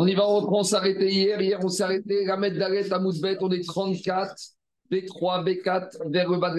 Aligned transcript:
On 0.00 0.06
y 0.06 0.14
va, 0.14 0.28
on 0.28 0.36
reprend, 0.36 0.60
on 0.60 0.84
hier. 1.10 1.40
Hier, 1.40 1.58
on 1.60 1.68
s'est 1.68 1.82
arrêté. 1.82 2.24
Ramet 2.28 2.52
Dalet 2.52 2.92
Amoudbet, 2.92 3.36
on 3.40 3.50
est 3.50 3.66
34, 3.66 4.32
B3, 4.92 5.44
B4, 5.44 6.12
vers 6.12 6.30
le 6.30 6.38
bas 6.38 6.50
de 6.52 6.56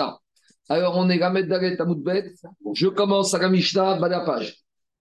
à. 0.00 0.18
Alors, 0.70 0.96
on 0.96 1.10
est 1.10 1.22
Ramet 1.22 1.42
Dalet 1.42 1.78
Amoudbet. 1.78 2.32
Je 2.72 2.86
commence 2.86 3.34
à 3.34 3.38
la. 3.38 3.98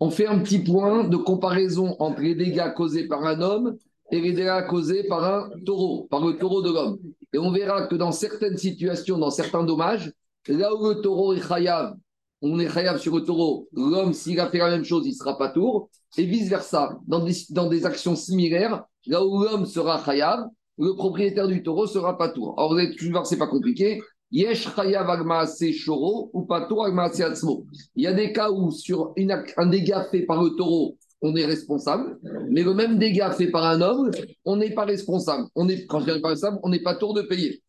On 0.02 0.10
fait 0.10 0.28
un 0.28 0.40
petit 0.40 0.60
point 0.60 1.06
de 1.06 1.16
comparaison 1.16 1.96
entre 2.00 2.20
les 2.20 2.36
dégâts 2.36 2.74
causés 2.74 3.08
par 3.08 3.24
un 3.24 3.40
homme 3.40 3.78
et 4.12 4.20
les 4.20 4.34
dégâts 4.34 4.68
causés 4.68 5.06
par 5.06 5.24
un 5.24 5.50
taureau, 5.66 6.06
par 6.12 6.20
le 6.20 6.34
taureau 6.34 6.62
de 6.62 6.70
l'homme. 6.70 7.00
Et 7.32 7.38
on 7.38 7.52
verra 7.52 7.88
que 7.88 7.96
dans 7.96 8.12
certaines 8.12 8.58
situations, 8.58 9.18
dans 9.18 9.32
certains 9.32 9.64
dommages, 9.64 10.12
là 10.50 10.76
où 10.76 10.90
le 10.90 10.96
taureau 10.96 11.34
est 11.34 11.48
chayav, 11.48 11.96
on 12.42 12.60
est 12.60 12.70
chayav 12.70 13.00
sur 13.00 13.16
le 13.16 13.24
taureau, 13.24 13.70
l'homme, 13.72 14.12
s'il 14.12 14.38
a 14.42 14.50
fait 14.50 14.58
la 14.58 14.70
même 14.70 14.84
chose, 14.84 15.06
il 15.06 15.12
ne 15.12 15.16
sera 15.16 15.38
pas 15.38 15.48
tour, 15.48 15.90
et 16.18 16.26
vice-versa. 16.26 16.98
Dans 17.08 17.24
des, 17.24 17.34
dans 17.50 17.68
des 17.68 17.86
actions 17.86 18.16
similaires, 18.16 18.84
là 19.08 19.26
où 19.26 19.44
l'homme 19.44 19.66
sera 19.66 20.04
chayav, 20.04 20.46
le 20.78 20.94
propriétaire 20.96 21.48
du 21.48 21.62
taureau 21.64 21.88
sera 21.88 22.18
pas 22.18 22.30
tour. 22.30 22.56
Alors 22.58 22.74
vous 22.74 22.80
allez 22.80 22.96
voir, 23.10 23.26
c'est 23.26 23.38
pas 23.38 23.48
compliqué. 23.48 24.02
Yesh 24.32 24.74
chayav 24.76 25.10
agmaase 25.10 25.72
shoro 25.72 26.32
ou 26.34 26.46
pas 26.46 26.66
tour 26.68 26.86
atzmo. 26.86 27.66
Il 27.96 28.04
y 28.04 28.08
a 28.08 28.14
des 28.14 28.34
cas 28.34 28.50
où 28.50 28.72
sur 28.72 29.14
un 29.58 29.66
dégât 29.68 30.08
fait 30.10 30.24
par 30.24 30.42
le 30.42 30.50
taureau, 30.52 30.98
on 31.22 31.36
est 31.36 31.46
responsable, 31.46 32.20
mais 32.50 32.64
le 32.64 32.74
même 32.74 32.98
dégât 32.98 33.32
fait 33.32 33.52
par 33.52 33.64
un 33.66 33.82
homme, 33.82 34.10
on 34.44 34.58
n'est 34.58 34.74
pas 34.74 34.86
responsable. 34.86 35.48
On 35.56 35.70
est, 35.70 35.86
quand 35.86 36.00
je 36.00 36.12
dis 36.12 36.20
pas 36.20 36.30
responsable, 36.30 36.60
on 36.64 36.70
n'est 36.70 36.82
pas 36.82 36.96
tour 36.96 37.14
de 37.14 37.22
payer. 37.22 37.62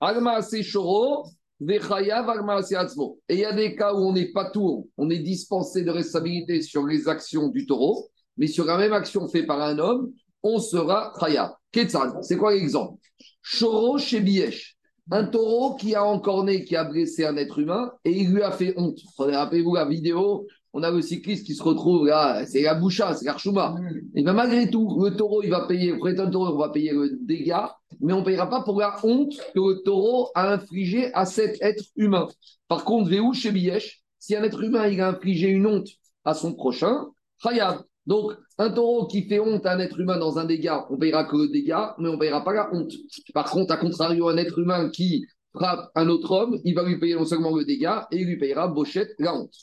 Agmaase 0.00 0.60
shoro, 0.62 1.26
et 1.68 3.34
il 3.34 3.38
y 3.38 3.44
a 3.44 3.52
des 3.52 3.76
cas 3.76 3.94
où 3.94 3.98
on 3.98 4.12
n'est 4.12 4.32
pas 4.32 4.50
tour, 4.50 4.88
on 4.96 5.10
est 5.10 5.18
dispensé 5.18 5.82
de 5.82 5.90
responsabilité 5.90 6.60
sur 6.62 6.84
les 6.86 7.08
actions 7.08 7.48
du 7.48 7.66
taureau, 7.66 8.08
mais 8.36 8.46
sur 8.46 8.64
la 8.64 8.76
même 8.76 8.92
action 8.92 9.28
faite 9.28 9.46
par 9.46 9.60
un 9.60 9.78
homme, 9.78 10.12
on 10.42 10.58
sera 10.58 11.12
chayav. 11.20 11.52
Ketzal, 11.70 12.12
c'est 12.22 12.36
quoi 12.36 12.54
l'exemple? 12.54 12.98
Choro 13.42 13.98
chez 13.98 14.20
Biesh, 14.20 14.76
un 15.10 15.24
taureau 15.24 15.76
qui 15.76 15.94
a 15.94 16.04
encorné, 16.04 16.64
qui 16.64 16.74
a 16.76 16.84
blessé 16.84 17.24
un 17.24 17.36
être 17.36 17.58
humain 17.58 17.92
et 18.04 18.10
il 18.10 18.32
lui 18.32 18.42
a 18.42 18.50
fait 18.50 18.74
honte. 18.76 18.98
Rappelez-vous 19.18 19.74
la 19.74 19.84
vidéo 19.84 20.46
on 20.72 20.82
a 20.82 20.90
le 20.90 21.02
cycliste 21.02 21.46
qui 21.46 21.54
se 21.54 21.62
retrouve 21.62 22.06
là, 22.06 22.44
c'est 22.46 22.62
la 22.62 22.74
boucha, 22.74 23.14
c'est 23.14 23.26
l'archouma. 23.26 23.74
Et 24.14 24.22
bien 24.22 24.32
malgré 24.32 24.70
tout, 24.70 25.00
le 25.02 25.14
taureau, 25.14 25.42
il 25.42 25.50
va 25.50 25.66
payer, 25.66 25.92
un 25.92 26.30
taureau, 26.30 26.54
on 26.54 26.58
va 26.58 26.70
payer 26.70 26.92
le 26.92 27.18
dégât, 27.22 27.76
mais 28.00 28.12
on 28.12 28.20
ne 28.20 28.24
payera 28.24 28.48
pas 28.48 28.62
pour 28.62 28.80
la 28.80 28.96
honte 29.02 29.34
que 29.54 29.60
le 29.60 29.82
taureau 29.82 30.30
a 30.34 30.52
infligé 30.52 31.12
à 31.14 31.26
cet 31.26 31.60
être 31.60 31.84
humain. 31.96 32.26
Par 32.68 32.84
contre, 32.84 33.10
Véhou 33.10 33.34
chez 33.34 33.52
Biesh, 33.52 34.02
si 34.18 34.34
un 34.34 34.42
être 34.42 34.62
humain 34.62 34.86
il 34.86 35.00
a 35.00 35.08
infligé 35.08 35.48
une 35.48 35.66
honte 35.66 35.88
à 36.24 36.34
son 36.34 36.54
prochain, 36.54 37.06
Khayab. 37.42 37.82
Donc, 38.06 38.32
un 38.58 38.70
taureau 38.70 39.06
qui 39.06 39.22
fait 39.28 39.38
honte 39.38 39.64
à 39.66 39.74
un 39.74 39.78
être 39.78 40.00
humain 40.00 40.18
dans 40.18 40.38
un 40.38 40.44
dégât, 40.44 40.86
on 40.90 40.94
ne 40.94 40.98
payera 40.98 41.24
que 41.24 41.36
le 41.36 41.48
dégât, 41.48 41.94
mais 41.98 42.08
on 42.08 42.14
ne 42.14 42.18
payera 42.18 42.42
pas 42.42 42.52
la 42.52 42.68
honte. 42.72 42.92
Par 43.32 43.48
contre, 43.50 43.72
à 43.72 43.76
contrario, 43.76 44.28
un 44.28 44.36
être 44.36 44.58
humain 44.58 44.90
qui 44.90 45.24
frappe 45.54 45.90
un 45.94 46.08
autre 46.08 46.32
homme, 46.32 46.58
il 46.64 46.74
va 46.74 46.82
lui 46.82 46.98
payer 46.98 47.14
non 47.14 47.26
seulement 47.26 47.54
le 47.54 47.64
dégât, 47.64 48.08
et 48.10 48.18
il 48.18 48.26
lui 48.26 48.38
payera 48.38 48.66
Bochette 48.68 49.14
la 49.18 49.34
honte. 49.34 49.54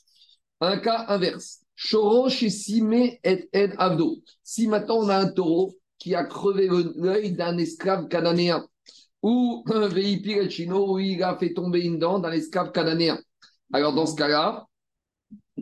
Un 0.62 0.78
cas 0.78 1.06
inverse. 1.08 1.62
Chez 1.76 2.50
Simé 2.50 3.20
et 3.24 3.48
Ed 3.54 3.76
Abdo. 3.78 4.18
Si 4.44 4.68
maintenant 4.68 4.98
on 4.98 5.10
a 5.10 5.18
un 5.18 5.32
taureau 5.32 5.74
qui 5.98 6.16
a 6.16 6.26
crevé 6.26 6.70
l'œil 6.96 7.32
d'un 7.32 7.58
esclave 7.58 8.08
cananéen, 8.10 8.68
ou 9.22 9.64
un 9.74 9.88
véhicule 9.88 10.50
chino 10.50 10.94
où 10.94 11.00
il 11.00 11.24
a 11.24 11.38
fait 11.38 11.54
tomber 11.54 11.82
une 11.82 12.00
dent 12.00 12.20
d'un 12.20 12.32
esclave 12.32 12.72
cananéen. 12.72 13.18
Alors 13.72 13.94
dans 13.94 14.06
ce 14.06 14.16
cas-là, 14.16 14.68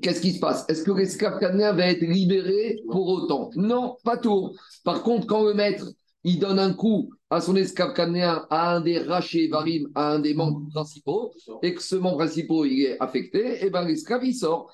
qu'est-ce 0.01 0.21
qui 0.21 0.33
se 0.33 0.39
passe? 0.39 0.65
Est-ce 0.69 0.83
que 0.83 0.91
l'esclave 0.91 1.39
cananéen 1.39 1.73
va 1.73 1.87
être 1.87 2.01
libéré 2.01 2.79
pour 2.89 3.07
autant? 3.07 3.51
Non, 3.55 3.97
pas 4.03 4.17
tout. 4.17 4.55
Par 4.83 5.03
contre, 5.03 5.27
quand 5.27 5.43
le 5.43 5.53
maître 5.53 5.85
il 6.27 6.39
donne 6.39 6.59
un 6.59 6.73
coup 6.73 7.09
à 7.29 7.39
son 7.39 7.55
esclave 7.55 7.93
canéen, 7.93 8.45
à 8.49 8.75
un 8.75 8.81
des 8.81 8.99
rachés 8.99 9.47
varim, 9.47 9.87
à 9.95 10.11
un 10.11 10.19
des 10.19 10.33
membres 10.33 10.61
principaux, 10.73 11.31
et 11.63 11.73
que 11.73 11.81
ce 11.81 11.95
membre 11.95 12.17
principal 12.17 12.67
il 12.67 12.81
est 12.83 12.97
affecté, 12.99 13.39
et 13.39 13.67
eh 13.67 13.69
bien 13.69 13.85
l'esclave 13.85 14.29
sort. 14.33 14.69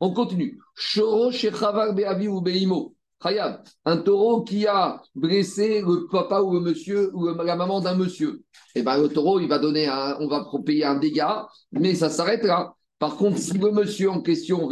On 0.00 0.12
continue. 0.12 0.58
Un 3.84 3.96
taureau 3.98 4.42
qui 4.42 4.66
a 4.66 5.00
blessé 5.14 5.82
le 5.82 6.08
papa 6.10 6.40
ou 6.40 6.54
le 6.54 6.60
monsieur 6.60 7.14
ou 7.14 7.26
la 7.26 7.54
maman 7.54 7.80
d'un 7.80 7.94
monsieur. 7.94 8.42
Et 8.74 8.80
eh 8.80 8.82
ben 8.82 9.00
le 9.00 9.08
taureau, 9.08 9.38
il 9.38 9.48
va 9.48 9.60
donner 9.60 9.86
un, 9.86 10.16
on 10.18 10.26
va 10.26 10.44
payer 10.64 10.86
un 10.86 10.96
dégât, 10.96 11.46
mais 11.70 11.94
ça 11.94 12.10
s'arrête 12.10 12.42
là. 12.42 12.74
Par 13.00 13.16
contre, 13.16 13.38
si 13.38 13.56
le 13.56 13.72
monsieur 13.72 14.10
en 14.10 14.20
question, 14.20 14.68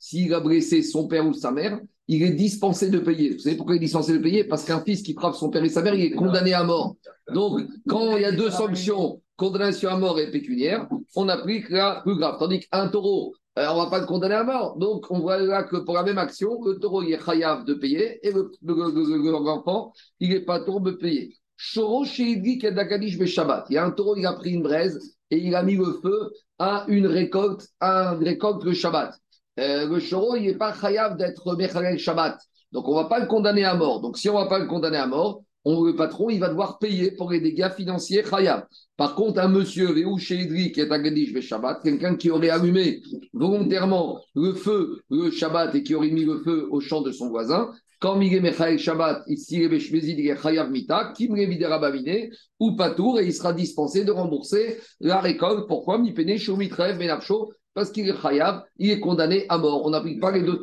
s'il 0.00 0.34
a 0.34 0.40
blessé 0.40 0.82
son 0.82 1.06
père 1.06 1.24
ou 1.24 1.32
sa 1.32 1.52
mère, 1.52 1.78
il 2.08 2.20
est 2.24 2.32
dispensé 2.32 2.90
de 2.90 2.98
payer. 2.98 3.34
Vous 3.34 3.38
savez 3.38 3.54
pourquoi 3.54 3.76
il 3.76 3.78
est 3.78 3.84
dispensé 3.84 4.12
de 4.12 4.18
payer? 4.18 4.42
Parce 4.42 4.64
qu'un 4.64 4.80
fils 4.80 5.02
qui 5.02 5.14
frappe 5.14 5.36
son 5.36 5.50
père 5.50 5.62
et 5.62 5.68
sa 5.68 5.82
mère, 5.82 5.94
il 5.94 6.04
est 6.04 6.10
condamné 6.10 6.52
à 6.52 6.64
mort. 6.64 6.96
Donc, 7.32 7.60
quand 7.88 8.16
il 8.16 8.22
y 8.22 8.24
a 8.24 8.32
deux 8.32 8.50
sanctions, 8.50 9.22
condamnation 9.36 9.88
à 9.88 9.96
mort 9.96 10.18
et 10.18 10.32
pécuniaire, 10.32 10.88
on 11.14 11.28
applique 11.28 11.70
la 11.70 12.00
plus 12.04 12.16
grave. 12.16 12.36
Tandis 12.40 12.58
qu'un 12.58 12.88
taureau, 12.88 13.32
euh, 13.60 13.68
on 13.70 13.78
ne 13.78 13.84
va 13.84 13.90
pas 13.90 14.00
le 14.00 14.06
condamner 14.06 14.34
à 14.34 14.42
mort. 14.42 14.76
Donc, 14.78 15.06
on 15.10 15.20
voit 15.20 15.38
là 15.38 15.62
que 15.62 15.76
pour 15.76 15.94
la 15.94 16.02
même 16.02 16.18
action, 16.18 16.60
le 16.64 16.74
taureau, 16.80 17.04
il 17.04 17.12
est 17.12 17.24
chayav 17.24 17.64
de 17.64 17.74
payer 17.74 18.18
et 18.26 18.32
l'enfant, 18.32 19.92
il 20.18 20.30
n'est 20.30 20.40
pas 20.40 20.58
tour 20.58 20.80
de 20.80 20.90
payer. 20.90 21.36
Il 21.76 21.82
y 23.70 23.76
a 23.78 23.84
un 23.84 23.90
taureau, 23.92 24.16
il 24.16 24.26
a 24.26 24.32
pris 24.32 24.50
une 24.50 24.62
braise 24.62 25.15
et 25.30 25.38
il 25.38 25.54
a 25.54 25.62
mis 25.62 25.76
le 25.76 25.98
feu 26.02 26.30
à 26.58 26.84
une 26.88 27.06
récolte, 27.06 27.68
à 27.80 28.16
une 28.18 28.24
récolte 28.24 28.64
le 28.64 28.72
Shabbat. 28.72 29.14
Euh, 29.58 29.88
le 29.88 29.98
choro, 30.00 30.36
il 30.36 30.46
n'est 30.46 30.54
pas 30.54 30.74
chayav 30.74 31.16
d'être 31.16 31.56
Mechalel 31.56 31.98
Shabbat. 31.98 32.38
Donc, 32.72 32.88
on 32.88 32.96
ne 32.96 33.02
va 33.02 33.08
pas 33.08 33.18
le 33.18 33.26
condamner 33.26 33.64
à 33.64 33.74
mort. 33.74 34.00
Donc, 34.00 34.18
si 34.18 34.28
on 34.28 34.34
ne 34.34 34.42
va 34.44 34.48
pas 34.48 34.58
le 34.58 34.66
condamner 34.66 34.98
à 34.98 35.06
mort, 35.06 35.42
on, 35.64 35.82
le 35.82 35.96
patron, 35.96 36.30
il 36.30 36.38
va 36.38 36.48
devoir 36.48 36.78
payer 36.78 37.10
pour 37.10 37.30
les 37.30 37.40
dégâts 37.40 37.70
financiers 37.70 38.22
chayav. 38.24 38.66
Par 38.96 39.14
contre, 39.14 39.40
un 39.40 39.48
monsieur, 39.48 39.92
Véhou 39.92 40.16
qui 40.16 40.34
est 40.34 40.92
à 40.92 40.98
Gadish 40.98 41.40
Shabbat, 41.40 41.82
quelqu'un 41.82 42.16
qui 42.16 42.30
aurait 42.30 42.50
allumé 42.50 43.02
volontairement 43.32 44.20
le 44.34 44.52
feu, 44.54 45.02
le 45.10 45.30
Shabbat, 45.30 45.74
et 45.74 45.82
qui 45.82 45.94
aurait 45.94 46.10
mis 46.10 46.24
le 46.24 46.38
feu 46.38 46.68
au 46.70 46.80
champ 46.80 47.00
de 47.00 47.10
son 47.10 47.28
voisin, 47.30 47.72
quand 47.98 48.16
Miguel 48.16 48.42
Mechael 48.42 48.78
Shabbat, 48.78 49.22
ici, 49.26 49.62
il 49.62 49.72
est 50.28 50.36
Chayav 50.36 50.70
Mita, 50.70 51.12
Kim 51.16 51.34
Rabamine, 51.34 52.30
ou 52.60 52.76
Patour, 52.76 53.20
et 53.20 53.26
il 53.26 53.32
sera 53.32 53.52
dispensé 53.52 54.04
de 54.04 54.12
rembourser 54.12 54.78
la 55.00 55.20
récolte. 55.20 55.66
Pourquoi? 55.66 55.98
Mipene 55.98 56.36
Shomitrev 56.36 56.98
Benapcho 56.98 57.52
Parce 57.74 57.90
qu'il 57.90 58.08
est 58.08 58.20
Chayav, 58.20 58.62
il 58.78 58.90
est 58.90 59.00
condamné 59.00 59.46
à 59.48 59.58
mort. 59.58 59.86
On 59.86 59.90
n'applique 59.90 60.20
pas 60.20 60.30
les 60.30 60.42
deux. 60.42 60.62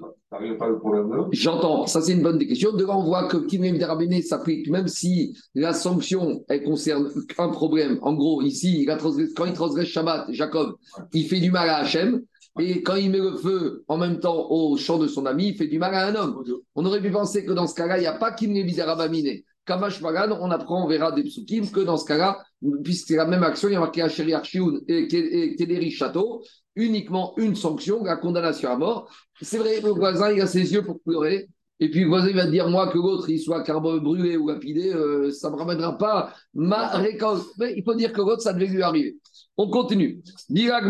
J'entends, 1.31 1.85
ça 1.85 2.01
c'est 2.01 2.13
une 2.13 2.23
bonne 2.23 2.39
question. 2.39 2.73
De 2.73 2.85
là, 2.85 2.97
on 2.97 3.03
voit 3.03 3.27
que 3.27 3.38
Kim 3.38 3.63
Rabamine 3.83 4.21
s'applique, 4.21 4.69
même 4.69 4.88
si 4.88 5.38
la 5.53 5.73
sanction, 5.73 6.44
elle 6.50 6.63
concerne 6.63 7.09
un 7.38 7.50
problème. 7.50 8.00
En 8.01 8.13
gros, 8.13 8.41
ici, 8.41 8.88
quand 9.35 9.45
il 9.45 9.53
transgresse 9.53 9.88
Shabbat, 9.88 10.27
Jacob, 10.29 10.75
il 11.13 11.27
fait 11.27 11.39
du 11.39 11.51
mal 11.51 11.69
à 11.69 11.77
Hachem. 11.77 12.21
Et 12.59 12.83
quand 12.83 12.95
il 12.95 13.09
met 13.09 13.19
le 13.19 13.35
feu 13.35 13.83
en 13.87 13.97
même 13.97 14.19
temps 14.19 14.47
au 14.49 14.77
champ 14.77 14.99
de 14.99 15.07
son 15.07 15.25
ami, 15.25 15.49
il 15.49 15.55
fait 15.55 15.67
du 15.67 15.79
mal 15.79 15.93
à 15.95 16.07
un 16.07 16.15
homme. 16.15 16.43
On 16.75 16.85
aurait 16.85 17.01
pu 17.01 17.09
penser 17.09 17.45
que 17.45 17.51
dans 17.51 17.65
ce 17.65 17.73
cas-là, 17.73 17.97
il 17.97 18.01
n'y 18.01 18.07
a 18.07 18.13
pas 18.13 18.31
Kim 18.31 18.53
Rabamine. 18.79 19.41
Kamash 19.65 20.01
Magan, 20.01 20.37
on 20.41 20.51
apprend, 20.51 20.83
on 20.83 20.87
verra 20.87 21.11
des 21.11 21.23
psukim, 21.23 21.69
que 21.71 21.79
dans 21.79 21.97
ce 21.97 22.05
cas-là, 22.05 22.43
puisque 22.83 23.07
c'est 23.07 23.15
la 23.15 23.25
même 23.25 23.43
action, 23.43 23.69
il 23.69 23.73
y 23.73 23.75
a 23.75 23.79
marqué 23.79 24.01
Acheri 24.01 24.33
Archioun 24.33 24.81
et 24.87 25.07
Kederi 25.07 25.89
Château, 25.89 26.43
uniquement 26.75 27.33
une 27.37 27.55
sanction, 27.55 28.03
la 28.03 28.17
condamnation 28.17 28.69
à 28.69 28.77
mort. 28.77 29.09
C'est 29.41 29.57
vrai, 29.57 29.79
le 29.81 29.91
voisin, 29.91 30.31
il 30.31 30.41
a 30.41 30.47
ses 30.47 30.73
yeux 30.73 30.83
pour 30.83 31.01
pleurer. 31.01 31.47
Et 31.79 31.89
puis 31.89 32.01
le 32.01 32.07
voisin 32.07 32.29
il 32.29 32.35
va 32.35 32.45
dire, 32.45 32.69
moi, 32.69 32.87
que 32.91 32.97
l'autre, 32.97 33.29
il 33.29 33.39
soit 33.39 33.63
carbone 33.63 33.99
brûlé 33.99 34.37
ou 34.37 34.47
lapidé, 34.47 34.93
euh, 34.93 35.31
ça 35.31 35.49
ne 35.49 35.55
me 35.55 35.59
ramènera 35.59 35.97
pas 35.97 36.33
ma 36.53 36.89
récolte. 36.89 37.45
Mais 37.57 37.73
il 37.75 37.83
faut 37.83 37.95
dire 37.95 38.13
que 38.13 38.19
l'autre, 38.19 38.41
ça 38.41 38.53
devait 38.53 38.67
lui 38.67 38.83
arriver. 38.83 39.17
On 39.55 39.69
continue. 39.69 40.23
Il 40.49 40.63
y 40.63 40.71
avait 40.71 40.89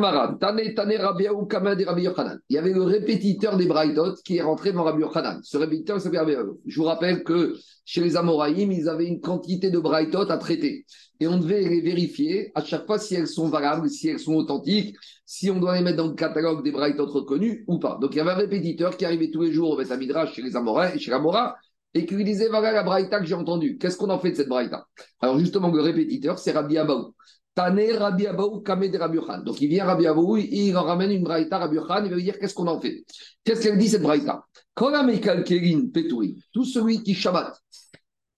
le 2.72 2.84
répétiteur 2.84 3.58
des 3.58 3.66
Braithot 3.66 4.14
qui 4.24 4.38
est 4.38 4.42
rentré 4.42 4.72
dans 4.72 4.84
Rabbi 4.84 5.02
Yochanan. 5.02 5.42
Ce 5.44 5.58
répétiteur 5.58 6.00
s'appelait 6.00 6.20
Rabbi 6.20 6.34
Je 6.66 6.80
vous 6.80 6.86
rappelle 6.86 7.26
que 7.26 7.58
chez 7.84 8.00
les 8.02 8.16
Amoraïm, 8.16 8.72
ils 8.72 8.88
avaient 8.88 9.08
une 9.08 9.20
quantité 9.20 9.70
de 9.70 9.80
Braithot 9.80 10.32
à 10.32 10.38
traiter. 10.38 10.86
Et 11.20 11.28
on 11.28 11.38
devait 11.40 11.68
les 11.68 11.82
vérifier 11.82 12.54
à 12.56 12.64
chaque 12.64 12.86
fois 12.86 13.00
si 13.00 13.16
elles 13.16 13.28
sont 13.28 13.50
valables, 13.50 13.90
si 13.90 14.08
elles 14.08 14.20
sont 14.20 14.36
authentiques, 14.36 14.96
si 15.26 15.52
on 15.52 15.60
doit 15.60 15.76
les 15.76 15.84
mettre 15.84 15.98
dans 15.98 16.08
le 16.08 16.14
catalogue 16.14 16.64
des 16.64 16.72
Braithot 16.72 17.08
reconnus 17.08 17.66
ou 17.68 17.80
pas. 17.80 17.98
Donc 18.02 18.14
il 18.14 18.20
y 18.20 18.22
avait 18.22 18.32
un 18.32 18.36
répétiteur 18.36 18.96
qui 18.96 19.04
arrivait 19.04 19.30
tous 19.30 19.42
les 19.42 19.52
jours 19.52 19.72
au 19.72 19.76
Beth 19.76 19.92
chez 20.34 20.42
les 20.42 20.56
Amoraïm, 20.56 20.98
chez 20.98 21.12
l'Amora, 21.12 21.58
et 21.94 22.06
qui 22.06 22.16
lui 22.16 22.24
disait 22.24 22.48
voilà 22.48 22.72
la 22.72 22.84
Braïta 22.84 23.20
que 23.20 23.26
j'ai 23.26 23.36
entendue. 23.36 23.78
Qu'est-ce 23.78 23.98
qu'on 23.98 24.10
en 24.10 24.20
fait 24.20 24.32
de 24.32 24.36
cette 24.36 24.48
Braïta? 24.48 24.88
Alors 25.20 25.38
justement, 25.38 25.70
le 25.70 25.82
répétiteur, 25.82 26.40
c'est 26.40 26.52
Rabbi 26.52 26.78
Abaou. 26.78 27.14
Tane 27.56 27.92
Rabbi 27.92 28.26
Abaou 28.26 28.62
Kamed 28.62 28.96
Rabbi 28.96 29.20
Donc 29.46 29.62
il 29.62 29.68
vient 29.68 29.86
Rabbi 29.86 30.08
Abaou, 30.08 30.38
il 30.38 30.76
en 30.76 30.84
ramène 30.84 31.12
une 31.12 31.24
braïta 31.24 31.60
Rabbi 31.60 31.76
Yochan, 31.76 32.04
il 32.06 32.10
va 32.10 32.16
lui 32.16 32.24
dire 32.24 32.40
qu'est-ce 32.40 32.56
qu'on 32.56 32.68
en 32.68 32.80
fait? 32.80 33.04
Qu'est-ce 33.44 33.62
qu'elle 33.62 33.78
dit 33.78 33.90
cette 33.90 34.02
braïta? 34.02 34.44
Tout 34.76 36.66
celui 36.66 37.04
qui 37.04 37.14
Shabbat, 37.14 37.56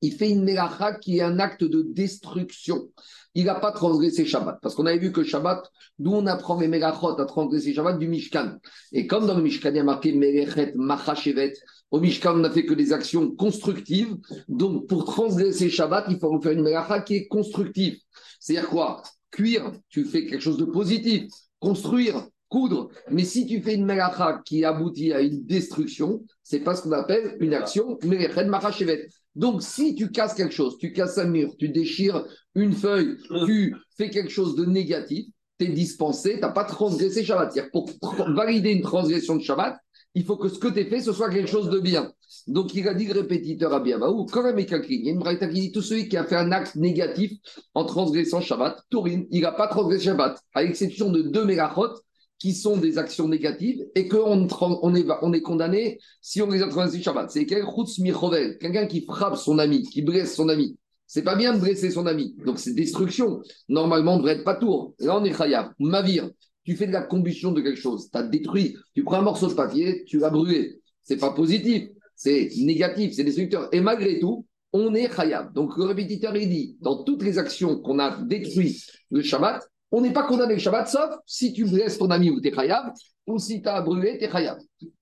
il 0.02 0.14
fait 0.14 0.30
une 0.30 0.44
melacha 0.44 0.96
qui 0.96 1.20
est 1.20 1.22
un 1.22 1.40
acte 1.40 1.64
de 1.64 1.82
destruction. 1.82 2.90
il 3.36 3.46
n'a 3.46 3.56
pas 3.56 3.72
transgressé 3.72 4.26
Shabbat. 4.26 4.60
Parce 4.62 4.76
qu'on 4.76 4.86
avait 4.86 5.00
vu 5.00 5.12
que 5.12 5.24
Shabbat, 5.24 5.70
d'où 6.00 6.14
on 6.14 6.26
apprend 6.26 6.60
les 6.60 6.68
Melachot 6.68 7.20
à 7.20 7.26
transgresser 7.26 7.74
Shabbat? 7.74 8.00
Du 8.00 8.08
Mishkan. 8.08 8.58
Et 8.92 9.08
comme 9.08 9.28
dans 9.28 9.36
le 9.36 9.44
Mishkan, 9.44 9.70
il 9.70 9.78
y 9.78 9.80
a 9.80 9.84
marqué 9.84 10.14
Melechet, 10.14 10.74
Machashevet, 10.76 11.54
au 11.92 12.00
Mishkan, 12.00 12.34
on 12.36 12.40
n'a 12.40 12.50
fait 12.50 12.66
que 12.66 12.74
des 12.74 12.92
actions 12.94 13.32
constructives. 13.32 14.16
Donc, 14.48 14.88
pour 14.88 15.06
transgresser 15.06 15.70
Shabbat, 15.70 16.06
il 16.10 16.20
faut 16.20 16.42
faire 16.42 16.54
une 16.54 16.64
Melacha 16.64 17.02
qui 17.02 17.16
est 17.16 17.28
constructive. 17.28 17.98
C'est-à-dire 18.46 18.70
quoi? 18.70 19.02
Cuire, 19.32 19.72
tu 19.90 20.06
fais 20.06 20.28
quelque 20.28 20.42
chose 20.42 20.58
de 20.58 20.66
positif. 20.66 21.24
Construire, 21.60 22.28
coudre. 22.48 22.92
Mais 23.10 23.24
si 23.24 23.48
tu 23.48 23.60
fais 23.60 23.74
une 23.74 23.86
Melacha 23.86 24.40
qui 24.46 24.64
aboutit 24.64 25.14
à 25.14 25.22
une 25.22 25.44
destruction, 25.46 26.24
c'est 26.44 26.60
pas 26.60 26.76
ce 26.76 26.84
qu'on 26.84 26.92
appelle 26.92 27.38
une 27.40 27.56
action 27.56 27.98
Melechet, 28.04 28.46
Machashevet. 28.46 29.08
Donc, 29.34 29.64
si 29.64 29.96
tu 29.96 30.12
casses 30.12 30.36
quelque 30.36 30.54
chose, 30.54 30.78
tu 30.78 30.94
casses 30.94 31.18
un 31.18 31.26
mur, 31.26 31.56
tu 31.58 31.70
déchires 31.70 32.24
une 32.54 32.74
feuille, 32.74 33.18
tu 33.48 33.76
fais 33.98 34.12
quelque 34.12 34.30
chose 34.30 34.56
de 34.56 34.66
négatif, 34.66 35.26
tu 35.60 35.66
es 35.66 35.70
dispensé, 35.70 36.36
tu 36.36 36.42
n'as 36.42 36.52
pas 36.52 36.66
transgressé 36.66 37.24
Shabbat. 37.24 37.72
Pour 37.72 37.90
valider 38.28 38.74
une 38.74 38.84
transgression 38.84 39.38
de 39.38 39.42
Shabbat, 39.42 39.76
il 40.16 40.24
faut 40.24 40.38
que 40.38 40.48
ce 40.48 40.58
que 40.58 40.70
tu 40.70 40.80
as 40.80 40.86
fait, 40.86 41.02
ce 41.02 41.12
soit 41.12 41.30
quelque 41.30 41.50
chose 41.50 41.70
de 41.70 41.80
bien. 41.80 42.12
Donc, 42.48 42.74
il 42.74 42.88
a 42.88 42.94
dit 42.94 43.06
le 43.06 43.14
répétiteur 43.14 43.74
à 43.74 43.82
Biavaou, 43.82 44.26
quand 44.26 44.44
même, 44.44 44.58
il 44.58 44.70
y 44.70 44.74
a 44.74 44.78
une 45.12 45.24
qui 45.24 45.60
dit 45.60 45.72
tout 45.74 45.82
celui 45.82 46.08
qui 46.08 46.16
a 46.16 46.24
fait 46.24 46.38
un 46.38 46.52
acte 46.52 46.76
négatif 46.76 47.34
en 47.74 47.84
transgressant 47.84 48.40
Shabbat, 48.40 48.82
Tourine, 48.90 49.28
il 49.32 49.42
n'a 49.42 49.52
pas 49.52 49.68
transgressé 49.68 50.06
Shabbat, 50.06 50.40
à 50.54 50.64
l'exception 50.64 51.12
de 51.12 51.22
deux 51.22 51.44
mégachot 51.44 52.00
qui 52.40 52.54
sont 52.54 52.78
des 52.78 52.98
actions 52.98 53.28
négatives 53.28 53.86
et 53.94 54.08
qu'on 54.08 54.48
on 54.60 54.96
est, 54.96 55.06
on 55.22 55.34
est 55.34 55.42
condamné 55.42 56.00
si 56.22 56.42
on 56.42 56.50
les 56.50 56.62
a 56.62 56.68
transgressées 56.68 57.04
Shabbat. 57.04 57.30
C'est 57.30 57.46
quelqu'un 57.46 58.88
qui 58.88 59.06
frappe 59.06 59.36
son 59.36 59.60
ami, 59.60 59.84
qui 59.84 60.02
blesse 60.02 60.36
son 60.36 60.48
ami. 60.48 60.78
C'est 61.08 61.24
pas 61.24 61.36
bien 61.36 61.54
de 61.54 61.60
blesser 61.60 61.92
son 61.92 62.08
ami. 62.08 62.36
Donc 62.46 62.58
c'est 62.58 62.74
destruction. 62.74 63.42
Normalement, 63.70 64.16
on 64.16 64.28
être 64.28 64.44
pas 64.44 64.56
tour. 64.56 64.96
Là, 65.00 65.18
on 65.18 65.24
est 65.24 65.32
khayab. 65.32 65.72
Mavir, 65.80 66.30
tu 66.66 66.76
fais 66.76 66.88
de 66.88 66.92
la 66.92 67.04
combustion 67.04 67.52
de 67.52 67.62
quelque 67.62 67.80
chose. 67.80 68.10
Tu 68.12 68.18
as 68.18 68.24
détruit. 68.24 68.76
Tu 68.94 69.04
prends 69.04 69.18
un 69.18 69.22
morceau 69.22 69.48
de 69.48 69.54
papier, 69.54 70.04
tu 70.06 70.18
l'as 70.20 70.30
brûlé. 70.30 70.82
C'est 71.04 71.18
pas 71.18 71.32
positif. 71.32 71.90
C'est 72.16 72.50
négatif. 72.58 73.14
C'est 73.14 73.24
destructeur. 73.24 73.70
Et 73.72 73.80
malgré 73.80 74.20
tout, 74.20 74.46
on 74.74 74.94
est 74.94 75.08
khayab. 75.08 75.54
Donc 75.54 75.78
le 75.78 75.86
répétiteur, 75.86 76.36
il 76.36 76.50
dit, 76.50 76.78
dans 76.82 77.04
toutes 77.04 77.24
les 77.24 77.38
actions 77.38 77.80
qu'on 77.80 78.00
a 78.00 78.22
détruites 78.24 78.84
le 79.12 79.22
Shabbat, 79.22 79.62
on 79.92 80.02
n'est 80.02 80.12
pas 80.12 80.24
condamné 80.24 80.56
le 80.56 80.60
Shabbat, 80.60 80.90
sauf 80.90 81.12
si 81.26 81.54
tu 81.54 81.64
blesses 81.64 81.98
ton 81.98 82.10
ami 82.10 82.30
ou 82.30 82.42
t'es 82.42 82.52
khayab, 82.52 82.92
ou 83.28 83.40
si 83.40 83.62
tu 83.62 83.70
as 83.70 83.82
brûlé, 83.82 84.18
t'es 84.18 84.28
khayab. 84.28 84.58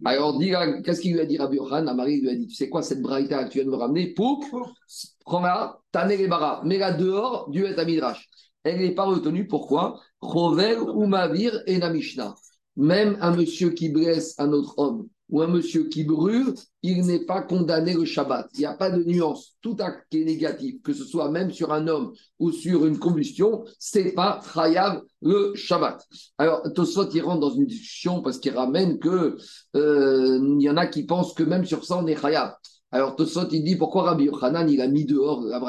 Alors, 0.05 0.39
qu'est-ce 0.83 1.01
qu'il 1.01 1.13
lui 1.13 1.21
a 1.21 1.25
dit 1.25 1.37
Rabbi 1.37 1.57
Yohan 1.57 1.87
À 1.87 1.93
Marie, 1.93 2.17
il 2.17 2.21
lui 2.21 2.29
a 2.29 2.35
dit 2.35 2.47
Tu 2.47 2.55
sais 2.55 2.69
quoi, 2.69 2.83
cette 2.83 3.01
braïta 3.01 3.45
que 3.45 3.49
tu 3.49 3.57
viens 3.57 3.65
de 3.65 3.71
me 3.71 3.75
ramener, 3.75 4.13
pouf, 4.13 4.45
prends-la, 5.25 5.79
t'as 5.91 6.07
les 6.07 6.27
baras, 6.27 6.61
mets-la 6.63 6.91
dehors 6.91 7.49
du 7.49 7.65
Et 7.65 7.85
Midrash. 7.85 8.29
Elle 8.63 8.79
n'est 8.79 8.95
pas 8.95 9.03
retenue, 9.03 9.47
pourquoi? 9.47 9.99
Rovel 10.23 10.79
ou 10.79 11.05
Mavir 11.05 11.61
et 11.67 11.77
Namishna. 11.77 12.35
Même 12.75 13.17
un 13.21 13.35
monsieur 13.35 13.69
qui 13.69 13.89
blesse 13.89 14.35
un 14.39 14.51
autre 14.51 14.73
homme 14.77 15.07
ou 15.29 15.41
un 15.41 15.47
monsieur 15.47 15.85
qui 15.85 16.03
brûle, 16.03 16.53
il 16.83 17.05
n'est 17.05 17.25
pas 17.25 17.41
condamné 17.41 17.93
le 17.93 18.05
Shabbat. 18.05 18.49
Il 18.53 18.59
n'y 18.59 18.65
a 18.65 18.73
pas 18.73 18.91
de 18.91 19.03
nuance. 19.03 19.55
Tout 19.61 19.75
acte 19.79 20.05
qui 20.09 20.21
est 20.21 20.25
négatif, 20.25 20.81
que 20.83 20.93
ce 20.93 21.03
soit 21.05 21.31
même 21.31 21.51
sur 21.51 21.73
un 21.73 21.87
homme 21.87 22.13
ou 22.39 22.51
sur 22.51 22.85
une 22.85 22.99
combustion, 22.99 23.63
c'est 23.79 24.11
pas 24.11 24.41
Chayav 24.53 25.01
le 25.21 25.53
Shabbat. 25.55 26.05
Alors, 26.37 26.61
Tosfot, 26.73 27.09
il 27.09 27.21
rentre 27.21 27.39
dans 27.39 27.55
une 27.55 27.65
discussion 27.65 28.21
parce 28.21 28.37
qu'il 28.37 28.55
ramène 28.55 28.99
que 28.99 29.37
euh, 29.75 30.55
y 30.59 30.69
en 30.69 30.77
a 30.77 30.85
qui 30.85 31.03
pensent 31.03 31.33
que 31.33 31.43
même 31.43 31.65
sur 31.65 31.83
ça, 31.83 31.97
on 31.97 32.05
est 32.05 32.19
Chayav. 32.19 32.53
Alors, 32.91 33.15
Tosfot, 33.15 33.47
il 33.51 33.63
dit 33.63 33.75
pourquoi 33.75 34.03
Rabbi 34.03 34.25
Yochanan, 34.25 34.69
il 34.69 34.81
a 34.81 34.87
mis 34.87 35.05
dehors 35.05 35.41
la 35.41 35.59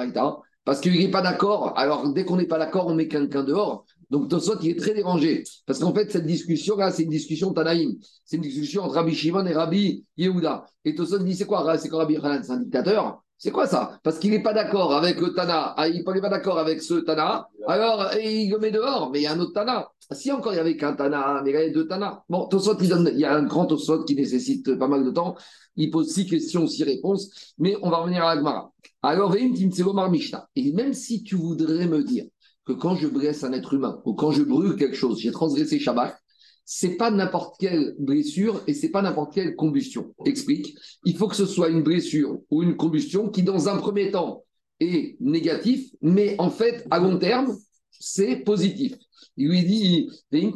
Parce 0.67 0.81
qu'il 0.81 0.99
n'est 0.99 1.11
pas 1.11 1.23
d'accord. 1.23 1.73
Alors, 1.79 2.13
dès 2.13 2.27
qu'on 2.27 2.37
n'est 2.37 2.47
pas 2.47 2.59
d'accord, 2.59 2.87
on 2.89 2.95
met 2.95 3.09
quelqu'un 3.09 3.45
dehors. 3.45 3.87
Donc 4.11 4.29
Tosot, 4.29 4.59
il 4.63 4.71
est 4.71 4.79
très 4.79 4.95
dérangé. 4.95 5.45
Parce 5.67 5.79
qu'en 5.79 5.95
fait, 5.95 6.11
cette 6.11 6.27
discussion-là, 6.27 6.91
c'est 6.91 7.05
une 7.05 7.11
discussion 7.11 7.53
Tanaïm. 7.53 7.97
C'est 8.25 8.37
une 8.37 8.43
discussion 8.43 8.83
entre 8.83 8.95
Rabbi 8.95 9.15
Shimon 9.15 9.47
et 9.47 9.53
Rabbi 9.53 10.05
Yehuda. 10.17 10.67
Et 10.85 10.95
Tosot 10.95 11.19
dit 11.19 11.35
c'est 11.35 11.47
quoi 11.47 11.79
C'est 11.79 11.89
quoi 11.89 12.01
Rabbi 12.01 12.17
Hanan 12.17 12.43
C'est 12.43 12.53
un 12.53 12.59
dictateur? 12.59 13.25
C'est 13.37 13.51
quoi 13.51 13.67
ça? 13.67 13.99
Parce 14.03 14.19
qu'il 14.19 14.31
n'est 14.31 14.43
pas 14.43 14.55
d'accord 14.55 14.95
avec 14.95 15.21
le 15.21 15.35
Tana. 15.35 15.75
Ah, 15.77 15.89
il 15.89 15.97
n'est 15.97 16.21
pas 16.21 16.31
d'accord 16.31 16.59
avec 16.59 16.81
ce 16.81 16.95
Tana. 16.95 17.49
Alors, 17.67 18.11
il 18.15 18.51
le 18.51 18.59
met 18.59 18.71
dehors. 18.71 19.11
Mais 19.11 19.21
il 19.21 19.23
y 19.25 19.27
a 19.27 19.33
un 19.33 19.41
autre 19.41 19.53
Tana. 19.53 19.91
Si 20.13 20.31
encore 20.31 20.53
il 20.53 20.57
y 20.57 20.61
avait 20.61 20.77
qu'un 20.77 20.95
Tana, 20.95 21.43
mais 21.45 21.51
il 21.51 21.55
y 21.55 21.57
a 21.57 21.69
deux 21.71 21.87
Tana. 21.87 22.25
Bon, 22.29 22.47
Tosot, 22.47 22.79
il, 22.81 23.11
il 23.13 23.19
y 23.19 23.25
a 23.25 23.35
un 23.35 23.43
grand 23.43 23.67
Tosot 23.67 24.05
qui 24.05 24.15
nécessite 24.15 24.79
pas 24.79 24.89
mal 24.89 25.05
de 25.05 25.11
temps. 25.11 25.35
Il 25.77 25.91
pose 25.91 26.13
six 26.13 26.27
questions, 26.27 26.67
six 26.67 26.85
réponses. 26.85 27.55
Mais 27.59 27.77
on 27.83 27.91
va 27.91 27.99
revenir 27.99 28.25
à 28.25 28.31
Agmara. 28.31 28.73
Alors, 29.03 29.33
Veim 29.33 29.53
Timtsegomar 29.53 30.11
Mishnah. 30.11 30.49
Et 30.57 30.73
même 30.73 30.95
si 30.95 31.23
tu 31.23 31.35
voudrais 31.35 31.87
me 31.87 32.03
dire 32.03 32.25
que 32.65 32.73
quand 32.73 32.97
je 32.97 33.09
blesse 33.09 33.45
un 33.45 33.53
être 33.53 33.75
humain 33.75 34.01
ou 34.05 34.15
quand 34.15 34.33
je 34.33 34.43
brûle 34.43 34.77
quelque 34.77 34.97
chose, 34.97 35.21
j'ai 35.21 35.33
transgressé 35.33 35.79
Shabbat, 35.79 36.19
c'est 36.65 36.97
pas 36.97 37.11
n'importe 37.11 37.57
quelle 37.59 37.95
blessure 37.99 38.63
et 38.67 38.73
c'est 38.75 38.89
pas 38.89 39.03
n'importe 39.03 39.35
quelle 39.35 39.55
combustion. 39.55 40.15
Explique. 40.25 40.75
Il 41.05 41.17
faut 41.17 41.29
que 41.29 41.37
ce 41.37 41.47
soit 41.47 41.69
une 41.69 41.83
blessure 41.83 42.39
ou 42.51 42.63
une 42.63 42.77
combustion 42.77 43.29
qui, 43.29 43.43
dans 43.43 43.69
un 43.69 43.77
premier 43.77 44.11
temps, 44.11 44.45
est 44.81 45.17
négatif, 45.21 45.91
mais 46.01 46.35
en 46.39 46.51
fait, 46.51 46.87
à 46.91 46.99
long 46.99 47.19
terme, 47.19 47.55
c'est 47.91 48.37
positif. 48.37 48.95
Il 49.37 49.49
lui 49.49 49.65
dit, 49.65 50.11
Il 50.33 50.53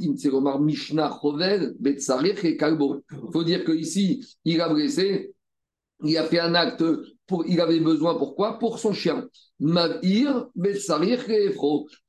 faut 3.33 3.45
dire 3.45 3.65
qu'ici, 3.65 4.25
il 4.45 4.61
a 4.61 4.69
blessé, 4.69 5.35
il 6.05 6.17
a 6.17 6.25
fait 6.25 6.39
un 6.39 6.55
acte 6.55 6.85
il 7.47 7.61
avait 7.61 7.81
besoin 7.81 8.15
pourquoi 8.15 8.59
Pour 8.59 8.79
son 8.79 8.93
chien. 8.93 9.29
Mavir, 9.61 10.47
Betsarir, 10.55 11.25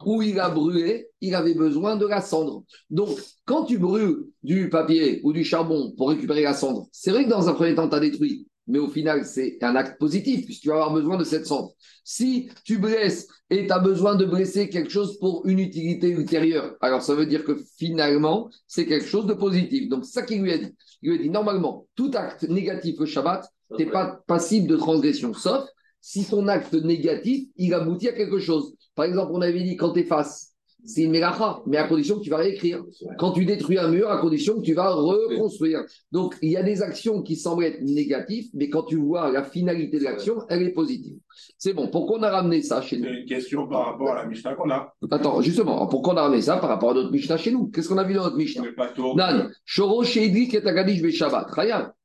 Où 0.05 0.21
il 0.21 0.39
a 0.39 0.49
brûlé, 0.49 1.07
il 1.21 1.35
avait 1.35 1.55
besoin 1.55 1.95
de 1.95 2.05
la 2.05 2.21
cendre. 2.21 2.63
Donc, 2.89 3.17
quand 3.45 3.65
tu 3.65 3.77
brûles 3.77 4.25
du 4.43 4.69
papier 4.69 5.21
ou 5.23 5.33
du 5.33 5.43
charbon 5.43 5.93
pour 5.97 6.09
récupérer 6.09 6.43
la 6.43 6.53
cendre, 6.53 6.87
c'est 6.91 7.11
vrai 7.11 7.25
que 7.25 7.29
dans 7.29 7.49
un 7.49 7.53
premier 7.53 7.75
temps, 7.75 7.89
tu 7.89 7.95
as 7.95 7.99
détruit. 7.99 8.47
Mais 8.67 8.77
au 8.77 8.87
final, 8.87 9.25
c'est 9.25 9.57
un 9.63 9.75
acte 9.75 9.99
positif 9.99 10.45
puisque 10.45 10.61
tu 10.61 10.67
vas 10.67 10.75
avoir 10.75 10.93
besoin 10.93 11.17
de 11.17 11.23
cette 11.23 11.47
cendre. 11.47 11.73
Si 12.03 12.49
tu 12.63 12.77
blesses 12.77 13.27
et 13.49 13.65
tu 13.65 13.73
as 13.73 13.79
besoin 13.79 14.13
de 14.13 14.25
blesser 14.25 14.69
quelque 14.69 14.91
chose 14.91 15.17
pour 15.17 15.43
une 15.47 15.57
utilité 15.57 16.09
ultérieure, 16.09 16.75
alors 16.79 17.01
ça 17.01 17.15
veut 17.15 17.25
dire 17.25 17.43
que 17.43 17.59
finalement, 17.77 18.51
c'est 18.67 18.85
quelque 18.85 19.07
chose 19.07 19.25
de 19.25 19.33
positif. 19.33 19.89
Donc, 19.89 20.05
ça 20.05 20.21
qu'il 20.21 20.43
lui 20.43 20.53
a 20.53 20.59
dit. 20.59 20.75
Il 21.01 21.09
lui 21.09 21.19
a 21.19 21.21
dit, 21.23 21.29
normalement, 21.31 21.87
tout 21.95 22.11
acte 22.13 22.43
négatif 22.43 22.99
au 22.99 23.07
Shabbat, 23.07 23.49
tu 23.77 23.85
n'es 23.85 23.91
pas 23.91 24.21
passible 24.27 24.67
de 24.67 24.77
transgression, 24.77 25.33
sauf 25.33 25.65
si 26.01 26.25
ton 26.25 26.47
acte 26.47 26.73
négatif, 26.73 27.47
il 27.57 27.73
aboutit 27.73 28.07
à 28.07 28.13
quelque 28.13 28.39
chose. 28.39 28.73
Par 28.95 29.05
exemple, 29.05 29.31
on 29.33 29.41
avait 29.41 29.63
dit 29.63 29.75
quand 29.75 29.91
tu 29.91 29.99
effaces, 29.99 30.49
c'est 30.85 31.01
une 31.01 31.11
mélacha, 31.11 31.61
mais 31.67 31.75
à 31.75 31.89
condition 31.89 32.17
que 32.17 32.23
tu 32.23 32.29
vas 32.29 32.37
réécrire. 32.37 32.81
Quand 33.17 33.31
tu 33.31 33.43
détruis 33.43 33.77
un 33.77 33.89
mur, 33.89 34.09
à 34.09 34.17
condition 34.17 34.55
que 34.55 34.61
tu 34.61 34.73
vas 34.73 34.89
reconstruire. 34.89 35.81
Donc, 36.13 36.37
il 36.41 36.51
y 36.51 36.55
a 36.57 36.63
des 36.63 36.81
actions 36.81 37.21
qui 37.21 37.35
semblent 37.35 37.65
être 37.65 37.81
négatives, 37.81 38.49
mais 38.53 38.69
quand 38.69 38.83
tu 38.83 38.95
vois 38.95 39.29
la 39.29 39.43
finalité 39.43 39.99
de 39.99 40.05
l'action, 40.05 40.37
elle 40.47 40.63
est 40.63 40.71
positive. 40.71 41.17
C'est 41.57 41.73
bon. 41.73 41.89
Pourquoi 41.89 42.19
on 42.19 42.23
a 42.23 42.29
ramené 42.29 42.61
ça 42.61 42.81
chez 42.81 42.97
nous? 42.97 43.03
C'est 43.03 43.19
une 43.19 43.25
question 43.25 43.67
par 43.67 43.87
rapport 43.87 44.11
à 44.11 44.23
la 44.23 44.25
Mishnah 44.25 44.55
qu'on 44.55 44.69
a. 44.69 44.93
Attends, 45.11 45.41
justement, 45.41 45.85
pourquoi 45.87 46.13
on 46.13 46.17
a 46.17 46.21
ramené 46.23 46.41
ça 46.41 46.55
par 46.55 46.69
rapport 46.69 46.91
à 46.91 46.93
notre 46.93 47.11
Mishnah 47.11 47.35
chez 47.35 47.51
nous? 47.51 47.67
Qu'est-ce 47.67 47.89
qu'on 47.89 47.97
a 47.97 48.05
vu 48.05 48.13
dans 48.13 48.23
notre 48.23 48.37
Mishnah? 48.37 48.63
Nan, 49.15 49.51
Shoro 49.65 50.03
Sheidrik 50.05 50.53
et 50.53 50.65
Agadish 50.65 51.13
Shabbat. 51.13 51.47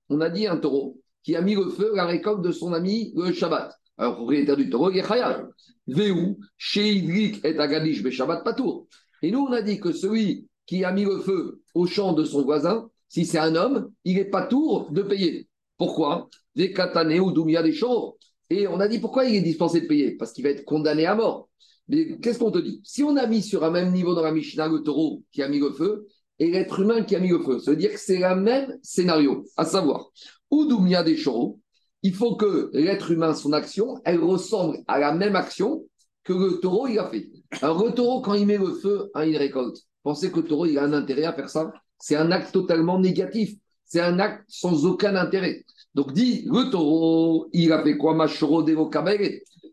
On 0.08 0.20
a 0.20 0.28
dit 0.28 0.48
un 0.48 0.56
taureau 0.56 0.98
qui 1.24 1.34
a 1.34 1.40
mis 1.40 1.56
le 1.56 1.70
feu 1.70 1.92
à 1.94 1.96
la 1.96 2.06
récolte 2.06 2.42
de 2.42 2.52
son 2.52 2.72
ami 2.72 3.12
le 3.16 3.32
Shabbat. 3.32 3.76
Alors, 3.98 4.16
propriétaire 4.16 4.56
du 4.56 4.70
taureau, 4.70 4.90
il 4.90 4.98
est 4.98 5.06
Chayav. 5.06 5.48
Véou, 5.86 6.38
Sheidrik 6.56 7.44
et 7.44 7.58
Agadish 7.58 8.08
Shabbat 8.10 8.44
Patour. 8.44 8.86
Et 9.22 9.30
nous, 9.30 9.40
on 9.40 9.52
a 9.52 9.62
dit 9.62 9.80
que 9.80 9.92
celui 9.92 10.46
qui 10.66 10.84
a 10.84 10.92
mis 10.92 11.04
le 11.04 11.18
feu 11.18 11.62
au 11.74 11.86
champ 11.86 12.12
de 12.12 12.24
son 12.24 12.42
voisin, 12.42 12.88
si 13.08 13.24
c'est 13.24 13.38
un 13.38 13.54
homme, 13.54 13.90
il 14.04 14.16
n'est 14.16 14.24
pas 14.24 14.46
tour 14.46 14.90
de 14.90 15.02
payer. 15.02 15.48
Pourquoi? 15.78 16.28
Des 16.54 16.72
katane 16.72 17.18
ou 17.20 17.32
doumia 17.32 17.62
des 17.62 17.72
chauds. 17.72 18.16
Et 18.50 18.66
on 18.66 18.80
a 18.80 18.88
dit 18.88 18.98
pourquoi 18.98 19.24
il 19.24 19.36
est 19.36 19.40
dispensé 19.40 19.80
de 19.80 19.86
payer? 19.86 20.12
Parce 20.12 20.32
qu'il 20.32 20.44
va 20.44 20.50
être 20.50 20.64
condamné 20.64 21.06
à 21.06 21.14
mort. 21.14 21.48
Mais 21.88 22.18
qu'est-ce 22.18 22.38
qu'on 22.38 22.50
te 22.50 22.58
dit? 22.58 22.80
Si 22.84 23.02
on 23.02 23.16
a 23.16 23.26
mis 23.26 23.42
sur 23.42 23.64
un 23.64 23.70
même 23.70 23.92
niveau 23.92 24.14
dans 24.14 24.22
la 24.22 24.32
Mishnah 24.32 24.68
le 24.68 24.80
taureau 24.80 25.22
qui 25.32 25.42
a 25.42 25.48
mis 25.48 25.58
le 25.58 25.72
feu 25.72 26.06
et 26.38 26.50
l'être 26.50 26.80
humain 26.80 27.02
qui 27.02 27.14
a 27.14 27.20
mis 27.20 27.28
le 27.28 27.40
feu, 27.40 27.58
ça 27.58 27.70
veut 27.70 27.76
dire 27.76 27.92
que 27.92 27.98
c'est 27.98 28.18
le 28.18 28.36
même 28.36 28.78
scénario, 28.82 29.44
à 29.56 29.64
savoir, 29.64 30.10
Oudoumia 30.54 31.02
des 31.02 31.16
chauds, 31.16 31.60
il 32.02 32.14
faut 32.14 32.36
que 32.36 32.70
l'être 32.74 33.10
humain, 33.10 33.34
son 33.34 33.52
action, 33.52 34.00
elle 34.04 34.22
ressemble 34.22 34.78
à 34.86 34.98
la 34.98 35.12
même 35.12 35.36
action 35.36 35.84
que 36.22 36.32
le 36.32 36.60
taureau 36.60 36.86
il 36.86 36.98
a 36.98 37.08
fait. 37.08 37.28
Alors 37.62 37.84
le 37.84 37.92
taureau, 37.92 38.20
quand 38.20 38.34
il 38.34 38.46
met 38.46 38.58
le 38.58 38.74
feu 38.74 39.10
à 39.14 39.26
une 39.26 39.36
récolte, 39.36 39.78
pensez 40.02 40.30
que 40.30 40.40
le 40.40 40.46
taureau 40.46 40.66
il 40.66 40.78
a 40.78 40.84
un 40.84 40.92
intérêt 40.92 41.24
à 41.24 41.32
faire 41.32 41.48
ça 41.48 41.72
C'est 41.98 42.16
un 42.16 42.30
acte 42.30 42.52
totalement 42.52 42.98
négatif. 42.98 43.54
C'est 43.84 44.00
un 44.00 44.18
acte 44.18 44.44
sans 44.48 44.86
aucun 44.86 45.16
intérêt. 45.16 45.64
Donc 45.94 46.12
dit, 46.12 46.46
le 46.46 46.70
taureau, 46.70 47.48
il 47.52 47.72
a 47.72 47.82
fait 47.82 47.96
quoi 47.96 48.14
Machoro 48.14 48.62
de 48.62 48.74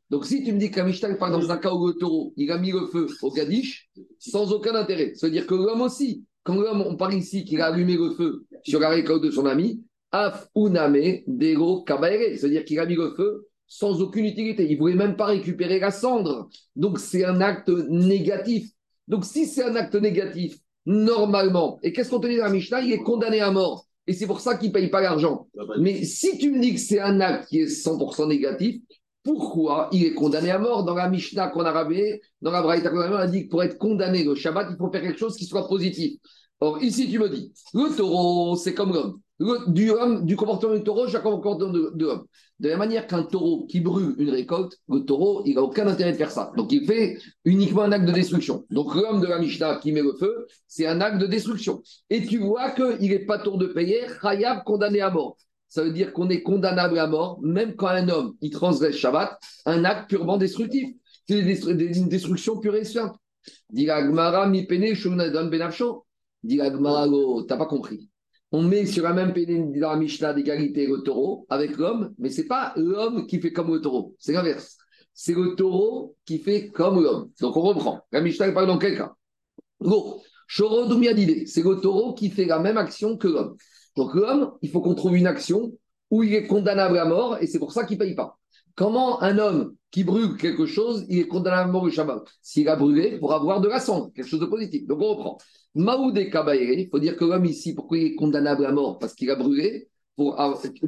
Donc 0.09 0.25
si 0.25 0.43
tu 0.43 0.53
me 0.53 0.59
dis 0.59 0.71
qu'un 0.71 0.89
par 1.15 1.31
dans 1.31 1.51
un 1.51 1.57
cas 1.57 1.73
où 1.73 1.87
le 1.87 1.93
taureau, 1.93 2.33
il 2.37 2.51
a 2.51 2.57
mis 2.57 2.71
le 2.71 2.85
feu 2.87 3.07
au 3.21 3.31
Gadish, 3.31 3.89
sans 4.19 4.51
aucun 4.51 4.75
intérêt. 4.75 5.13
Ça 5.15 5.27
veut 5.27 5.33
dire 5.33 5.47
que 5.47 5.55
l'homme 5.55 5.81
aussi, 5.81 6.23
quand 6.43 6.55
l'homme, 6.55 6.81
on 6.81 6.95
parle 6.95 7.15
ici 7.15 7.43
qu'il 7.43 7.61
a 7.61 7.67
allumé 7.67 7.97
le 7.97 8.11
feu 8.11 8.45
sur 8.63 8.79
la 8.79 8.89
récolte 8.89 9.23
de 9.23 9.31
son 9.31 9.45
ami, 9.45 9.83
Af 10.11 10.47
uname 10.55 11.23
dego 11.25 11.83
kabaere, 11.83 12.37
c'est-à-dire 12.37 12.65
qu'il 12.65 12.79
a 12.79 12.85
mis 12.85 12.95
le 12.95 13.13
feu 13.15 13.47
sans 13.65 14.01
aucune 14.01 14.25
utilité. 14.25 14.65
Il 14.69 14.73
ne 14.73 14.79
voulait 14.79 14.95
même 14.95 15.15
pas 15.15 15.27
récupérer 15.27 15.79
la 15.79 15.91
cendre. 15.91 16.49
Donc, 16.75 16.99
c'est 16.99 17.23
un 17.23 17.39
acte 17.39 17.69
négatif. 17.69 18.69
Donc, 19.07 19.23
si 19.23 19.45
c'est 19.45 19.63
un 19.63 19.75
acte 19.77 19.95
négatif, 19.95 20.57
normalement, 20.85 21.79
et 21.81 21.93
qu'est-ce 21.93 22.09
qu'on 22.09 22.19
te 22.19 22.27
dit 22.27 22.35
dans 22.35 22.43
la 22.43 22.49
Mishnah? 22.49 22.81
Il 22.81 22.91
est 22.91 23.03
condamné 23.03 23.39
à 23.39 23.49
mort. 23.49 23.85
Et 24.07 24.13
c'est 24.13 24.27
pour 24.27 24.41
ça 24.41 24.57
qu'il 24.57 24.69
ne 24.69 24.73
paye 24.73 24.89
pas 24.89 24.99
l'argent. 24.99 25.47
Mais 25.79 26.03
si 26.03 26.37
tu 26.37 26.51
me 26.51 26.59
dis 26.59 26.73
que 26.73 26.79
c'est 26.81 26.99
un 26.99 27.21
acte 27.21 27.47
qui 27.47 27.59
est 27.61 27.67
100% 27.67 28.27
négatif, 28.27 28.81
pourquoi 29.23 29.87
il 29.93 30.03
est 30.03 30.13
condamné 30.13 30.49
à 30.51 30.59
mort? 30.59 30.83
Dans 30.83 30.95
la 30.95 31.09
Mishnah 31.09 31.47
qu'on 31.49 31.63
a 31.63 31.71
rabé, 31.71 32.19
dans 32.41 32.51
la 32.51 32.61
Braïta 32.61 32.89
qu'on 32.89 32.99
a 32.99 33.09
on 33.09 33.15
a 33.15 33.27
dit 33.27 33.45
que 33.45 33.49
pour 33.49 33.63
être 33.63 33.77
condamné 33.77 34.25
le 34.25 34.35
Shabbat, 34.35 34.67
il 34.71 34.75
faut 34.75 34.91
faire 34.91 35.03
quelque 35.03 35.19
chose 35.19 35.37
qui 35.37 35.45
soit 35.45 35.67
positif. 35.69 36.19
Or, 36.59 36.83
ici, 36.83 37.09
tu 37.09 37.19
me 37.19 37.29
dis, 37.29 37.53
le 37.73 37.95
taureau, 37.95 38.57
c'est 38.57 38.73
comme 38.73 38.93
l'homme 38.93 39.21
du, 39.67 39.89
homme, 39.89 40.25
du 40.25 40.35
comportement 40.35 40.75
du 40.75 40.83
taureau 40.83 41.07
jusqu'au 41.07 41.31
comportement 41.31 41.71
de, 41.71 41.93
l'homme. 41.97 42.25
De 42.59 42.69
la 42.69 42.77
manière 42.77 43.07
qu'un 43.07 43.23
taureau 43.23 43.65
qui 43.65 43.79
brûle 43.79 44.15
une 44.19 44.29
récolte, 44.29 44.77
le 44.87 44.99
taureau, 44.99 45.41
il 45.45 45.55
n'a 45.55 45.63
aucun 45.63 45.87
intérêt 45.87 46.11
de 46.11 46.17
faire 46.17 46.31
ça. 46.31 46.51
Donc 46.55 46.71
il 46.71 46.85
fait 46.85 47.17
uniquement 47.43 47.83
un 47.83 47.91
acte 47.91 48.05
de 48.05 48.11
destruction. 48.11 48.65
Donc 48.69 48.93
l'homme 48.93 49.19
de 49.19 49.27
la 49.27 49.39
Mishnah 49.39 49.77
qui 49.77 49.91
met 49.91 50.01
le 50.01 50.13
feu, 50.19 50.47
c'est 50.67 50.85
un 50.85 51.01
acte 51.01 51.17
de 51.17 51.25
destruction. 51.25 51.81
Et 52.09 52.25
tu 52.25 52.37
vois 52.37 52.71
qu'il 52.71 53.09
n'est 53.09 53.25
pas 53.25 53.39
tour 53.39 53.57
de 53.57 53.67
payer, 53.67 54.01
Khayab 54.21 54.63
condamné 54.63 55.01
à 55.01 55.09
mort. 55.09 55.37
Ça 55.67 55.83
veut 55.83 55.91
dire 55.91 56.13
qu'on 56.13 56.29
est 56.29 56.43
condamnable 56.43 56.99
à 56.99 57.07
mort, 57.07 57.39
même 57.41 57.75
quand 57.75 57.87
un 57.87 58.09
homme, 58.09 58.35
il 58.41 58.51
transgresse 58.51 58.95
Shabbat, 58.95 59.39
un 59.65 59.85
acte 59.85 60.09
purement 60.09 60.37
destructif. 60.37 60.89
C'est 61.27 61.39
une 61.39 62.09
destruction 62.09 62.59
pure 62.59 62.75
et 62.75 62.83
simple. 62.83 63.17
Dit 63.69 63.87
mi 64.49 64.67
pene. 64.67 64.93
Dit 66.43 66.57
Gmara, 66.57 67.07
t'as 67.47 67.57
pas 67.57 67.67
compris 67.67 68.10
on 68.51 68.61
met 68.61 68.85
sur 68.85 69.03
la 69.03 69.13
même 69.13 69.33
pédine 69.33 69.71
dans 69.79 69.91
la 69.91 69.97
Mishnah 69.97 70.33
d'égalité 70.33 70.85
le 70.85 71.01
taureau 71.03 71.45
avec 71.49 71.77
l'homme, 71.77 72.13
mais 72.17 72.29
ce 72.29 72.41
n'est 72.41 72.47
pas 72.47 72.73
l'homme 72.75 73.25
qui 73.27 73.39
fait 73.39 73.53
comme 73.53 73.73
le 73.73 73.79
taureau, 73.79 74.15
c'est 74.19 74.33
l'inverse. 74.33 74.77
C'est 75.13 75.33
le 75.33 75.55
taureau 75.55 76.15
qui 76.25 76.39
fait 76.39 76.69
comme 76.69 77.01
l'homme. 77.01 77.31
Donc 77.39 77.55
on 77.55 77.61
reprend. 77.61 78.01
La 78.11 78.21
Mishnah 78.21 78.51
parle 78.51 78.67
dans 78.67 78.77
quel 78.77 78.97
cas? 78.97 79.13
C'est 79.79 81.63
le 81.63 81.79
taureau 81.79 82.13
qui 82.13 82.29
fait 82.29 82.45
la 82.45 82.59
même 82.59 82.77
action 82.77 83.17
que 83.17 83.27
l'homme. 83.27 83.55
Donc 83.95 84.13
l'homme, 84.15 84.51
il 84.61 84.69
faut 84.69 84.81
qu'on 84.81 84.95
trouve 84.95 85.15
une 85.15 85.27
action 85.27 85.71
où 86.09 86.23
il 86.23 86.33
est 86.33 86.47
condamnable 86.47 86.97
à 86.97 87.05
mort 87.05 87.37
et 87.39 87.47
c'est 87.47 87.59
pour 87.59 87.71
ça 87.71 87.85
qu'il 87.85 87.97
ne 87.97 88.03
paye 88.03 88.15
pas. 88.15 88.37
Comment 88.75 89.21
un 89.21 89.37
homme 89.37 89.75
qui 89.91 90.03
brûle 90.03 90.37
quelque 90.37 90.65
chose, 90.65 91.05
il 91.09 91.19
est 91.19 91.27
condamnable 91.27 91.69
à 91.69 91.71
mort 91.71 91.83
au 91.83 91.89
Shabbat? 91.89 92.23
S'il 92.41 92.69
a 92.69 92.75
brûlé 92.75 93.17
pour 93.19 93.33
avoir 93.33 93.61
de 93.61 93.67
la 93.67 93.79
cendre, 93.79 94.11
quelque 94.13 94.27
chose 94.27 94.39
de 94.39 94.45
positif. 94.45 94.87
Donc 94.87 94.99
on 95.01 95.09
reprend. 95.09 95.37
Maoudé 95.75 96.29
Kabaïre, 96.29 96.79
il 96.79 96.89
faut 96.89 96.99
dire 96.99 97.15
que 97.15 97.25
l'homme 97.25 97.45
ici, 97.45 97.73
pourquoi 97.73 97.97
il 97.97 98.05
est 98.07 98.15
condamnable 98.15 98.65
à 98.65 98.71
mort? 98.71 98.99
Parce 98.99 99.13
qu'il 99.13 99.29
a 99.29 99.35
brûlé 99.35 99.89
pour, 100.15 100.37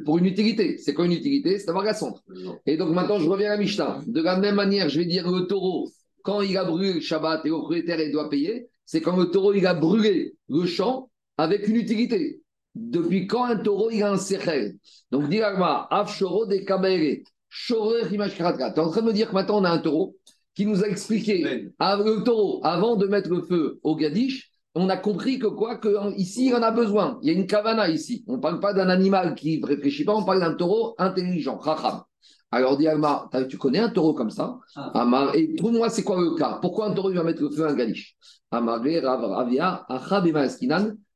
pour 0.05 0.17
une 0.17 0.25
utilité. 0.25 0.77
C'est 0.77 0.93
quoi 0.93 1.05
une 1.05 1.13
utilité? 1.13 1.59
C'est 1.59 1.67
d'avoir 1.67 1.85
la 1.85 1.93
cendre. 1.93 2.21
Et 2.65 2.77
donc 2.77 2.93
maintenant, 2.93 3.19
je 3.19 3.29
reviens 3.29 3.51
à 3.51 3.57
Mishnah. 3.57 4.01
De 4.07 4.21
la 4.21 4.37
même 4.37 4.55
manière, 4.55 4.89
je 4.89 4.99
vais 4.99 5.05
dire 5.05 5.29
le 5.29 5.47
taureau, 5.47 5.89
quand 6.21 6.41
il 6.41 6.57
a 6.57 6.63
brûlé 6.63 6.93
le 6.93 6.99
Shabbat 6.99 7.45
et 7.45 7.49
au 7.49 7.59
propriétaire, 7.59 7.99
il 7.99 8.11
doit 8.11 8.29
payer, 8.29 8.67
c'est 8.85 9.01
quand 9.01 9.15
le 9.15 9.25
taureau, 9.25 9.53
il 9.53 9.65
a 9.65 9.73
brûlé 9.73 10.35
le 10.49 10.65
champ 10.65 11.09
avec 11.37 11.67
une 11.67 11.77
utilité. 11.77 12.41
Depuis 12.75 13.27
quand 13.27 13.45
un 13.45 13.57
taureau, 13.57 13.91
il 13.91 14.01
a 14.03 14.11
un 14.11 14.17
sechel? 14.17 14.77
Donc, 15.11 15.29
dis 15.29 15.41
Afshoro 15.41 16.45
de 16.45 16.57
Kabaïre. 16.57 17.23
Tu 17.53 17.74
es 17.74 18.79
en 18.79 18.89
train 18.89 19.01
de 19.01 19.05
me 19.05 19.13
dire 19.13 19.29
que 19.29 19.33
maintenant, 19.33 19.60
on 19.60 19.63
a 19.63 19.69
un 19.69 19.77
taureau 19.77 20.17
qui 20.55 20.65
nous 20.65 20.83
a 20.83 20.88
expliqué, 20.88 21.72
le 21.79 22.24
taureau, 22.24 22.62
avant 22.63 22.95
de 22.95 23.07
mettre 23.07 23.29
le 23.29 23.41
feu 23.41 23.79
au 23.83 23.95
Gadish, 23.95 24.51
on 24.75 24.89
a 24.89 24.98
compris 24.98 25.38
que 25.38 25.48
quoi 25.48 25.77
que 25.77 26.17
ici 26.17 26.48
il 26.48 26.55
en 26.55 26.63
a 26.63 26.72
besoin. 26.72 27.19
Il 27.22 27.31
y 27.31 27.36
a 27.36 27.38
une 27.38 27.45
kavana 27.45 27.89
ici. 27.89 28.24
On 28.27 28.38
ne 28.38 28.41
parle 28.41 28.60
pas 28.60 28.74
d'un 28.74 28.89
animal 28.89 29.36
qui 29.36 29.60
ne 29.60 29.67
réfléchit 29.67 30.03
pas, 30.03 30.15
on 30.15 30.24
parle 30.24 30.39
d'un 30.39 30.55
taureau 30.55 30.95
intelligent, 30.98 31.60
Alors 32.51 32.77
dit 32.77 32.88
tu 33.50 33.57
connais 33.57 33.79
un 33.79 33.89
taureau 33.89 34.13
comme 34.13 34.31
ça? 34.31 34.57
Ah. 34.75 35.31
Et 35.36 35.55
trouve-moi 35.55 35.89
c'est 35.89 36.03
quoi 36.03 36.19
le 36.19 36.36
cas? 36.36 36.57
Pourquoi 36.60 36.88
un 36.88 36.93
taureau 36.93 37.13
va 37.13 37.24
mettre 37.24 37.43
le 37.43 37.51
feu 37.51 37.65
à 37.65 37.69
un 37.69 37.75
galish 37.75 38.15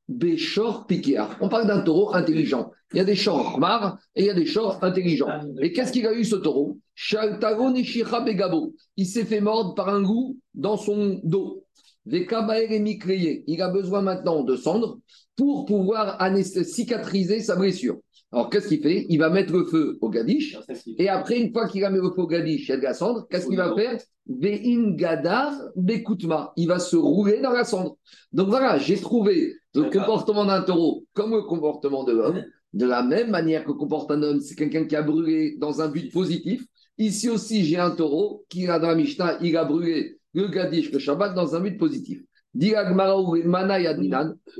On 0.10 1.50
parle 1.50 1.68
d'un 1.68 1.82
taureau 1.82 2.14
intelligent. 2.14 2.72
Il 2.94 2.98
y 2.98 3.02
a 3.02 3.04
des 3.04 3.16
chants 3.16 3.58
mar 3.58 4.00
et 4.16 4.22
il 4.22 4.26
y 4.28 4.30
a 4.30 4.34
des 4.34 4.46
chants 4.46 4.82
intelligents. 4.82 5.28
Ah, 5.30 5.42
et 5.62 5.74
qu'est-ce 5.74 5.92
qu'il 5.92 6.08
a 6.08 6.14
eu 6.14 6.24
ce 6.24 6.38
taureau? 6.38 6.80
Il 8.96 9.06
s'est 9.06 9.26
fait 9.26 9.42
mordre 9.42 9.76
par 9.76 9.90
un 9.90 10.02
goût 10.02 10.38
dans 10.54 10.78
son 10.78 11.20
dos. 11.24 11.66
Il 12.06 13.62
a 13.62 13.70
besoin 13.70 14.02
maintenant 14.02 14.44
de 14.44 14.56
cendre 14.56 15.00
pour 15.36 15.66
pouvoir 15.66 16.18
cicatriser 16.64 17.42
sa 17.42 17.58
blessure. 17.58 17.98
Alors, 18.34 18.50
qu'est-ce 18.50 18.68
qu'il 18.68 18.82
fait? 18.82 19.06
Il 19.10 19.20
va 19.20 19.30
mettre 19.30 19.54
le 19.54 19.64
feu 19.64 19.98
au 20.02 20.10
gadish. 20.10 20.58
Et 20.98 21.08
après, 21.08 21.40
une 21.40 21.54
fois 21.54 21.68
qu'il 21.68 21.86
a 21.86 21.90
mis 21.90 21.98
le 21.98 22.10
feu 22.10 22.22
au 22.22 22.28
gadish, 22.28 22.70
a 22.70 22.78
de 22.78 22.82
la 22.82 22.94
cendre. 22.94 23.26
Qu'est-ce 23.30 23.48
qu'il 23.48 23.56
va 23.58 23.74
faire? 23.74 23.98
Il 26.58 26.68
va 26.68 26.80
se 26.80 26.96
rouler 26.98 27.40
dans 27.40 27.52
la 27.52 27.64
cendre. 27.64 27.98
Donc 28.34 28.50
voilà, 28.50 28.78
j'ai 28.78 28.98
trouvé 28.98 29.54
le 29.74 29.90
comportement 29.90 30.44
d'un 30.46 30.62
taureau 30.62 31.06
comme 31.14 31.32
le 31.32 31.44
comportement 31.44 32.04
de 32.04 32.12
l'homme. 32.12 32.44
De 32.74 32.86
la 32.86 33.02
même 33.02 33.30
manière 33.30 33.64
que 33.64 33.72
comporte 33.72 34.12
un 34.12 34.22
homme, 34.22 34.42
c'est 34.42 34.56
quelqu'un 34.56 34.84
qui 34.86 34.98
a 34.98 35.02
brûlé 35.02 35.56
dans 35.58 35.82
un 35.82 35.88
but 35.88 36.12
positif. 36.12 36.66
Ici 36.98 37.30
aussi, 37.30 37.64
j'ai 37.64 37.78
un 37.78 37.92
taureau 37.92 38.46
qui, 38.50 38.68
a 38.68 38.78
dans 38.78 38.90
la 38.90 38.96
Mishnah, 38.96 39.38
il 39.42 39.56
a 39.56 39.64
brûlé 39.64 40.20
le 40.34 40.48
Gadish, 40.48 40.92
le 40.92 41.00
Shabbat, 41.00 41.34
dans 41.34 41.56
un 41.56 41.62
but 41.62 41.78
positif. 41.78 42.22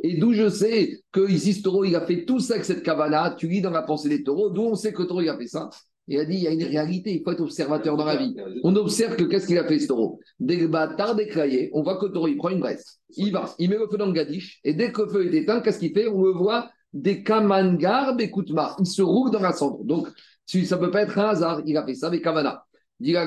Et 0.04 0.18
d'où 0.18 0.34
je 0.34 0.50
sais 0.50 1.02
que 1.12 1.30
ici, 1.30 1.54
ce 1.54 1.64
taureau, 1.64 1.84
il 1.86 1.96
a 1.96 2.02
fait 2.02 2.26
tout 2.26 2.40
ça 2.40 2.54
avec 2.54 2.66
cette 2.66 2.84
kavana. 2.84 3.36
Tu 3.38 3.48
lis 3.48 3.62
dans 3.62 3.72
la 3.72 3.82
pensée 3.82 4.10
des 4.10 4.24
taureaux, 4.24 4.50
d'où 4.50 4.62
on 4.62 4.76
sait 4.76 4.94
que 4.94 5.02
le 5.02 5.08
taureau, 5.08 5.22
il 5.22 5.30
a 5.30 5.38
fait 5.38 5.48
ça. 5.48 5.70
Il 6.08 6.20
a 6.20 6.26
dit, 6.26 6.36
il 6.36 6.44
y 6.44 6.48
a 6.48 6.52
une 6.52 6.64
réalité, 6.64 7.14
il 7.14 7.24
faut 7.24 7.32
être 7.32 7.42
observateur 7.42 7.98
dans 7.98 8.06
la 8.06 8.16
vie. 8.16 8.36
On 8.64 8.76
observe 8.76 9.16
que 9.18 9.24
qu'est-ce 9.24 9.48
qu'il 9.48 9.58
a 9.58 9.66
fait 9.66 9.80
ce 9.80 9.88
taureau? 9.88 10.20
Dès 10.40 10.56
le 10.56 10.68
bâtard 10.68 11.16
déclaillé, 11.16 11.70
on 11.74 11.82
voit 11.84 11.98
que 11.98 12.06
le 12.06 12.14
taureau, 12.14 12.28
il 12.28 12.38
prend 12.38 12.50
une 12.50 12.60
braise. 12.60 13.00
Il 13.18 13.34
va, 13.34 13.54
il 13.60 13.70
met 13.70 13.78
le 13.78 13.88
feu 13.88 13.98
dans 13.98 14.06
le 14.06 14.14
gadish, 14.14 14.62
et 14.64 14.74
dès 14.74 14.92
que 14.92 15.02
le 15.02 15.10
feu 15.10 15.26
est 15.28 15.38
éteint, 15.38 15.60
qu'est-ce 15.60 15.80
qu'il 15.80 15.94
fait? 15.94 16.08
On 16.08 16.22
le 16.22 16.32
voit 16.32 16.70
des 16.94 17.24
kamangar 17.24 18.16
bekutma. 18.16 18.76
Il 18.80 18.86
se 18.86 19.02
roule 19.02 19.32
dans 19.32 19.42
la 19.42 19.52
cendre. 19.52 19.84
Donc, 19.84 20.08
ça 20.46 20.58
ne 20.60 20.76
peut 20.82 20.92
pas 20.92 21.02
être 21.02 21.18
un 21.20 21.30
hasard. 21.30 21.62
Il 21.66 21.76
a 21.76 21.86
fait 21.86 21.96
ça 21.96 22.08
avec 22.08 22.24
kavana. 22.24 22.64
Il 23.00 23.18
a 23.18 23.26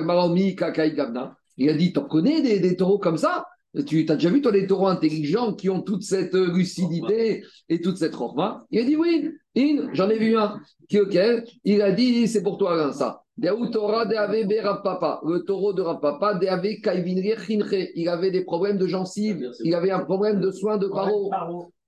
dit, 1.74 1.92
tu 1.92 2.00
connais 2.08 2.40
des, 2.40 2.76
taureaux 2.76 2.98
comme 2.98 3.18
ça? 3.18 3.44
Tu 3.86 4.04
as 4.08 4.14
déjà 4.14 4.30
vu, 4.30 4.42
toi, 4.42 4.52
des 4.52 4.66
taureaux 4.66 4.88
intelligents 4.88 5.54
qui 5.54 5.70
ont 5.70 5.80
toute 5.82 6.02
cette 6.02 6.34
lucidité 6.34 7.44
et 7.68 7.80
toute 7.80 7.98
cette 7.98 8.14
rochma 8.14 8.64
Il 8.70 8.80
a 8.80 8.84
dit 8.84 8.96
oui, 8.96 9.30
j'en 9.92 10.10
ai 10.10 10.18
vu 10.18 10.36
un. 10.36 10.60
Qui, 10.88 11.00
ok, 11.00 11.16
il 11.64 11.82
a 11.82 11.92
dit, 11.92 12.26
c'est 12.26 12.42
pour 12.42 12.58
toi, 12.58 12.92
ça. 12.92 13.22
Le 13.42 13.70
taureau 15.44 15.72
de 15.72 15.80
Rapapa, 15.80 16.38
il 17.94 18.08
avait 18.08 18.30
des 18.30 18.44
problèmes 18.44 18.76
de 18.76 18.86
gencives, 18.86 19.48
ah, 19.48 19.54
il 19.64 19.74
avait 19.74 19.92
un 19.92 20.00
problème 20.00 20.40
de 20.40 20.50
soins 20.50 20.76
de 20.76 20.88
paro. 20.88 21.30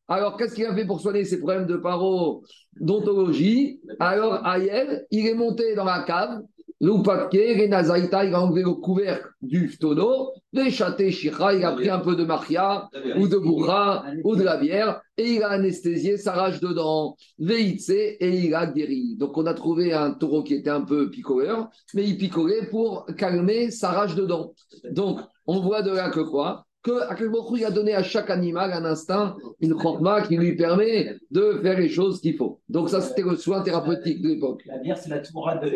Alors, 0.08 0.36
qu'est-ce 0.36 0.54
qu'il 0.54 0.66
a 0.66 0.74
fait 0.74 0.86
pour 0.86 1.00
soigner 1.00 1.24
ses 1.24 1.38
problèmes 1.38 1.66
de 1.66 1.76
paro? 1.76 2.42
D'ontologie. 2.80 3.80
Alors, 4.00 4.46
Ayel, 4.46 5.06
il 5.10 5.26
est 5.26 5.34
monté 5.34 5.74
dans 5.74 5.84
la 5.84 6.04
cave 6.04 6.40
L'Upatke, 6.82 7.38
Renazaïta, 7.60 8.24
il 8.24 8.34
a 8.34 8.42
enlevé 8.42 8.62
le 8.62 8.72
couvercle 8.72 9.28
du 9.40 9.78
tonneau, 9.78 10.32
les 10.52 10.72
châtés 10.72 11.12
Shira, 11.12 11.54
il 11.54 11.64
a 11.64 11.70
pris 11.70 11.88
un 11.88 12.00
peu 12.00 12.16
de 12.16 12.24
Maria, 12.24 12.90
ou 13.16 13.28
de 13.28 13.38
Bourra, 13.38 14.04
ou 14.24 14.34
de 14.34 14.42
la 14.42 14.56
bière, 14.56 15.00
et 15.16 15.34
il 15.34 15.42
a 15.44 15.50
anesthésié 15.50 16.16
sa 16.16 16.32
rage 16.32 16.58
dedans, 16.58 17.16
Veitse, 17.38 17.90
et 17.90 18.46
il 18.46 18.52
a 18.56 18.66
guéri. 18.66 19.14
Donc 19.16 19.38
on 19.38 19.46
a 19.46 19.54
trouvé 19.54 19.92
un 19.92 20.10
taureau 20.10 20.42
qui 20.42 20.54
était 20.54 20.70
un 20.70 20.80
peu 20.80 21.08
picoleur, 21.08 21.70
mais 21.94 22.02
il 22.02 22.18
picolait 22.18 22.66
pour 22.66 23.06
calmer 23.16 23.70
sa 23.70 23.92
rage 23.92 24.16
dedans. 24.16 24.52
Donc 24.90 25.20
on 25.46 25.60
voit 25.60 25.82
de 25.82 25.92
là 25.92 26.10
que 26.10 26.20
quoi? 26.20 26.66
Que 26.82 27.56
il 27.56 27.64
a 27.64 27.70
donné 27.70 27.94
à 27.94 28.02
chaque 28.02 28.30
animal 28.30 28.72
un 28.72 28.84
instinct, 28.84 29.36
une 29.60 29.74
chorma 29.74 30.22
qui 30.22 30.36
lui 30.36 30.56
permet 30.56 31.16
de 31.30 31.60
faire 31.62 31.78
les 31.78 31.88
choses 31.88 32.20
qu'il 32.20 32.36
faut. 32.36 32.60
Donc 32.68 32.90
ça, 32.90 33.00
c'était 33.00 33.22
le 33.22 33.36
soin 33.36 33.62
thérapeutique 33.62 34.20
de 34.20 34.28
l'époque. 34.28 34.62
La 34.66 34.78
bière, 34.78 34.98
c'est 34.98 35.10
la 35.10 35.20
tourade 35.20 35.62
de 35.62 35.70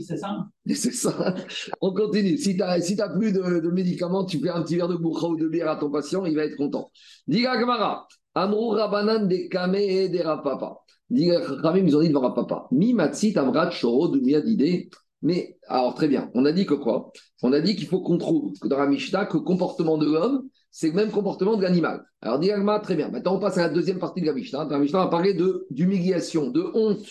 c'est 0.00 0.16
ça? 0.16 0.46
C'est 0.66 0.92
ça. 0.92 1.34
On 1.80 1.92
continue. 1.92 2.38
Si 2.38 2.56
tu 2.56 2.58
n'as 2.58 2.80
si 2.80 2.96
plus 3.16 3.32
de, 3.32 3.70
médicaments, 3.70 4.24
tu 4.24 4.38
fais 4.38 4.50
un 4.50 4.62
petit 4.62 4.76
verre 4.76 4.88
de 4.88 4.96
bourra 4.96 5.28
ou 5.28 5.36
de 5.36 5.48
bière 5.48 5.70
à 5.70 5.76
ton 5.76 5.90
patient, 5.90 6.24
il 6.24 6.36
va 6.36 6.44
être 6.44 6.56
content. 6.56 6.90
Diga 7.26 7.56
Gamara, 7.56 8.06
Amrou 8.34 8.70
Rabanan 8.70 9.26
des 9.26 9.48
Kame 9.48 9.74
et 9.74 10.08
des 10.08 10.22
Rapapa. 10.22 10.78
Diga 11.10 11.40
Ramim, 11.62 11.86
ils 11.86 11.96
ont 11.96 12.00
dit 12.00 12.08
devant 12.08 12.20
Rapapa. 12.20 12.68
Mi 12.70 12.94
Matsit 12.94 13.36
Amrat 13.36 13.70
Shoro 13.70 14.08
Dumia 14.08 14.40
d'idée. 14.40 14.90
Mais, 15.22 15.56
alors 15.68 15.94
très 15.94 16.08
bien, 16.08 16.30
on 16.34 16.44
a 16.44 16.52
dit 16.52 16.66
que 16.66 16.74
quoi? 16.74 17.12
On 17.42 17.52
a 17.52 17.60
dit 17.60 17.76
qu'il 17.76 17.86
faut 17.86 18.00
qu'on 18.00 18.18
trouve 18.18 18.52
dans 18.64 18.78
la 18.78 18.86
Mishnah 18.86 19.26
que 19.26 19.36
le 19.36 19.42
comportement 19.42 19.96
de 19.96 20.06
l'homme, 20.06 20.48
c'est 20.70 20.88
le 20.88 20.94
même 20.94 21.10
comportement 21.10 21.56
de 21.56 21.62
l'animal. 21.62 22.02
Alors, 22.22 22.38
Diagma, 22.38 22.80
très 22.80 22.96
bien. 22.96 23.08
Maintenant, 23.08 23.36
on 23.36 23.38
passe 23.38 23.58
à 23.58 23.62
la 23.62 23.68
deuxième 23.68 23.98
partie 23.98 24.22
de 24.22 24.26
la 24.26 24.32
Mishnah. 24.32 24.66
La 24.70 24.78
Mishnah 24.78 25.00
va 25.00 25.08
parler 25.08 25.36
d'humiliation, 25.70 26.50
de, 26.50 26.64
honte. 26.74 27.06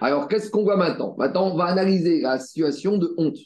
Alors, 0.00 0.28
qu'est-ce 0.28 0.50
qu'on 0.50 0.62
voit 0.62 0.76
maintenant? 0.76 1.14
Maintenant, 1.18 1.50
on 1.52 1.56
va 1.56 1.64
analyser 1.64 2.20
la 2.20 2.38
situation 2.38 2.98
de 2.98 3.12
honte. 3.18 3.38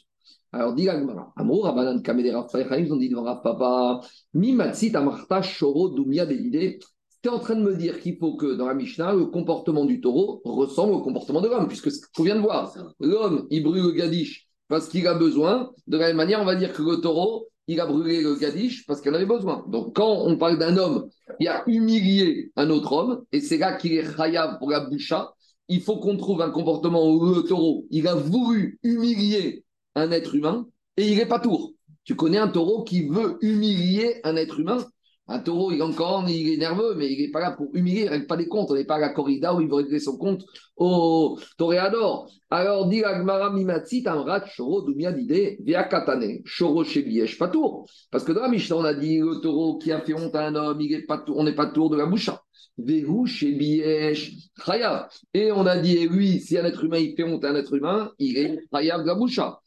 Alors, 0.53 0.73
Diagma, 0.73 1.33
Amour, 1.35 1.65
Rabanan, 1.65 2.01
Kamedera, 2.01 2.47
ils 2.77 2.93
ont 2.93 2.97
dit 2.97 3.09
devant 3.09 3.35
Papa, 3.37 3.99
Mimatsit, 4.33 4.95
Amarta, 4.95 5.41
Shoro, 5.41 5.89
Dumia, 5.89 6.25
Belide 6.25 6.79
tu 7.21 7.29
es 7.29 7.31
en 7.31 7.39
train 7.39 7.55
de 7.55 7.61
me 7.61 7.75
dire 7.75 7.99
qu'il 7.99 8.17
faut 8.17 8.35
que 8.35 8.55
dans 8.55 8.67
la 8.67 8.73
Mishnah, 8.73 9.13
le 9.13 9.25
comportement 9.25 9.85
du 9.85 10.01
taureau 10.01 10.41
ressemble 10.45 10.93
au 10.93 11.01
comportement 11.01 11.41
de 11.41 11.47
l'homme, 11.47 11.67
puisque 11.67 11.91
ce 11.91 12.01
qu'on 12.15 12.23
vient 12.23 12.35
de 12.35 12.41
voir, 12.41 12.73
l'homme, 12.99 13.47
il 13.49 13.63
brûle 13.63 13.83
le 13.83 13.91
gadish 13.91 14.47
parce 14.67 14.87
qu'il 14.89 15.07
a 15.07 15.13
besoin. 15.13 15.71
De 15.87 15.97
la 15.97 16.07
même 16.07 16.17
manière, 16.17 16.41
on 16.41 16.45
va 16.45 16.55
dire 16.55 16.73
que 16.73 16.81
le 16.81 16.97
taureau, 16.97 17.47
il 17.67 17.79
a 17.81 17.85
brûlé 17.85 18.21
le 18.21 18.35
gadish 18.35 18.85
parce 18.85 19.01
qu'il 19.01 19.13
avait 19.13 19.25
besoin. 19.25 19.65
Donc, 19.67 19.95
quand 19.95 20.23
on 20.25 20.37
parle 20.37 20.57
d'un 20.57 20.77
homme 20.77 21.09
qui 21.39 21.47
a 21.47 21.63
humilié 21.67 22.51
un 22.55 22.69
autre 22.69 22.93
homme, 22.93 23.23
et 23.31 23.41
c'est 23.41 23.57
là 23.57 23.73
qu'il 23.73 23.93
est 23.93 24.15
chayav 24.15 24.57
pour 24.59 24.71
la 24.71 24.81
boucha, 24.81 25.33
il 25.67 25.81
faut 25.81 25.97
qu'on 25.97 26.17
trouve 26.17 26.41
un 26.41 26.49
comportement 26.49 27.09
où 27.09 27.33
le 27.33 27.41
taureau, 27.43 27.85
il 27.89 28.07
a 28.07 28.15
voulu 28.15 28.79
humilier 28.83 29.65
un 29.95 30.11
être 30.11 30.35
humain 30.35 30.65
et 30.95 31.09
il 31.11 31.17
n'est 31.17 31.25
pas 31.25 31.39
tour. 31.39 31.73
Tu 32.05 32.15
connais 32.15 32.37
un 32.37 32.47
taureau 32.47 32.83
qui 32.83 33.07
veut 33.07 33.37
humilier 33.41 34.21
un 34.23 34.37
être 34.37 34.59
humain 34.59 34.85
un 35.29 35.39
taureau, 35.39 35.71
il 35.71 35.79
est 35.79 35.83
encore, 35.83 36.27
il 36.29 36.53
est 36.53 36.57
nerveux, 36.57 36.95
mais 36.95 37.11
il 37.11 37.19
n'est 37.19 37.31
pas 37.31 37.41
là 37.41 37.51
pour 37.51 37.67
humilier, 37.73 38.01
il 38.01 38.05
ne 38.05 38.11
règle 38.11 38.27
pas 38.27 38.37
des 38.37 38.47
comptes. 38.47 38.71
On 38.71 38.75
n'est 38.75 38.85
pas 38.85 38.95
à 38.95 38.99
la 38.99 39.09
corrida 39.09 39.53
où 39.53 39.61
il 39.61 39.67
veut 39.67 39.75
régler 39.75 39.99
son 39.99 40.17
compte 40.17 40.45
au 40.77 41.37
toréador. 41.57 42.31
Alors, 42.49 42.87
dit 42.87 43.03
Agmara 43.03 43.51
Mimatsi, 43.51 44.03
Tamrat, 44.03 44.45
Choro, 44.55 44.83
Dumia, 44.83 45.11
Dide, 45.11 45.57
Via 45.59 45.83
Katane, 45.83 46.41
Choro, 46.45 46.85
Chebièche, 46.85 47.37
pas 47.37 47.49
tour. 47.49 47.89
Parce 48.09 48.23
que 48.23 48.31
dans 48.31 48.41
la 48.41 48.49
Mishnah, 48.49 48.77
on 48.77 48.85
a 48.85 48.93
dit 48.93 49.19
le 49.19 49.41
taureau 49.41 49.77
qui 49.77 49.91
a 49.91 49.99
fait 49.99 50.13
honte 50.13 50.35
à 50.35 50.47
un 50.47 50.55
homme, 50.55 50.79
il 50.79 50.93
est 50.93 51.05
pas 51.05 51.17
tour, 51.17 51.37
on 51.37 51.43
n'est 51.43 51.55
pas 51.55 51.67
tour 51.67 51.89
de 51.89 51.97
la 51.97 52.05
boucha. 52.05 52.41
Vehu, 52.77 53.27
Chebièche, 53.27 54.31
Chaya. 54.65 55.09
Et 55.33 55.51
on 55.51 55.65
a 55.65 55.77
dit, 55.77 56.07
oui, 56.07 56.39
si 56.39 56.57
un 56.57 56.63
être 56.63 56.83
humain, 56.85 56.99
il 56.99 57.15
fait 57.15 57.23
honte 57.23 57.43
à 57.43 57.49
un 57.49 57.55
être 57.55 57.73
humain, 57.73 58.11
il 58.17 58.37
est 58.37 58.59
Chaya 58.71 58.99
de 58.99 59.07
la 59.07 59.15
boucha. 59.15 59.59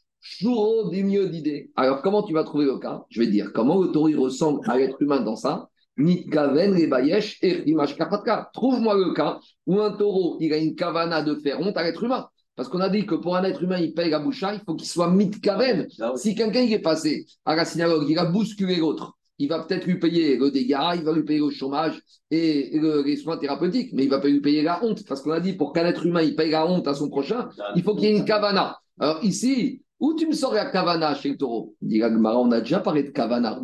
Des 0.90 1.02
mieux 1.02 1.28
d'idées. 1.28 1.70
Alors, 1.76 2.02
comment 2.02 2.22
tu 2.22 2.34
vas 2.34 2.44
trouver 2.44 2.66
le 2.66 2.78
cas? 2.78 3.04
Je 3.08 3.20
vais 3.20 3.26
dire 3.26 3.52
comment 3.52 3.80
le 3.80 3.88
taureau 3.88 4.10
ressemble 4.20 4.60
à 4.68 4.76
l'être 4.76 5.00
humain 5.00 5.20
dans 5.20 5.36
ça? 5.36 5.68
Nitkaven, 5.96 6.74
Rebayesh 6.74 7.38
et 7.42 7.68
Image 7.68 7.96
Trouve-moi 8.52 8.94
le 8.94 9.12
cas 9.12 9.38
où 9.66 9.80
un 9.80 9.92
taureau, 9.92 10.36
il 10.40 10.52
a 10.52 10.56
une 10.56 10.74
kavana 10.74 11.22
de 11.22 11.34
faire 11.34 11.60
honte 11.60 11.76
à 11.76 11.82
l'être 11.82 12.02
humain. 12.04 12.28
Parce 12.56 12.68
qu'on 12.68 12.80
a 12.80 12.88
dit 12.88 13.06
que 13.06 13.14
pour 13.14 13.36
un 13.36 13.44
être 13.44 13.62
humain, 13.62 13.78
il 13.78 13.94
paye 13.94 14.10
la 14.10 14.18
boucha, 14.18 14.54
il 14.54 14.60
faut 14.60 14.74
qu'il 14.74 14.88
soit 14.88 15.10
mitkaven. 15.10 15.88
Ah 16.00 16.12
si 16.16 16.34
quelqu'un 16.34 16.62
est 16.62 16.78
passé 16.80 17.26
à 17.44 17.56
la 17.56 17.64
synagogue, 17.64 18.06
il 18.08 18.18
a 18.18 18.26
bousculé 18.26 18.76
l'autre, 18.76 19.16
il 19.38 19.48
va 19.48 19.60
peut-être 19.60 19.86
lui 19.86 19.98
payer 19.98 20.36
le 20.36 20.50
dégât, 20.50 20.94
il 20.96 21.02
va 21.02 21.12
lui 21.12 21.24
payer 21.24 21.40
le 21.40 21.50
chômage 21.50 22.00
et 22.30 22.78
les 22.78 23.16
soins 23.16 23.38
thérapeutiques, 23.38 23.92
mais 23.94 24.04
il 24.04 24.10
va 24.10 24.18
pas 24.18 24.28
lui 24.28 24.40
payer 24.40 24.62
la 24.62 24.84
honte. 24.84 25.06
Parce 25.06 25.22
qu'on 25.22 25.30
a 25.30 25.40
dit 25.40 25.54
pour 25.54 25.72
qu'un 25.72 25.86
être 25.86 26.04
humain 26.04 26.22
il 26.22 26.36
paye 26.36 26.50
la 26.50 26.66
honte 26.66 26.86
à 26.86 26.94
son 26.94 27.08
prochain, 27.08 27.48
il 27.76 27.82
faut 27.82 27.94
qu'il 27.94 28.10
y 28.10 28.12
ait 28.12 28.16
une 28.18 28.26
kavana. 28.26 28.78
Alors 28.98 29.24
ici, 29.24 29.82
où 30.00 30.14
tu 30.14 30.26
me 30.26 30.32
sors 30.32 30.54
la 30.54 30.64
kavana 30.64 31.14
chez 31.14 31.28
le 31.30 31.36
taureau? 31.36 31.76
Dit 31.82 32.02
on 32.02 32.50
a 32.50 32.60
déjà 32.60 32.80
parlé 32.80 33.02
de 33.02 33.10
kavana. 33.10 33.60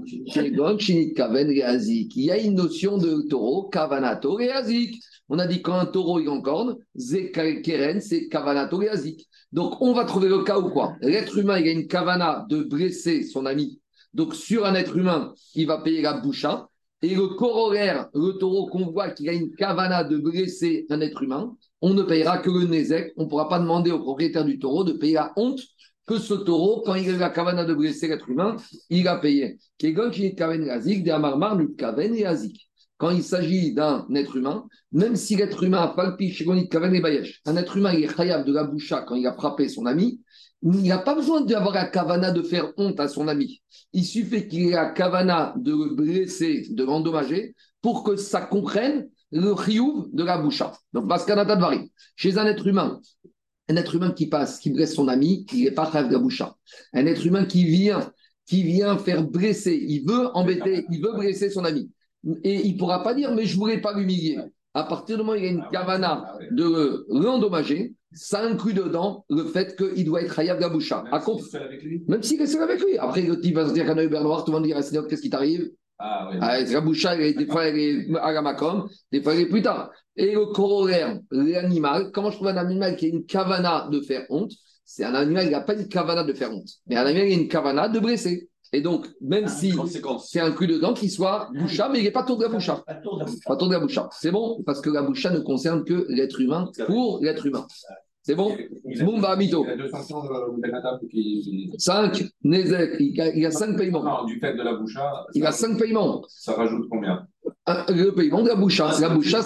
Chez 0.79 1.13
kaven 1.15 1.51
Il 1.51 2.25
y 2.25 2.31
a 2.31 2.39
une 2.39 2.55
notion 2.55 2.99
de 2.99 3.23
taureau, 3.29 3.69
kavanato 3.69 4.35
réazik. 4.35 5.03
On 5.29 5.39
a 5.39 5.47
dit 5.47 5.63
quand 5.63 5.75
un 5.75 5.87
taureau 5.87 6.21
il 6.21 6.29
encorne, 6.29 6.77
keren, 7.65 8.01
c'est 8.01 8.29
kavanato 8.29 8.77
réazik. 8.77 9.27
Donc 9.51 9.81
on 9.81 9.95
va 9.95 10.05
trouver 10.05 10.29
le 10.29 10.45
cas 10.45 10.59
où 10.59 10.71
quoi? 10.71 10.95
L'être 11.01 11.39
humain, 11.39 11.59
il 11.59 11.69
a 11.69 11.73
une 11.73 11.89
kavana 11.89 12.47
de 12.51 12.63
blesser 12.63 13.23
son 13.23 13.47
ami. 13.47 13.81
Donc 14.13 14.35
sur 14.35 14.67
un 14.67 14.75
être 14.75 14.97
humain, 14.97 15.33
il 15.55 15.67
va 15.67 15.79
payer 15.79 16.03
la 16.03 16.21
boucha. 16.21 16.69
Et 17.03 17.15
le 17.15 17.29
corollaire, 17.29 18.09
le 18.15 18.33
taureau 18.33 18.67
qu'on 18.67 18.91
voit 18.91 19.11
qu'il 19.11 19.29
a 19.29 19.33
une 19.33 19.55
kavana 19.55 20.05
de 20.05 20.17
blesser 20.19 20.87
un 20.91 21.01
être 21.01 21.23
humain, 21.23 21.55
on 21.81 21.95
ne 21.95 22.03
payera 22.03 22.39
que 22.39 22.51
le 22.51 22.67
nezek. 22.67 23.13
On 23.17 23.25
ne 23.25 23.29
pourra 23.29 23.49
pas 23.49 23.59
demander 23.59 23.91
au 23.91 24.01
propriétaire 24.01 24.45
du 24.45 24.59
taureau 24.59 24.85
de 24.85 24.93
payer 24.93 25.15
la 25.15 25.33
honte 25.37 25.61
que 26.07 26.19
ce 26.19 26.35
taureau, 26.35 26.83
quand 26.87 26.95
il 26.95 27.11
a 27.11 27.19
la 27.19 27.31
kavana 27.31 27.65
de 27.65 27.75
blesser 27.75 28.09
l'être 28.09 28.29
humain, 28.29 28.57
il 28.91 29.09
a 29.09 29.17
payé. 29.19 29.59
Quand 32.99 33.11
il 33.11 33.23
s'agit 33.23 33.75
d'un 33.75 34.07
être 34.15 34.37
humain, 34.37 34.67
même 34.93 35.17
si 35.17 35.37
l'être 35.37 35.63
humain 35.63 35.83
a 35.83 35.89
palpi 35.89 36.35
un 37.45 37.57
être 37.57 37.77
humain 37.77 37.93
est 37.93 38.15
khayab 38.15 38.47
de 38.47 38.53
la 38.53 38.65
boucha 38.65 39.03
quand 39.03 39.17
il 39.17 39.27
a 39.27 39.35
frappé 39.35 39.69
son 39.69 39.85
ami, 39.85 40.21
il 40.63 40.89
n'a 40.89 40.99
pas 40.99 41.15
besoin 41.15 41.43
d'avoir 41.43 41.75
la 41.75 41.87
kavana 41.87 42.31
de 42.31 42.43
faire 42.43 42.73
honte 42.77 42.99
à 43.01 43.09
son 43.09 43.29
ami. 43.29 43.63
Il 43.93 44.05
suffit 44.05 44.49
qu'il 44.49 44.69
ait 44.69 44.71
la 44.71 44.91
kavana 44.91 45.55
de 45.57 45.73
le 45.73 45.95
blesser, 45.95 46.69
de 46.71 46.85
l'endommager, 46.85 47.55
pour 47.83 48.03
que 48.05 48.17
ça 48.17 48.41
comprenne 48.41 49.09
le 49.33 49.55
chiyuv 49.55 50.07
de 50.13 50.25
la 50.25 50.39
boucha. 50.39 50.73
Donc, 50.93 51.09
qu'un 51.27 51.45
de 51.45 51.89
Chez 52.17 52.39
un 52.39 52.47
être 52.47 52.67
humain, 52.67 53.01
un 53.69 53.77
être 53.77 53.95
humain 53.95 54.13
qui 54.13 54.29
passe, 54.29 54.59
qui 54.59 54.71
blesse 54.71 54.95
son 54.95 55.09
ami, 55.09 55.47
il 55.53 55.65
n'est 55.65 55.71
pas 55.71 55.91
Khav 55.91 56.11
Gaboucha. 56.11 56.57
Un 56.93 57.07
être 57.07 57.25
humain 57.27 57.45
qui 57.45 57.65
vient, 57.65 58.13
qui 58.47 58.63
vient 58.63 58.97
faire 58.99 59.25
blesser, 59.25 59.77
il 59.89 60.05
veut 60.07 60.29
embêter, 60.35 60.87
il 60.91 61.03
veut 61.03 61.15
blesser 61.17 61.51
son 61.51 61.65
ami. 61.65 61.91
Et 62.43 62.67
il 62.67 62.75
ne 62.75 62.79
pourra 62.79 63.03
pas 63.03 63.15
dire, 63.15 63.35
mais 63.35 63.45
je 63.45 63.55
ne 63.55 63.59
voulais 63.59 63.81
pas 63.81 63.97
l'humilier. 63.97 64.39
À 64.75 64.85
partir 64.85 65.17
du 65.17 65.23
moment 65.23 65.33
où 65.33 65.37
il 65.37 65.45
y 65.45 65.49
a 65.49 65.51
une 65.51 65.65
kavana 65.73 66.37
de 66.51 67.07
l'endommager, 67.09 67.95
ça 68.13 68.45
inclut 68.45 68.75
dedans 68.75 69.25
le 69.29 69.45
fait 69.45 69.77
qu'il 69.77 70.05
doit 70.05 70.23
être 70.23 70.39
Hayab 70.39 70.61
Gaboucha. 70.61 71.05
Même 72.09 72.23
s'il 72.23 72.41
est 72.41 72.47
seul 72.47 72.63
avec 72.63 72.83
lui. 72.83 72.99
Après, 72.99 73.23
type 73.41 73.55
va 73.55 73.69
se 73.69 73.73
dire 73.73 73.87
qu'un 73.87 73.97
œil 73.99 74.09
noir, 74.09 74.45
tout 74.45 74.53
le 74.53 74.59
monde 74.59 74.67
dira 74.67 74.83
Qu'est-ce 74.83 75.23
qui 75.23 75.31
t'arrive? 75.31 75.71
Ah, 75.99 76.29
oui. 76.31 76.39
Ah, 76.41 76.61
la 76.61 76.81
boucha, 76.81 77.17
des 77.17 77.47
fois, 77.47 77.67
elle 77.67 77.79
est 77.79 78.17
à 78.17 78.33
la 78.33 78.43
macom, 78.43 78.89
des 79.13 79.23
fois, 79.23 79.35
elle 79.35 79.41
est 79.41 79.49
plus 79.49 79.63
tard. 79.63 79.91
Et 80.17 80.33
le 80.33 80.47
corollaire, 80.47 81.19
l'animal, 81.31 82.11
comment 82.13 82.31
je 82.31 82.37
trouve 82.37 82.49
un 82.49 82.57
animal 82.57 82.97
qui 82.97 83.07
a 83.07 83.09
une 83.09 83.25
kavana 83.25 83.89
de 83.91 84.01
faire 84.01 84.27
honte? 84.31 84.53
C'est 84.85 85.05
un 85.05 85.15
animal 85.15 85.47
qui 85.47 85.53
n'a 85.53 85.61
pas 85.63 85.75
une 85.75 85.89
kavana 85.89 86.25
de 86.25 86.33
faire 86.33 86.53
honte, 86.53 86.69
mais 86.87 86.97
un 86.97 87.07
animal 87.07 87.29
qui 87.29 87.35
a 87.35 87.37
une 87.37 87.49
kavana 87.49 87.89
de 87.89 87.99
blesser. 87.99 88.49
Et 88.73 88.81
donc, 88.81 89.07
même 89.21 89.45
ah, 89.47 89.49
si 89.49 89.75
c'est 90.27 90.41
un 90.41 90.51
coup 90.53 90.67
dedans, 90.67 90.93
qu'il 90.93 91.11
soit 91.11 91.49
boucha, 91.55 91.89
mais 91.89 92.01
il 92.01 92.05
n'est 92.05 92.11
pas 92.11 92.25
tour 92.25 92.37
de 92.37 92.45
la 92.45 92.49
boucha. 92.51 92.83
Pas 92.87 92.95
tour 93.57 93.69
de 93.69 93.73
la 93.73 93.81
boucha. 93.81 94.09
C'est 94.13 94.31
bon, 94.31 94.63
parce 94.65 94.81
que 94.81 94.91
la 94.91 95.03
boucha 95.03 95.31
ne 95.31 95.41
concerne 95.41 95.85
que 95.85 96.07
l'être 96.09 96.41
humain 96.41 96.71
pour 96.87 97.21
l'être 97.23 97.47
humain. 97.47 97.67
C'est 98.27 98.35
bon? 98.35 98.57
Mumba 98.85 99.37
Mito. 99.37 99.65
Il 99.65 99.69
y 99.69 99.71
a 99.71 99.77
deux 99.77 99.89
sanctions 99.89 100.21
de 100.21 101.07
qui. 101.07 101.71
5. 101.79 102.25
Nezek, 102.43 102.97
il 102.99 103.39
y 103.39 103.47
a 103.47 103.53
5 103.53 103.77
paiements. 103.77 104.03
Non, 104.03 104.25
du 104.25 104.41
fait 104.41 104.53
de 104.55 104.63
la 104.65 104.75
boucha. 104.75 105.25
Il 105.35 105.47
a 105.47 105.53
5 105.53 105.79
paiements. 105.79 106.25
Ça 106.29 106.55
rajoute 106.55 106.89
combien? 106.91 107.25
Le 107.89 108.11
paiement 108.11 108.43
de 108.43 108.49
la 108.49 108.57
boucha. 108.57 108.91
Ah, 108.93 109.01
la 109.01 109.11
boucha, 109.11 109.43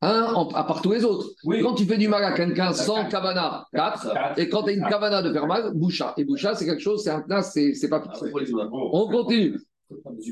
un 0.00 0.48
à 0.54 0.64
part 0.64 0.80
tous 0.80 0.92
les 0.92 1.04
autres. 1.04 1.28
Quand 1.62 1.74
tu 1.74 1.84
fais 1.84 1.98
du 1.98 2.08
mal 2.08 2.24
à 2.24 2.32
quelqu'un 2.32 2.72
sans 2.72 3.06
kavana, 3.06 3.66
4. 3.74 4.38
Et 4.38 4.48
quand 4.48 4.62
tu 4.62 4.70
as 4.70 4.72
une 4.72 4.86
kavana 4.88 5.20
de 5.20 5.30
faire 5.30 5.46
mal, 5.46 5.72
boucha. 5.74 6.14
Et 6.16 6.24
boucha, 6.24 6.54
c'est 6.54 6.64
quelque 6.64 6.82
chose, 6.82 7.04
c'est 7.04 7.10
un 7.10 7.20
knas, 7.20 7.42
c'est 7.52 7.88
pas 7.90 8.00
fixé. 8.00 8.32
On 8.72 9.08
continue. 9.08 9.60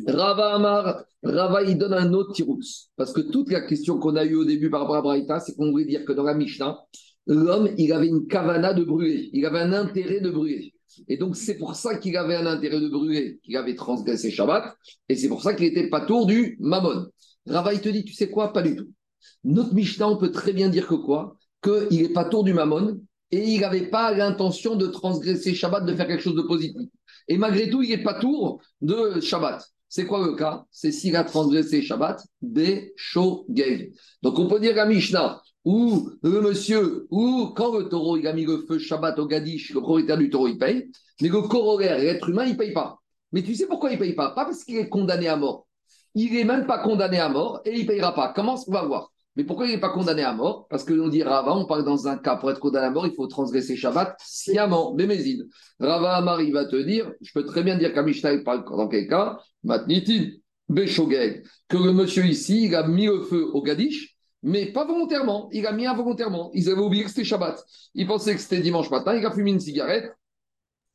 Rava 0.09 0.55
Amar, 0.55 1.05
Rava, 1.23 1.63
il 1.65 1.77
donne 1.77 1.93
un 1.93 2.15
autre 2.15 2.33
tirous. 2.33 2.89
Parce 2.97 3.13
que 3.13 3.21
toute 3.21 3.53
la 3.53 3.61
question 3.61 3.99
qu'on 3.99 4.17
a 4.17 4.25
eue 4.25 4.37
au 4.37 4.47
début 4.47 4.71
par 4.71 4.81
rapport 4.81 4.97
à 4.97 5.03
Braïta, 5.03 5.39
c'est 5.39 5.55
qu'on 5.55 5.71
voulait 5.71 5.85
dire 5.85 6.07
que 6.07 6.13
dans 6.13 6.25
la 6.25 6.35
Mishnah, 6.35 6.79
l'homme, 7.27 7.71
il 7.79 7.93
avait 7.93 8.09
une 8.09 8.27
kavana 8.27 8.75
de 8.75 8.85
brûler, 8.85 9.31
il 9.33 9.45
avait 9.47 9.61
un 9.61 9.73
intérêt 9.73 10.21
de 10.21 10.31
brûler. 10.31 10.75
Et 11.09 11.17
donc, 11.17 11.37
c'est 11.37 11.59
pour 11.59 11.75
ça 11.75 11.97
qu'il 11.97 12.17
avait 12.17 12.37
un 12.37 12.47
intérêt 12.47 12.81
de 12.81 12.89
brûler, 12.89 13.41
qu'il 13.43 13.57
avait 13.57 13.75
transgressé 13.75 14.31
Shabbat, 14.31 14.77
et 15.09 15.17
c'est 15.17 15.29
pour 15.29 15.43
ça 15.43 15.55
qu'il 15.55 15.67
n'était 15.67 15.89
pas 15.89 16.03
tour 16.03 16.27
du 16.27 16.57
Mammon. 16.61 17.07
Rava, 17.47 17.75
il 17.75 17.81
te 17.81 17.89
dit, 17.89 18.05
tu 18.05 18.15
sais 18.15 18.31
quoi? 18.31 18.53
Pas 18.53 18.63
du 18.63 18.77
tout. 18.77 18.89
Notre 19.43 19.75
Mishnah, 19.75 20.09
on 20.09 20.17
peut 20.17 20.31
très 20.31 20.53
bien 20.53 20.69
dire 20.69 20.87
que 20.87 20.95
quoi? 20.95 21.37
Qu'il 21.63 22.03
n'est 22.03 22.13
pas 22.13 22.25
tour 22.25 22.45
du 22.45 22.55
Mammon, 22.55 23.01
et 23.31 23.43
il 23.43 23.61
n'avait 23.61 23.89
pas 23.89 24.15
l'intention 24.15 24.77
de 24.77 24.87
transgresser 24.87 25.55
Shabbat, 25.55 25.85
de 25.85 25.95
faire 25.95 26.07
quelque 26.07 26.23
chose 26.23 26.37
de 26.37 26.43
positif. 26.43 26.83
Et 27.27 27.39
malgré 27.39 27.71
tout, 27.71 27.83
il 27.83 27.89
n'est 27.89 28.03
pas 28.03 28.15
tour 28.15 28.63
de 28.81 29.21
Shabbat. 29.21 29.65
C'est 29.89 30.07
quoi 30.07 30.25
le 30.27 30.35
cas? 30.35 30.65
C'est 30.71 30.93
s'il 30.93 31.17
a 31.17 31.25
transgressé 31.25 31.83
Shabbat, 31.83 32.25
des 32.43 32.93
Shogeg. 32.97 33.95
Donc 34.23 34.39
on 34.39 34.47
peut 34.47 34.61
dire 34.61 34.79
à 34.79 34.87
Mishnah, 34.87 35.41
ou 35.65 36.11
le 36.23 36.41
monsieur, 36.41 37.07
ou 37.11 37.53
quand 37.57 37.77
le 37.77 37.89
taureau 37.89 38.17
il 38.17 38.27
a 38.27 38.33
mis 38.33 38.45
le 38.45 38.65
feu 38.69 38.79
Shabbat 38.79 39.19
au 39.19 39.27
Gadish, 39.27 39.73
le 39.73 39.81
propriétaire 39.81 40.19
du 40.19 40.31
taureau 40.31 40.49
il 40.49 40.59
paye, 40.59 40.91
mais 41.21 41.29
le 41.29 41.43
corollaire, 41.43 41.99
l'être 41.99 42.29
humain, 42.29 42.45
il 42.45 42.57
paye 42.57 42.73
pas. 42.73 42.99
Mais 43.33 43.43
tu 43.43 43.55
sais 43.55 43.67
pourquoi 43.67 43.91
il 43.91 43.99
paye 43.99 44.15
pas? 44.15 44.31
Pas 44.31 44.45
parce 44.45 44.65
qu'il 44.65 44.77
est 44.77 44.89
condamné 44.89 45.29
à 45.29 45.37
mort. 45.37 45.67
Il 46.15 46.33
n'est 46.33 46.45
même 46.45 46.67
pas 46.67 46.79
condamné 46.79 47.19
à 47.19 47.29
mort 47.29 47.61
et 47.65 47.79
il 47.79 47.87
payera 47.87 48.15
pas. 48.15 48.33
Comment 48.35 48.57
on 48.67 48.73
va 48.73 48.85
voir? 48.85 49.11
Mais 49.37 49.43
pourquoi 49.43 49.67
il 49.67 49.73
n'est 49.73 49.81
pas 49.81 49.89
condamné 49.89 50.23
à 50.23 50.33
mort? 50.33 50.69
Parce 50.69 50.85
que 50.85 50.93
l'on 50.93 51.09
dit 51.09 51.25
Rava, 51.25 51.57
on 51.57 51.67
parle 51.67 51.85
dans 51.85 52.07
un 52.07 52.17
cas, 52.17 52.37
pour 52.37 52.53
être 52.53 52.61
condamné 52.61 52.87
à 52.87 52.91
mort, 52.91 53.07
il 53.07 53.15
faut 53.15 53.27
transgresser 53.27 53.75
Shabbat 53.75 54.17
sciemment, 54.25 54.95
Bémézine. 54.95 55.49
Rava 55.81 56.15
Amar, 56.15 56.41
il 56.41 56.53
va 56.53 56.67
te 56.67 56.77
dire, 56.77 57.11
je 57.21 57.33
peux 57.33 57.45
très 57.45 57.65
bien 57.65 57.77
dire 57.77 57.93
qu'Amishta, 57.93 58.37
parle 58.45 58.65
dans 58.65 58.87
quel 58.87 59.09
cas? 59.09 59.41
Matnitin, 59.65 60.27
Béchogeg, 60.69 61.45
que 61.69 61.77
le 61.77 61.93
monsieur 61.93 62.25
ici, 62.25 62.67
il 62.67 62.75
a 62.77 62.87
mis 62.87 63.07
le 63.07 63.23
feu 63.23 63.51
au 63.53 63.61
Gadish, 63.63 64.14
mais 64.45 64.67
pas 64.67 64.85
volontairement. 64.85 65.49
Il 65.53 65.67
a 65.67 65.73
mis 65.73 65.87
involontairement. 65.87 66.51
Ils 66.53 66.69
avaient 66.69 66.83
oublié 66.83 67.03
que 67.03 67.09
c'était 67.09 67.25
Shabbat. 67.25 67.65
Il 67.95 68.07
pensait 68.07 68.35
que 68.35 68.41
c'était 68.41 68.61
dimanche 68.61 68.91
matin. 68.91 69.17
Il 69.17 69.25
a 69.25 69.33
fumé 69.33 69.51
une 69.51 69.61
cigarette. 69.61 70.13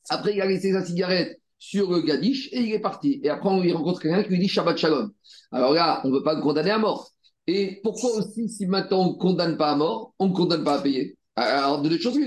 Après, 0.08 0.36
il 0.36 0.42
a 0.42 0.46
laissé 0.46 0.72
sa 0.72 0.86
cigarette 0.86 1.42
sur 1.58 1.92
le 1.92 2.02
gadish 2.02 2.50
et 2.54 2.60
il 2.60 2.72
est 2.74 2.80
parti. 2.80 3.20
Et 3.24 3.30
après, 3.30 3.50
il 3.68 3.74
rencontre 3.74 4.02
quelqu'un 4.02 4.24
qui 4.24 4.30
lui 4.30 4.40
dit 4.40 4.48
Shabbat 4.48 4.78
Shalom. 4.78 5.12
Alors 5.52 5.74
là, 5.74 6.00
on 6.04 6.10
ne 6.10 6.14
veut 6.14 6.24
pas 6.24 6.36
le 6.36 6.42
condamner 6.42 6.70
à 6.70 6.78
mort. 6.78 7.10
Et 7.48 7.80
pourquoi 7.82 8.12
aussi, 8.18 8.48
si 8.48 8.68
maintenant 8.68 9.02
on 9.02 9.14
ne 9.14 9.18
condamne 9.18 9.58
pas 9.58 9.72
à 9.72 9.76
mort, 9.76 10.14
on 10.20 10.28
ne 10.28 10.34
condamne 10.34 10.64
pas 10.64 10.76
à 10.76 10.82
payer? 10.82 11.18
Alors, 11.36 11.82
deux 11.82 11.98
choses 11.98 12.20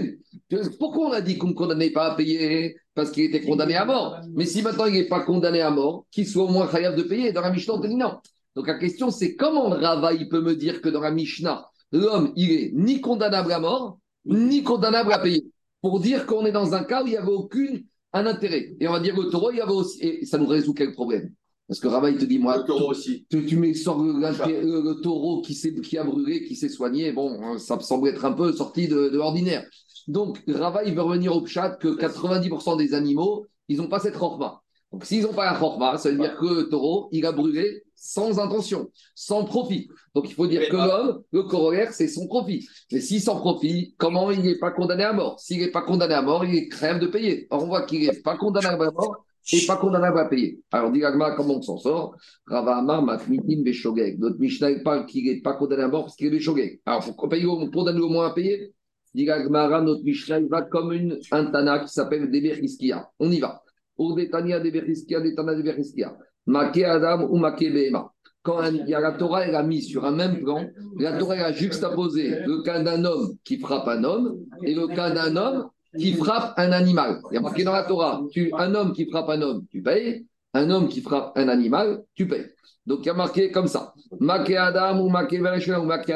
Pourquoi 0.78 1.08
on 1.08 1.12
a 1.12 1.20
dit 1.20 1.38
qu'on 1.38 1.48
ne 1.48 1.52
condamnait 1.52 1.90
pas 1.90 2.12
à 2.12 2.14
payer 2.16 2.76
Parce 2.94 3.12
qu'il 3.12 3.24
était 3.24 3.42
condamné 3.42 3.76
à 3.76 3.84
mort? 3.84 4.18
Mais 4.34 4.46
si 4.46 4.62
maintenant 4.62 4.86
il 4.86 4.94
n'est 4.94 5.08
pas 5.08 5.20
condamné 5.20 5.60
à 5.60 5.70
mort, 5.70 6.06
qu'il 6.10 6.26
soit 6.26 6.44
au 6.44 6.48
moins 6.48 6.66
khayab 6.66 6.96
de 6.96 7.02
payer. 7.02 7.30
Dans 7.32 7.42
la 7.42 7.50
Mishnah, 7.50 7.74
on 7.74 7.78
dit 7.78 7.94
non. 7.94 8.18
Donc 8.56 8.66
la 8.66 8.74
question, 8.78 9.10
c'est 9.10 9.34
comment 9.36 9.68
Rava 9.70 10.12
il 10.12 10.28
peut 10.28 10.40
me 10.40 10.54
dire 10.54 10.80
que 10.82 10.88
dans 10.88 11.00
la 11.00 11.10
Mishnah, 11.10 11.66
l'homme, 11.92 12.32
il 12.36 12.52
est 12.52 12.70
ni 12.74 13.00
condamnable 13.00 13.52
à 13.52 13.58
mort, 13.60 13.98
ni 14.24 14.62
condamnable 14.62 15.12
à 15.12 15.18
payer 15.18 15.44
pour 15.80 16.00
dire 16.00 16.26
qu'on 16.26 16.44
est 16.46 16.52
dans 16.52 16.74
un 16.74 16.84
cas 16.84 17.02
où 17.02 17.06
il 17.06 17.10
n'y 17.10 17.16
avait 17.16 17.32
aucun 17.32 17.78
un 18.12 18.26
intérêt. 18.26 18.74
Et 18.78 18.86
on 18.88 18.92
va 18.92 19.00
dire 19.00 19.16
le 19.18 19.30
taureau, 19.30 19.50
il 19.50 19.56
y 19.56 19.60
avait 19.60 19.72
aussi. 19.72 19.98
Et 20.02 20.26
ça 20.26 20.38
nous 20.38 20.46
résout 20.46 20.74
quel 20.74 20.92
problème? 20.92 21.32
Parce 21.66 21.80
que 21.80 21.88
Rava, 21.88 22.10
il 22.10 22.18
te 22.18 22.24
dit, 22.26 22.38
moi, 22.38 22.58
Le 22.58 22.64
taureau 22.64 22.90
aussi. 22.90 23.24
tu, 23.30 23.46
tu 23.46 23.56
mets 23.56 23.72
sur 23.72 23.98
le, 23.98 24.12
le- 24.12 24.82
le 24.82 25.00
taureau 25.00 25.40
qui, 25.40 25.54
s'est- 25.54 25.74
qui 25.80 25.96
a 25.96 26.04
brûlé, 26.04 26.44
qui 26.44 26.54
s'est 26.54 26.68
soigné, 26.68 27.12
bon, 27.12 27.56
ça 27.58 27.76
me 27.76 27.80
semble 27.80 28.08
être 28.08 28.24
un 28.26 28.32
peu 28.32 28.52
sorti 28.52 28.86
de, 28.88 29.08
de 29.08 29.16
l'ordinaire. 29.16 29.64
Donc, 30.08 30.42
Rava, 30.46 30.84
il 30.84 30.94
veut 30.94 31.02
revenir 31.02 31.34
au 31.34 31.46
chat 31.46 31.70
que 31.70 31.88
90% 31.88 32.76
des 32.76 32.92
animaux, 32.92 33.46
ils 33.68 33.78
n'ont 33.78 33.88
pas 33.88 34.00
cette 34.00 34.16
chorma. 34.18 34.61
Donc, 34.92 35.04
s'ils 35.06 35.22
n'ont 35.22 35.32
pas 35.32 35.50
la 35.50 35.58
chorma, 35.58 35.96
ça 35.96 36.10
veut 36.10 36.18
dire 36.18 36.36
que 36.36 36.44
le 36.44 36.68
taureau, 36.68 37.08
il 37.12 37.24
a 37.24 37.32
brûlé 37.32 37.82
sans 37.94 38.38
intention, 38.38 38.90
sans 39.14 39.44
profit. 39.44 39.88
Donc, 40.14 40.28
il 40.28 40.34
faut 40.34 40.46
dire 40.46 40.68
que 40.68 40.76
l'homme, 40.76 41.22
le 41.32 41.44
corollaire, 41.44 41.92
c'est 41.92 42.08
son 42.08 42.26
profit. 42.26 42.66
Mais 42.90 43.00
s'il 43.00 43.20
s'en 43.20 43.36
profit, 43.36 43.94
comment 43.96 44.30
il 44.30 44.42
n'est 44.42 44.58
pas 44.58 44.70
condamné 44.70 45.04
à 45.04 45.12
mort? 45.12 45.40
S'il 45.40 45.60
n'est 45.60 45.70
pas 45.70 45.82
condamné 45.82 46.14
à 46.14 46.20
mort, 46.20 46.44
il 46.44 46.54
est 46.54 46.68
crève 46.68 46.98
de 46.98 47.06
payer. 47.06 47.46
Or, 47.50 47.62
on 47.62 47.66
voit 47.66 47.82
qu'il 47.82 48.06
n'est 48.06 48.20
pas 48.20 48.36
condamné 48.36 48.66
à 48.66 48.76
mort 48.76 49.24
et 49.52 49.66
pas 49.66 49.76
condamnable 49.76 50.18
à 50.18 50.26
payer. 50.26 50.60
Alors, 50.70 50.90
dit 50.90 51.00
comment 51.36 51.56
on 51.56 51.62
s'en 51.62 51.78
sort? 51.78 52.16
Rava 52.46 52.76
Amar, 52.76 53.02
Matmitin, 53.02 53.62
Beshogeg. 53.62 54.18
Notre 54.18 54.38
Mishnah 54.38 54.80
parle 54.84 55.06
qu'il 55.06 55.24
n'est 55.24 55.40
pas 55.40 55.54
condamné 55.54 55.84
à 55.84 55.88
mort 55.88 56.04
parce 56.04 56.16
qu'il 56.16 56.26
est 56.26 56.30
Beshogeg. 56.30 56.80
Alors, 56.84 57.02
faut 57.02 57.14
qu'on 57.14 57.28
paye 57.28 57.46
au- 57.46 57.58
on 57.58 57.70
condamne 57.70 58.00
au 58.00 58.08
moins 58.08 58.26
à 58.26 58.30
payer? 58.34 58.72
Dit 59.14 59.26
notre 59.26 60.02
Mishnah, 60.02 60.40
il 60.40 60.48
va 60.48 60.62
comme 60.62 60.92
une, 60.92 61.18
un 61.30 61.44
Tana 61.46 61.80
qui 61.80 61.88
s'appelle 61.88 62.30
Deberiskia. 62.30 63.10
On 63.18 63.30
y 63.30 63.40
va. 63.40 63.61
Urdetania 63.98 64.60
Deberiskia, 64.60 65.20
Detana 65.20 65.54
Deberiskia. 65.54 66.16
Make 66.46 66.84
Adam 66.84 67.28
ou 67.30 67.36
Make 67.38 67.70
Behema. 67.72 68.12
Quand 68.42 68.64
il 68.64 68.88
y 68.88 68.94
a 68.94 69.00
la 69.00 69.12
Torah, 69.12 69.46
elle 69.46 69.54
a 69.54 69.62
mis 69.62 69.82
sur 69.82 70.04
un 70.04 70.10
même 70.10 70.40
plan, 70.40 70.66
la 70.98 71.16
Torah 71.16 71.34
a 71.34 71.52
juxtaposé 71.52 72.40
le 72.44 72.62
cas 72.62 72.82
d'un 72.82 73.04
homme 73.04 73.36
qui 73.44 73.58
frappe 73.60 73.86
un 73.86 74.02
homme 74.02 74.40
et 74.64 74.74
le 74.74 74.88
cas 74.88 75.10
d'un 75.10 75.36
homme 75.36 75.68
qui 75.96 76.14
frappe 76.14 76.54
un 76.56 76.72
animal. 76.72 77.20
Il 77.30 77.34
y 77.34 77.38
a 77.38 77.40
marqué 77.40 77.62
dans 77.62 77.72
la 77.72 77.84
Torah, 77.84 78.20
tu, 78.32 78.50
un 78.58 78.74
homme 78.74 78.92
qui 78.92 79.08
frappe 79.08 79.28
un 79.28 79.42
homme, 79.42 79.66
tu 79.70 79.80
payes. 79.82 80.26
Un 80.54 80.68
homme 80.70 80.88
qui 80.88 81.00
frappe 81.00 81.32
un 81.36 81.48
animal, 81.48 82.02
tu 82.14 82.26
payes. 82.26 82.46
Donc 82.84 83.00
il 83.02 83.06
y 83.06 83.10
a 83.10 83.14
marqué 83.14 83.50
comme 83.50 83.68
ça. 83.68 83.94
Maké 84.20 84.56
Adam 84.56 85.00
ou 85.00 85.08
Maké 85.08 85.40
ou 85.40 85.84
Maké 85.84 86.14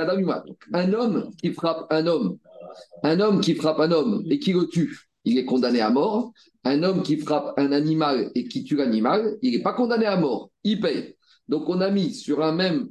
Un 0.72 0.92
homme 0.92 1.30
qui 1.40 1.52
frappe 1.52 1.86
un 1.90 2.06
homme, 2.06 2.38
un 3.02 3.20
homme 3.20 3.40
qui 3.40 3.54
frappe 3.54 3.80
un 3.80 3.92
homme 3.92 4.22
et 4.28 4.38
qui 4.38 4.52
le 4.52 4.66
tue, 4.66 4.98
il 5.26 5.38
est 5.38 5.44
condamné 5.44 5.80
à 5.80 5.90
mort. 5.90 6.32
Un 6.64 6.82
homme 6.82 7.02
qui 7.02 7.18
frappe 7.18 7.52
un 7.58 7.72
animal 7.72 8.30
et 8.34 8.48
qui 8.48 8.64
tue 8.64 8.76
l'animal, 8.76 9.36
il 9.42 9.52
n'est 9.52 9.62
pas 9.62 9.74
condamné 9.74 10.06
à 10.06 10.16
mort, 10.16 10.50
il 10.64 10.80
paye. 10.80 11.16
Donc 11.48 11.68
on 11.68 11.80
a 11.80 11.90
mis 11.90 12.14
sur 12.14 12.42
un 12.42 12.52
même, 12.52 12.88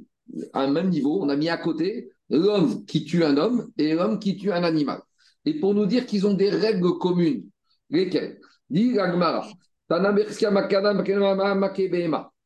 un 0.54 0.70
même 0.70 0.90
niveau, 0.90 1.18
on 1.20 1.28
a 1.28 1.36
mis 1.36 1.48
à 1.48 1.56
côté 1.56 2.10
l'homme 2.30 2.84
qui 2.86 3.04
tue 3.04 3.24
un 3.24 3.36
homme 3.36 3.68
et 3.76 3.94
l'homme 3.94 4.18
qui 4.18 4.36
tue 4.36 4.52
un 4.52 4.62
animal. 4.62 5.00
Et 5.44 5.60
pour 5.60 5.74
nous 5.74 5.86
dire 5.86 6.06
qu'ils 6.06 6.26
ont 6.26 6.34
des 6.34 6.50
règles 6.50 6.98
communes, 6.98 7.44
lesquelles? 7.90 8.40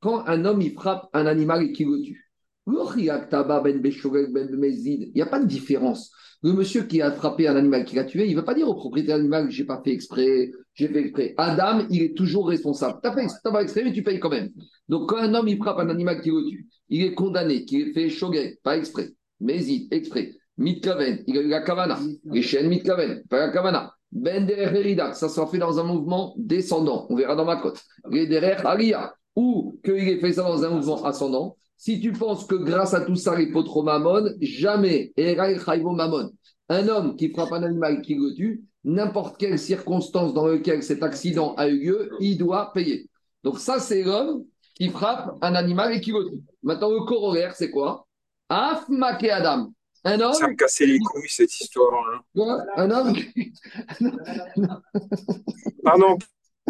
Quand 0.03 0.25
un 0.27 0.45
homme 0.45 0.63
il 0.63 0.75
frappe 0.75 1.09
un 1.13 1.27
animal 1.27 1.63
et 1.63 1.73
qu'il 1.73 1.89
le 1.89 2.03
tue, 2.03 2.31
ben 2.67 2.85
il 2.97 3.03
n'y 5.15 5.23
a 5.23 5.27
pas 5.27 5.41
de 5.41 5.47
différence. 5.47 6.11
Le 6.43 6.53
monsieur 6.53 6.85
qui 6.85 7.03
a 7.03 7.13
frappé 7.13 7.49
un 7.49 7.57
animal 7.57 7.85
qui 7.85 7.97
l'a 7.97 8.05
tué, 8.05 8.27
il 8.27 8.31
ne 8.31 8.37
va 8.37 8.43
pas 8.43 8.55
dire 8.55 8.69
au 8.69 8.75
propriétaire 8.75 9.17
de 9.17 9.23
l'animal 9.23 9.51
j'ai 9.51 9.65
pas 9.65 9.81
fait 9.85 9.93
exprès, 9.93 10.51
j'ai 10.75 10.89
fait 10.89 11.01
exprès. 11.01 11.35
Adam, 11.37 11.87
il 11.91 12.03
est 12.03 12.17
toujours 12.17 12.49
responsable. 12.49 12.99
Tu 13.03 13.09
n'as 13.09 13.53
pas 13.53 13.63
exprès, 13.63 13.85
mais 13.85 13.93
tu 13.93 14.03
payes 14.03 14.19
quand 14.19 14.31
même. 14.31 14.49
Donc 14.89 15.11
quand 15.11 15.19
un 15.19 15.35
homme 15.35 15.49
il 15.49 15.59
frappe 15.59 15.79
un 15.79 15.91
animal 15.91 16.21
qui 16.23 16.31
le 16.31 16.43
tue, 16.49 16.67
il 16.89 17.05
est 17.05 17.15
condamné, 17.15 17.65
qu'il 17.65 17.89
ait 17.89 17.93
fait 17.93 18.09
shogeg, 18.09 18.59
pas 18.63 18.77
exprès, 18.79 19.11
mais 19.41 19.63
il 19.65 19.89
exprès. 19.91 20.33
Mitkaven, 20.57 21.25
il 21.27 21.39
a 21.39 21.41
eu 21.43 21.49
la 21.49 21.63
kavana. 21.63 21.99
Les 22.25 22.43
chaînes 22.43 22.69
Mitkaven, 22.69 23.23
pas 23.29 23.47
la 23.47 23.53
kavana. 23.53 23.95
Ben 24.13 24.45
derer 24.45 24.97
ça 25.15 25.29
sera 25.29 25.47
fait 25.47 25.59
dans 25.59 25.79
un 25.79 25.85
mouvement 25.85 26.35
descendant. 26.37 27.07
On 27.11 27.17
verra 27.17 27.37
dans 27.37 27.45
ma 27.45 27.57
cote. 27.57 27.81
Les 28.11 28.27
derer 28.27 28.57
ou 29.37 29.79
qu'il 29.85 30.09
ait 30.09 30.19
fait 30.19 30.33
ça 30.33 30.43
dans 30.43 30.65
un 30.65 30.71
mouvement 30.71 31.05
ascendant. 31.05 31.57
Si 31.81 31.99
tu 31.99 32.13
penses 32.13 32.45
que 32.45 32.57
grâce 32.57 32.93
à 32.93 33.01
tout 33.01 33.17
ça, 33.17 33.35
les 33.35 33.51
potro 33.51 33.83
mamon, 33.83 34.35
jamais, 34.43 35.15
un 35.17 36.89
homme 36.89 37.17
qui 37.17 37.31
frappe 37.31 37.53
un 37.53 37.63
animal 37.63 38.03
qui 38.03 38.17
le 38.17 38.35
tue, 38.35 38.65
n'importe 38.85 39.39
quelle 39.39 39.59
circonstance 39.59 40.35
dans 40.35 40.47
laquelle 40.47 40.83
cet 40.83 41.03
accident 41.03 41.55
a 41.55 41.69
eu 41.69 41.79
lieu, 41.79 42.11
il 42.21 42.37
doit 42.37 42.71
payer. 42.75 43.09
Donc 43.45 43.59
ça, 43.59 43.81
c'est 43.81 44.03
l'homme 44.03 44.45
qui 44.75 44.91
frappe 44.91 45.39
un 45.41 45.55
animal 45.55 45.95
et 45.95 46.03
qui 46.03 46.13
le 46.13 46.29
tue. 46.29 46.43
Maintenant, 46.63 46.91
le 46.91 47.01
corollaire, 47.07 47.55
c'est 47.57 47.71
quoi? 47.71 48.07
Af 48.51 48.85
Adam. 49.31 49.73
Un 50.05 50.21
homme, 50.21 50.35
Ça 50.35 50.49
me 50.49 50.57
cassait 50.57 50.85
les 50.85 50.99
couilles, 50.99 51.29
cette 51.29 51.59
histoire. 51.61 51.95
hein. 52.13 52.21
quoi? 52.35 52.63
Un 52.77 52.91
homme, 52.91 53.15
Pardon, 55.83 56.19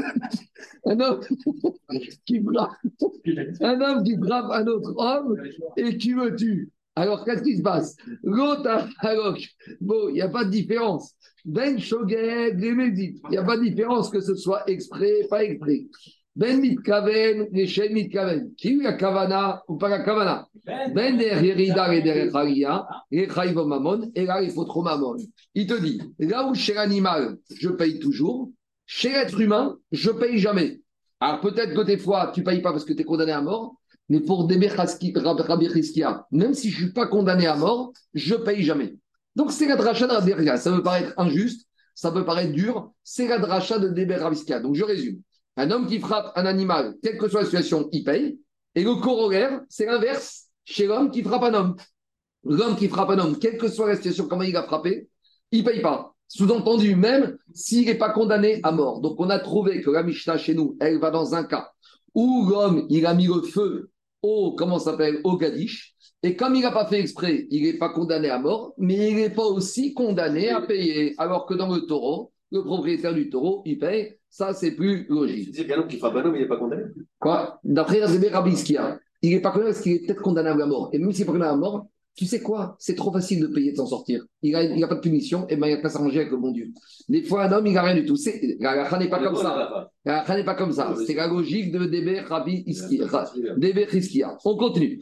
un 0.86 1.00
homme 1.00 1.20
qui 2.26 2.42
frappe, 2.42 2.72
un 3.60 3.80
homme 3.80 4.02
qui 4.02 4.16
frappe 4.16 4.50
un 4.50 4.66
autre 4.66 4.94
homme 4.96 5.36
et 5.76 5.96
qui 5.96 6.10
le 6.10 6.34
tue. 6.36 6.70
Alors, 6.96 7.24
qu'est-ce 7.24 7.42
qui 7.42 7.56
se 7.56 7.62
passe? 7.62 7.96
L'autre, 8.22 8.88
alors, 8.98 9.36
bon, 9.80 10.08
il 10.08 10.14
n'y 10.14 10.20
a 10.22 10.28
pas 10.28 10.44
de 10.44 10.50
différence. 10.50 11.14
Ben 11.44 11.78
Shogeg, 11.78 12.60
les 12.60 12.72
Médites, 12.72 13.20
il 13.24 13.30
n'y 13.30 13.38
a 13.38 13.44
pas 13.44 13.56
de 13.56 13.62
différence 13.62 14.10
que 14.10 14.20
ce 14.20 14.34
soit 14.34 14.68
exprès, 14.68 15.26
pas 15.30 15.44
exprès. 15.44 15.86
Ben 16.36 16.60
Mitkaven, 16.60 17.48
les 17.52 17.66
Shen 17.66 17.92
Mitkaven. 17.92 18.52
Qui 18.56 18.70
eu 18.70 18.82
la 18.82 18.94
Kavana 18.94 19.62
ou 19.68 19.76
pas 19.76 19.88
la 19.88 20.02
Kavana? 20.02 20.48
Ben 20.94 21.16
der 21.16 21.42
Yerida 21.42 21.92
et 21.94 22.02
der 22.02 22.30
Charia, 22.30 22.86
et 23.10 23.28
Chayvo 23.28 23.66
Mamon, 23.66 24.10
et 24.14 24.26
là, 24.26 24.42
il 24.42 24.50
faut 24.50 24.64
trop 24.64 24.82
Mamon. 24.82 25.16
Il 25.54 25.66
te 25.66 25.80
dit, 25.80 26.00
là 26.18 26.46
où 26.46 26.54
chez 26.54 26.74
l'animal, 26.74 27.38
je 27.54 27.68
paye 27.70 27.98
toujours, 27.98 28.50
chez 28.92 29.10
l'être 29.10 29.40
humain, 29.40 29.78
je 29.92 30.10
paye 30.10 30.36
jamais. 30.36 30.80
Alors 31.20 31.40
peut-être 31.40 31.74
que 31.74 31.82
des 31.82 31.96
fois, 31.96 32.32
tu 32.34 32.42
payes 32.42 32.60
pas 32.60 32.72
parce 32.72 32.84
que 32.84 32.92
tu 32.92 33.02
es 33.02 33.04
condamné 33.04 33.30
à 33.30 33.40
mort, 33.40 33.76
mais 34.08 34.18
pour 34.18 34.48
Rab- 34.50 35.40
Rabbi 35.40 35.70
Chizkia, 35.72 36.26
même 36.32 36.54
si 36.54 36.70
je 36.70 36.76
suis 36.76 36.92
pas 36.92 37.06
condamné 37.06 37.46
à 37.46 37.54
mort, 37.54 37.92
je 38.14 38.34
paye 38.34 38.64
jamais. 38.64 38.96
Donc 39.36 39.52
c'est 39.52 39.68
la 39.68 39.76
dracha 39.76 40.08
de 40.08 40.12
Rabbi. 40.12 40.32
Ça 40.58 40.72
peut 40.72 40.82
paraître 40.82 41.12
injuste, 41.18 41.68
ça 41.94 42.10
peut 42.10 42.24
paraître 42.24 42.50
dur, 42.50 42.90
c'est 43.04 43.28
la 43.28 43.38
dracha 43.38 43.78
de 43.78 43.90
Deber 43.90 44.16
Rabbi. 44.16 44.44
Donc 44.60 44.74
je 44.74 44.82
résume. 44.82 45.20
Un 45.56 45.70
homme 45.70 45.86
qui 45.86 46.00
frappe 46.00 46.32
un 46.34 46.44
animal, 46.44 46.96
quelle 47.00 47.16
que 47.16 47.28
soit 47.28 47.42
la 47.42 47.46
situation, 47.46 47.88
il 47.92 48.02
paye. 48.02 48.40
Et 48.74 48.82
le 48.82 48.96
corollaire, 48.96 49.60
c'est 49.68 49.86
l'inverse 49.86 50.48
chez 50.64 50.88
l'homme 50.88 51.12
qui 51.12 51.22
frappe 51.22 51.44
un 51.44 51.54
homme. 51.54 51.76
L'homme 52.42 52.74
qui 52.74 52.88
frappe 52.88 53.10
un 53.10 53.20
homme, 53.20 53.38
quelle 53.38 53.56
que 53.56 53.68
soit 53.68 53.86
la 53.86 53.94
situation, 53.94 54.26
comment 54.26 54.42
il 54.42 54.56
a 54.56 54.64
frappé, 54.64 55.08
il 55.52 55.62
paye 55.62 55.80
pas. 55.80 56.09
Sous-entendu, 56.32 56.94
même 56.94 57.36
s'il 57.52 57.86
n'est 57.86 57.96
pas 57.96 58.10
condamné 58.10 58.60
à 58.62 58.70
mort. 58.70 59.00
Donc, 59.00 59.16
on 59.18 59.28
a 59.30 59.40
trouvé 59.40 59.80
que 59.82 59.90
la 59.90 60.04
Mishnah 60.04 60.38
chez 60.38 60.54
nous, 60.54 60.76
elle 60.80 61.00
va 61.00 61.10
dans 61.10 61.34
un 61.34 61.42
cas 61.42 61.72
où 62.14 62.46
l'homme, 62.48 62.86
il 62.88 63.04
a 63.04 63.14
mis 63.14 63.26
le 63.26 63.42
feu 63.42 63.90
au, 64.22 64.54
comment 64.56 64.78
ça 64.78 64.92
s'appelle, 64.92 65.18
au 65.24 65.36
Gadish. 65.36 65.96
Et 66.22 66.36
comme 66.36 66.54
il 66.54 66.62
n'a 66.62 66.70
pas 66.70 66.86
fait 66.86 67.00
exprès, 67.00 67.48
il 67.50 67.64
n'est 67.64 67.78
pas 67.78 67.88
condamné 67.88 68.30
à 68.30 68.38
mort, 68.38 68.74
mais 68.78 69.10
il 69.10 69.16
n'est 69.16 69.30
pas 69.30 69.42
aussi 69.44 69.92
condamné 69.92 70.50
à 70.50 70.60
payer. 70.60 71.14
Alors 71.18 71.46
que 71.46 71.54
dans 71.54 71.74
le 71.74 71.80
taureau, 71.80 72.30
le 72.52 72.62
propriétaire 72.62 73.14
du 73.14 73.28
taureau, 73.28 73.62
il 73.64 73.78
paye. 73.78 74.16
Ça, 74.28 74.54
c'est 74.54 74.76
plus 74.76 75.06
Tu 75.06 75.12
logique. 75.12 75.66
qu'un 75.66 75.80
homme 75.80 75.88
qui 75.88 75.98
frappe 75.98 76.14
un 76.14 76.26
homme, 76.26 76.36
il 76.36 76.42
n'est 76.42 76.48
pas 76.48 76.58
condamné. 76.58 76.84
Quoi? 77.18 77.58
D'après 77.64 78.04
Rabbi 78.04 78.28
Rabiskia, 78.28 79.00
il 79.22 79.30
n'est 79.30 79.40
pas 79.40 79.50
condamné 79.50 79.72
parce 79.72 79.82
qu'il 79.82 79.92
est 79.94 80.06
peut-être 80.06 80.22
condamnable 80.22 80.62
à 80.62 80.66
mort. 80.66 80.90
Et 80.92 80.98
même 80.98 81.10
s'il 81.10 81.22
n'est 81.22 81.26
pas 81.26 81.32
condamné 81.32 81.52
à 81.52 81.56
mort, 81.56 81.86
tu 82.16 82.26
sais 82.26 82.40
quoi? 82.40 82.76
C'est 82.78 82.94
trop 82.96 83.12
facile 83.12 83.40
de 83.40 83.46
payer 83.46 83.72
de 83.72 83.76
s'en 83.76 83.86
sortir. 83.86 84.24
Il 84.42 84.52
n'a 84.52 84.62
il 84.64 84.84
a 84.84 84.88
pas 84.88 84.96
de 84.96 85.00
punition, 85.00 85.46
et 85.48 85.56
ben 85.56 85.66
il 85.68 85.70
n'y 85.70 85.78
a 85.78 85.82
qu'à 85.82 85.88
s'arranger 85.88 86.20
avec 86.20 86.30
le 86.30 86.36
bon 86.36 86.50
Dieu. 86.50 86.70
Des 87.08 87.22
fois, 87.22 87.44
un 87.44 87.52
homme, 87.52 87.66
il 87.66 87.72
n'a 87.72 87.82
rien 87.82 87.94
du 87.94 88.04
tout. 88.04 88.16
C'est- 88.16 88.56
La 88.60 88.72
halakha 88.72 88.98
n'est 88.98 89.08
pas 89.08 89.22
comme 89.22 89.36
ça. 89.36 89.90
La 90.04 90.18
halakha 90.18 90.36
n'est 90.36 90.44
pas 90.44 90.54
comme 90.54 90.72
ça. 90.72 90.94
C'est 91.06 91.14
la 91.14 91.28
logique 91.28 91.72
de 91.72 91.86
Debe 91.86 92.26
Rabbi 92.26 92.64
Debe 93.56 93.88
Chizkia. 93.88 94.36
On 94.44 94.56
continue. 94.56 95.00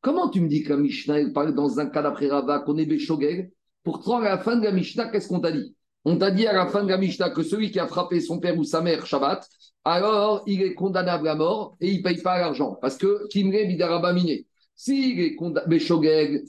Comment 0.00 0.28
tu 0.30 0.40
me 0.40 0.48
dis 0.48 0.62
que 0.62 0.70
la 0.70 0.76
Mishnah 0.76 1.18
elle 1.18 1.32
parle 1.32 1.54
dans 1.54 1.80
un 1.80 1.86
cas 1.86 2.02
d'après 2.02 2.28
Rava 2.28 2.60
qu'on 2.60 2.76
est 2.76 2.86
Beshogeg 2.86 3.50
Pourtant, 3.82 4.18
à 4.18 4.24
la 4.24 4.38
fin 4.38 4.56
de 4.56 4.64
la 4.64 4.72
Mishnah, 4.72 5.08
qu'est-ce 5.08 5.28
qu'on 5.28 5.40
t'a 5.40 5.50
dit? 5.52 5.74
On 6.04 6.16
t'a 6.16 6.30
dit 6.30 6.46
à 6.46 6.52
la 6.52 6.66
fin 6.66 6.84
de 6.84 6.88
la 6.88 6.98
Mishnah 6.98 7.30
que 7.30 7.42
celui 7.42 7.70
qui 7.70 7.78
a 7.78 7.86
frappé 7.86 8.20
son 8.20 8.38
père 8.38 8.56
ou 8.58 8.64
sa 8.64 8.80
mère 8.80 9.06
Shabbat, 9.06 9.46
alors 9.88 10.42
il 10.46 10.62
est 10.62 10.74
condamnable 10.74 11.28
à 11.28 11.34
mort 11.34 11.76
et 11.80 11.90
il 11.90 11.98
ne 11.98 12.02
paye 12.02 12.20
pas 12.22 12.38
l'argent. 12.38 12.76
Parce 12.80 12.96
que 12.96 13.26
Kimre 13.28 13.66
Bidaraba 13.66 14.12
Miné. 14.12 14.46
S'il 14.74 15.18
est 15.20 15.34
condamné, 15.34 15.78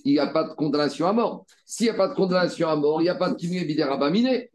il 0.06 0.12
n'y 0.12 0.20
a 0.20 0.28
pas 0.28 0.44
de 0.44 0.54
condamnation 0.54 1.08
à 1.08 1.14
mort. 1.14 1.46
S'il 1.66 1.88
n'y 1.88 1.92
a 1.92 1.96
pas 1.96 2.10
de 2.10 2.14
condamnation 2.14 2.70
à 2.70 2.76
mort, 2.76 3.02
il 3.02 3.06
n'y 3.06 3.10
a 3.10 3.16
pas 3.16 3.32
de 3.32 3.36
Kimre 3.36 3.66
Bidaraba 3.66 4.10
Miné. 4.12 4.52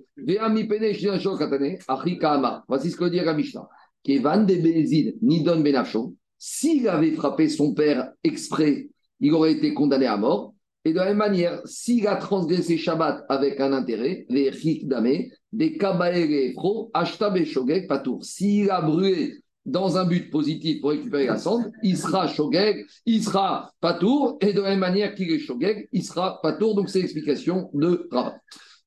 Voici 2.69 2.91
ce 2.91 2.97
que 2.97 3.05
dit 3.07 3.21
la 3.21 3.35
Mishnah. 3.35 3.69
Kevan 4.05 4.47
de 4.47 4.55
Bezid, 4.55 5.17
Nidon 5.23 5.61
Benafsho. 5.61 6.15
S'il 6.39 6.89
avait 6.89 7.13
frappé 7.13 7.49
son 7.49 7.75
père 7.75 8.13
exprès, 8.23 8.89
il 9.19 9.33
aurait 9.33 9.53
été 9.53 9.73
condamné 9.73 10.07
à 10.07 10.17
mort. 10.17 10.54
Et 10.85 10.93
de 10.93 10.99
la 10.99 11.07
même 11.07 11.17
manière, 11.17 11.61
s'il 11.65 12.07
a 12.07 12.17
transgressé 12.17 12.77
Shabbat 12.77 13.25
avec 13.29 13.59
un 13.61 13.73
intérêt, 13.73 14.27
les 14.29 14.51
Rik 14.51 14.87
Damé, 14.87 15.33
des 15.53 15.79
Kabaere 15.79 16.53
Fro, 16.55 16.91
Ashta 16.93 17.31
Beshogek 17.31 17.89
Patour. 17.89 18.25
S'il 18.25 18.71
a 18.71 18.83
brûlé 18.83 19.39
dans 19.65 19.97
un 19.97 20.05
but 20.05 20.31
positif 20.31 20.83
pour 20.83 20.91
récupérer 20.91 21.27
la 21.27 21.39
cendre, 21.39 21.71
il 21.83 21.97
sera 21.97 22.29
shogeg, 22.29 22.85
il 23.07 23.23
sera 23.23 23.73
patour, 23.81 24.37
et 24.43 24.53
de 24.53 24.61
la 24.61 24.71
même 24.71 24.81
manière 24.81 25.15
qu'il 25.15 25.31
est 25.31 25.39
shogeg, 25.39 25.89
il 25.91 26.05
sera 26.05 26.41
patour. 26.43 26.75
Donc 26.75 26.91
c'est 26.91 27.01
l'explication 27.01 27.71
de 27.73 28.07
Rabat. 28.11 28.37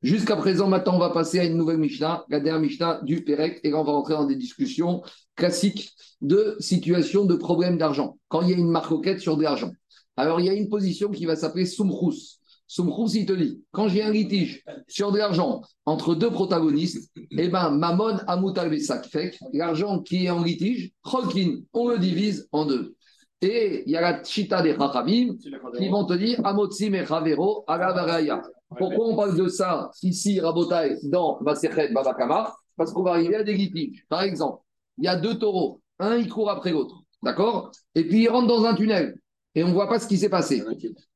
Jusqu'à 0.03 0.35
présent, 0.35 0.67
maintenant, 0.67 0.95
on 0.95 0.99
va 0.99 1.09
passer 1.09 1.39
à 1.39 1.45
une 1.45 1.57
nouvelle 1.57 1.79
Mishnah, 1.79 2.23
la 2.29 2.39
dernière 2.39 2.61
Mishnah 2.61 3.01
du 3.01 3.23
Pérec, 3.23 3.59
et 3.63 3.71
là, 3.71 3.79
on 3.79 3.83
va 3.83 3.93
rentrer 3.93 4.13
dans 4.13 4.25
des 4.25 4.35
discussions 4.35 5.01
classiques 5.35 5.91
de 6.21 6.55
situation 6.59 7.25
de 7.25 7.33
problème 7.35 7.79
d'argent, 7.79 8.19
quand 8.27 8.43
il 8.43 8.49
y 8.51 8.53
a 8.53 8.57
une 8.57 8.69
marcoquette 8.69 9.19
sur 9.19 9.37
de 9.37 9.43
l'argent. 9.43 9.71
Alors, 10.17 10.39
il 10.39 10.47
y 10.47 10.49
a 10.49 10.53
une 10.53 10.67
position 10.67 11.09
qui 11.09 11.25
va 11.25 11.35
s'appeler 11.35 11.67
Sumchus. 11.67 12.39
Sumchus, 12.65 13.19
il 13.19 13.25
te 13.27 13.33
dit, 13.33 13.63
quand 13.71 13.87
j'ai 13.87 14.01
un 14.01 14.11
litige 14.11 14.63
sur 14.87 15.11
de 15.11 15.19
l'argent 15.19 15.61
entre 15.85 16.15
deux 16.15 16.31
protagonistes, 16.31 17.11
eh 17.31 17.47
ben, 17.47 17.69
Mamon 17.69 18.17
Amutal 18.27 18.69
Besak 18.69 19.05
Fek, 19.05 19.37
l'argent 19.53 20.01
qui 20.01 20.25
est 20.25 20.29
en 20.31 20.43
litige, 20.43 20.91
Cholkin, 21.03 21.59
on 21.71 21.87
le 21.87 21.99
divise 21.99 22.49
en 22.51 22.65
deux. 22.65 22.95
Et 23.41 23.83
il 23.85 23.91
y 23.91 23.95
a 23.95 24.01
la 24.01 24.23
chita 24.23 24.63
des 24.63 24.75
Chachamim 24.75 25.35
qui 25.77 25.87
vont 25.89 26.05
te 26.05 26.13
dire 26.13 26.43
Amotsim 26.43 26.93
et 26.95 27.05
Chavero, 27.05 27.63
Agavaraya. 27.67 28.41
Pourquoi 28.75 29.07
on 29.07 29.15
parle 29.15 29.37
de 29.37 29.47
ça 29.47 29.91
ici, 30.01 30.39
Rabotai, 30.39 30.97
dans 31.03 31.39
Masechet 31.41 31.93
Babakama 31.93 32.55
Parce 32.75 32.91
qu'on 32.91 33.03
va 33.03 33.11
arriver 33.11 33.35
à 33.35 33.43
des 33.43 33.53
litiges. 33.53 34.03
Par 34.09 34.23
exemple, 34.23 34.63
il 34.97 35.05
y 35.05 35.07
a 35.07 35.15
deux 35.15 35.37
taureaux, 35.37 35.79
un 35.99 36.17
il 36.17 36.27
court 36.27 36.49
après 36.49 36.71
l'autre, 36.71 37.03
d'accord? 37.21 37.71
Et 37.93 38.05
puis 38.07 38.23
il 38.23 38.29
rentre 38.29 38.47
dans 38.47 38.65
un 38.65 38.73
tunnel 38.73 39.15
et 39.55 39.63
on 39.63 39.69
ne 39.69 39.73
voit 39.73 39.89
pas 39.89 39.99
ce 39.99 40.07
qui 40.07 40.17
s'est 40.17 40.29
passé. 40.29 40.63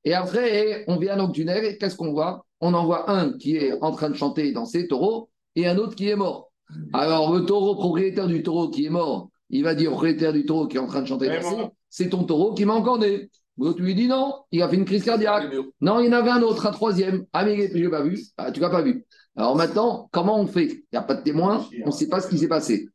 Et 0.03 0.13
après, 0.13 0.83
on 0.87 0.97
vient 0.97 1.15
le 1.15 1.31
tunnel 1.31 1.65
et 1.65 1.77
qu'est-ce 1.77 1.95
qu'on 1.95 2.11
voit? 2.11 2.45
On 2.59 2.73
en 2.73 2.85
voit 2.85 3.09
un 3.11 3.33
qui 3.33 3.55
est 3.55 3.73
en 3.81 3.91
train 3.91 4.09
de 4.09 4.15
chanter 4.15 4.47
et 4.47 4.51
danser, 4.51 4.87
taureau, 4.87 5.29
et 5.55 5.67
un 5.67 5.77
autre 5.77 5.95
qui 5.95 6.09
est 6.09 6.15
mort. 6.15 6.51
Alors 6.93 7.33
le 7.33 7.45
taureau, 7.45 7.75
propriétaire 7.75 8.27
du 8.27 8.43
taureau 8.43 8.69
qui 8.69 8.85
est 8.85 8.89
mort, 8.89 9.29
il 9.49 9.63
va 9.63 9.75
dire 9.75 9.91
au 9.91 9.95
propriétaire 9.95 10.33
du 10.33 10.45
taureau 10.45 10.67
qui 10.67 10.77
est 10.77 10.79
en 10.79 10.87
train 10.87 11.01
de 11.01 11.07
chanter 11.07 11.25
et 11.25 11.39
danser, 11.39 11.67
c'est 11.89 12.09
ton 12.09 12.23
taureau 12.23 12.53
qui 12.53 12.65
m'a 12.65 12.73
encorné. 12.73 13.29
L'autre 13.57 13.81
lui 13.81 13.93
dit 13.93 14.07
non, 14.07 14.35
il 14.51 14.61
a 14.61 14.69
fait 14.69 14.77
une 14.77 14.85
crise 14.85 15.03
cardiaque. 15.03 15.53
Non, 15.81 15.99
il 15.99 16.05
y 16.05 16.09
en 16.09 16.13
avait 16.13 16.31
un 16.31 16.41
autre, 16.41 16.65
un 16.65 16.71
troisième. 16.71 17.25
Ah, 17.33 17.43
mais 17.43 17.67
je 17.67 17.77
l'ai 17.77 17.89
pas 17.89 18.01
vu. 18.01 18.19
Ah, 18.37 18.51
tu 18.51 18.59
l'as 18.59 18.69
pas 18.69 18.81
vu. 18.81 19.05
Alors 19.35 19.55
maintenant, 19.55 20.09
comment 20.11 20.39
on 20.39 20.47
fait? 20.47 20.67
Il 20.67 20.83
n'y 20.93 20.97
a 20.97 21.03
pas 21.03 21.15
de 21.15 21.23
témoin, 21.23 21.67
on 21.83 21.87
ne 21.87 21.91
sait 21.91 22.07
pas 22.07 22.21
ce 22.21 22.29
qui 22.29 22.37
s'est 22.37 22.47
passé. 22.47 22.87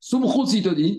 Soumchous, 0.00 0.54
il 0.54 0.62
te 0.62 0.68
dit, 0.68 0.98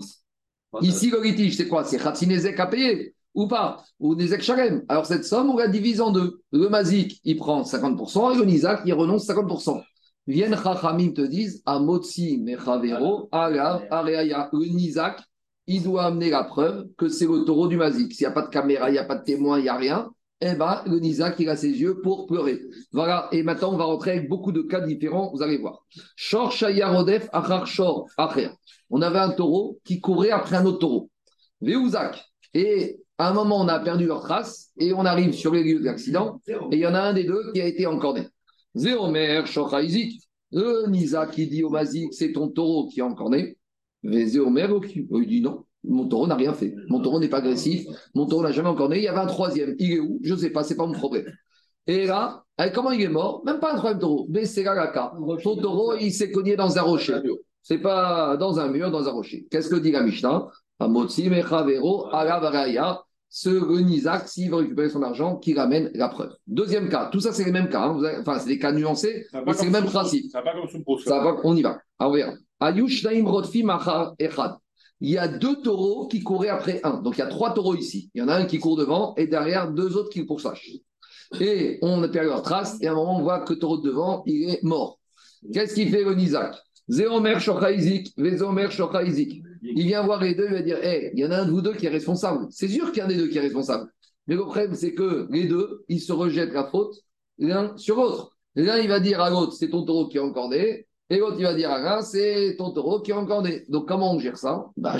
ici 0.80 1.10
le 1.10 1.22
litige, 1.22 1.56
c'est 1.56 1.68
quoi 1.68 1.84
C'est 1.84 1.98
Khatsinezek 1.98 2.58
à 2.58 2.66
payer 2.66 3.13
ou 3.34 3.46
pas 3.46 3.84
Ou 4.00 4.14
des 4.14 4.40
Shalem. 4.40 4.84
Alors 4.88 5.06
cette 5.06 5.24
somme, 5.24 5.50
on 5.50 5.56
la 5.56 5.68
divise 5.68 6.00
en 6.00 6.10
deux. 6.10 6.40
Le 6.52 6.68
Mazik, 6.68 7.20
il 7.24 7.36
prend 7.36 7.62
50% 7.62 8.34
et 8.34 8.38
le 8.38 8.44
Nizak, 8.44 8.82
il 8.86 8.94
renonce 8.94 9.26
50%. 9.26 9.82
Viennent 10.26 10.56
Chachamim 10.56 11.12
te 11.12 11.20
disent, 11.20 11.62
Amotsi 11.66 12.38
Mechavero, 12.38 13.28
Ala, 13.30 13.82
Areaya, 13.90 14.48
le 14.52 14.66
Nizak, 14.66 15.20
il 15.66 15.82
doit 15.82 16.04
amener 16.04 16.30
la 16.30 16.44
preuve 16.44 16.86
que 16.96 17.08
c'est 17.08 17.26
le 17.26 17.44
taureau 17.44 17.68
du 17.68 17.76
Mazik. 17.76 18.12
S'il 18.12 18.26
n'y 18.26 18.30
a 18.30 18.34
pas 18.34 18.42
de 18.42 18.48
caméra, 18.48 18.88
il 18.88 18.92
n'y 18.92 18.98
a 18.98 19.04
pas 19.04 19.16
de 19.16 19.24
témoin, 19.24 19.58
il 19.58 19.62
n'y 19.62 19.68
a 19.68 19.76
rien, 19.76 20.10
eh 20.40 20.54
ben, 20.54 20.82
le 20.86 20.98
Nizak, 20.98 21.36
il 21.40 21.48
a 21.48 21.56
ses 21.56 21.70
yeux 21.70 22.00
pour 22.02 22.26
pleurer. 22.26 22.60
Voilà, 22.92 23.28
et 23.32 23.42
maintenant, 23.42 23.72
on 23.72 23.76
va 23.76 23.84
rentrer 23.84 24.12
avec 24.12 24.28
beaucoup 24.28 24.52
de 24.52 24.62
cas 24.62 24.80
différents, 24.80 25.30
vous 25.32 25.42
allez 25.42 25.58
voir. 25.58 25.84
Shor 26.16 26.52
Shayarodef 26.52 27.28
Achar 27.32 27.66
Shor 27.66 28.08
Acher. 28.18 28.50
On 28.90 29.00
avait 29.00 29.20
un 29.20 29.30
taureau 29.30 29.80
qui 29.84 30.00
courait 30.00 30.30
après 30.30 30.56
un 30.56 30.66
autre 30.66 30.80
taureau. 30.80 31.10
Veouzak. 31.60 32.22
Et 32.52 33.00
à 33.18 33.28
un 33.28 33.32
moment, 33.32 33.60
on 33.60 33.68
a 33.68 33.78
perdu 33.78 34.06
leur 34.06 34.22
trace 34.22 34.70
et 34.78 34.92
on 34.92 35.04
arrive 35.04 35.32
sur 35.32 35.52
les 35.52 35.62
lieux 35.62 35.78
de 35.78 35.84
l'accident 35.84 36.40
et 36.48 36.76
il 36.76 36.78
y 36.78 36.86
en 36.86 36.94
a 36.94 37.00
un 37.00 37.12
des 37.12 37.24
deux 37.24 37.52
qui 37.52 37.60
a 37.60 37.66
été 37.66 37.86
encorné. 37.86 38.28
Zéomer 38.74 39.42
Shor 39.46 39.80
Izik. 39.80 40.20
Le 40.52 40.88
Nizak 40.88 41.32
qui 41.32 41.48
dit 41.48 41.64
au 41.64 41.70
Mazik, 41.70 42.14
c'est 42.14 42.32
ton 42.32 42.48
taureau 42.48 42.86
qui 42.88 43.00
est 43.00 43.02
encorné. 43.02 43.56
Mais 44.04 44.26
Zéomer, 44.26 44.68
il 44.94 45.26
dit 45.26 45.40
non, 45.40 45.64
mon 45.82 46.06
taureau 46.06 46.26
n'a 46.26 46.36
rien 46.36 46.54
fait. 46.54 46.74
Mon 46.88 47.00
taureau 47.00 47.18
n'est 47.20 47.28
pas 47.28 47.38
agressif. 47.38 47.86
Mon 48.14 48.26
taureau 48.26 48.42
n'a 48.42 48.52
jamais 48.52 48.68
encore 48.68 48.88
né. 48.88 48.98
Il 48.98 49.02
y 49.02 49.08
avait 49.08 49.18
un 49.18 49.26
troisième. 49.26 49.74
Il 49.78 49.92
est 49.92 50.00
où? 50.00 50.20
Je 50.22 50.34
ne 50.34 50.38
sais 50.38 50.50
pas. 50.50 50.62
C'est 50.64 50.76
pas 50.76 50.86
mon 50.86 50.92
problème. 50.92 51.26
Et 51.86 52.06
là, 52.06 52.44
comment 52.74 52.90
il 52.92 53.02
est 53.02 53.08
mort? 53.08 53.42
Même 53.44 53.58
pas 53.58 53.72
un 53.72 53.76
troisième 53.76 54.00
taureau. 54.00 54.26
Mais 54.30 54.46
c'est 54.46 54.64
Ton 54.64 55.56
taureau, 55.56 55.94
il 55.96 56.12
s'est 56.12 56.30
cogné 56.30 56.56
dans 56.56 56.78
un 56.78 56.82
rocher. 56.82 57.18
C'est 57.62 57.78
pas 57.78 58.36
dans 58.36 58.60
un 58.60 58.68
mur, 58.68 58.90
dans 58.90 59.08
un 59.08 59.12
rocher. 59.12 59.46
Qu'est-ce 59.50 59.68
que 59.68 59.76
dit 59.76 59.90
la 59.90 60.02
Mishnah? 60.02 60.48
Ce 63.28 63.80
Nizak, 63.80 64.28
s'il 64.28 64.50
veut 64.50 64.56
récupérer 64.56 64.88
son 64.88 65.02
argent, 65.02 65.36
qui 65.36 65.54
ramène 65.54 65.90
la 65.94 66.08
preuve. 66.08 66.34
Deuxième 66.46 66.88
cas. 66.88 67.06
Tout 67.10 67.20
ça, 67.20 67.32
c'est 67.32 67.44
les 67.44 67.50
mêmes 67.52 67.68
cas. 67.68 67.82
Hein. 67.82 68.00
Enfin, 68.20 68.38
c'est 68.38 68.48
des 68.48 68.58
cas 68.58 68.72
nuancés, 68.72 69.26
mais 69.46 69.52
c'est 69.52 69.64
le 69.64 69.72
même 69.72 69.86
principe. 69.86 70.30
Ça 70.30 70.40
va 70.40 70.52
comme 70.52 70.68
sous 70.68 70.98
Ça 70.98 71.18
va, 71.18 71.36
on 71.42 71.56
y 71.56 71.62
va. 71.62 71.80
Alors, 71.98 72.12
on 72.12 72.16
verra. 72.16 72.32
Machar 73.64 74.14
Echad 74.18 74.56
il 75.00 75.10
y 75.10 75.18
a 75.18 75.28
deux 75.28 75.60
taureaux 75.60 76.06
qui 76.08 76.22
couraient 76.22 76.48
après 76.48 76.80
un. 76.82 77.02
Donc 77.02 77.16
il 77.16 77.18
y 77.18 77.22
a 77.22 77.26
trois 77.26 77.52
taureaux 77.52 77.74
ici. 77.74 78.10
Il 78.14 78.20
y 78.20 78.22
en 78.22 78.28
a 78.28 78.36
un 78.36 78.46
qui 78.46 78.58
court 78.58 78.76
devant 78.76 79.14
et 79.16 79.26
derrière 79.26 79.70
deux 79.70 79.96
autres 79.98 80.08
qui 80.08 80.24
poursuivent. 80.24 80.80
Et 81.40 81.78
on 81.82 82.02
a 82.02 82.08
perdu 82.08 82.28
leur 82.28 82.42
trace 82.42 82.78
et 82.80 82.86
à 82.86 82.92
un 82.92 82.94
moment 82.94 83.18
on 83.18 83.22
voit 83.22 83.40
que 83.40 83.52
le 83.52 83.58
taureau 83.58 83.78
de 83.78 83.88
devant, 83.88 84.22
il 84.24 84.50
est 84.50 84.62
mort. 84.62 84.98
Qu'est-ce 85.52 85.74
qu'il 85.74 85.90
fait 85.90 86.04
le 86.04 86.14
Nizak 86.14 86.56
Zéomer 86.88 87.38
Shokhaïzik, 87.38 88.14
Vézomer 88.16 88.70
Shokhaïzik. 88.70 89.42
Il 89.64 89.86
vient 89.86 90.02
voir 90.02 90.22
les 90.22 90.34
deux, 90.34 90.46
il 90.46 90.52
va 90.52 90.62
dire 90.62 90.78
Hé, 90.84 91.10
il 91.14 91.20
y 91.20 91.26
en 91.26 91.30
a 91.30 91.38
un 91.38 91.46
de 91.46 91.50
vous 91.50 91.62
deux 91.62 91.74
qui 91.74 91.86
est 91.86 91.90
responsable. 91.90 92.46
C'est 92.50 92.68
sûr 92.68 92.92
qu'il 92.92 92.98
y 92.98 93.02
en 93.02 93.08
a 93.08 93.12
un 93.12 93.14
des 93.14 93.16
deux 93.16 93.28
qui 93.28 93.38
est 93.38 93.42
responsable. 93.42 93.90
Mais 94.26 94.34
le 94.34 94.42
problème, 94.42 94.74
c'est 94.74 94.94
que 94.94 95.26
les 95.30 95.44
deux, 95.44 95.84
ils 95.88 96.00
se 96.00 96.12
rejettent 96.12 96.52
la 96.52 96.64
faute 96.64 96.94
l'un 97.38 97.76
sur 97.76 97.96
l'autre. 97.96 98.36
L'un, 98.54 98.78
il 98.78 98.88
va 98.88 99.00
dire 99.00 99.20
à 99.20 99.30
l'autre 99.30 99.52
C'est 99.52 99.70
ton 99.70 99.84
taureau 99.84 100.08
qui 100.08 100.18
est 100.18 100.20
encordé. 100.20 100.86
Et 101.10 101.18
l'autre, 101.18 101.36
il 101.38 101.44
va 101.44 101.54
dire, 101.54 101.70
ah, 101.70 102.02
c'est 102.02 102.56
ton 102.56 102.70
taureau 102.70 103.00
qui 103.00 103.10
est 103.10 103.14
encore 103.14 103.42
né. 103.42 103.64
Donc, 103.68 103.86
comment 103.86 104.14
on 104.14 104.18
gère 104.18 104.38
ça? 104.38 104.66
Bah, 104.76 104.96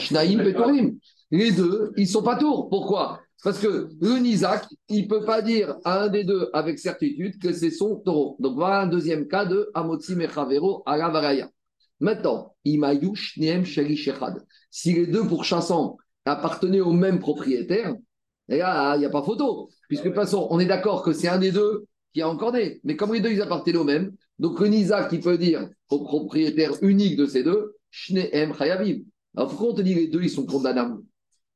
Les 1.31 1.53
deux, 1.53 1.93
ils 1.97 2.07
sont 2.07 2.23
pas 2.23 2.37
tours. 2.37 2.69
Pourquoi? 2.69 3.21
Parce 3.43 3.59
que 3.59 3.89
le 4.01 4.19
Nizak, 4.19 4.67
il 4.89 5.05
ne 5.05 5.09
peut 5.09 5.25
pas 5.25 5.43
dire 5.43 5.77
à 5.85 6.05
un 6.05 6.09
des 6.09 6.25
deux 6.25 6.51
avec 6.53 6.79
certitude 6.79 7.39
que 7.41 7.53
c'est 7.53 7.71
son 7.71 7.97
taureau. 7.97 8.37
Donc, 8.39 8.55
voilà 8.55 8.83
un 8.83 8.87
deuxième 8.87 9.29
cas 9.29 9.45
de 9.47 9.71
Amotsi 9.75 10.15
Mechavero 10.15 10.83
Agavaraya. 10.85 11.49
Maintenant, 12.05 12.55
Imayush 12.67 13.39
Niem 13.39 13.65
Sheli 13.65 13.97
Shechad. 13.97 14.45
Si 14.71 14.93
les 14.93 15.07
deux 15.07 15.27
pourchassants 15.27 15.97
appartenaient 16.27 16.83
au 16.83 16.93
même 16.93 17.19
propriétaire, 17.19 17.95
il 18.51 18.57
n'y 18.57 18.61
a 18.61 19.11
pas 19.11 19.23
photo. 19.23 19.71
Puisque 19.89 20.05
de 20.05 20.09
toute 20.11 20.17
façon, 20.17 20.47
on 20.51 20.61
est 20.61 20.67
d'accord 20.67 21.03
que 21.03 21.15
c'est 21.15 21.29
un 21.29 21.39
des 21.39 21.51
deux 21.51 21.87
qui 22.13 22.21
a 22.21 22.29
encore 22.29 22.53
né. 22.53 22.79
Mais 22.85 22.95
comme 22.95 23.15
les 23.15 23.21
deux, 23.21 23.31
ils 23.31 23.41
appartenaient 23.41 23.79
au 23.79 23.85
même, 23.85 24.13
donc 24.39 24.61
le 24.61 24.67
Nizak, 24.69 25.09
qui 25.09 25.19
peut 25.19 25.39
dire 25.39 25.67
au 25.89 26.05
propriétaire 26.05 26.73
unique 26.83 27.17
de 27.17 27.25
ces 27.25 27.43
deux, 27.43 27.75
Shneem 27.91 28.53
Chayavim. 28.55 28.99
Alors 29.35 29.49
pourquoi 29.49 29.71
on 29.71 29.75
te 29.75 29.81
dit 29.81 29.95
les 29.95 30.09
deux, 30.09 30.23
ils 30.23 30.29
sont 30.29 30.45
condamnables? 30.45 30.99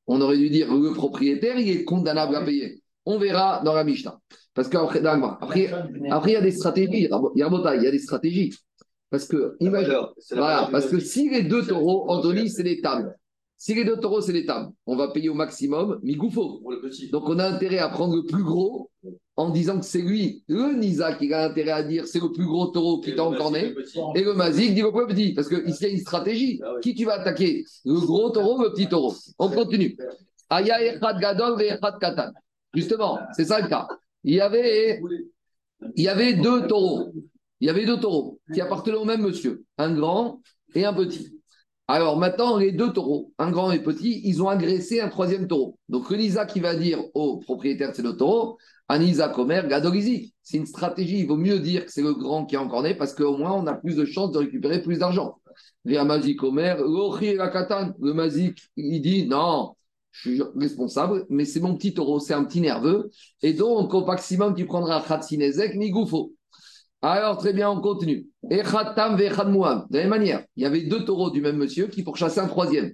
On 0.07 0.19
aurait 0.23 0.39
dû 0.39 0.49
dire 0.49 0.75
le 0.75 0.95
propriétaire, 0.95 1.59
il 1.59 1.69
est 1.69 1.85
condamnable 1.85 2.35
à 2.37 2.41
payer. 2.43 2.83
On 3.05 3.19
verra 3.19 3.61
dans 3.67 3.75
la 3.75 3.85
Mishnah. 3.85 4.19
Parce 4.55 4.69
qu'après, 4.69 5.05
après, 5.05 5.71
après, 6.11 6.31
il 6.31 6.33
y 6.33 6.37
a 6.37 6.41
des 6.41 6.53
stratégies. 6.53 7.11
Il 7.35 7.39
y 7.39 7.43
a 7.43 7.91
des 7.91 7.99
stratégies. 7.99 8.55
Parce 9.11 9.27
que, 9.27 9.57
voilà, 10.33 10.69
parce 10.71 10.87
que 10.87 11.01
si 11.01 11.31
les 11.31 11.43
deux 11.43 11.67
taureaux, 11.67 12.11
Anthony, 12.11 12.51
c'est 12.51 12.63
les 12.63 12.81
tables. 12.81 13.17
Si 13.57 13.75
les 13.75 13.85
deux 13.85 13.97
taureaux, 13.97 14.21
c'est 14.21 14.33
les 14.33 14.47
tables, 14.47 14.71
on 14.87 14.97
va 14.97 15.09
payer 15.09 15.31
au 15.31 15.35
maximum, 15.35 15.99
Migoufo. 16.03 16.63
Donc 17.11 17.29
on 17.29 17.39
a 17.39 17.47
intérêt 17.47 17.79
à 17.79 17.89
prendre 17.89 18.15
le 18.15 18.23
plus 18.23 18.45
gros 18.45 18.91
en 19.35 19.51
disant 19.51 19.81
que 19.81 19.87
c'est 19.87 20.03
lui, 20.03 20.45
le 20.47 20.75
Nisa, 20.75 21.15
qui 21.15 21.33
a 21.33 21.47
intérêt 21.47 21.71
à 21.71 21.83
dire 21.83 22.07
c'est 22.07 22.21
le 22.21 22.31
plus 22.31 22.45
gros 22.45 22.67
taureau 22.67 23.01
qui 23.01 23.17
t'a 23.17 23.25
encorné, 23.25 23.75
et 24.15 24.23
le 24.23 24.35
Mazik 24.35 24.75
dit 24.75 24.83
le 24.83 24.93
plus 24.93 25.07
petit, 25.07 25.33
parce 25.33 25.49
qu'ici 25.49 25.79
il 25.81 25.87
y 25.89 25.91
a 25.91 25.95
une 25.95 26.01
stratégie. 26.01 26.61
Ah 26.63 26.75
qui 26.83 26.95
tu 26.95 27.05
vas 27.05 27.15
attaquer? 27.15 27.65
Le 27.85 27.99
gros 27.99 28.31
taureau 28.31 28.59
ou 28.59 28.63
le 28.63 28.73
petit 28.73 28.89
taureau? 28.89 29.15
On 29.39 29.49
continue. 29.49 29.97
Aya 30.51 30.81
Echad 30.83 31.19
Gadol 31.19 31.63
et 31.63 31.69
Echad 31.69 31.99
Katan. 31.99 32.31
Justement, 32.75 33.19
c'est 33.33 33.47
ça 33.47 33.61
le 33.61 33.69
cas. 33.69 33.89
Il 34.23 34.35
y 34.35 34.41
avait, 34.41 35.01
il 35.97 36.03
y 36.05 36.09
avait 36.09 36.35
deux 36.35 36.67
taureaux. 36.67 37.13
Il 37.61 37.67
y 37.67 37.71
avait 37.71 37.87
deux 37.87 37.99
taureaux 37.99 38.41
qui 38.53 38.61
appartenaient 38.61 38.97
au 38.97 39.05
même 39.05 39.23
monsieur, 39.23 39.65
un 39.79 39.93
grand 39.93 40.41
et 40.75 40.85
un 40.85 40.93
petit. 40.93 41.35
Alors 41.89 42.19
maintenant, 42.19 42.59
les 42.59 42.73
deux 42.73 42.93
taureaux, 42.93 43.33
un 43.39 43.51
grand 43.51 43.73
et 43.73 43.83
petit, 43.83 44.21
ils 44.25 44.43
ont 44.43 44.49
agressé 44.49 45.01
un 45.01 45.09
troisième 45.09 45.49
taureau. 45.49 45.79
Donc 45.89 46.11
le 46.11 46.19
Nisa 46.19 46.45
qui 46.45 46.61
va 46.61 46.75
dire 46.75 47.03
au 47.15 47.39
propriétaire 47.39 47.91
de 47.91 47.97
ces 47.97 48.03
deux 48.03 48.17
taureaux, 48.17 48.59
Anisa 48.89 49.29
Komer, 49.29 49.67
Gadorizi. 49.69 50.35
C'est 50.43 50.59
une 50.59 50.67
stratégie. 50.67 51.21
Il 51.21 51.27
vaut 51.27 51.37
mieux 51.37 51.59
dire 51.59 51.87
que 51.87 51.93
c'est 51.93 52.03
le 52.03 52.15
grand 52.15 52.47
qui 52.47 52.55
est 52.55 52.59
encore 52.59 52.83
né 52.83 52.95
parce 52.95 53.15
qu'au 53.15 53.37
moins 53.37 53.53
on 53.53 53.67
a 53.67 53.75
plus 53.75 53.97
de 53.97 54.05
chances 54.05 54.33
de 54.33 54.39
récupérer 54.39 54.83
plus 54.83 54.99
d'argent. 54.99 55.39
Mazik 55.85 56.39
Komer, 56.39 56.77
le 56.79 58.13
Mazik, 58.13 58.61
il 58.77 59.01
dit 59.01 59.27
non, 59.27 59.75
je 60.11 60.31
suis 60.31 60.43
responsable, 60.57 61.27
mais 61.31 61.45
c'est 61.45 61.61
mon 61.61 61.75
petit 61.75 61.95
taureau, 61.95 62.19
c'est 62.19 62.35
un 62.35 62.45
petit 62.45 62.61
nerveux. 62.61 63.11
Et 63.43 63.53
donc, 63.53 63.95
au 63.95 64.05
maximum, 64.05 64.55
tu 64.55 64.67
prendras 64.67 65.03
Khatsinezek 65.03 65.77
ni 65.77 65.91
Goufo. 65.91 66.33
Alors, 67.01 67.39
très 67.39 67.53
bien, 67.53 67.71
on 67.71 67.81
continue. 67.81 68.27
Et 68.51 68.63
Khatam 68.63 69.17
ve 69.17 69.29
De 69.29 69.97
la 69.97 70.01
même 70.01 70.09
manière, 70.09 70.45
il 70.57 70.65
y 70.65 70.67
avait 70.67 70.83
deux 70.83 71.05
taureaux 71.05 71.31
du 71.31 71.41
même 71.41 71.57
monsieur 71.57 71.87
qui 71.87 72.03
pourchassaient 72.03 72.41
un 72.41 72.49
troisième. 72.49 72.93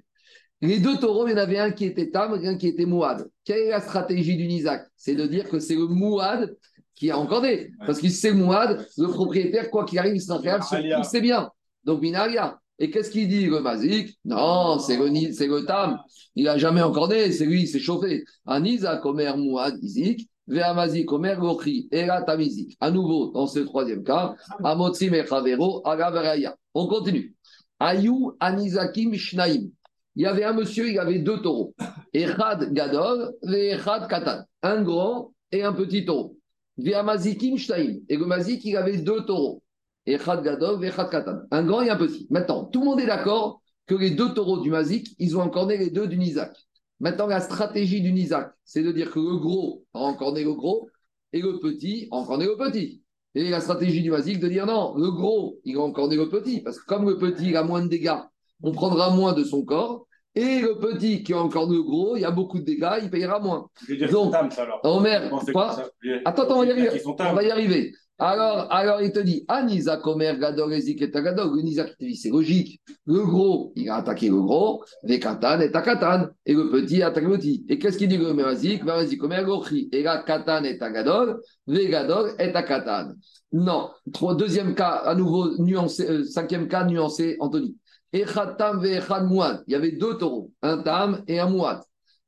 Les 0.60 0.78
deux 0.78 0.96
taureaux, 0.96 1.26
il 1.26 1.32
y 1.32 1.34
en 1.34 1.38
avait 1.38 1.58
un 1.58 1.70
qui 1.70 1.84
était 1.84 2.10
Tam 2.10 2.38
et 2.42 2.48
un 2.48 2.56
qui 2.56 2.68
était 2.68 2.86
Mouad. 2.86 3.26
Quelle 3.44 3.58
est 3.58 3.70
la 3.70 3.80
stratégie 3.80 4.36
du 4.36 4.46
Nizak 4.46 4.86
C'est 4.96 5.14
de 5.14 5.26
dire 5.26 5.48
que 5.48 5.58
c'est 5.58 5.74
le 5.74 5.86
Mouad 5.86 6.56
qui 6.94 7.10
a 7.10 7.18
encordé. 7.18 7.70
Parce 7.86 8.00
que 8.00 8.08
c'est 8.08 8.32
Mouad, 8.32 8.86
le 8.96 9.08
propriétaire, 9.08 9.70
quoi 9.70 9.84
qu'il 9.84 9.98
arrive, 9.98 10.14
il 10.14 10.22
sera 10.22 10.38
réel 10.38 10.62
sur 10.62 10.78
c'est 11.04 11.20
bien. 11.20 11.50
Donc, 11.84 12.00
Minaria. 12.00 12.58
Et 12.78 12.90
qu'est-ce 12.90 13.10
qu'il 13.10 13.28
dit 13.28 13.46
le 13.46 13.60
Mazik? 13.60 14.18
Non, 14.24 14.78
c'est 14.78 14.96
le, 14.96 15.06
le 15.06 15.64
Tam. 15.64 15.98
Il 16.34 16.44
n'a 16.44 16.58
jamais 16.58 16.82
encorné, 16.82 17.30
c'est 17.30 17.46
lui, 17.46 17.62
il 17.62 17.68
s'est 17.68 17.78
chauffé. 17.78 18.24
Anisa 18.46 18.96
Komer 18.96 19.36
Mouad 19.36 19.78
Izik, 19.82 20.28
Ve'amazi 20.46 21.04
Komer 21.04 21.37
Gochi, 21.38 21.88
Ela 21.90 22.22
Tamizik. 22.22 22.76
À 22.80 22.90
nouveau, 22.90 23.30
dans 23.30 23.46
ce 23.46 23.61
troisième 23.61 24.04
cas, 24.04 24.35
Amotsi 24.62 25.11
Mechavero, 25.11 25.87
Agavaraya. 25.87 26.57
On 26.74 26.87
continue. 26.87 27.35
Ayou 27.80 28.37
Anizakim 28.40 29.14
Shnaim. 29.14 29.70
Il 30.16 30.22
y 30.22 30.26
avait 30.26 30.44
un 30.44 30.52
monsieur, 30.52 30.88
il 30.88 30.98
avait 30.98 31.18
deux 31.18 31.40
taureaux. 31.40 31.74
Echad 32.12 32.72
Gadol, 32.72 33.33
Ve'echad 33.42 34.09
Katan. 34.09 34.44
Un 34.62 34.83
grand 34.83 35.33
et 35.50 35.62
un 35.62 35.72
petit 35.72 36.04
taureau. 36.04 36.37
Ve'amazikim 36.76 37.57
Shnaim. 37.57 38.00
Et 38.09 38.16
le 38.16 38.26
Mazik, 38.26 38.64
il 38.64 38.76
avait 38.76 38.98
deux 38.98 39.24
taureaux. 39.24 39.62
Echad 40.07 40.44
Gadol, 40.44 40.78
Ve'echad 40.80 41.11
Katan. 41.11 41.38
Un 41.50 41.62
grand 41.64 41.83
et 41.83 41.90
un 41.90 41.96
petit. 41.96 42.26
Maintenant, 42.30 42.64
tout 42.64 42.80
le 42.80 42.87
monde 42.87 43.00
est 43.00 43.07
d'accord 43.07 43.61
que 43.87 43.94
les 43.94 44.11
deux 44.11 44.33
taureaux 44.35 44.61
du 44.61 44.70
Mazik, 44.70 45.16
ils 45.18 45.37
ont 45.37 45.40
encorné 45.40 45.76
les 45.76 45.90
deux 45.90 46.07
du 46.07 46.16
Nizak. 46.16 46.54
Maintenant, 47.00 47.26
la 47.26 47.40
stratégie 47.40 48.00
du 48.00 48.12
Nizak, 48.12 48.52
c'est 48.64 48.83
de 48.83 48.92
dire 48.92 49.11
que 49.11 49.18
le 49.18 49.37
gros 49.38 49.85
a 49.94 50.00
encorné 50.00 50.44
le 50.44 50.54
gros 50.54 50.88
et 51.33 51.40
le 51.40 51.59
petit 51.59 52.09
a 52.12 52.16
encorné 52.16 52.46
le 52.46 52.57
petit. 52.57 53.02
Et 53.35 53.50
la 53.50 53.61
stratégie 53.61 54.02
du 54.02 54.11
Mazik 54.11 54.38
de 54.38 54.48
dire 54.48 54.66
non, 54.66 54.94
le 54.96 55.11
gros, 55.11 55.59
il 55.64 55.76
a 55.76 55.80
encorné 55.80 56.16
le 56.16 56.28
petit, 56.28 56.61
parce 56.61 56.78
que 56.78 56.87
comme 56.87 57.09
le 57.09 57.18
petit 57.18 57.48
il 57.48 57.57
a 57.57 57.64
moins 57.64 57.83
de 57.83 57.88
dégâts, 57.88 58.20
on 58.62 58.70
prendra 58.70 59.11
moins 59.11 59.33
de 59.33 59.42
son 59.42 59.64
corps. 59.64 60.07
Et 60.37 60.61
le 60.61 60.78
petit 60.78 61.22
qui 61.22 61.33
a 61.33 61.38
encore 61.38 61.70
le 61.70 61.83
gros, 61.83 62.16
il 62.16 62.22
y 62.22 62.24
a 62.24 62.30
beaucoup 62.30 62.59
de 62.59 62.64
dégâts, 62.64 62.98
il 63.02 63.11
payera 63.11 63.38
moins. 63.38 63.68
Je 63.87 63.92
veux 63.92 63.98
dire 63.98 64.11
Donc, 64.11 64.35
alors. 64.35 64.80
Omer, 64.83 65.30
quoi 65.52 65.76
Attends, 66.24 66.46
on 66.50 66.59
va 66.59 66.66
y 66.66 66.70
arriver. 66.72 67.02
On 67.04 67.33
va 67.35 67.42
y 67.42 67.50
arriver. 67.50 67.92
Alors, 68.18 68.72
alors 68.72 69.03
il 69.03 69.11
te 69.11 69.18
dit, 69.18 69.44
Anisa 69.48 69.96
Komer 69.96 70.38
Gadol 70.38 70.72
et 70.72 71.11
Tagadol. 71.11 71.57
Le 71.57 71.62
Nisa 71.62 71.85
qui 71.85 71.96
te 71.96 72.05
dit, 72.05 72.16
c'est 72.16 72.31
logique. 72.31 72.81
Le 73.07 73.24
gros, 73.24 73.72
il 73.74 73.88
a 73.90 73.96
attaqué 73.96 74.29
le 74.29 74.40
gros, 74.40 74.85
Vekatan 75.03 75.61
et 75.61 75.72
Takatan. 75.72 76.29
Et 76.46 76.55
le 76.55 76.70
petit 76.70 77.03
attaque 77.03 77.24
le 77.24 77.37
petit. 77.37 77.66
Et 77.68 77.79
qu'est-ce 77.79 77.98
qu'il 77.98 78.09
dit 78.09 78.16
le 78.16 78.33
Mazik 78.33 78.85
Mazik 78.85 79.20
Komer 79.20 79.44
Gochi. 79.44 79.88
Et 79.90 80.05
là, 80.05 80.22
Katan 80.24 80.62
et 80.62 80.79
Tagadol, 80.79 81.40
Vegadol 81.66 82.35
et 82.38 82.53
Takatan. 82.53 83.14
Non. 83.50 83.90
Deuxième 84.38 84.77
cas, 84.77 85.03
à 85.05 85.16
nouveau 85.16 85.59
nuancé. 85.59 86.09
euh, 86.09 86.24
cinquième 86.24 86.68
cas, 86.68 86.85
nuancé, 86.85 87.37
Anthony. 87.40 87.77
Echad 88.12 88.57
Tam 88.57 88.81
Vechad 88.81 89.24
Mouad. 89.24 89.64
Il 89.66 89.72
y 89.72 89.74
avait 89.74 89.92
deux 89.92 90.16
taureaux, 90.18 90.53
un 90.62 90.79
Tam 90.79 91.24
et 91.27 91.40
un 91.40 91.48
Mouad. 91.50 91.81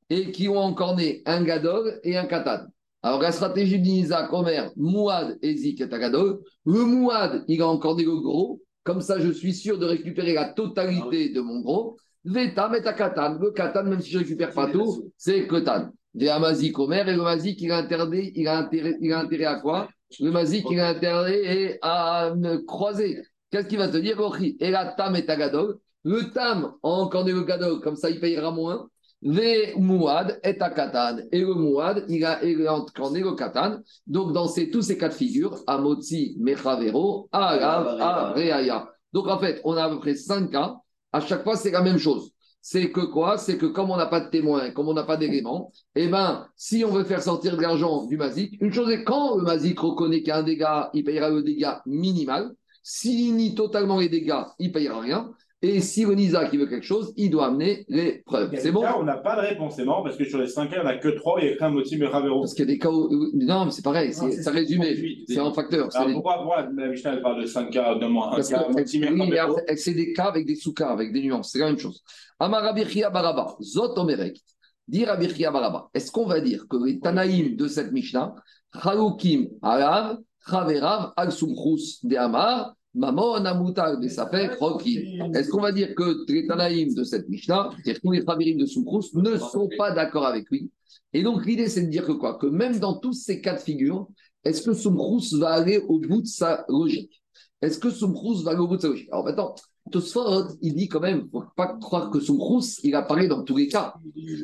Et 0.09 0.31
qui 0.33 0.49
ont 0.49 0.59
encorné 0.59 1.21
un 1.25 1.43
Gadol 1.43 2.01
et 2.03 2.17
un 2.17 2.25
Katan. 2.25 2.67
Alors, 3.07 3.21
la 3.21 3.31
stratégie 3.31 3.79
d'Inisa, 3.79 4.27
Omer, 4.33 4.69
Mouad 4.75 5.37
et 5.41 5.55
Zik 5.55 5.79
et 5.79 5.87
Tagadol. 5.87 6.41
Le 6.65 6.83
Mouad, 6.83 7.45
il 7.47 7.61
a 7.61 7.67
encore 7.69 7.95
des 7.95 8.03
gros. 8.03 8.61
Comme 8.83 8.99
ça, 8.99 9.17
je 9.17 9.31
suis 9.31 9.53
sûr 9.53 9.79
de 9.79 9.85
récupérer 9.85 10.33
la 10.33 10.49
totalité 10.49 11.29
de 11.29 11.39
mon 11.39 11.61
gros. 11.61 11.95
Vetam 12.25 12.75
et 12.75 12.81
Takatan. 12.81 13.37
Le 13.39 13.51
Katan, 13.51 13.85
même 13.85 14.01
si 14.01 14.11
je 14.11 14.17
ne 14.17 14.23
récupère 14.23 14.51
pas 14.51 14.69
tout, 14.69 15.09
c'est 15.15 15.47
Katan. 15.47 15.91
Des 16.13 16.27
Amazik 16.27 16.77
Omer 16.79 17.07
et 17.07 17.15
le 17.15 17.21
Mazik, 17.21 17.61
il 17.61 17.71
a 17.71 17.77
interdit, 17.77 18.33
il 18.35 18.45
a 18.45 18.57
intérêt, 18.57 18.97
il 18.99 19.13
a 19.13 19.19
intérêt 19.19 19.45
à 19.45 19.55
quoi? 19.61 19.87
Le 20.19 20.29
Mazik, 20.29 20.65
il 20.69 20.79
a 20.81 20.89
intérêt 20.89 21.79
à 21.81 22.33
me 22.35 22.57
croiser. 22.65 23.21
Qu'est-ce 23.51 23.69
qu'il 23.69 23.77
va 23.77 23.87
te 23.87 23.95
dire, 23.95 24.19
Et 24.59 24.69
la 24.69 24.85
Tam 24.85 25.15
et 25.15 25.25
Tagadol. 25.25 25.77
Le 26.03 26.29
Tam 26.33 26.73
a 26.83 26.87
encore 26.89 27.23
des 27.23 27.33
Gadol, 27.45 27.79
comme 27.79 27.95
ça, 27.95 28.09
il 28.09 28.19
payera 28.19 28.51
moins. 28.51 28.89
Le 29.21 29.77
Mouad 29.79 30.39
est 30.43 30.61
à 30.61 30.69
Katan. 30.69 31.17
Et 31.31 31.41
le 31.41 31.53
Mouad, 31.53 32.05
il 32.07 32.23
a, 32.23 32.39
encorné 32.73 33.21
le 33.21 33.33
Katan. 33.33 33.79
Donc, 34.05 34.33
dans 34.33 34.47
ces, 34.47 34.69
tous 34.69 34.83
ces 34.83 34.97
cas 34.97 35.09
de 35.09 35.13
figure, 35.13 35.57
Amotsi, 35.65 36.37
Mechavero, 36.39 37.27
Alav, 37.31 37.99
Areaya. 37.99 38.87
Donc, 39.13 39.27
en 39.27 39.39
fait, 39.39 39.59
on 39.63 39.75
a 39.75 39.85
à 39.85 39.89
peu 39.89 39.99
près 39.99 40.15
cinq 40.15 40.51
cas. 40.51 40.75
À 41.11 41.19
chaque 41.19 41.43
fois, 41.43 41.55
c'est 41.55 41.71
la 41.71 41.81
même 41.81 41.97
chose. 41.97 42.31
C'est 42.61 42.91
que 42.91 43.01
quoi? 43.01 43.37
C'est 43.37 43.57
que 43.57 43.65
comme 43.65 43.91
on 43.91 43.97
n'a 43.97 44.07
pas 44.07 44.19
de 44.19 44.29
témoins, 44.29 44.71
comme 44.71 44.89
on 44.89 44.93
n'a 44.93 45.03
pas 45.03 45.15
d'éléments, 45.15 45.71
eh 45.95 46.07
ben, 46.07 46.45
si 46.57 46.83
on 46.83 46.91
veut 46.91 47.05
faire 47.05 47.23
sortir 47.23 47.55
de 47.55 47.61
l'argent 47.61 48.05
du 48.05 48.17
Mazik, 48.17 48.57
une 48.59 48.73
chose 48.73 48.89
est 48.89 49.05
quand 49.05 49.37
le 49.37 49.43
Mazik 49.43 49.79
reconnaît 49.79 50.19
qu'il 50.19 50.27
y 50.27 50.31
a 50.31 50.37
un 50.39 50.43
dégât, 50.43 50.89
il 50.93 51.05
payera 51.05 51.29
le 51.29 51.43
dégât 51.43 51.81
minimal. 51.85 52.53
S'il 52.83 53.35
nie 53.35 53.55
totalement 53.55 53.99
les 53.99 54.09
dégâts, 54.09 54.43
il 54.59 54.71
payera 54.71 54.99
rien. 54.99 55.31
Et 55.63 55.81
si 55.81 56.05
le 56.05 56.13
Nisa 56.13 56.47
qui 56.49 56.57
veut 56.57 56.67
quelque 56.67 56.85
chose, 56.85 57.13
il 57.17 57.31
doit 57.31 57.47
amener 57.47 57.83
les 57.87 58.21
preuves. 58.27 58.51
C'est 58.57 58.71
bon 58.71 58.81
cas 58.81 58.95
on 58.99 59.03
n'a 59.03 59.17
pas 59.17 59.35
de 59.37 59.41
réponse, 59.41 59.75
c'est 59.75 59.85
marrant 59.85 60.03
parce 60.03 60.15
que 60.15 60.23
sur 60.23 60.37
les 60.37 60.47
5 60.47 60.69
cas, 60.69 60.75
il 60.75 60.81
n'y 60.81 60.85
en 60.85 60.89
a 60.89 60.97
que 60.97 61.07
3 61.07 61.43
et 61.43 61.57
un 61.59 61.69
motif 61.69 61.97
mais 61.99 62.05
Ravero. 62.05 62.41
Parce 62.41 62.53
qu'il 62.53 62.65
y 62.65 62.67
a 62.69 62.73
des 62.73 62.77
cas 62.77 62.91
où. 62.91 63.09
Non, 63.33 63.65
mais 63.65 63.71
c'est 63.71 63.83
pareil, 63.83 64.13
c'est 64.13 64.45
Non, 64.45 64.51
résumé. 64.51 64.93
38. 64.93 65.25
C'est 65.27 65.39
en 65.39 65.51
facteur. 65.53 65.89
Alors 65.95 66.11
pourquoi, 66.13 66.37
pourquoi 66.37 66.61
la 66.61 66.89
Mishnah 66.89 67.13
elle 67.13 67.21
parle 67.23 67.41
de 67.41 67.47
5 67.47 67.71
cas, 67.71 67.95
de 67.95 68.05
moins 68.05 68.27
un 68.27 68.35
Parce 68.35 68.49
cas, 68.49 68.65
que 68.65 68.71
motif 68.71 69.03
après, 69.39 69.77
c'est 69.77 69.93
des 69.93 70.13
cas 70.13 70.25
avec 70.25 70.45
des 70.45 70.55
sous-cas, 70.55 70.89
avec 70.89 71.11
des 71.11 71.21
nuances. 71.21 71.49
C'est 71.51 71.59
la 71.59 71.67
même 71.67 71.79
chose. 71.79 72.03
Amarabichia 72.39 73.09
Baraba, 73.09 73.55
Zot 73.59 73.97
Omerek, 73.97 74.39
dire 74.87 75.09
Abichia 75.09 75.49
Baraba. 75.49 75.89
Est-ce 75.91 76.11
qu'on 76.11 76.27
va 76.27 76.39
dire 76.39 76.67
que 76.69 76.77
les 76.85 76.99
Tanaïm 76.99 77.55
de 77.55 77.67
cette 77.67 77.91
Mishnah, 77.91 78.35
Chaloukim 78.79 79.47
Alav, 79.63 80.19
Chaverav, 80.47 81.13
Al 81.17 81.31
Sumchus 81.31 81.99
de 82.03 82.15
Amar, 82.15 82.75
Mamon 82.97 83.45
Amutar 83.45 83.99
de 83.99 84.07
Safek, 84.07 84.55
Rokim. 84.55 85.33
Est-ce 85.35 85.49
qu'on 85.49 85.61
va 85.61 85.71
dire 85.71 85.93
que 85.93 86.25
les 86.31 86.47
Tanaïm 86.47 86.93
de 86.95 87.03
cette 87.03 87.29
Mishnah, 87.29 87.69
c'est-à-dire 87.75 88.01
tous 88.01 88.11
les 88.11 88.25
Chavirim 88.25 88.57
de 88.57 88.65
Sumchus, 88.65 89.11
ne 89.13 89.37
sont 89.37 89.69
pas 89.77 89.91
d'accord 89.91 90.25
avec 90.25 90.49
lui? 90.49 90.71
Et 91.13 91.21
donc 91.21 91.45
l'idée, 91.45 91.67
c'est 91.67 91.83
de 91.83 91.89
dire 91.89 92.05
que 92.05 92.11
quoi? 92.13 92.37
Que 92.37 92.47
même 92.47 92.79
dans 92.79 92.97
tous 92.97 93.13
ces 93.13 93.39
cas 93.39 93.53
de 93.53 93.59
figure, 93.59 94.07
est-ce 94.43 94.61
que 94.63 94.73
Sumchus 94.73 95.37
va 95.37 95.49
aller 95.49 95.77
au 95.87 95.99
bout 95.99 96.21
de 96.21 96.27
sa 96.27 96.65
logique? 96.69 97.21
Est-ce 97.61 97.77
que 97.77 97.91
Sumchus 97.91 98.43
va 98.43 98.51
aller 98.51 98.59
au 98.59 98.67
bout 98.67 98.77
de 98.77 98.81
sa 98.81 98.87
logique? 98.89 99.09
Alors 99.11 99.25
maintenant, 99.25 99.53
Tosfot, 99.91 100.47
il 100.61 100.73
dit 100.75 100.89
quand 100.89 100.99
même, 100.99 101.29
faut 101.31 101.43
pas 101.55 101.77
croire 101.79 102.09
que 102.09 102.19
Sumchus, 102.19 102.79
il 102.83 102.95
apparaît 102.95 103.27
dans 103.27 103.43
tous 103.43 103.57
les 103.57 103.67
cas. 103.67 103.93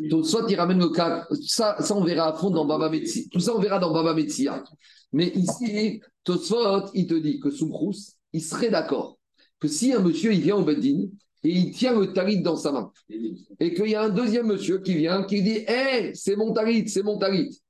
Tosfot, 0.09 0.47
il 0.47 0.55
ramène 0.55 0.79
le 0.79 0.89
cas, 0.89 1.27
ça, 1.45 1.75
ça 1.79 1.95
on 1.95 2.03
verra 2.03 2.29
à 2.29 2.33
fond 2.33 2.49
dans 2.49 2.65
Baba 2.65 2.89
Metsi. 2.89 3.29
Tout 3.29 3.39
ça, 3.39 3.55
on 3.55 3.59
verra 3.59 3.79
dans 3.79 3.91
Baba 3.91 4.13
Metsia. 4.13 4.63
Mais 5.11 5.33
ici, 5.35 6.01
Tosfot, 6.23 6.91
il 6.93 7.07
te 7.07 7.15
dit 7.15 7.39
que 7.39 7.49
Sumchus, 7.49 8.13
il 8.33 8.41
serait 8.41 8.69
d'accord 8.69 9.17
que 9.59 9.67
si 9.67 9.93
un 9.93 9.99
monsieur, 9.99 10.33
il 10.33 10.41
vient 10.41 10.57
au 10.57 10.63
Beddin 10.63 11.07
et 11.43 11.49
il 11.49 11.71
tient 11.71 11.97
le 11.97 12.11
talit 12.13 12.41
dans 12.41 12.55
sa 12.55 12.71
main, 12.71 12.91
et 13.59 13.73
qu'il 13.73 13.89
y 13.89 13.95
a 13.95 14.03
un 14.03 14.09
deuxième 14.09 14.47
monsieur 14.47 14.79
qui 14.79 14.95
vient, 14.95 15.23
qui 15.23 15.41
dit 15.41 15.63
Hé, 15.67 16.11
c'est 16.13 16.35
mon 16.35 16.53
talit, 16.53 16.87
c'est 16.87 17.03
mon 17.03 17.17
talit. 17.17 17.61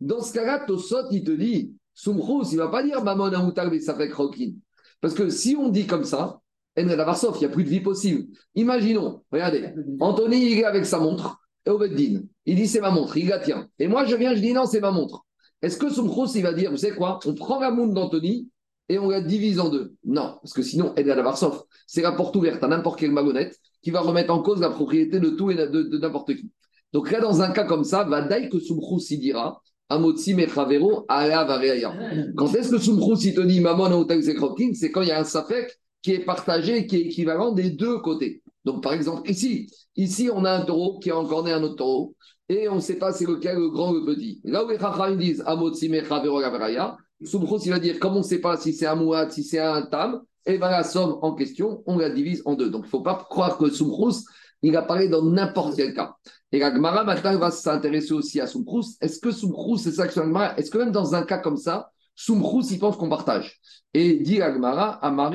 Dans 0.00 0.20
ce 0.22 0.32
cas-là, 0.32 0.64
Tosfot, 0.66 1.10
il 1.10 1.22
te 1.22 1.30
dit 1.30 1.72
Sumchus, 1.94 2.52
il 2.52 2.56
ne 2.56 2.62
va 2.62 2.68
pas 2.68 2.82
dire 2.82 3.02
Mamon 3.04 3.32
Amoutar 3.32 3.70
ça 3.80 3.94
fait 3.94 4.08
croquine. 4.08 4.56
Parce 5.00 5.14
que 5.14 5.28
si 5.30 5.56
on 5.56 5.68
dit 5.68 5.86
comme 5.86 6.04
ça, 6.04 6.40
il 6.76 6.86
n'y 6.86 6.92
a 6.92 7.48
plus 7.48 7.64
de 7.64 7.68
vie 7.68 7.80
possible. 7.80 8.26
Imaginons, 8.54 9.22
regardez, 9.30 9.74
Anthony, 9.98 10.52
il 10.52 10.58
est 10.58 10.64
avec 10.64 10.86
sa 10.86 10.98
montre, 10.98 11.40
et 11.66 11.70
au 11.70 11.78
Beddin, 11.78 12.22
il 12.46 12.56
dit 12.56 12.66
c'est 12.66 12.80
ma 12.80 12.90
montre, 12.90 13.16
il 13.16 13.28
la 13.28 13.38
tient. 13.38 13.68
Et 13.78 13.86
moi, 13.86 14.04
je 14.04 14.16
viens, 14.16 14.34
je 14.34 14.40
dis 14.40 14.52
non, 14.52 14.66
c'est 14.66 14.80
ma 14.80 14.90
montre. 14.90 15.24
Est-ce 15.62 15.76
que 15.76 15.90
Sumchus, 15.90 16.36
il 16.36 16.42
va 16.42 16.52
dire, 16.52 16.70
vous 16.70 16.78
savez 16.78 16.96
quoi, 16.96 17.18
on 17.26 17.34
prend 17.34 17.60
la 17.60 17.70
montre 17.70 17.94
d'Anthony 17.94 18.48
et 18.90 18.98
on 18.98 19.08
la 19.08 19.20
divise 19.20 19.60
en 19.60 19.68
deux 19.68 19.94
Non, 20.04 20.34
parce 20.42 20.52
que 20.52 20.62
sinon, 20.62 20.92
elle 20.96 21.06
est 21.06 21.12
à 21.12 21.14
la 21.14 21.22
Varsov. 21.22 21.62
C'est 21.86 22.02
la 22.02 22.10
porte 22.10 22.34
ouverte 22.34 22.62
à 22.64 22.66
n'importe 22.66 22.98
quelle 22.98 23.12
malhonnête 23.12 23.56
qui 23.82 23.92
va 23.92 24.00
remettre 24.00 24.34
en 24.34 24.42
cause 24.42 24.60
la 24.60 24.68
propriété 24.68 25.20
de 25.20 25.30
tout 25.30 25.48
et 25.52 25.54
de, 25.54 25.98
n'importe 25.98 26.34
qui. 26.34 26.50
Donc 26.92 27.12
là, 27.12 27.20
dans 27.20 27.40
un 27.40 27.52
cas 27.52 27.62
comme 27.62 27.84
ça, 27.84 28.02
va 28.02 28.20
que 28.22 28.58
Sumchus, 28.58 29.16
dira, 29.16 29.62
Amotsi 29.88 30.34
Mechavero, 30.34 31.04
Ala 31.08 31.44
Vareaya. 31.44 31.94
Quand 32.36 32.52
est-ce 32.52 32.68
que 32.68 32.78
Sumchus, 32.78 33.28
il 33.28 33.34
te 33.34 33.40
dit 33.42 33.60
Mamon 33.60 33.92
Aoutak 33.92 34.20
Zekrokin 34.22 34.72
C'est 34.74 34.90
quand 34.90 35.02
il 35.02 35.08
y 35.08 35.12
a 35.12 35.20
un 35.20 35.24
Safek 35.24 35.70
qui 36.02 36.10
est 36.10 36.24
partagé, 36.24 36.88
qui 36.88 36.96
est 36.96 37.02
équivalent 37.02 37.52
des 37.52 37.70
deux 37.70 38.00
côtés. 38.00 38.42
Donc, 38.64 38.82
par 38.82 38.92
exemple, 38.92 39.30
ici, 39.30 39.70
ici, 39.94 40.30
on 40.34 40.44
a 40.44 40.50
un 40.50 40.64
taureau 40.64 40.98
qui 40.98 41.12
a 41.12 41.16
encore 41.16 41.44
né 41.44 41.52
un 41.52 41.62
autre 41.62 41.76
taureau, 41.76 42.16
et 42.48 42.68
on 42.68 42.76
ne 42.76 42.80
sait 42.80 42.96
pas 42.96 43.12
c'est 43.12 43.24
lequel, 43.24 43.56
le 43.56 43.70
grand 43.70 43.92
ou 43.92 44.00
le 44.00 44.04
petit. 44.04 44.40
Là 44.42 44.64
où 44.64 44.68
les 44.68 44.80
Chachamim 44.80 45.14
disent 45.14 45.44
Amotsi 45.46 45.88
Mechavero 45.88 46.40
Gavaraya, 46.40 46.96
Sumchus, 47.22 47.66
il 47.66 47.70
va 47.70 47.78
dire, 47.78 47.98
comme 47.98 48.14
on 48.14 48.18
ne 48.18 48.24
sait 48.24 48.40
pas 48.40 48.56
si 48.56 48.72
c'est 48.72 48.86
un 48.86 48.94
Mouad, 48.94 49.30
si 49.30 49.44
c'est 49.44 49.58
un 49.58 49.82
Tam, 49.82 50.22
et 50.46 50.58
bien 50.58 50.70
la 50.70 50.84
somme 50.84 51.18
en 51.22 51.34
question, 51.34 51.82
on 51.86 51.98
la 51.98 52.10
divise 52.10 52.42
en 52.46 52.54
deux. 52.54 52.70
Donc, 52.70 52.82
il 52.82 52.86
ne 52.86 52.90
faut 52.90 53.02
pas 53.02 53.26
croire 53.28 53.58
que 53.58 53.70
Sumchus, 53.70 54.24
il 54.62 54.76
apparaît 54.76 55.08
dans 55.08 55.22
n'importe 55.22 55.76
quel 55.76 55.94
cas. 55.94 56.14
Et 56.52 56.58
la 56.58 56.74
Gemara, 56.74 57.04
maintenant, 57.04 57.36
va 57.38 57.50
s'intéresser 57.50 58.12
aussi 58.12 58.40
à 58.40 58.46
Sumchus. 58.46 58.96
Est-ce 59.00 59.20
que 59.20 59.30
Sumchus, 59.30 59.78
c'est 59.78 59.92
ça 59.92 60.08
que 60.08 60.58
Est-ce 60.58 60.70
que 60.70 60.78
même 60.78 60.92
dans 60.92 61.14
un 61.14 61.22
cas 61.22 61.38
comme 61.38 61.56
ça, 61.56 61.90
Sumchus, 62.14 62.72
il 62.72 62.78
pense 62.78 62.96
qu'on 62.96 63.08
partage? 63.08 63.60
Et 63.94 64.14
dit 64.14 64.38
la 64.38 64.52
Gemara, 64.52 64.92
Amar 65.04 65.32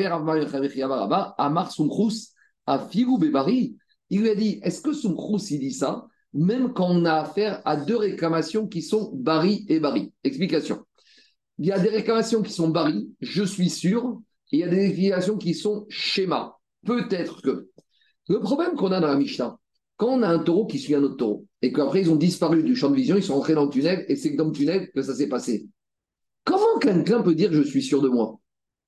à 2.67 2.79
Filou 2.79 3.17
Bebari, 3.17 3.77
il 4.09 4.21
lui 4.21 4.29
a 4.29 4.35
dit, 4.35 4.59
est-ce 4.63 4.81
que 4.81 4.93
Sumchus, 4.93 5.51
il 5.51 5.59
dit 5.59 5.71
ça, 5.71 6.07
même 6.33 6.73
quand 6.73 6.89
on 6.89 7.05
a 7.05 7.13
affaire 7.13 7.61
à 7.63 7.77
deux 7.77 7.97
réclamations 7.97 8.67
qui 8.67 8.81
sont 8.81 9.11
Bari 9.13 9.65
et 9.69 9.79
Bari? 9.79 10.11
Explication. 10.23 10.83
Il 11.57 11.65
y 11.65 11.71
a 11.71 11.79
des 11.79 11.89
réclamations 11.89 12.41
qui 12.41 12.51
sont 12.51 12.69
Bari, 12.69 13.09
je 13.21 13.43
suis 13.43 13.69
sûr, 13.69 14.21
et 14.51 14.57
il 14.57 14.59
y 14.59 14.63
a 14.63 14.67
des 14.67 14.87
réclamations 14.87 15.37
qui 15.37 15.53
sont 15.53 15.85
schéma. 15.89 16.57
Peut-être 16.85 17.41
que. 17.41 17.69
Le 18.27 18.39
problème 18.39 18.75
qu'on 18.75 18.91
a 18.91 18.99
dans 18.99 19.07
la 19.07 19.17
Mishnah, 19.17 19.57
quand 19.97 20.09
on 20.09 20.23
a 20.23 20.27
un 20.27 20.39
taureau 20.39 20.65
qui 20.65 20.79
suit 20.79 20.95
un 20.95 21.03
autre 21.03 21.17
taureau, 21.17 21.45
et 21.61 21.71
qu'après 21.71 22.01
ils 22.01 22.11
ont 22.11 22.15
disparu 22.15 22.63
du 22.63 22.75
champ 22.75 22.89
de 22.89 22.95
vision, 22.95 23.15
ils 23.15 23.23
sont 23.23 23.35
entrés 23.35 23.53
dans 23.53 23.65
le 23.65 23.69
tunnel, 23.69 24.05
et 24.09 24.15
c'est 24.15 24.31
dans 24.31 24.45
le 24.45 24.51
tunnel 24.51 24.91
que 24.91 25.01
ça 25.01 25.15
s'est 25.15 25.29
passé. 25.29 25.67
Comment 26.43 26.77
quelqu'un 26.79 27.21
peut 27.21 27.35
dire 27.35 27.53
je 27.53 27.61
suis 27.61 27.81
sûr 27.81 28.01
de 28.01 28.09
moi? 28.09 28.39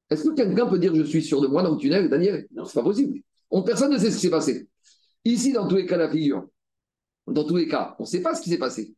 Est-ce 0.09 0.23
que 0.23 0.35
quelqu'un 0.35 0.67
peut 0.67 0.79
dire 0.79 0.95
je 0.95 1.03
suis 1.03 1.23
sûr 1.23 1.41
de 1.41 1.47
moi 1.47 1.63
dans 1.63 1.71
le 1.71 1.77
tunnel, 1.77 2.09
Daniel 2.09 2.47
Non, 2.53 2.65
c'est 2.65 2.79
pas 2.79 2.83
possible. 2.83 3.19
On, 3.49 3.63
personne 3.63 3.91
ne 3.91 3.97
sait 3.97 4.11
ce 4.11 4.15
qui 4.15 4.21
s'est 4.23 4.29
passé. 4.29 4.67
Ici, 5.23 5.53
dans 5.53 5.67
tous 5.67 5.77
les 5.77 5.85
cas 5.85 5.97
la 5.97 6.09
figure, 6.09 6.47
dans 7.27 7.43
tous 7.43 7.55
les 7.55 7.67
cas, 7.67 7.95
on 7.99 8.03
ne 8.03 8.07
sait 8.07 8.21
pas 8.21 8.35
ce 8.35 8.41
qui 8.41 8.49
s'est 8.49 8.57
passé. 8.57 8.95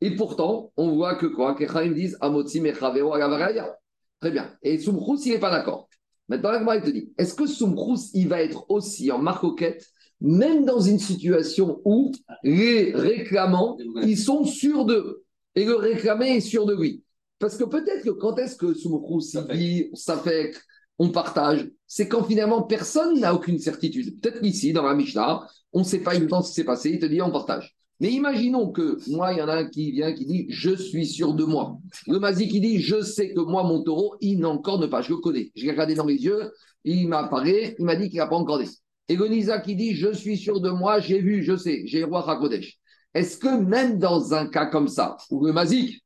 Et 0.00 0.14
pourtant, 0.14 0.72
on 0.76 0.94
voit 0.94 1.16
que 1.16 1.26
quoi 1.26 1.54
Que 1.54 1.66
Chaim 1.66 1.90
disent 1.90 2.16
Amotzi 2.20 2.60
mechaveo 2.60 3.12
agavaraya. 3.12 3.76
Très 4.20 4.30
bien. 4.30 4.52
Et 4.62 4.78
Soumchrous, 4.78 5.20
il 5.24 5.32
n'est 5.32 5.38
pas 5.38 5.50
d'accord. 5.50 5.88
Maintenant, 6.28 6.72
il 6.72 6.82
te 6.82 6.90
dit 6.90 7.12
est-ce 7.18 7.34
que 7.34 7.46
Soumchrous, 7.46 8.10
il 8.14 8.28
va 8.28 8.42
être 8.42 8.70
aussi 8.70 9.10
en 9.10 9.18
marcoquette, 9.18 9.86
même 10.20 10.64
dans 10.64 10.80
une 10.80 10.98
situation 10.98 11.80
où 11.84 12.12
les 12.42 12.92
réclamants, 12.94 13.78
ils 14.02 14.18
sont 14.18 14.44
sûrs 14.44 14.84
d'eux? 14.84 15.24
Et 15.54 15.64
le 15.64 15.76
réclamé 15.76 16.36
est 16.36 16.40
sûr 16.40 16.66
de 16.66 16.74
lui 16.74 17.02
Parce 17.38 17.56
que 17.56 17.64
peut-être 17.64 18.04
que 18.04 18.10
quand 18.10 18.38
est-ce 18.38 18.56
que 18.56 18.74
Soumchrous, 18.74 19.22
il 19.50 19.58
dit 19.58 19.90
ça 19.94 20.18
fait 20.18 20.52
on 20.98 21.10
partage, 21.10 21.70
c'est 21.86 22.08
quand 22.08 22.24
finalement 22.24 22.62
personne 22.62 23.20
n'a 23.20 23.32
aucune 23.32 23.58
certitude. 23.58 24.20
Peut-être 24.20 24.40
qu'ici, 24.40 24.72
dans 24.72 24.82
la 24.82 24.94
Mishnah, 24.94 25.46
on 25.72 25.80
ne 25.80 25.84
sait 25.84 26.00
pas 26.00 26.14
exactement 26.14 26.42
ce 26.42 26.48
qui 26.48 26.54
s'est 26.54 26.64
passé, 26.64 26.90
il 26.90 26.98
te 26.98 27.06
dit 27.06 27.22
on 27.22 27.30
partage. 27.30 27.77
Mais 28.00 28.12
imaginons 28.12 28.70
que 28.70 28.98
moi, 29.10 29.32
il 29.32 29.38
y 29.38 29.42
en 29.42 29.48
a 29.48 29.56
un 29.56 29.64
qui 29.68 29.90
vient 29.90 30.12
qui 30.12 30.24
dit 30.24 30.46
je 30.50 30.74
suis 30.74 31.06
sûr 31.06 31.34
de 31.34 31.44
moi. 31.44 31.78
Le 32.06 32.18
Mazi 32.18 32.48
qui 32.48 32.60
dit 32.60 32.80
je 32.80 33.00
sais 33.00 33.32
que 33.32 33.40
moi, 33.40 33.64
mon 33.64 33.82
taureau, 33.82 34.16
il 34.20 34.38
n'encorne 34.38 34.88
pas, 34.88 35.02
je 35.02 35.10
le 35.10 35.16
connais. 35.16 35.50
Je 35.56 35.64
l'ai 35.64 35.72
regardé 35.72 35.94
dans 35.94 36.06
les 36.06 36.16
yeux, 36.16 36.52
il 36.84 37.08
m'a 37.08 37.24
parlé, 37.24 37.74
il 37.78 37.84
m'a 37.84 37.96
dit 37.96 38.08
qu'il 38.08 38.18
n'a 38.18 38.28
pas 38.28 38.36
encore 38.36 38.60
Et 38.60 39.16
le 39.16 39.60
qui 39.62 39.74
dit 39.74 39.94
je 39.94 40.12
suis 40.12 40.36
sûr 40.36 40.60
de 40.60 40.70
moi, 40.70 41.00
j'ai 41.00 41.20
vu, 41.20 41.42
je 41.42 41.56
sais, 41.56 41.82
j'ai 41.86 42.04
roi 42.04 42.20
Rakodesh. 42.20 42.78
Est-ce 43.14 43.38
que 43.38 43.48
même 43.48 43.98
dans 43.98 44.32
un 44.34 44.46
cas 44.46 44.66
comme 44.66 44.88
ça, 44.88 45.16
où 45.30 45.44
le 45.44 45.52
Mazik, 45.52 46.04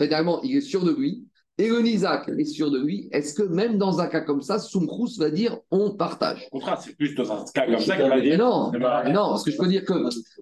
finalement, 0.00 0.42
il 0.42 0.56
est 0.56 0.60
sûr 0.60 0.84
de 0.84 0.92
lui, 0.92 1.26
et 1.62 1.68
le 1.68 1.80
Nizak 1.80 2.28
est 2.28 2.44
sûr 2.44 2.72
de 2.72 2.80
lui, 2.80 3.08
est-ce 3.12 3.34
que 3.34 3.44
même 3.44 3.78
dans 3.78 4.00
un 4.00 4.08
cas 4.08 4.22
comme 4.22 4.42
ça, 4.42 4.58
Soumkrous 4.58 5.16
va 5.18 5.30
dire 5.30 5.58
on 5.70 5.92
partage? 5.92 6.48
Au 6.50 6.58
contraire, 6.58 6.80
c'est 6.82 6.96
plus 6.96 7.14
dans 7.14 7.30
un 7.30 7.44
cas 7.54 7.66
comme 7.66 7.78
ça 7.78 7.96
qu'il 7.96 8.08
va 8.08 8.20
dire. 8.20 8.36
Non, 8.36 8.72
non, 8.72 9.30
parce 9.30 9.44
que 9.44 9.52
je 9.52 9.56
peux 9.56 9.68
dire 9.68 9.84
que 9.84 9.94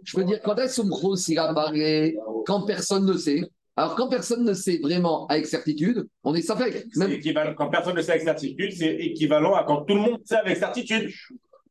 je 0.03 0.17
peux 0.17 0.25
dire 0.25 0.41
quand 0.43 0.57
est 0.57 0.69
Soumkrous 0.69 1.29
il 1.29 1.39
a 1.39 1.53
parlé, 1.53 2.17
quand 2.47 2.63
personne 2.63 3.05
ne 3.05 3.13
sait? 3.19 3.43
Alors 3.77 3.97
quand 3.97 4.09
personne 4.09 4.45
ne 4.45 4.55
sait 4.55 4.79
vraiment 4.83 5.27
avec 5.27 5.47
certitude, 5.47 6.09
on 6.25 6.35
est 6.35 6.41
fait. 6.41 6.87
Même... 6.97 7.55
Quand 7.55 7.69
personne 7.69 7.97
ne 7.97 8.03
sait 8.03 8.13
avec 8.13 8.23
certitude, 8.23 8.73
c'est 8.73 8.95
équivalent 8.95 9.55
à 9.55 9.65
quand 9.65 9.83
tout 9.83 9.95
le 9.95 10.01
monde 10.01 10.21
sait 10.25 10.37
avec 10.37 10.57
certitude. 10.57 11.11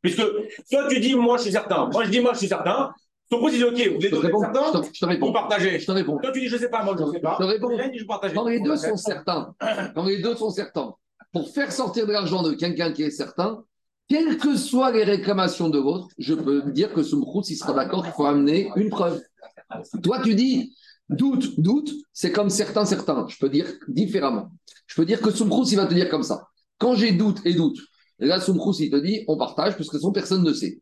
Puisque 0.02 0.22
toi 0.70 0.88
tu 0.90 1.00
dis 1.00 1.16
moi 1.16 1.38
je 1.38 1.44
suis 1.44 1.52
certain, 1.52 1.90
moi 1.92 2.04
je 2.04 2.12
dis 2.12 2.20
moi 2.20 2.34
je 2.34 2.40
suis 2.40 2.48
certain, 2.48 2.92
ton 3.30 3.48
il 3.48 3.58
dit 3.58 3.64
OK, 3.64 3.74
vous 3.74 4.06
êtes 4.06 4.22
certains 4.22 4.84
je 4.94 5.00
te, 5.00 5.06
réponds. 5.06 5.28
Vous 5.28 5.34
partagez. 5.34 5.80
Je 5.80 5.86
te 5.86 5.92
réponds. 5.92 6.18
Toi, 6.18 6.32
tu 6.32 6.42
dis 6.42 6.48
je 6.48 6.56
ne 6.56 6.60
sais 6.62 6.70
pas, 6.70 6.84
moi 6.84 6.96
je 6.98 7.04
ne 7.04 7.12
sais 7.12 7.20
pas. 7.20 7.38
Je 7.40 7.46
te 7.46 7.50
réponds. 7.50 7.70
je 7.94 8.04
partage. 8.06 8.34
Quand 8.34 8.48
les 8.48 8.60
deux 8.60 8.76
sont 8.76 8.98
certains, 8.98 9.54
quand 9.96 10.06
les 10.06 10.22
deux 10.22 10.36
sont 10.36 10.50
certains, 10.50 10.94
pour 11.32 11.50
faire 11.52 11.72
sortir 11.72 12.08
de 12.08 12.12
l'argent 12.12 12.42
de 12.42 12.54
quelqu'un 12.54 12.92
qui 12.92 13.04
est 13.04 13.12
certain, 13.12 13.64
quelles 14.08 14.38
que 14.38 14.58
soient 14.58 14.92
les 14.92 15.04
réclamations 15.04 15.70
de 15.70 15.78
l'autre, 15.78 16.08
je 16.18 16.34
peux 16.34 16.72
dire 16.72 16.92
que 16.94 17.04
Soumkrout, 17.04 17.48
il 17.50 17.56
sera 17.56 17.74
d'accord 17.74 18.04
qu'il 18.04 18.14
faut 18.14 18.26
amener 18.26 18.72
une 18.76 18.90
preuve. 18.90 19.22
Toi, 20.02 20.22
tu 20.24 20.34
dis 20.34 20.76
doute, 21.10 21.60
doute, 21.60 21.92
c'est 22.12 22.32
comme 22.32 22.50
certains, 22.50 22.86
certains. 22.86 23.28
Je 23.28 23.38
peux 23.38 23.50
dire 23.50 23.72
différemment. 23.88 24.50
Je 24.88 24.96
peux 24.96 25.06
dire 25.06 25.22
que 25.22 25.30
Soumkrout, 25.30 25.66
il 25.72 25.76
va 25.76 25.86
te 25.86 25.94
dire 25.94 26.10
comme 26.10 26.24
ça. 26.24 26.48
Quand 26.80 26.96
j'ai 26.96 27.12
doute 27.12 27.42
et 27.46 27.54
doute, 27.54 27.78
là, 28.18 28.40
Soumkrout, 28.40 28.74
il 28.80 28.90
te 28.90 28.96
dit 28.96 29.24
on 29.28 29.38
partage 29.38 29.78
parce 29.78 29.90
que 29.90 30.00
son 30.00 30.12
personne 30.12 30.44
ne 30.44 30.54
sait. 30.54 30.82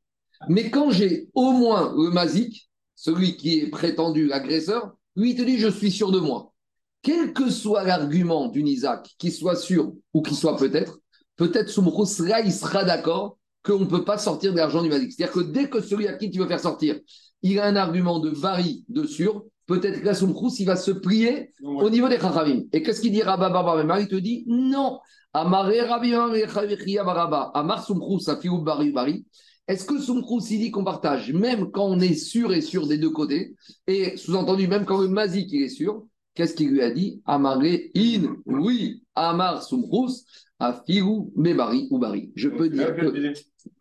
Mais 0.49 0.69
quand 0.69 0.91
j'ai 0.91 1.29
au 1.33 1.51
moins 1.51 1.93
le 1.95 2.09
mazik, 2.09 2.69
celui 2.95 3.37
qui 3.37 3.59
est 3.59 3.69
prétendu 3.69 4.31
agresseur, 4.31 4.91
lui, 5.15 5.31
il 5.31 5.35
te 5.35 5.41
dit, 5.41 5.57
je 5.57 5.67
suis 5.67 5.91
sûr 5.91 6.11
de 6.11 6.19
moi. 6.19 6.53
Quel 7.01 7.33
que 7.33 7.49
soit 7.49 7.83
l'argument 7.83 8.47
d'une 8.47 8.67
Isaac, 8.67 9.09
qu'il 9.17 9.31
soit 9.31 9.55
sûr 9.55 9.93
ou 10.13 10.21
qu'il 10.21 10.35
soit 10.35 10.57
peut-être, 10.57 10.99
peut-être 11.35 11.69
Soumrous, 11.69 12.19
là, 12.19 12.41
il 12.41 12.51
sera 12.51 12.83
d'accord 12.83 13.37
qu'on 13.63 13.79
ne 13.79 13.85
peut 13.85 14.03
pas 14.03 14.17
sortir 14.17 14.51
de 14.51 14.57
l'argent 14.57 14.81
du 14.81 14.89
mazik. 14.89 15.11
C'est-à-dire 15.11 15.33
que 15.33 15.39
dès 15.39 15.69
que 15.69 15.81
celui 15.81 16.07
à 16.07 16.13
qui 16.13 16.29
tu 16.29 16.39
veux 16.39 16.47
faire 16.47 16.59
sortir, 16.59 16.99
il 17.41 17.59
a 17.59 17.65
un 17.65 17.75
argument 17.75 18.19
de 18.19 18.29
vari, 18.29 18.83
de 18.89 19.05
sûr, 19.05 19.45
peut-être 19.67 20.01
que 20.01 20.05
la 20.05 20.13
Soumrous, 20.13 20.55
il 20.59 20.65
va 20.65 20.75
se 20.75 20.91
plier 20.91 21.51
au 21.61 21.89
niveau 21.89 22.09
des 22.09 22.19
Chachamim. 22.19 22.63
Et 22.73 22.81
qu'est-ce 22.81 23.01
qu'il 23.01 23.11
dit 23.11 23.21
Rabba 23.21 23.49
Baba 23.49 23.99
Il 23.99 24.07
te 24.07 24.15
dit, 24.15 24.43
non. 24.47 24.99
Amaré 25.33 25.81
Rabbi 25.81 26.13
Amar 26.13 27.85
Soumrous, 27.85 28.23
Bari 28.63 28.91
Bari. 28.91 29.25
Est-ce 29.67 29.85
que 29.85 29.99
Soumkrous, 29.99 30.49
il 30.49 30.59
dit 30.59 30.71
qu'on 30.71 30.85
partage, 30.85 31.33
même 31.33 31.71
quand 31.71 31.85
on 31.85 31.99
est 31.99 32.13
sûr 32.13 32.53
et 32.53 32.61
sûr 32.61 32.87
des 32.87 32.97
deux 32.97 33.09
côtés, 33.09 33.55
et 33.85 34.15
sous-entendu, 34.15 34.67
même 34.67 34.85
quand 34.85 35.01
le 35.01 35.09
Mazik 35.09 35.51
il 35.51 35.63
est 35.63 35.69
sûr, 35.69 36.05
qu'est-ce 36.33 36.53
qu'il 36.53 36.69
lui 36.69 36.81
a 36.81 36.91
dit? 36.91 37.21
Amaré 37.25 37.91
in, 37.95 38.37
oui, 38.45 39.03
Amar 39.13 39.63
Soumkrous, 39.63 40.23
Afirou, 40.59 41.33
Mebari 41.35 41.87
ou 41.91 41.99
Bari. 41.99 42.31
Je 42.35 42.49
peux 42.49 42.69
dire 42.69 42.95
que. 42.95 43.33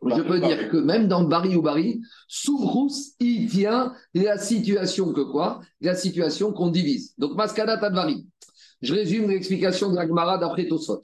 Je 0.04 0.22
peux 0.22 0.40
dire 0.40 0.68
que 0.70 0.76
même 0.76 1.06
dans 1.06 1.24
Bari 1.24 1.54
ou 1.54 1.62
Bari, 1.62 2.00
Soumkrous, 2.26 3.14
il 3.20 3.48
tient 3.48 3.94
la 4.12 4.38
situation 4.38 5.12
que 5.12 5.20
quoi? 5.20 5.60
La 5.80 5.94
situation 5.94 6.52
qu'on 6.52 6.70
divise. 6.70 7.14
Donc, 7.16 7.36
Maskada 7.36 7.78
Tadvari. 7.78 8.26
Je 8.82 8.92
résume 8.92 9.30
l'explication 9.30 9.90
de 9.90 9.96
la 9.96 10.38
d'après 10.38 10.66
Tosot. 10.66 11.00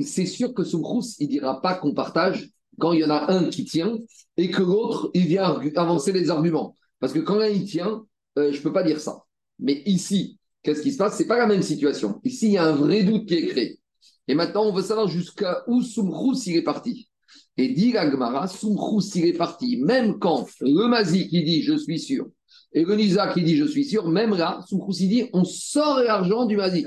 C'est 0.00 0.26
sûr 0.26 0.54
que 0.54 0.62
Soumkrous, 0.62 1.16
il 1.18 1.26
ne 1.26 1.32
dira 1.32 1.60
pas 1.60 1.74
qu'on 1.74 1.92
partage 1.92 2.50
quand 2.80 2.92
il 2.92 3.00
y 3.00 3.04
en 3.04 3.10
a 3.10 3.32
un 3.32 3.50
qui 3.50 3.64
tient 3.64 3.96
et 4.36 4.50
que 4.50 4.62
l'autre, 4.62 5.10
il 5.14 5.26
vient 5.26 5.60
avancer 5.76 6.12
les 6.12 6.30
arguments. 6.30 6.76
Parce 6.98 7.12
que 7.12 7.18
quand 7.20 7.36
l'un, 7.36 7.48
il 7.48 7.64
tient, 7.64 8.04
euh, 8.38 8.52
je 8.52 8.58
ne 8.58 8.62
peux 8.62 8.72
pas 8.72 8.82
dire 8.82 9.00
ça. 9.00 9.24
Mais 9.58 9.82
ici, 9.86 10.38
qu'est-ce 10.62 10.82
qui 10.82 10.92
se 10.92 10.98
passe? 10.98 11.16
Ce 11.16 11.22
n'est 11.22 11.28
pas 11.28 11.38
la 11.38 11.46
même 11.46 11.62
situation. 11.62 12.20
Ici, 12.24 12.46
il 12.46 12.52
y 12.52 12.58
a 12.58 12.64
un 12.64 12.74
vrai 12.74 13.04
doute 13.04 13.26
qui 13.26 13.34
est 13.34 13.46
créé. 13.46 13.80
Et 14.28 14.34
maintenant, 14.34 14.64
on 14.64 14.72
veut 14.72 14.82
savoir 14.82 15.08
jusqu'à 15.08 15.64
où 15.66 15.82
Soumrous 15.82 16.36
il 16.46 16.56
est 16.56 16.62
parti. 16.62 17.08
Et 17.56 17.68
dit 17.68 17.92
la 17.92 18.10
Gemara, 18.10 18.46
Soumrous 18.46 19.02
il 19.16 19.26
est 19.26 19.32
parti, 19.36 19.78
même 19.78 20.18
quand 20.18 20.46
le 20.60 20.86
Mazi 20.86 21.28
qui 21.28 21.42
dit 21.42 21.62
je 21.62 21.76
suis 21.76 21.98
sûr, 21.98 22.26
et 22.72 22.84
le 22.84 22.94
Nisa 22.94 23.32
qui 23.34 23.42
dit 23.42 23.56
je 23.56 23.64
suis 23.64 23.84
sûr, 23.84 24.08
même 24.08 24.36
là, 24.36 24.64
Soumrous 24.68 24.94
il 25.00 25.08
dit 25.08 25.24
on 25.32 25.44
sort 25.44 25.98
l'argent 25.98 26.46
du 26.46 26.56
Mazi. 26.56 26.86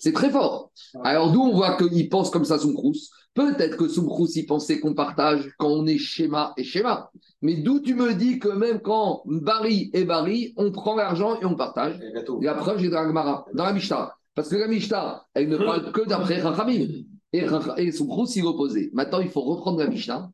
C'est 0.00 0.12
très 0.12 0.30
fort. 0.30 0.70
Alors 1.02 1.32
d'où 1.32 1.40
on 1.40 1.54
voit 1.54 1.76
qu'il 1.76 2.08
pense 2.08 2.30
comme 2.30 2.44
ça 2.44 2.58
Soumrous 2.58 3.10
Peut-être 3.34 3.78
que 3.78 3.88
Soumkrous, 3.88 4.28
il 4.36 4.46
pensait 4.46 4.78
qu'on 4.78 4.94
partage 4.94 5.50
quand 5.58 5.68
on 5.68 5.86
est 5.86 5.98
schéma 5.98 6.52
et 6.56 6.64
schéma. 6.64 7.10
Mais 7.40 7.56
d'où 7.56 7.80
tu 7.80 7.94
me 7.94 8.12
dis 8.14 8.38
que 8.38 8.48
même 8.48 8.80
quand 8.80 9.22
Bari 9.24 9.90
et 9.94 10.04
Bari, 10.04 10.52
on 10.56 10.70
prend 10.70 10.96
l'argent 10.96 11.40
et 11.40 11.44
on 11.46 11.54
partage 11.54 11.98
et 12.00 12.44
La 12.44 12.54
preuve, 12.54 12.78
j'ai 12.78 12.90
dans 12.90 13.02
la 13.02 13.44
dans 13.54 13.64
la 13.64 13.72
Mishnah. 13.72 14.14
Parce 14.34 14.48
que 14.48 14.56
la 14.56 14.68
Mishnah, 14.68 15.26
elle 15.34 15.48
ne 15.48 15.56
parle 15.56 15.92
que 15.92 16.06
d'après 16.06 16.40
Rachamim. 16.40 17.04
Et, 17.32 17.46
et 17.78 17.92
Soumkrous, 17.92 18.36
il 18.36 18.44
opposé. 18.44 18.90
Maintenant, 18.92 19.20
il 19.20 19.30
faut 19.30 19.40
reprendre 19.40 19.78
la 19.78 19.88
Mishnah 19.88 20.30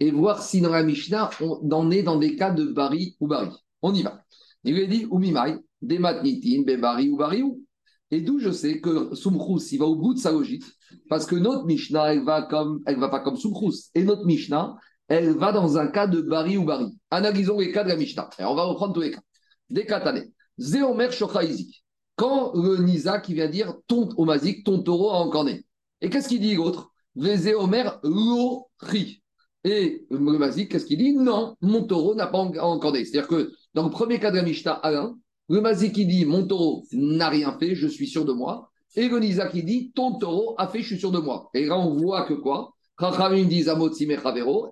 et 0.00 0.10
voir 0.10 0.42
si 0.42 0.60
dans 0.60 0.70
la 0.70 0.82
Mishnah, 0.82 1.30
on 1.40 1.70
en 1.70 1.90
est 1.90 2.02
dans 2.02 2.16
des 2.16 2.36
cas 2.36 2.50
de 2.50 2.64
Bari 2.64 3.16
ou 3.20 3.28
Bari. 3.28 3.50
On 3.80 3.94
y 3.94 4.02
va. 4.02 4.22
Il 4.64 4.74
lui 4.74 4.84
a 4.84 4.86
dit, 4.86 5.06
Umimai, 5.10 5.56
Dematnitin, 5.80 6.62
Bari 6.78 7.08
ou 7.08 7.16
Bari 7.16 7.42
ou. 7.42 7.64
Et 8.12 8.20
d'où 8.20 8.38
je 8.38 8.50
sais 8.50 8.80
que 8.80 9.14
Soumkrous, 9.14 9.72
il 9.72 9.78
va 9.78 9.86
au 9.86 9.96
bout 9.96 10.12
de 10.12 10.18
sa 10.18 10.32
logique, 10.32 10.64
parce 11.08 11.24
que 11.24 11.34
notre 11.34 11.64
Mishnah, 11.64 12.12
elle 12.12 12.24
va, 12.24 12.42
comme, 12.42 12.82
elle 12.86 13.00
va 13.00 13.08
pas 13.08 13.20
comme 13.20 13.38
Soumkrous. 13.38 13.88
Et 13.94 14.04
notre 14.04 14.26
Mishnah, 14.26 14.76
elle 15.08 15.30
va 15.30 15.50
dans 15.50 15.78
un 15.78 15.86
cas 15.86 16.06
de 16.06 16.20
Bari 16.20 16.58
ou 16.58 16.64
Bari. 16.64 16.94
Analysons 17.10 17.58
les 17.58 17.72
cas 17.72 17.84
de 17.84 17.88
la 17.88 17.96
Mishnah. 17.96 18.28
Et 18.38 18.44
on 18.44 18.54
va 18.54 18.64
reprendre 18.64 18.92
tous 18.92 19.00
les 19.00 19.12
cas. 19.12 19.22
Des 19.70 19.86
katanes. 19.86 20.30
Zéomer 20.58 21.10
Shochaizik. 21.10 21.84
Quand 22.14 22.52
le 22.54 22.76
Nisa 22.76 23.18
qui 23.18 23.32
vient 23.32 23.48
dire 23.48 23.74
ton 23.86 24.10
Omazik, 24.18 24.64
ton 24.64 24.82
taureau 24.82 25.10
a 25.10 25.14
encorné. 25.14 25.64
Et 26.02 26.10
qu'est-ce 26.10 26.28
qu'il 26.28 26.40
dit 26.40 26.54
l'autre? 26.54 26.92
Zéomer 27.16 27.84
Lori. 28.02 29.22
Et 29.64 30.06
le 30.10 30.18
Mazik, 30.18 30.70
qu'est-ce 30.70 30.84
qu'il 30.84 30.98
dit? 30.98 31.14
Non, 31.14 31.56
mon 31.62 31.84
taureau 31.84 32.14
n'a 32.14 32.26
pas 32.26 32.38
encorné. 32.38 33.06
C'est-à-dire 33.06 33.28
que 33.28 33.52
dans 33.72 33.84
le 33.84 33.90
premier 33.90 34.20
cas 34.20 34.30
de 34.30 34.36
la 34.36 34.42
Mishnah, 34.42 34.72
Alain, 34.72 35.16
le 35.48 35.60
Mazik 35.60 35.92
qui 35.92 36.06
dit 36.06 36.24
Mon 36.24 36.46
taureau 36.46 36.84
n'a 36.92 37.28
rien 37.28 37.56
fait, 37.58 37.74
je 37.74 37.86
suis 37.86 38.06
sûr 38.06 38.24
de 38.24 38.32
moi. 38.32 38.70
Et 38.94 39.08
le 39.08 39.18
Nisa 39.18 39.48
qui 39.48 39.62
dit 39.62 39.92
Ton 39.94 40.18
taureau 40.18 40.54
a 40.58 40.68
fait, 40.68 40.80
je 40.80 40.86
suis 40.86 40.98
sûr 40.98 41.10
de 41.10 41.18
moi. 41.18 41.50
Et 41.54 41.66
là, 41.66 41.78
on 41.78 41.94
voit 41.94 42.24
que 42.26 42.34
quoi? 42.34 42.72
Chachamim 43.00 43.44
dit 43.46 43.64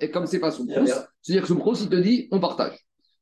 et 0.00 0.10
comme 0.10 0.26
c'est 0.26 0.38
pas 0.38 0.50
son 0.52 0.66
c'est-à-dire 0.66 1.42
que 1.42 1.48
son 1.48 1.56
pros, 1.56 1.74
il 1.74 1.88
te 1.88 1.96
dit 1.96 2.28
On 2.30 2.38
partage. 2.38 2.78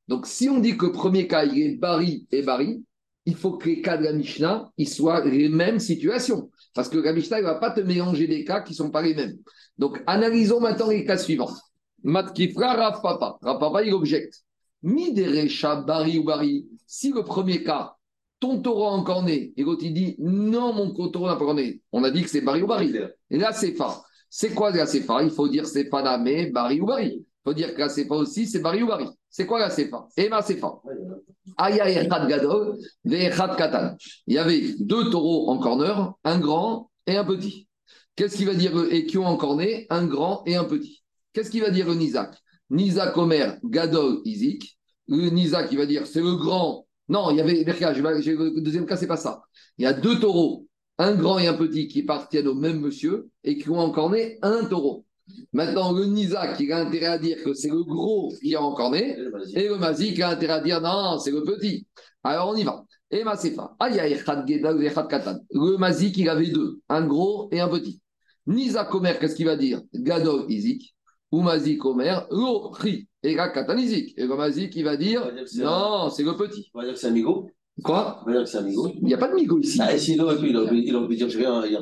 Donc, 0.06 0.26
si 0.26 0.48
on 0.48 0.58
dit 0.58 0.76
que 0.76 0.86
le 0.86 0.92
premier 0.92 1.26
cas, 1.26 1.44
il 1.44 1.58
est 1.58 1.76
Bari 1.76 2.26
et 2.32 2.42
Bari, 2.42 2.82
il 3.26 3.36
faut 3.36 3.52
que 3.52 3.68
les 3.68 3.82
cas 3.82 3.96
de 3.96 4.04
la 4.04 4.12
Mishnah, 4.12 4.70
ils 4.76 4.88
soient 4.88 5.24
les 5.24 5.48
mêmes 5.48 5.78
situations. 5.78 6.50
Parce 6.74 6.88
que 6.88 6.98
la 6.98 7.12
Mishnah, 7.12 7.38
ne 7.38 7.44
va 7.44 7.56
pas 7.56 7.70
te 7.70 7.80
mélanger 7.80 8.26
des 8.26 8.44
cas 8.44 8.60
qui 8.60 8.72
ne 8.72 8.76
sont 8.76 8.90
pas 8.90 9.02
les 9.02 9.14
mêmes. 9.14 9.36
Donc, 9.76 10.02
analysons 10.06 10.60
maintenant 10.60 10.88
les 10.88 11.04
cas 11.04 11.18
suivants. 11.18 11.52
Matkifra 12.02 12.74
Rav 12.74 13.02
Papa. 13.02 13.38
Rav 13.42 13.58
Papa, 13.58 13.82
il 13.82 13.92
objecte. 13.92 14.44
Miderecha 14.82 15.76
Bari 15.76 16.18
ou 16.18 16.24
Bari? 16.24 16.66
Si 16.90 17.12
le 17.12 17.22
premier 17.22 17.62
cas, 17.62 17.96
ton 18.40 18.62
taureau 18.62 18.86
a 18.86 18.92
encore 18.92 19.22
né, 19.22 19.52
et 19.58 19.62
l'autre 19.62 19.84
il 19.84 19.92
dit 19.92 20.16
non, 20.18 20.72
mon 20.72 20.90
taureau 21.10 21.26
n'a 21.26 21.36
pas 21.36 21.44
encore 21.44 21.54
né, 21.54 21.82
on 21.92 22.02
a 22.02 22.10
dit 22.10 22.22
que 22.22 22.30
c'est 22.30 22.40
Bari 22.40 22.62
ou 22.62 22.66
Bari. 22.66 22.94
Et 23.30 23.36
là, 23.36 23.52
c'est 23.52 23.72
fa. 23.72 24.02
C'est 24.30 24.54
quoi 24.54 24.70
la 24.70 24.86
Sefa? 24.86 25.22
Il 25.22 25.30
faut 25.30 25.48
dire 25.48 25.66
c'est 25.66 25.84
Panamé, 25.84 26.50
Bari 26.50 26.80
ou 26.80 26.86
Bari. 26.86 27.14
Il 27.18 27.24
faut 27.44 27.52
dire 27.52 27.74
que 27.74 27.80
la 27.80 27.90
Sefa 27.90 28.14
aussi, 28.14 28.46
c'est 28.46 28.60
Bari 28.60 28.82
ou 28.82 28.86
Bari. 28.86 29.06
C'est 29.28 29.44
quoi 29.44 29.58
la 29.58 29.68
Sefa? 29.68 30.08
Et 30.16 30.30
ma. 30.30 30.42
Gadol, 32.26 32.78
Katan. 33.04 33.96
Il 34.26 34.34
y 34.34 34.38
avait 34.38 34.74
deux 34.80 35.10
taureaux 35.10 35.50
en 35.50 35.58
corner, 35.58 36.14
un 36.24 36.38
grand 36.38 36.90
et 37.06 37.16
un 37.16 37.24
petit. 37.24 37.68
Qu'est-ce 38.16 38.36
qu'il 38.36 38.46
va 38.46 38.54
dire 38.54 38.72
et 38.90 39.04
qui 39.04 39.18
ont 39.18 39.26
encore 39.26 39.56
né 39.56 39.86
Un 39.90 40.06
grand 40.06 40.42
et 40.46 40.56
un 40.56 40.64
petit. 40.64 41.02
Qu'est-ce 41.34 41.50
qu'il 41.50 41.60
va 41.60 41.70
dire 41.70 41.86
le 41.86 41.94
Nizak? 41.94 42.34
Nisa 42.70 43.08
Komer, 43.08 43.58
Gadol, 43.62 44.20
Izik. 44.24 44.77
Le 45.08 45.30
Nisa 45.30 45.64
qui 45.64 45.76
va 45.76 45.86
dire 45.86 46.06
c'est 46.06 46.20
le 46.20 46.36
grand. 46.36 46.86
Non, 47.08 47.30
il 47.30 47.38
y 47.38 47.40
avait 47.40 47.64
le 47.64 48.60
deuxième 48.60 48.86
cas, 48.86 48.96
c'est 48.96 49.06
pas 49.06 49.16
ça. 49.16 49.42
Il 49.78 49.84
y 49.84 49.86
a 49.86 49.94
deux 49.94 50.20
taureaux, 50.20 50.66
un 50.98 51.14
grand 51.14 51.38
et 51.38 51.46
un 51.46 51.54
petit 51.54 51.88
qui 51.88 52.02
appartiennent 52.02 52.48
au 52.48 52.54
même 52.54 52.80
monsieur 52.80 53.30
et 53.44 53.56
qui 53.56 53.70
ont 53.70 53.78
encore 53.78 54.10
né 54.10 54.38
un 54.42 54.64
taureau. 54.64 55.06
Maintenant, 55.52 55.92
le 55.92 56.04
Nisa 56.06 56.54
qui 56.54 56.70
a 56.72 56.78
intérêt 56.78 57.06
à 57.06 57.18
dire 57.18 57.42
que 57.42 57.54
c'est 57.54 57.68
le 57.68 57.82
gros 57.82 58.32
qui 58.42 58.54
a 58.54 58.62
encore 58.62 58.90
né, 58.90 59.16
et 59.54 59.68
le 59.68 59.76
Mazik 59.76 60.20
a 60.20 60.30
intérêt 60.30 60.54
à 60.54 60.60
dire 60.60 60.80
non, 60.80 61.18
c'est 61.18 61.30
le 61.30 61.42
petit. 61.42 61.86
Alors 62.22 62.48
on 62.48 62.56
y 62.56 62.62
va. 62.62 62.84
Et 63.10 63.24
Masefa. 63.24 63.74
Le 63.80 65.76
Mazik, 65.76 66.16
il 66.18 66.28
avait 66.28 66.50
deux, 66.50 66.80
un 66.88 67.06
gros 67.06 67.48
et 67.52 67.60
un 67.60 67.68
petit. 67.68 68.00
Nisa 68.46 68.84
Komer, 68.84 69.18
qu'est-ce 69.18 69.34
qu'il 69.34 69.46
va 69.46 69.56
dire? 69.56 69.80
Gadol 69.94 70.44
Izik. 70.50 70.94
Ou 71.32 71.42
Mazik 71.42 71.84
Omer, 71.84 72.26
Lo 72.30 72.70
Ri. 72.70 73.06
Et 73.22 73.34
la 73.34 73.48
Katan 73.48 73.76
Izik. 73.76 74.14
Et 74.16 74.26
le 74.26 74.36
Mazik, 74.36 74.74
il 74.76 74.84
va 74.84 74.96
dire 74.96 75.22
que 75.22 75.62
non, 75.62 76.08
c'est 76.10 76.22
le 76.22 76.36
petit. 76.36 76.70
On 76.74 76.78
va 76.78 76.84
dire 76.84 76.94
que 76.94 77.00
c'est 77.00 77.08
amigo. 77.08 77.50
Quoi? 77.84 78.20
On 78.22 78.26
va 78.26 78.32
dire 78.32 78.42
que 78.42 78.48
c'est 78.48 78.58
amigo. 78.58 78.88
Il 78.96 79.04
n'y 79.04 79.14
a 79.14 79.18
pas 79.18 79.28
de 79.28 79.34
migo 79.34 79.58
ici. 79.60 79.78
Ah, 79.80 79.88
pu, 79.88 80.10
il 80.12 80.20
aurait 80.20 80.36
pu- 80.36 80.48
il 80.48 80.96
aurait 80.96 81.06
pu 81.06 81.14
dire, 81.16 81.28
je 81.28 81.38
rien, 81.38 81.64
il 81.64 81.76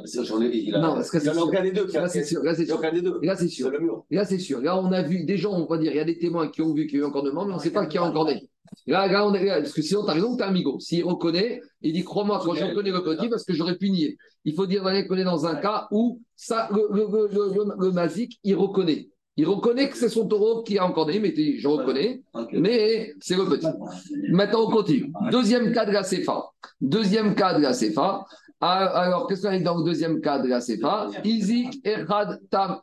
a. 0.75 0.79
Non, 0.79 0.95
parce 0.95 1.11
que 1.11 1.17
il 1.19 1.25
y 1.25 1.29
en 1.31 1.33
c'est 1.33 1.39
a 1.39 1.43
aucun 1.45 1.63
des 1.63 1.73
deux. 1.73 1.87
Là, 1.87 2.09
c'est 2.09 2.25
sûr. 2.25 2.43
Là, 2.43 2.55
c'est 2.55 2.63
Il 2.65 2.69
y 2.69 2.71
a 2.71 2.75
sûr. 2.75 2.79
aucun 2.79 2.93
des 2.93 3.01
deux. 3.03 3.19
Là, 3.23 3.37
c'est 3.37 3.49
sûr. 3.49 3.71
Là, 4.11 4.25
c'est 4.27 4.39
sûr. 4.39 4.61
Là, 4.61 4.79
on 4.79 4.93
a 4.93 5.03
vu 5.03 5.25
des 5.25 5.37
gens, 5.39 5.53
on 5.53 5.65
va 5.67 5.79
dire, 5.79 5.93
il 5.93 5.97
y 5.97 6.01
a 6.01 6.05
des 6.05 6.19
témoins 6.19 6.49
qui 6.49 6.61
ont 6.61 6.75
vu 6.75 6.87
qu'il 6.87 6.99
y 6.99 7.03
a 7.03 7.05
eu 7.05 7.09
encore 7.09 7.23
de 7.23 7.31
mort, 7.31 7.47
mais 7.47 7.55
on 7.55 7.57
ne 7.57 7.63
sait 7.63 7.71
pas 7.71 7.87
qui 7.87 7.97
a 7.99 8.05
encore 8.05 8.27
né. 8.27 8.43
Là, 8.87 9.07
là, 9.07 9.27
on 9.27 9.33
est 9.33 9.45
là, 9.45 9.61
parce 9.61 9.73
que 9.73 9.81
sinon, 9.81 10.05
tu 10.05 10.11
as 10.11 10.15
raison, 10.15 10.37
tu 10.37 10.43
es 10.43 10.47
amigo. 10.47 10.79
S'il 10.81 11.05
reconnaît, 11.05 11.61
il 11.81 11.93
dit 11.95 12.05
crois-moi, 12.05 12.41
quand 12.45 12.55
je 12.55 12.65
reconnais 12.65 12.91
le 12.91 13.03
petit, 13.03 13.29
parce 13.29 13.45
que 13.45 13.55
j'aurais 13.55 13.77
pu 13.79 13.89
nier. 13.91 14.17
Il 14.45 14.55
faut 14.55 14.67
dire 14.67 14.83
qu'on 14.83 15.17
est 15.17 15.25
dans 15.25 15.47
un 15.47 15.55
cas 15.57 15.87
où 15.93 16.21
ça, 16.35 16.69
le, 16.73 16.89
le, 16.91 17.07
le, 17.07 17.29
le, 17.33 17.55
le- 17.55 17.87
le 17.87 17.91
Mazik, 17.93 18.39
il 18.45 18.55
reconnaît. 18.57 19.09
Il 19.39 19.47
reconnaît 19.47 19.91
que 19.91 19.97
c'est 19.97 20.09
son 20.09 20.27
taureau 20.27 20.63
qui 20.63 20.79
a 20.79 20.87
encore 20.87 21.07
né, 21.07 21.19
mais 21.19 21.35
je 21.59 21.69
reconnais, 21.69 22.23
mais 22.53 23.13
c'est 23.21 23.37
le 23.37 23.45
petit. 23.45 23.67
Maintenant, 24.31 24.63
on 24.67 24.71
continue. 24.71 25.13
Deuxième 25.31 25.73
cas 25.73 25.85
de 25.85 25.93
la 25.93 26.03
CFA. 26.03 26.43
Deuxième 26.81 27.35
cas 27.35 27.53
de 27.55 27.63
la 27.63 27.73
CFA. 27.73 28.25
Ah, 28.61 28.87
Alors, 28.87 29.27
qu'est-ce 29.27 29.43
qu'on 29.43 29.49
a 29.49 29.59
dans 29.59 29.77
le 29.77 29.85
deuxième 29.85 30.23
cas 30.23 30.39
de 30.39 30.49
la 30.49 30.61
CFA 30.61 31.09
Izik, 31.23 31.87
Echad, 31.87 32.41
Tam, 32.51 32.81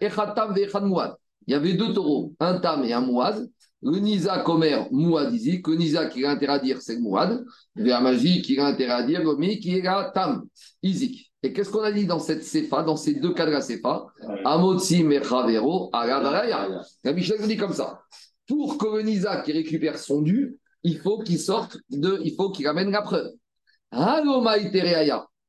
Echad 0.00 0.34
Tam 0.34 0.56
et 0.56 0.62
Echad 0.62 0.82
Mouad. 0.82 1.14
Il 1.46 1.52
y 1.52 1.54
avait 1.54 1.74
deux 1.74 1.92
taureaux, 1.92 2.32
un 2.40 2.58
Tam 2.58 2.82
et 2.84 2.92
un 2.92 3.00
Mouad. 3.00 3.48
Le 3.82 3.98
Nisa 3.98 4.38
Komer, 4.40 4.86
Mouad 4.90 5.32
Izik. 5.32 5.66
Le 5.66 5.76
Nisa 5.76 6.06
qui 6.06 6.24
a 6.24 6.30
intérêt 6.30 6.54
à 6.54 6.58
dire 6.58 6.80
c'est 6.80 6.94
le 6.94 7.00
Mouad. 7.00 7.44
La 7.74 8.00
magie 8.00 8.42
qui 8.42 8.58
a 8.58 8.66
intérêt 8.66 8.92
à 8.92 9.02
dire 9.02 9.22
Mi 9.38 9.58
qui 9.58 9.78
est 9.78 9.82
la 9.82 10.10
Tam, 10.14 10.44
Izik. 10.82 11.32
Et 11.42 11.52
qu'est-ce 11.52 11.70
qu'on 11.70 11.82
a 11.82 11.90
dit 11.90 12.06
dans 12.06 12.20
cette 12.20 12.44
CFA, 12.44 12.84
dans 12.84 12.96
ces 12.96 13.14
deux 13.14 13.34
de 13.34 13.42
la 13.42 13.60
CFA 13.60 14.06
Amotsi 14.44 15.02
Mechavero, 15.02 15.90
Agadaraya. 15.92 16.82
La 17.02 17.12
nous 17.12 17.46
dit 17.46 17.56
comme 17.56 17.72
ça. 17.72 18.00
Pour 18.46 18.78
que 18.78 18.86
le 18.86 19.02
Nisa 19.02 19.40
qui 19.40 19.52
récupère 19.52 19.98
son 19.98 20.22
dû, 20.22 20.56
il 20.84 20.98
faut 20.98 21.18
qu'il 21.18 21.40
sorte 21.40 21.78
de, 21.90 22.20
il 22.24 22.34
faut 22.36 22.50
qu'il 22.50 22.66
amène 22.66 22.90
la 22.90 23.02
preuve. 23.02 23.30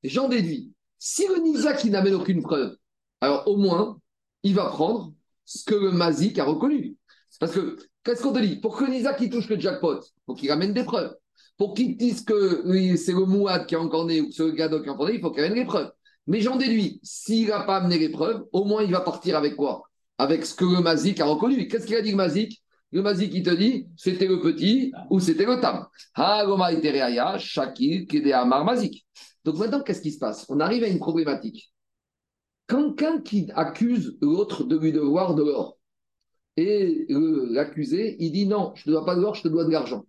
J'en 0.03 0.29
déduis. 0.29 0.71
Si 0.97 1.27
le 1.27 1.41
Nisa 1.41 1.73
qui 1.73 1.89
n'amène 1.89 2.15
aucune 2.15 2.41
preuve, 2.41 2.75
alors 3.21 3.47
au 3.47 3.57
moins, 3.57 3.99
il 4.43 4.55
va 4.55 4.65
prendre 4.65 5.13
ce 5.45 5.63
que 5.63 5.75
le 5.75 5.91
Mazik 5.91 6.39
a 6.39 6.43
reconnu. 6.43 6.95
Parce 7.39 7.53
que, 7.53 7.77
qu'est-ce 8.03 8.21
qu'on 8.21 8.33
te 8.33 8.39
dit? 8.39 8.57
Pour 8.57 8.77
que 8.77 8.85
Nisa 8.85 9.13
qui 9.13 9.29
touche 9.29 9.49
le 9.49 9.59
jackpot, 9.59 9.99
faut 10.25 10.33
qu'il 10.33 10.51
amène 10.51 10.73
des 10.73 10.83
preuves. 10.83 11.15
Pour 11.57 11.73
qu'il 11.73 11.97
dise 11.97 12.23
que 12.23 12.61
oui, 12.65 12.97
c'est 12.97 13.13
le 13.13 13.25
Mouad 13.25 13.65
qui 13.65 13.75
a 13.75 13.79
encore 13.79 14.05
né 14.05 14.21
ou 14.21 14.27
que 14.27 14.33
c'est 14.33 14.43
le 14.43 14.51
Gadok 14.51 14.83
qui 14.83 14.89
a 14.89 14.93
encore 14.93 15.07
né, 15.07 15.15
il 15.15 15.21
faut 15.21 15.31
qu'il 15.31 15.43
amène 15.43 15.57
les 15.57 15.65
preuves. 15.65 15.91
Mais 16.27 16.41
j'en 16.41 16.55
déduis, 16.55 16.99
s'il 17.03 17.49
n'a 17.49 17.61
pas 17.61 17.77
amené 17.77 17.97
les 17.99 18.09
preuves, 18.09 18.45
au 18.51 18.65
moins 18.65 18.83
il 18.83 18.91
va 18.91 19.01
partir 19.01 19.37
avec 19.37 19.55
quoi? 19.55 19.83
Avec 20.17 20.45
ce 20.45 20.55
que 20.55 20.65
le 20.65 20.81
Mazik 20.81 21.19
a 21.19 21.25
reconnu. 21.25 21.67
Qu'est-ce 21.67 21.85
qu'il 21.85 21.95
a 21.95 22.01
dit 22.01 22.11
le 22.11 22.17
Mazik? 22.17 22.61
Le 22.91 23.01
Mazik, 23.01 23.33
il 23.33 23.43
te 23.43 23.49
dit, 23.49 23.87
c'était 23.97 24.27
le 24.27 24.39
petit 24.39 24.93
ou 25.09 25.19
c'était 25.19 25.45
le 25.45 25.59
tam. 25.59 25.87
Shakir, 27.39 28.05
Kedeamar 28.07 28.63
Mazik. 28.63 29.05
Donc 29.43 29.57
maintenant, 29.57 29.81
qu'est-ce 29.81 30.01
qui 30.01 30.11
se 30.11 30.19
passe? 30.19 30.45
On 30.49 30.59
arrive 30.59 30.83
à 30.83 30.87
une 30.87 30.99
problématique. 30.99 31.73
Quelqu'un 32.67 33.19
qui 33.19 33.49
accuse 33.55 34.17
l'autre 34.21 34.63
de 34.63 34.77
lui 34.77 34.93
devoir 34.93 35.35
de 35.35 35.43
l'or, 35.43 35.77
et 36.57 37.05
euh, 37.09 37.47
l'accusé, 37.49 38.15
il 38.19 38.31
dit 38.31 38.45
non, 38.45 38.71
je 38.75 38.81
ne 38.81 38.85
te 38.85 38.89
dois 38.91 39.05
pas 39.05 39.15
de 39.15 39.21
l'or, 39.21 39.35
je 39.35 39.43
te 39.43 39.47
dois 39.47 39.65
de 39.65 39.71
l'argent. 39.71 40.05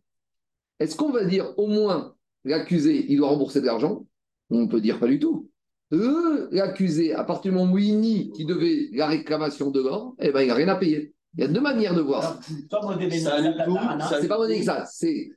Est-ce 0.78 0.96
qu'on 0.96 1.10
va 1.10 1.24
dire 1.24 1.54
au 1.58 1.66
moins 1.66 2.14
l'accusé, 2.44 3.06
il 3.08 3.16
doit 3.18 3.28
rembourser 3.28 3.60
de 3.60 3.66
l'argent? 3.66 4.06
On 4.50 4.68
peut 4.68 4.80
dire 4.80 4.98
pas 4.98 5.06
du 5.06 5.18
tout. 5.18 5.48
Euh, 5.92 6.48
L'accusé, 6.50 7.12
à 7.14 7.24
partir 7.24 7.52
du 7.52 7.58
moment 7.58 7.72
où 7.72 7.78
il 7.78 7.98
nie 7.98 8.30
qu'il 8.32 8.46
devait 8.46 8.88
la 8.92 9.06
réclamation 9.06 9.70
de 9.70 9.80
l'or, 9.80 10.14
eh 10.20 10.32
ben, 10.32 10.40
il 10.40 10.48
n'a 10.48 10.54
rien 10.54 10.68
à 10.68 10.76
payer. 10.76 11.14
Il 11.36 11.40
y 11.40 11.44
a 11.44 11.48
deux 11.48 11.60
manières 11.60 11.94
de 11.94 12.00
voir. 12.00 12.38
C'est 14.20 14.28
pas 14.28 14.38
mon 14.38 14.48
exact. 14.48 14.88
C'est 14.92 15.30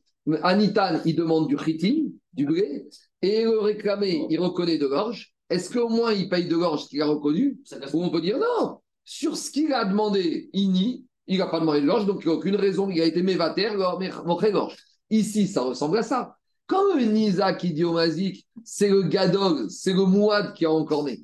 Anitan, 0.43 1.01
il 1.05 1.15
demande 1.15 1.47
du 1.47 1.57
chitin, 1.57 2.09
du 2.33 2.45
blé, 2.45 2.85
et 3.21 3.43
le 3.43 3.59
réclamé, 3.59 4.25
il 4.29 4.39
reconnaît 4.39 4.77
de 4.77 4.87
l'orge. 4.87 5.33
Est-ce 5.49 5.71
qu'au 5.71 5.89
moins 5.89 6.11
il 6.11 6.27
paye 6.27 6.47
de 6.47 6.55
l'orge 6.55 6.83
ce 6.83 6.89
qu'il 6.89 7.01
a 7.01 7.05
reconnu? 7.05 7.59
Ou 7.93 8.03
on 8.03 8.09
peut 8.09 8.21
dire 8.21 8.37
non, 8.37 8.79
sur 9.09 9.37
ce 9.37 9.49
qu'il 9.51 9.71
a 9.71 9.85
demandé, 9.85 10.49
il 10.51 10.69
nie, 10.69 11.05
il 11.27 11.37
n'a 11.37 11.47
pas 11.47 11.61
demandé 11.61 11.79
de 11.79 11.85
l'orge, 11.85 12.05
donc 12.05 12.19
il 12.23 12.27
n'y 12.27 12.33
a 12.33 12.35
aucune 12.35 12.57
raison, 12.57 12.89
il 12.89 12.99
a 12.99 13.05
été 13.05 13.23
mévater, 13.23 13.69
montré 14.25 14.51
l'orge. 14.51 14.75
Ici, 15.09 15.47
ça 15.47 15.61
ressemble 15.61 15.99
à 15.99 16.03
ça. 16.03 16.35
Quand 16.65 16.93
le 16.93 17.53
qui 17.53 17.71
dit 17.71 17.85
au 17.85 17.93
Mazik, 17.93 18.45
c'est 18.65 18.89
le 18.89 19.03
Gadol, 19.03 19.69
c'est 19.69 19.93
le 19.93 20.03
Mouad 20.03 20.53
qui 20.53 20.65
a 20.65 20.71
encore 20.71 21.05
né. 21.05 21.23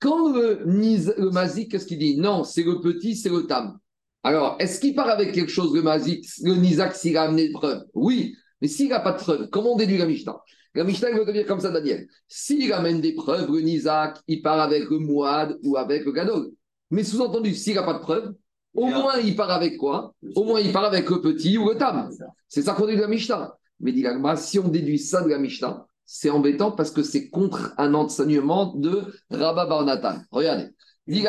Quand 0.00 0.32
le, 0.32 1.30
Mazik, 1.30 1.70
qu'est-ce 1.70 1.84
qu'il 1.84 1.98
dit? 1.98 2.16
Non, 2.16 2.44
c'est 2.44 2.62
le 2.62 2.80
petit, 2.80 3.14
c'est 3.14 3.28
le 3.28 3.42
Tam. 3.46 3.78
Alors, 4.22 4.56
est-ce 4.58 4.80
qu'il 4.80 4.94
part 4.94 5.10
avec 5.10 5.32
quelque 5.32 5.52
chose, 5.52 5.74
le 5.74 5.82
Mazik, 5.82 6.24
le 6.42 6.54
Nizak, 6.54 6.96
s'il 6.96 7.18
a 7.18 7.24
amené 7.24 7.48
de 7.48 7.52
preuves? 7.52 7.84
Oui, 7.92 8.34
mais 8.62 8.68
s'il 8.68 8.88
n'a 8.88 9.00
pas 9.00 9.12
de 9.12 9.18
preuves, 9.18 9.50
comment 9.50 9.74
on 9.74 9.76
déduit 9.76 9.98
la 9.98 10.06
Mishnah? 10.06 10.38
La 10.74 10.84
Mishnah, 10.84 11.10
veut 11.10 11.26
te 11.26 11.30
dire 11.30 11.46
comme 11.46 11.60
ça, 11.60 11.70
Daniel. 11.70 12.06
S'il 12.26 12.72
amène 12.72 13.02
des 13.02 13.12
preuves, 13.12 13.52
le 13.52 13.60
Nizak, 13.60 14.18
il 14.28 14.40
part 14.40 14.60
avec 14.60 14.88
le 14.88 14.98
Mouad 14.98 15.58
ou 15.62 15.76
avec 15.76 16.06
le 16.06 16.12
Gadol. 16.12 16.52
Mais 16.92 17.04
sous-entendu, 17.04 17.54
s'il 17.54 17.74
n'a 17.74 17.82
pas 17.82 17.94
de 17.94 18.00
preuves, 18.00 18.34
au 18.74 18.86
Bien. 18.86 19.00
moins 19.00 19.16
il 19.16 19.34
part 19.34 19.50
avec 19.50 19.78
quoi? 19.78 20.14
Au 20.36 20.44
moins 20.44 20.60
il 20.60 20.72
part 20.72 20.84
avec 20.84 21.08
le 21.08 21.22
petit 21.22 21.56
ou 21.56 21.70
le 21.70 21.76
Tam. 21.76 22.10
C'est 22.48 22.62
ça 22.62 22.74
qu'on 22.74 22.86
dit 22.86 22.96
de 22.96 23.00
la 23.00 23.08
Mishnah. 23.08 23.54
Mais 23.80 23.92
dit 23.92 24.04
si 24.36 24.58
on 24.58 24.68
déduit 24.68 24.98
ça 24.98 25.22
de 25.22 25.30
la 25.30 25.38
Mishnah, 25.38 25.86
c'est 26.04 26.28
embêtant 26.28 26.70
parce 26.70 26.90
que 26.90 27.02
c'est 27.02 27.30
contre 27.30 27.72
un 27.78 27.94
enseignement 27.94 28.74
de 28.76 29.04
Rabba 29.30 29.64
Barnatan. 29.66 30.18
Regardez. 30.30 30.68
Dit 31.06 31.24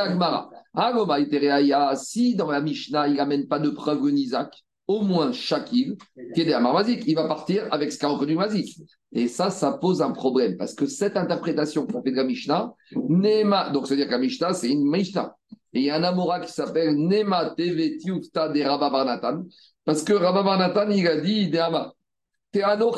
si 1.96 2.36
dans 2.36 2.52
la 2.52 2.62
Mishnah 2.62 3.08
il 3.08 3.16
n'amène 3.16 3.48
pas 3.48 3.60
de 3.60 3.70
preuve 3.70 4.06
le 4.06 4.12
Nizak, 4.12 4.64
au 4.88 5.02
moins 5.02 5.32
Shakil, 5.32 5.98
qui 6.36 6.42
est 6.42 6.54
Amar 6.54 6.74
Mazik, 6.74 7.04
il 7.08 7.16
va 7.16 7.26
partir 7.26 7.68
avec 7.72 7.94
ce 7.94 7.98
qu'a 7.98 8.10
reconnu 8.10 8.36
Mazik. 8.36 8.82
Et 9.16 9.28
ça, 9.28 9.52
ça 9.52 9.74
pose 9.74 10.02
un 10.02 10.12
problème 10.12 10.58
parce 10.58 10.74
que 10.74 10.88
cette 10.88 11.18
interprétation 11.18 11.86
qu'on 11.86 12.02
fait 12.02 12.12
de 12.12 12.16
la 12.16 12.24
Mishnah, 12.24 12.74
Nema, 12.96 13.70
donc 13.70 13.88
c'est-à-dire 13.88 14.08
que 14.08 14.12
la 14.12 14.18
Mishnah, 14.18 14.54
c'est 14.54 14.70
une 14.70 14.90
Mishnah. 14.90 15.36
Et 15.74 15.80
il 15.80 15.86
y 15.86 15.90
a 15.92 15.98
un 15.98 16.04
Amora 16.04 16.40
qui 16.40 16.52
s'appelle 16.52 16.96
Nema 16.96 17.54
Teve 17.56 17.98
Tiufta 17.98 18.50
de 18.50 18.62
Rabba 18.62 18.90
Barnatan, 18.90 19.44
parce 19.86 20.04
que 20.04 20.14
Rabba 20.14 20.42
Barnatan, 20.42 20.90
il 20.90 21.08
a 21.08 21.22
dit, 21.22 21.42
Ideama, 21.42 21.94
Teano 22.52 22.92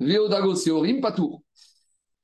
Veodago 0.00 0.56
Seorim, 0.56 1.00
Patour. 1.00 1.42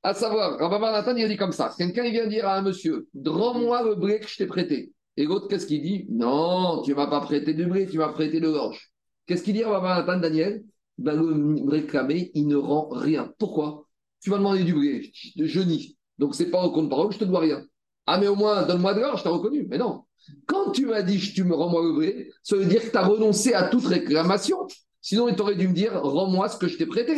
À 0.03 0.13
savoir, 0.13 0.57
Rabba 0.57 0.79
Barnatan, 0.79 1.15
il 1.15 1.23
a 1.23 1.27
dit 1.29 1.37
comme 1.37 1.51
ça 1.53 1.73
quelqu'un 1.77 2.09
vient 2.09 2.27
dire 2.27 2.47
à 2.47 2.57
un 2.57 2.61
monsieur, 2.61 3.07
rends-moi 3.25 3.83
le 3.83 3.95
blé 3.95 4.19
que 4.19 4.27
je 4.27 4.37
t'ai 4.37 4.47
prêté. 4.47 4.91
Et 5.15 5.25
l'autre, 5.25 5.47
qu'est-ce 5.47 5.67
qu'il 5.67 5.81
dit? 5.81 6.05
Non, 6.09 6.81
tu 6.83 6.91
ne 6.91 6.95
m'as 6.95 7.07
pas 7.07 7.21
prêté 7.21 7.53
du 7.53 7.65
blé, 7.65 7.87
tu 7.87 7.97
m'as 7.97 8.09
prêté 8.09 8.41
de 8.41 8.47
l'orge. 8.47 8.91
Qu'est-ce 9.25 9.43
qu'il 9.43 9.53
dit 9.53 9.63
Rabba 9.63 9.79
Barnatan, 9.79 10.19
Daniel? 10.19 10.63
Ben, 11.01 11.15
Le 11.15 11.69
réclamé, 11.69 12.31
il 12.33 12.47
ne 12.47 12.55
rend 12.55 12.89
rien. 12.89 13.33
Pourquoi? 13.37 13.85
Tu 14.21 14.29
m'as 14.29 14.37
demandé 14.37 14.63
du 14.63 14.73
blé, 14.73 15.11
je, 15.35 15.59
nie. 15.61 15.97
Donc, 16.17 16.35
c'est 16.35 16.51
pas 16.51 16.63
au 16.63 16.71
compte 16.71 16.89
parole, 16.89 17.11
je 17.11 17.19
te 17.19 17.23
dois 17.23 17.39
rien. 17.39 17.63
Ah, 18.05 18.19
mais 18.19 18.27
au 18.27 18.35
moins, 18.35 18.65
donne-moi 18.65 18.93
de 18.93 18.99
l'or, 18.99 19.17
je 19.17 19.23
t'ai 19.23 19.29
reconnu. 19.29 19.65
Mais 19.69 19.77
non. 19.77 20.03
Quand 20.45 20.71
tu 20.71 20.85
m'as 20.85 21.01
dit, 21.01 21.19
tu 21.19 21.43
me 21.43 21.55
rends-moi 21.55 21.83
le 21.83 21.93
blé, 21.93 22.31
ça 22.43 22.55
veut 22.55 22.65
dire 22.65 22.81
que 22.81 22.91
tu 22.91 22.97
as 22.97 23.05
renoncé 23.05 23.53
à 23.53 23.63
toute 23.63 23.85
réclamation. 23.85 24.57
Sinon, 25.01 25.27
il 25.27 25.35
t'aurait 25.35 25.55
dû 25.55 25.67
me 25.67 25.73
dire, 25.73 25.99
rends-moi 25.99 26.47
ce 26.49 26.57
que 26.57 26.67
je 26.67 26.77
t'ai 26.77 26.85
prêté. 26.85 27.17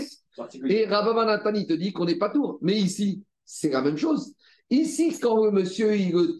Et 0.67 0.85
Rabba 0.85 1.25
Nathan, 1.25 1.53
il 1.53 1.67
te 1.67 1.73
dit 1.73 1.91
qu'on 1.91 2.05
n'est 2.05 2.17
pas 2.17 2.29
tour. 2.29 2.57
Mais 2.61 2.79
ici, 2.79 3.23
c'est 3.45 3.69
la 3.69 3.81
même 3.81 3.97
chose. 3.97 4.33
Ici, 4.69 5.17
quand 5.19 5.51
monsieur, 5.51 5.95
il, 5.95 6.11
le, 6.13 6.37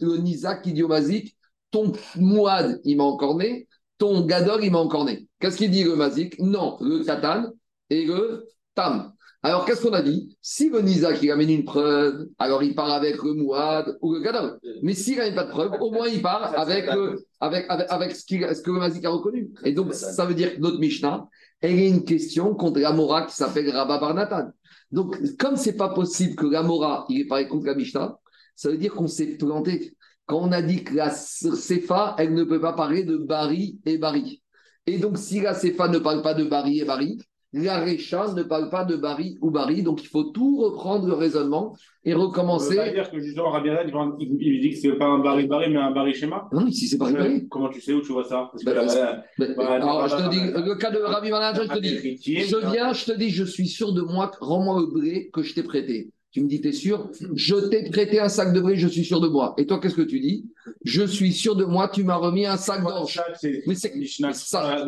ton 1.70 1.92
Mouad, 2.16 2.80
il 2.84 2.96
m'a 2.96 3.04
encore 3.04 3.36
né, 3.36 3.68
ton 3.98 4.24
Gadol, 4.24 4.64
il 4.64 4.72
m'a 4.72 4.78
encore 4.78 5.04
né. 5.04 5.26
Qu'est-ce 5.44 5.58
qu'il 5.58 5.70
dit 5.70 5.84
le 5.84 5.94
Mazik? 5.94 6.38
Non, 6.38 6.78
le 6.80 7.04
Katan 7.04 7.52
et 7.90 8.06
le 8.06 8.46
Tam. 8.74 9.12
Alors, 9.42 9.66
qu'est-ce 9.66 9.82
qu'on 9.82 9.92
a 9.92 10.00
dit? 10.00 10.34
Si 10.40 10.70
le 10.70 10.80
Nizak, 10.80 11.22
il 11.22 11.30
amène 11.30 11.50
une 11.50 11.64
preuve, 11.66 12.28
alors 12.38 12.62
il 12.62 12.74
part 12.74 12.90
avec 12.90 13.22
le 13.22 13.34
Mouad 13.34 13.98
ou 14.00 14.14
le 14.14 14.20
Gadol. 14.20 14.58
Mais 14.82 14.94
s'il 14.94 15.18
n'amène 15.18 15.34
pas 15.34 15.44
de 15.44 15.50
preuve, 15.50 15.72
au 15.82 15.90
moins 15.92 16.08
il 16.08 16.22
part 16.22 16.58
avec, 16.58 16.86
le- 16.90 17.26
avec, 17.40 17.66
avec, 17.68 17.86
avec 17.90 18.16
ce, 18.16 18.24
que 18.24 18.70
le 18.70 18.78
Mazik 18.78 19.04
a 19.04 19.10
reconnu. 19.10 19.50
Et 19.64 19.72
donc, 19.72 19.92
ça 19.92 20.24
veut 20.24 20.32
dire 20.32 20.54
que 20.54 20.60
notre 20.60 20.78
Mishnah, 20.78 21.28
elle 21.60 21.78
est 21.78 21.90
une 21.90 22.04
question 22.04 22.54
contre 22.54 22.80
la 22.80 22.92
Mora 22.92 23.26
qui 23.26 23.36
s'appelle 23.36 23.68
Rabba 23.68 23.98
Barnatan. 23.98 24.48
Donc, 24.92 25.18
comme 25.36 25.56
c'est 25.56 25.76
pas 25.76 25.90
possible 25.90 26.36
que 26.36 26.46
la 26.46 26.62
Mora, 26.62 27.04
il 27.10 27.20
est 27.20 27.26
pareil 27.26 27.48
contre 27.48 27.66
la 27.66 27.74
Mishnah, 27.74 28.16
ça 28.56 28.70
veut 28.70 28.78
dire 28.78 28.94
qu'on 28.94 29.08
s'est 29.08 29.36
planté. 29.36 29.94
quand 30.24 30.38
on 30.38 30.52
a 30.52 30.62
dit 30.62 30.84
que 30.84 30.94
la 30.94 31.10
Sefa, 31.10 32.14
elle 32.18 32.32
ne 32.32 32.44
peut 32.44 32.62
pas 32.62 32.72
parler 32.72 33.04
de 33.04 33.18
Bari 33.18 33.78
et 33.84 33.98
Bari. 33.98 34.40
Et 34.86 34.98
donc, 34.98 35.16
si 35.18 35.40
la 35.40 35.54
Sefa 35.54 35.88
ne 35.88 35.98
parle 35.98 36.22
pas 36.22 36.34
de 36.34 36.44
Bari 36.44 36.80
et 36.80 36.84
Bari, 36.84 37.18
la 37.54 37.84
Recha 37.84 38.32
ne 38.34 38.42
parle 38.42 38.68
pas 38.68 38.84
de 38.84 38.96
Bari 38.96 39.38
ou 39.40 39.50
Bari. 39.50 39.82
Donc, 39.82 40.02
il 40.02 40.08
faut 40.08 40.24
tout 40.24 40.58
reprendre 40.58 41.06
le 41.06 41.14
raisonnement 41.14 41.74
et 42.04 42.10
Ça 42.10 42.16
veut 42.16 42.24
recommencer. 42.24 42.92
dire 42.92 43.10
que 43.10 43.18
justement, 43.20 43.50
Rabbi 43.50 43.70
Haddad, 43.70 43.90
il, 44.18 44.60
dit 44.60 44.70
que 44.70 44.76
c'est 44.76 44.92
pas 44.98 45.06
un 45.06 45.20
bari 45.20 45.46
bari, 45.46 45.70
mais 45.70 45.78
un 45.78 45.92
bari 45.92 46.12
schéma. 46.14 46.48
Non, 46.52 46.66
ici, 46.66 46.88
c'est 46.88 46.98
Bari 46.98 47.14
Bari. 47.14 47.48
Comment 47.48 47.68
tu 47.68 47.80
sais 47.80 47.94
où 47.94 48.02
tu 48.02 48.12
vois 48.12 48.24
ça? 48.24 48.50
Parce 48.50 48.64
que 48.64 48.70
là, 48.70 49.24
Ben, 49.38 49.54
Bah, 49.56 49.72
alors, 49.72 50.00
bah, 50.00 50.08
je 50.08 50.16
te 50.16 50.22
bah, 50.22 50.28
dis, 50.28 50.52
bah, 50.52 50.60
le 50.66 50.74
cas 50.74 50.90
de 50.90 50.98
Rabbi 50.98 51.30
Manajan, 51.30 51.62
je 51.62 51.68
te 51.68 51.78
dis, 51.78 51.96
je 52.26 52.70
viens, 52.70 52.92
je 52.92 53.04
te 53.04 53.12
dis, 53.12 53.30
je 53.30 53.44
suis 53.44 53.68
sûr 53.68 53.92
de 53.92 54.02
moi, 54.02 54.32
rends-moi 54.40 54.80
le 54.80 54.86
blé 54.92 55.30
que 55.32 55.42
je 55.42 55.54
t'ai 55.54 55.62
prêté. 55.62 56.10
Tu 56.34 56.42
me 56.42 56.48
dis, 56.48 56.60
t'es 56.60 56.72
sûr? 56.72 57.10
Je 57.36 57.54
t'ai 57.54 57.88
prêté 57.90 58.18
un 58.18 58.28
sac 58.28 58.52
de 58.52 58.60
blé, 58.60 58.74
je 58.74 58.88
suis 58.88 59.04
sûr 59.04 59.20
de 59.20 59.28
moi. 59.28 59.54
Et 59.56 59.66
toi, 59.66 59.78
qu'est-ce 59.78 59.94
que 59.94 60.02
tu 60.02 60.18
dis? 60.18 60.50
Je 60.84 61.04
suis 61.04 61.32
sûr 61.32 61.54
de 61.54 61.64
moi, 61.64 61.88
tu 61.88 62.02
m'as 62.02 62.16
remis 62.16 62.44
un 62.44 62.56
sac 62.56 62.82
d'orge. 62.82 63.22
C'est 63.40 63.62
Mais 63.68 63.76
c'est 63.76 63.92
c'est 64.04 64.32
ça. 64.32 64.84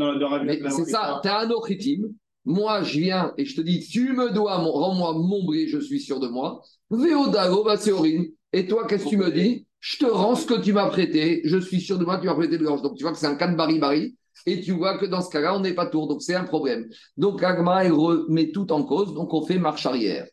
c'est 0.70 0.90
ça, 0.90 1.20
tu 1.22 1.28
as 1.28 1.38
un 1.38 1.50
autre 1.50 1.70
itim. 1.70 2.08
Moi, 2.44 2.82
je 2.82 2.98
viens 2.98 3.32
et 3.38 3.44
je 3.44 3.54
te 3.54 3.60
dis, 3.60 3.78
tu 3.78 4.12
me 4.12 4.32
dois, 4.32 4.56
rends-moi 4.56 5.12
mon 5.12 5.46
blé, 5.46 5.68
je 5.68 5.78
suis 5.78 6.00
sûr 6.00 6.18
de 6.18 6.26
moi. 6.26 6.62
Véodago, 6.90 7.62
Baséorine. 7.62 8.26
Et 8.52 8.66
toi, 8.66 8.84
qu'est-ce 8.88 9.04
que 9.04 9.10
tu 9.10 9.16
me 9.16 9.30
dis? 9.30 9.68
Je 9.78 9.98
te 9.98 10.06
rends 10.06 10.34
ce 10.34 10.46
que 10.46 10.60
tu 10.60 10.72
m'as 10.72 10.88
prêté, 10.88 11.42
je 11.44 11.58
suis 11.58 11.80
sûr 11.80 11.96
de 11.96 12.04
moi, 12.04 12.18
tu 12.18 12.26
m'as 12.26 12.34
prêté 12.34 12.58
de 12.58 12.64
l'orge. 12.64 12.82
Donc, 12.82 12.96
tu 12.96 13.04
vois 13.04 13.12
que 13.12 13.18
c'est 13.18 13.26
un 13.26 13.36
cas 13.36 13.46
de 13.46 13.56
bari-bari. 13.56 14.16
Et 14.46 14.60
tu 14.60 14.72
vois 14.72 14.98
que 14.98 15.06
dans 15.06 15.22
ce 15.22 15.30
cas-là, 15.30 15.56
on 15.56 15.60
n'est 15.60 15.74
pas 15.74 15.86
tour. 15.86 16.08
Donc, 16.08 16.22
c'est 16.22 16.34
un 16.34 16.44
problème. 16.44 16.86
Donc, 17.16 17.42
Agma, 17.42 17.84
il 17.84 17.92
remet 17.92 18.50
tout 18.50 18.70
en 18.72 18.82
cause. 18.84 19.14
Donc, 19.14 19.32
on 19.32 19.44
fait 19.44 19.58
marche 19.58 19.86
arrière. 19.86 20.26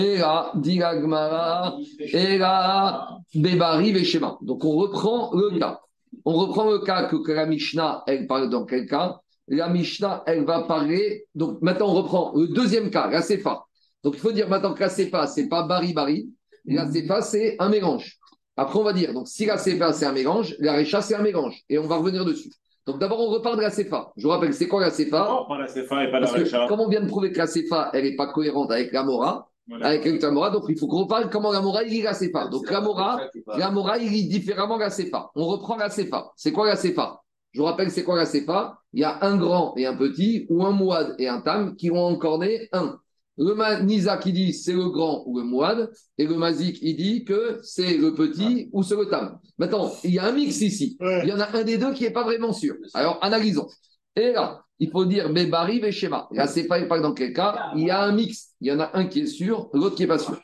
Et 0.00 0.16
là, 0.16 0.52
dit 0.54 0.82
Agma, 0.82 1.76
et 1.98 2.38
là, 2.38 3.18
Bébari. 3.34 3.92
Donc, 4.40 4.64
on 4.64 4.76
reprend 4.76 5.30
le 5.34 5.58
cas. 5.58 5.80
On 6.24 6.32
reprend 6.34 6.70
le 6.70 6.78
cas 6.78 7.04
que, 7.04 7.16
que 7.16 7.32
la 7.32 7.44
Mishnah, 7.44 8.02
elle 8.06 8.26
parle 8.26 8.48
dans 8.48 8.64
quel 8.64 8.86
cas? 8.86 9.20
La 9.48 9.68
Mishnah, 9.68 10.22
elle 10.26 10.44
va 10.44 10.62
parler. 10.62 11.26
Donc, 11.34 11.60
maintenant, 11.60 11.88
on 11.90 11.94
reprend 11.94 12.32
le 12.34 12.48
deuxième 12.48 12.90
cas, 12.90 13.10
la 13.10 13.20
Sefa. 13.20 13.64
Donc, 14.02 14.14
il 14.14 14.20
faut 14.20 14.32
dire 14.32 14.48
maintenant 14.48 14.72
que 14.72 14.80
la 14.80 14.88
Sefa, 14.88 15.26
ce 15.26 15.40
n'est 15.40 15.48
pas 15.48 15.64
Bari 15.64 15.92
Bari. 15.92 16.30
La 16.64 16.90
Sefa, 16.90 17.20
c'est 17.20 17.56
un 17.58 17.68
mélange. 17.68 18.16
Après, 18.56 18.78
on 18.78 18.84
va 18.84 18.94
dire, 18.94 19.12
donc, 19.12 19.28
si 19.28 19.44
la 19.44 19.58
Sefa, 19.58 19.92
c'est 19.92 20.06
un 20.06 20.12
mélange, 20.12 20.54
la 20.60 20.74
Recha, 20.74 21.02
c'est 21.02 21.14
un 21.14 21.22
mélange. 21.22 21.60
Et 21.68 21.78
on 21.78 21.86
va 21.86 21.96
revenir 21.96 22.24
dessus. 22.24 22.50
Donc, 22.86 22.98
d'abord, 22.98 23.20
on 23.20 23.30
repart 23.30 23.56
de 23.56 23.62
la 23.62 23.70
Sefa. 23.70 24.12
Je 24.16 24.22
vous 24.22 24.30
rappelle, 24.30 24.54
c'est 24.54 24.66
quoi 24.66 24.80
la 24.80 24.90
Sefa? 24.90 25.28
Non, 25.28 25.46
pas 25.46 25.58
la 25.58 25.68
Sefa 25.68 26.04
et 26.04 26.10
pas 26.10 26.20
la 26.20 26.26
Recha. 26.26 26.66
comme 26.68 26.80
on 26.80 26.88
vient 26.88 27.02
de 27.02 27.06
prouver 27.06 27.32
que 27.32 27.38
la 27.38 27.46
Sefa, 27.46 27.90
elle 27.92 28.04
n'est 28.04 28.16
pas 28.16 28.32
cohérente 28.32 28.70
avec 28.70 28.92
la 28.92 29.02
Mora, 29.02 29.49
Voilà. 29.70 29.86
avec 29.86 30.20
la 30.20 30.30
Mora, 30.32 30.50
donc 30.50 30.64
il 30.68 30.76
faut 30.76 30.88
qu'on 30.88 31.02
reparle 31.02 31.30
comment 31.30 31.52
la 31.52 31.60
Mora, 31.60 31.84
il 31.84 31.90
lit 31.90 32.02
la 32.02 32.12
Sefa. 32.12 32.48
Donc, 32.48 32.68
la 32.68 32.80
Mora, 32.80 33.20
la 33.56 33.70
Mora, 33.70 33.98
il 33.98 34.10
lit 34.10 34.26
différemment 34.26 34.76
la 34.76 34.90
Sefa. 34.90 35.30
On 35.36 35.46
reprend 35.46 35.76
la 35.76 35.88
Sefa. 35.90 36.32
C'est 36.34 36.50
quoi 36.50 36.66
la 36.66 36.74
Sefa 36.74 37.22
Je 37.52 37.60
vous 37.60 37.66
rappelle, 37.66 37.92
c'est 37.92 38.02
quoi 38.02 38.16
la 38.16 38.26
Sefa 38.26 38.80
Il 38.92 39.00
y 39.00 39.04
a 39.04 39.24
un 39.24 39.36
grand 39.36 39.74
et 39.76 39.86
un 39.86 39.96
petit, 39.96 40.44
ou 40.50 40.64
un 40.64 40.72
Mouad 40.72 41.14
et 41.18 41.28
un 41.28 41.40
Tam 41.40 41.76
qui 41.76 41.88
ont 41.92 42.04
encorné 42.04 42.68
un. 42.72 42.98
Le 43.38 43.82
Nisa 43.84 44.18
qui 44.18 44.32
dit 44.32 44.52
c'est 44.52 44.72
le 44.72 44.90
grand 44.90 45.22
ou 45.26 45.38
le 45.38 45.44
Mouad, 45.44 45.90
et 46.18 46.26
le 46.26 46.34
Mazik 46.34 46.78
il 46.82 46.96
dit 46.96 47.24
que 47.24 47.60
c'est 47.62 47.96
le 47.96 48.12
petit 48.12 48.68
ou 48.72 48.82
c'est 48.82 48.96
le 48.96 49.06
Tam. 49.06 49.38
Maintenant, 49.56 49.92
il 50.02 50.10
y 50.10 50.18
a 50.18 50.26
un 50.26 50.32
mix 50.32 50.60
ici. 50.60 50.98
Il 51.00 51.28
y 51.28 51.32
en 51.32 51.38
a 51.38 51.56
un 51.56 51.62
des 51.62 51.78
deux 51.78 51.94
qui 51.94 52.02
n'est 52.02 52.10
pas 52.10 52.24
vraiment 52.24 52.52
sûr. 52.52 52.74
Alors, 52.92 53.18
analysons. 53.22 53.68
Et 54.16 54.32
là, 54.32 54.64
il 54.80 54.90
faut 54.90 55.04
dire 55.04 55.30
Bébari 55.30 55.92
schéma. 55.92 56.26
La 56.32 56.46
Sefa, 56.46 56.78
il 56.78 56.88
parle 56.88 57.02
dans 57.02 57.12
quel 57.12 57.34
cas 57.34 57.70
Il 57.76 57.84
y 57.84 57.90
a 57.90 58.02
un 58.02 58.12
mix. 58.12 58.54
Il 58.62 58.68
y 58.68 58.72
en 58.72 58.80
a 58.80 58.90
un 58.94 59.06
qui 59.06 59.20
est 59.20 59.26
sûr, 59.26 59.68
l'autre 59.74 59.94
qui 59.94 60.02
n'est 60.02 60.08
pas 60.08 60.18
sûr. 60.18 60.40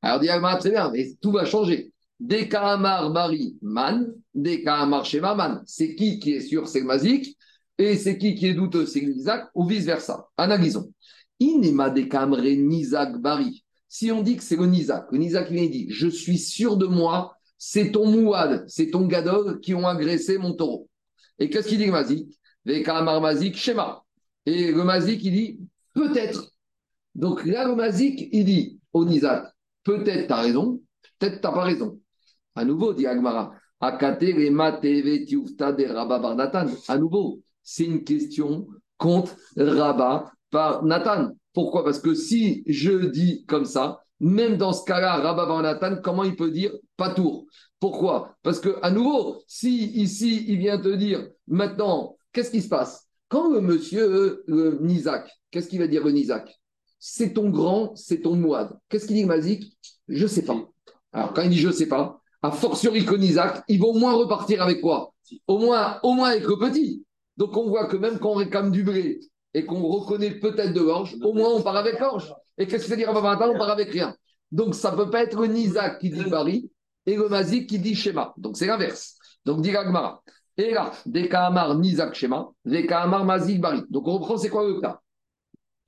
Alors, 0.00 0.20
Diagma, 0.20 0.56
très 0.56 0.70
bien, 0.70 0.90
mais 0.90 1.10
tout 1.20 1.32
va 1.32 1.44
changer. 1.44 1.92
Des 2.20 2.48
Kahamar 2.48 3.10
Bari 3.12 3.58
Man, 3.60 4.14
des 4.32 4.62
Kahamar 4.62 5.04
Shema 5.04 5.34
Man. 5.34 5.62
C'est 5.66 5.94
qui 5.96 6.20
qui 6.20 6.32
est 6.32 6.40
sûr 6.40 6.68
C'est 6.68 6.80
le 6.80 6.86
Mazik. 6.86 7.36
Et 7.78 7.96
c'est 7.96 8.16
qui 8.16 8.34
qui 8.34 8.46
est 8.46 8.54
douteux 8.54 8.86
C'est 8.86 9.00
l'Isaac 9.00 9.48
ou 9.54 9.66
vice-versa. 9.66 10.28
Analysons. 10.36 10.92
Inema 11.40 11.90
de 11.90 12.02
Kamre 12.02 12.42
Nizak 12.42 13.18
Bari. 13.18 13.64
Si 13.88 14.12
on 14.12 14.22
dit 14.22 14.36
que 14.36 14.42
c'est 14.42 14.56
le 14.56 14.66
Nizak, 14.66 15.06
le 15.10 15.18
Nizak 15.18 15.50
dit 15.50 15.88
Je 15.90 16.06
suis 16.06 16.38
sûr 16.38 16.76
de 16.76 16.86
moi, 16.86 17.34
c'est 17.58 17.90
ton 17.90 18.06
Mouad, 18.06 18.64
c'est 18.68 18.90
ton 18.90 19.06
Gadol 19.06 19.58
qui 19.60 19.74
ont 19.74 19.86
agressé 19.86 20.38
mon 20.38 20.54
taureau. 20.54 20.88
Et 21.38 21.50
qu'est-ce 21.50 21.68
qu'il 21.68 21.78
dit 21.78 21.86
le 21.86 21.92
Mazik? 21.92 22.39
Des 22.64 22.82
Kahamar 22.82 23.20
Mazik 23.20 23.56
Shema. 23.56 24.02
Et 24.46 24.72
le 24.72 24.84
Mazik 24.84 25.22
il 25.24 25.32
dit 25.32 25.60
Peut-être. 25.94 26.52
Donc 27.14 27.44
là, 27.44 27.66
le 27.66 27.74
Mazik 27.74 28.28
il 28.32 28.44
dit 28.44 28.80
au 28.92 29.04
Peut-être 29.04 30.26
tu 30.26 30.32
as 30.32 30.40
raison, 30.40 30.80
peut-être 31.18 31.40
tu 31.40 31.46
n'as 31.46 31.52
pas 31.52 31.64
raison. 31.64 31.98
À 32.54 32.64
nouveau, 32.64 32.92
dit 32.92 33.06
Agmara. 33.06 33.54
À 33.80 33.98
nouveau, 36.98 37.40
c'est 37.62 37.84
une 37.84 38.04
question 38.04 38.68
contre 38.98 39.36
Rabba 39.56 40.30
par 40.50 40.84
Nathan. 40.84 41.30
Pourquoi? 41.54 41.84
Parce 41.84 41.98
que 41.98 42.12
si 42.14 42.62
je 42.66 43.06
dis 43.06 43.44
comme 43.46 43.64
ça, 43.64 44.02
même 44.20 44.58
dans 44.58 44.74
ce 44.74 44.84
cas-là, 44.84 45.16
Rabba 45.16 45.46
bar 45.46 45.62
Nathan, 45.62 45.96
comment 46.02 46.24
il 46.24 46.36
peut 46.36 46.50
dire 46.50 46.72
pas 46.98 47.14
tour? 47.14 47.46
Pourquoi? 47.78 48.36
Parce 48.42 48.60
que, 48.60 48.76
à 48.82 48.90
nouveau, 48.90 49.42
si 49.46 49.86
ici, 49.92 50.44
il 50.46 50.58
vient 50.58 50.78
te 50.78 50.94
dire, 50.94 51.26
maintenant, 51.48 52.18
qu'est-ce 52.32 52.50
qui 52.50 52.62
se 52.62 52.68
passe? 52.68 53.06
Quand 53.28 53.50
le 53.50 53.60
monsieur, 53.60 54.42
le 54.46 54.78
Nizak, 54.80 55.30
qu'est-ce 55.50 55.68
qu'il 55.68 55.78
va 55.78 55.86
dire 55.86 56.04
le 56.04 56.12
Nizak? 56.12 56.60
C'est 56.98 57.34
ton 57.34 57.48
grand, 57.48 57.94
c'est 57.96 58.20
ton 58.22 58.36
Mouad. 58.36 58.76
Qu'est-ce 58.88 59.06
qu'il 59.06 59.16
dit, 59.16 59.24
Mazik? 59.24 59.76
Je 60.08 60.26
sais 60.26 60.42
pas. 60.42 60.68
Alors, 61.12 61.32
quand 61.32 61.42
il 61.42 61.50
dit 61.50 61.58
je 61.58 61.70
sais 61.70 61.88
pas, 61.88 62.20
à 62.42 62.50
fortiori 62.50 63.04
que 63.04 63.14
Isaac, 63.16 63.62
ils 63.68 63.78
vont 63.78 63.88
au 63.88 63.98
moins 63.98 64.14
repartir 64.14 64.62
avec 64.62 64.80
quoi 64.80 65.12
Au 65.46 65.58
moins, 65.58 65.98
au 66.02 66.14
moins 66.14 66.30
avec 66.30 66.44
le 66.44 66.56
petit. 66.58 67.04
Donc 67.36 67.56
on 67.56 67.68
voit 67.68 67.86
que 67.86 67.96
même 67.96 68.18
quand 68.18 68.30
on 68.30 68.34
réclame 68.34 68.70
du 68.70 68.82
blé 68.82 69.20
et 69.54 69.64
qu'on 69.64 69.82
reconnaît 69.82 70.38
peut-être 70.38 70.72
de 70.72 70.80
l'orge, 70.80 71.16
au 71.22 71.32
moins 71.32 71.50
on 71.50 71.62
part 71.62 71.76
avec 71.76 71.98
l'orge. 72.00 72.32
Et 72.58 72.66
qu'est-ce 72.66 72.84
que 72.84 72.90
c'est 72.90 72.96
dire 72.96 73.10
à 73.10 73.18
On 73.18 73.58
part 73.58 73.70
avec 73.70 73.90
rien. 73.90 74.14
Donc 74.52 74.74
ça 74.74 74.92
peut 74.92 75.10
pas 75.10 75.22
être 75.22 75.44
Isaac 75.44 76.00
qui 76.00 76.10
dit 76.10 76.28
Bari 76.28 76.70
et 77.06 77.16
le 77.16 77.28
Mazik 77.28 77.68
qui 77.68 77.78
dit 77.78 77.94
Shema. 77.94 78.34
Donc 78.36 78.56
c'est 78.56 78.66
l'inverse. 78.66 79.16
Donc 79.44 79.60
dit 79.62 79.70
Gagmara. 79.70 80.22
Et 80.60 80.74
là, 80.74 80.92
Kahamar 81.30 81.78
Nizak 81.78 82.14
Shema, 82.14 82.50
Kahamar 82.88 83.24
Mazik 83.24 83.60
Bari. 83.60 83.82
Donc 83.88 84.06
on 84.06 84.18
reprend, 84.18 84.36
c'est 84.36 84.50
quoi 84.50 84.68
le 84.68 84.80
cas? 84.80 85.00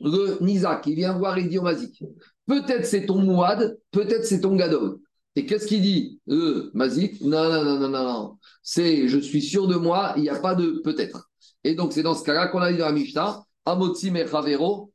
Le 0.01 0.39
Nizak, 0.41 0.87
il 0.87 0.95
vient 0.95 1.17
voir 1.17 1.37
et 1.37 1.45
dit 1.45 1.59
au 1.59 1.63
Mazik. 1.63 2.03
Peut-être 2.47 2.87
c'est 2.87 3.07
ton 3.07 3.19
Mouad, 3.19 3.79
peut-être 3.91 4.25
c'est 4.25 4.41
ton 4.41 4.57
Gadol. 4.57 4.99
Et 5.37 5.47
qu'est-ce 5.47 5.67
qu'il 5.67 5.83
dit? 5.83 6.21
Euh, 6.29 6.71
Mazik 6.75 7.21
Non, 7.21 7.51
non, 7.51 7.65
non, 7.65 7.79
non, 7.79 7.89
non, 7.89 8.05
non. 8.05 8.39
C'est 8.63 9.09
je 9.09 9.19
suis 9.19 9.43
sûr 9.43 9.67
de 9.67 9.77
moi, 9.77 10.15
il 10.17 10.23
n'y 10.23 10.31
a 10.31 10.41
pas 10.41 10.55
de 10.55 10.81
peut-être. 10.83 11.31
Et 11.65 11.75
donc, 11.75 11.93
c'est 11.93 12.03
dans 12.03 12.15
ce 12.15 12.25
cas-là 12.25 12.49
qu'on 12.49 12.61
a 12.61 12.73
dit 12.73 12.79
dans 12.79 12.87
la 12.87 12.93
Mishnah, 12.93 13.45
Amotzi 13.65 14.11
Mechavero. 14.11 14.91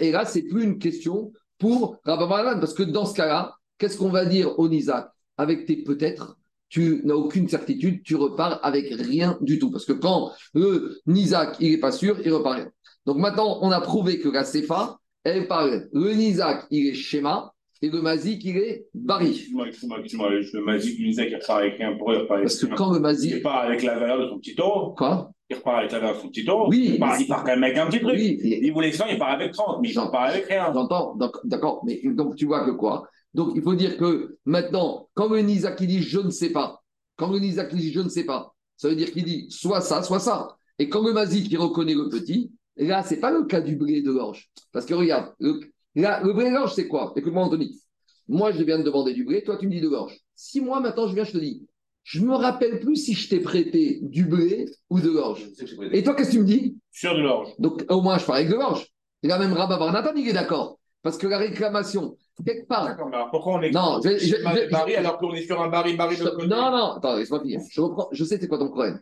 Et 0.00 0.12
là, 0.12 0.24
c'est 0.24 0.42
plus 0.42 0.62
une 0.62 0.78
question 0.78 1.32
pour 1.58 1.96
Rabbanan, 2.04 2.60
parce 2.60 2.74
que 2.74 2.84
dans 2.84 3.06
ce 3.06 3.14
cas-là, 3.14 3.56
qu'est-ce 3.78 3.98
qu'on 3.98 4.10
va 4.10 4.24
dire 4.24 4.56
au 4.58 4.68
Nizak 4.68 5.10
Avec 5.36 5.66
tes 5.66 5.82
peut-être, 5.82 6.36
tu 6.68 7.00
n'as 7.04 7.14
aucune 7.14 7.48
certitude, 7.48 8.02
tu 8.02 8.16
repars 8.16 8.60
avec 8.62 8.86
rien 8.90 9.38
du 9.40 9.58
tout. 9.58 9.70
Parce 9.70 9.84
que 9.84 9.92
quand 9.92 10.32
le 10.54 10.98
Nizak, 11.06 11.56
il 11.60 11.72
n'est 11.72 11.78
pas 11.78 11.92
sûr, 11.92 12.18
il 12.24 12.32
repart 12.32 12.56
rien. 12.56 12.70
Donc 13.04 13.18
maintenant, 13.18 13.58
on 13.62 13.70
a 13.70 13.80
prouvé 13.80 14.18
que 14.18 14.28
la 14.28 14.44
Sefa, 14.44 14.98
elle 15.24 15.46
parle, 15.46 15.88
le 15.92 16.12
Nizak, 16.12 16.66
il 16.70 16.88
est 16.88 16.94
schéma, 16.94 17.52
et 17.82 17.90
le 17.90 18.00
Mazik, 18.00 18.42
il 18.44 18.56
est 18.56 18.86
Bari. 18.94 19.28
Excuse-moi, 19.30 19.68
excuse-moi, 19.68 19.98
excuse-moi. 20.00 20.30
Le 20.30 20.64
Mazik 20.64 20.96
il 20.98 21.06
disait 21.08 21.26
qu'il 21.26 21.36
repart 21.36 21.60
avec 21.60 21.76
rien 21.76 21.94
pour 21.96 22.12
il 22.12 22.26
Parce 22.26 22.56
que 22.56 22.74
quand 22.74 22.90
le 22.90 22.96
Il 22.96 23.02
Mazik. 23.02 23.34
repart 23.34 23.66
avec 23.66 23.82
la 23.82 23.98
valeur 23.98 24.20
de 24.20 24.28
son 24.28 24.38
petit 24.38 24.54
taureau. 24.54 24.94
Quoi? 24.94 25.30
Il 25.50 25.56
repart 25.56 25.78
avec 25.80 25.92
la 25.92 25.98
valeur 26.00 26.16
de 26.16 26.20
son 26.22 26.28
petit 26.28 26.44
taureau. 26.44 26.68
Oui, 26.70 26.92
Il 26.94 26.98
part, 26.98 27.20
il 27.20 27.26
part 27.26 27.44
quand 27.44 27.50
même 27.50 27.64
avec 27.64 27.76
un 27.76 27.86
petit 27.88 28.00
truc. 28.00 28.14
Oui, 28.16 28.38
Il 28.42 28.72
voulait 28.72 28.92
100, 28.92 29.06
il 29.10 29.18
part 29.18 29.30
avec 29.32 29.52
30, 29.52 29.80
mais 29.82 29.90
il 29.90 29.98
repart 29.98 30.30
avec 30.30 30.46
rien. 30.46 30.70
J'entends, 30.72 31.18
d'accord, 31.44 31.82
mais 31.86 32.00
donc 32.04 32.36
tu 32.36 32.46
vois 32.46 32.64
que 32.64 32.70
quoi? 32.70 33.06
Donc 33.36 33.52
il 33.54 33.62
faut 33.62 33.74
dire 33.74 33.98
que 33.98 34.38
maintenant, 34.46 35.10
quand 35.12 35.28
le 35.28 35.40
Nizak 35.40 35.82
dit 35.82 36.02
je 36.02 36.18
ne 36.18 36.30
sais 36.30 36.50
pas, 36.50 36.82
quand 37.16 37.30
le 37.30 37.38
Nizak 37.38 37.74
dit 37.74 37.92
je 37.92 38.00
ne 38.00 38.08
sais 38.08 38.24
pas, 38.24 38.54
ça 38.78 38.88
veut 38.88 38.96
dire 38.96 39.12
qu'il 39.12 39.24
dit 39.24 39.46
soit 39.50 39.82
ça, 39.82 40.02
soit 40.02 40.20
ça. 40.20 40.56
Et 40.78 40.88
quand 40.88 41.06
le 41.06 41.12
Mazik 41.12 41.50
il 41.50 41.58
reconnaît 41.58 41.94
le 41.94 42.08
petit, 42.08 42.50
là, 42.76 43.02
c'est 43.02 43.20
pas 43.20 43.30
le 43.30 43.44
cas 43.44 43.60
du 43.60 43.76
blé 43.76 44.00
de 44.00 44.10
l'orge. 44.10 44.50
Parce 44.72 44.86
que 44.86 44.94
regarde, 44.94 45.34
le, 45.38 45.60
là, 45.94 46.22
le 46.24 46.32
blé 46.32 46.46
de 46.46 46.54
l'orge, 46.54 46.72
c'est 46.74 46.88
quoi? 46.88 47.12
Écoute-moi, 47.14 47.44
Anthony. 47.44 47.78
Moi, 48.26 48.52
je 48.52 48.62
viens 48.62 48.78
de 48.78 48.82
demander 48.84 49.12
du 49.12 49.24
blé, 49.24 49.44
toi, 49.44 49.58
tu 49.58 49.66
me 49.66 49.72
dis 49.72 49.82
de 49.82 49.88
l'orge. 49.88 50.18
Si 50.34 50.62
moi, 50.62 50.80
maintenant, 50.80 51.06
je 51.06 51.14
viens, 51.14 51.24
je 51.24 51.32
te 51.32 51.38
dis, 51.38 51.66
je 52.04 52.20
me 52.20 52.34
rappelle 52.34 52.80
plus 52.80 52.96
si 52.96 53.14
je 53.14 53.28
t'ai 53.28 53.40
prêté 53.40 54.00
du 54.02 54.24
blé 54.24 54.66
ou 54.90 55.00
de 55.00 55.10
l'orge. 55.10 55.46
Et 55.92 56.02
toi, 56.02 56.14
qu'est-ce 56.14 56.30
que 56.30 56.34
tu 56.36 56.40
me 56.40 56.46
dis? 56.46 56.76
Sur 56.90 57.14
de 57.14 57.20
l'orge. 57.20 57.50
donc, 57.58 57.84
au 57.90 58.00
moins, 58.00 58.18
je 58.18 58.24
parle 58.24 58.38
avec 58.38 58.50
de 58.50 58.56
l'orge. 58.56 58.86
Et 59.22 59.28
là, 59.28 59.38
même 59.38 59.52
Rabba 59.52 59.78
Bar 59.78 59.92
Nathan, 59.92 60.14
il 60.16 60.28
est 60.28 60.32
d'accord. 60.32 60.78
Parce 61.06 61.18
que 61.18 61.28
la 61.28 61.38
réclamation, 61.38 62.16
quelque 62.44 62.66
part. 62.66 62.84
D'accord, 62.84 63.06
mais 63.08 63.14
alors 63.14 63.30
pourquoi 63.30 63.52
on 63.54 63.62
est 63.62 63.70
Non, 63.70 64.00
je- 64.04 64.18
je- 64.18 64.70
Bari 64.72 64.96
alors 64.96 65.18
qu'on 65.18 65.32
est 65.34 65.42
sur 65.46 65.62
un 65.62 65.68
Bari 65.68 65.94
Bari 65.94 66.16
de 66.16 66.24
côté 66.24 66.48
non, 66.48 66.72
non, 66.72 66.92
attends, 66.96 67.14
laisse-moi 67.14 67.42
finir. 67.42 67.60
Je, 67.70 67.80
reprends, 67.80 68.08
je 68.10 68.24
sais 68.24 68.38
c'est 68.40 68.48
quoi 68.48 68.58
ton 68.58 68.70
problème. 68.70 68.98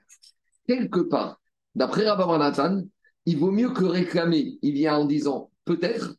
Quelque 0.69 1.01
part, 1.01 1.41
d'après 1.75 2.07
Rabba 2.07 2.27
Bar 2.27 2.39
Nathan, 2.39 2.83
il 3.25 3.39
vaut 3.39 3.51
mieux 3.51 3.71
que 3.71 3.87
réclamer, 3.87 4.59
il 4.61 4.75
vient 4.75 4.99
en 4.99 5.07
disant 5.07 5.51
peut-être, 5.65 6.15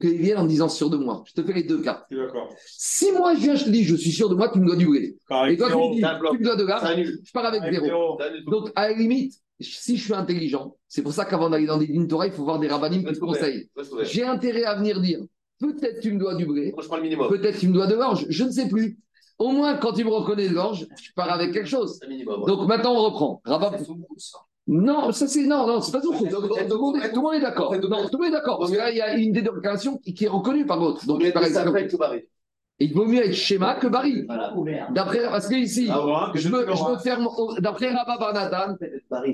qu'ils 0.00 0.16
viennent 0.18 0.38
en 0.38 0.46
disant 0.46 0.68
sûr 0.68 0.90
de 0.90 0.96
moi. 0.96 1.22
Je 1.24 1.34
te 1.34 1.42
fais 1.44 1.52
les 1.52 1.62
deux 1.62 1.82
cas. 1.82 2.04
D'accord. 2.10 2.52
Si 2.66 3.12
moi 3.12 3.36
je 3.36 3.40
viens, 3.40 3.54
je 3.54 3.66
te 3.66 3.70
dis 3.70 3.84
je 3.84 3.94
suis 3.94 4.10
sûr 4.10 4.28
de 4.28 4.34
moi, 4.34 4.48
tu 4.48 4.58
me 4.58 4.66
dois 4.66 4.74
du 4.74 4.88
blé. 4.88 5.16
Et 5.50 5.56
toi, 5.56 5.68
tu 5.68 5.76
me 5.76 5.94
dis 5.94 6.00
tu 6.32 6.38
me 6.40 6.44
dois 6.44 6.56
de 6.56 6.64
là, 6.64 6.80
je 7.24 7.30
pars 7.32 7.44
avec 7.44 7.62
zéro. 7.72 8.18
Donc, 8.48 8.72
à 8.74 8.88
la 8.88 8.94
limite, 8.94 9.34
si 9.60 9.96
je 9.96 10.04
suis 10.04 10.14
intelligent, 10.14 10.76
c'est 10.88 11.02
pour 11.02 11.12
ça 11.12 11.24
qu'avant 11.24 11.50
d'aller 11.50 11.66
dans 11.66 11.78
des 11.78 11.86
lignes 11.86 12.06
Torah, 12.06 12.26
il 12.26 12.32
faut 12.32 12.44
voir 12.44 12.58
des 12.58 12.68
rabbinim 12.68 13.00
qui 13.00 13.12
te 13.14 13.18
conseillent. 13.26 13.68
J'ai 14.04 14.24
intérêt 14.24 14.64
à 14.64 14.74
venir 14.76 15.00
dire 15.00 15.20
peut-être 15.60 16.00
tu 16.00 16.12
me 16.12 16.18
dois 16.18 16.34
du 16.36 16.46
minimum. 16.46 16.74
peut-être 17.28 17.58
tu 17.58 17.68
me 17.68 17.72
dois 17.74 17.86
de 17.88 17.94
l'orge, 17.94 18.26
je 18.28 18.44
ne 18.44 18.50
sais 18.50 18.68
plus. 18.68 18.98
Au 19.38 19.50
moins, 19.50 19.76
quand 19.76 19.92
tu 19.92 20.04
me 20.04 20.10
reconnais 20.10 20.48
de 20.48 20.54
l'orge, 20.54 20.86
je 21.02 21.12
pars 21.14 21.30
avec 21.32 21.52
quelque 21.52 21.68
chose. 21.68 21.98
Donc 22.46 22.68
maintenant, 22.68 22.94
on 22.94 23.02
reprend. 23.04 23.42
Rabat- 23.44 23.78
Non, 24.66 25.12
ça 25.12 25.26
c'est 25.28 25.44
non, 25.46 25.66
non, 25.66 25.80
c'est 25.80 25.92
pas 25.92 26.00
tout. 26.00 26.12
Tout, 26.12 26.26
le 27.16 27.20
monde 27.22 27.34
est- 27.34 27.40
d'accord. 27.40 27.70
Tout 27.72 27.80
le 27.90 28.18
monde 28.18 28.26
est 28.26 28.30
d'accord. 28.32 28.58
Parce 28.58 28.70
que 28.70 28.76
là, 28.76 28.90
il 28.90 28.96
y 28.98 29.00
a 29.00 29.14
une 29.16 29.32
dénomination 29.32 29.96
qui, 29.98 30.12
qui 30.14 30.24
est 30.24 30.28
reconnue 30.28 30.66
par 30.66 30.78
l'autre. 30.78 31.06
Donc, 31.06 31.20
par 31.32 31.42
exemple, 31.64 31.78
il 32.80 32.94
vaut 32.94 33.06
mieux 33.06 33.24
être 33.24 33.34
schéma 33.34 33.74
que 33.74 33.88
Barry. 33.88 34.24
Voilà. 34.26 34.88
D'après, 34.90 35.22
parce 35.24 35.48
que 35.48 35.54
ici, 35.54 35.88
Ah, 35.90 36.30
que 36.32 36.38
je 36.38 36.48
me, 36.48 36.64
je 36.66 37.02
ferme. 37.02 37.28
D'après 37.58 37.92
Rabat 37.92 38.18
Barnatan. 38.18 38.76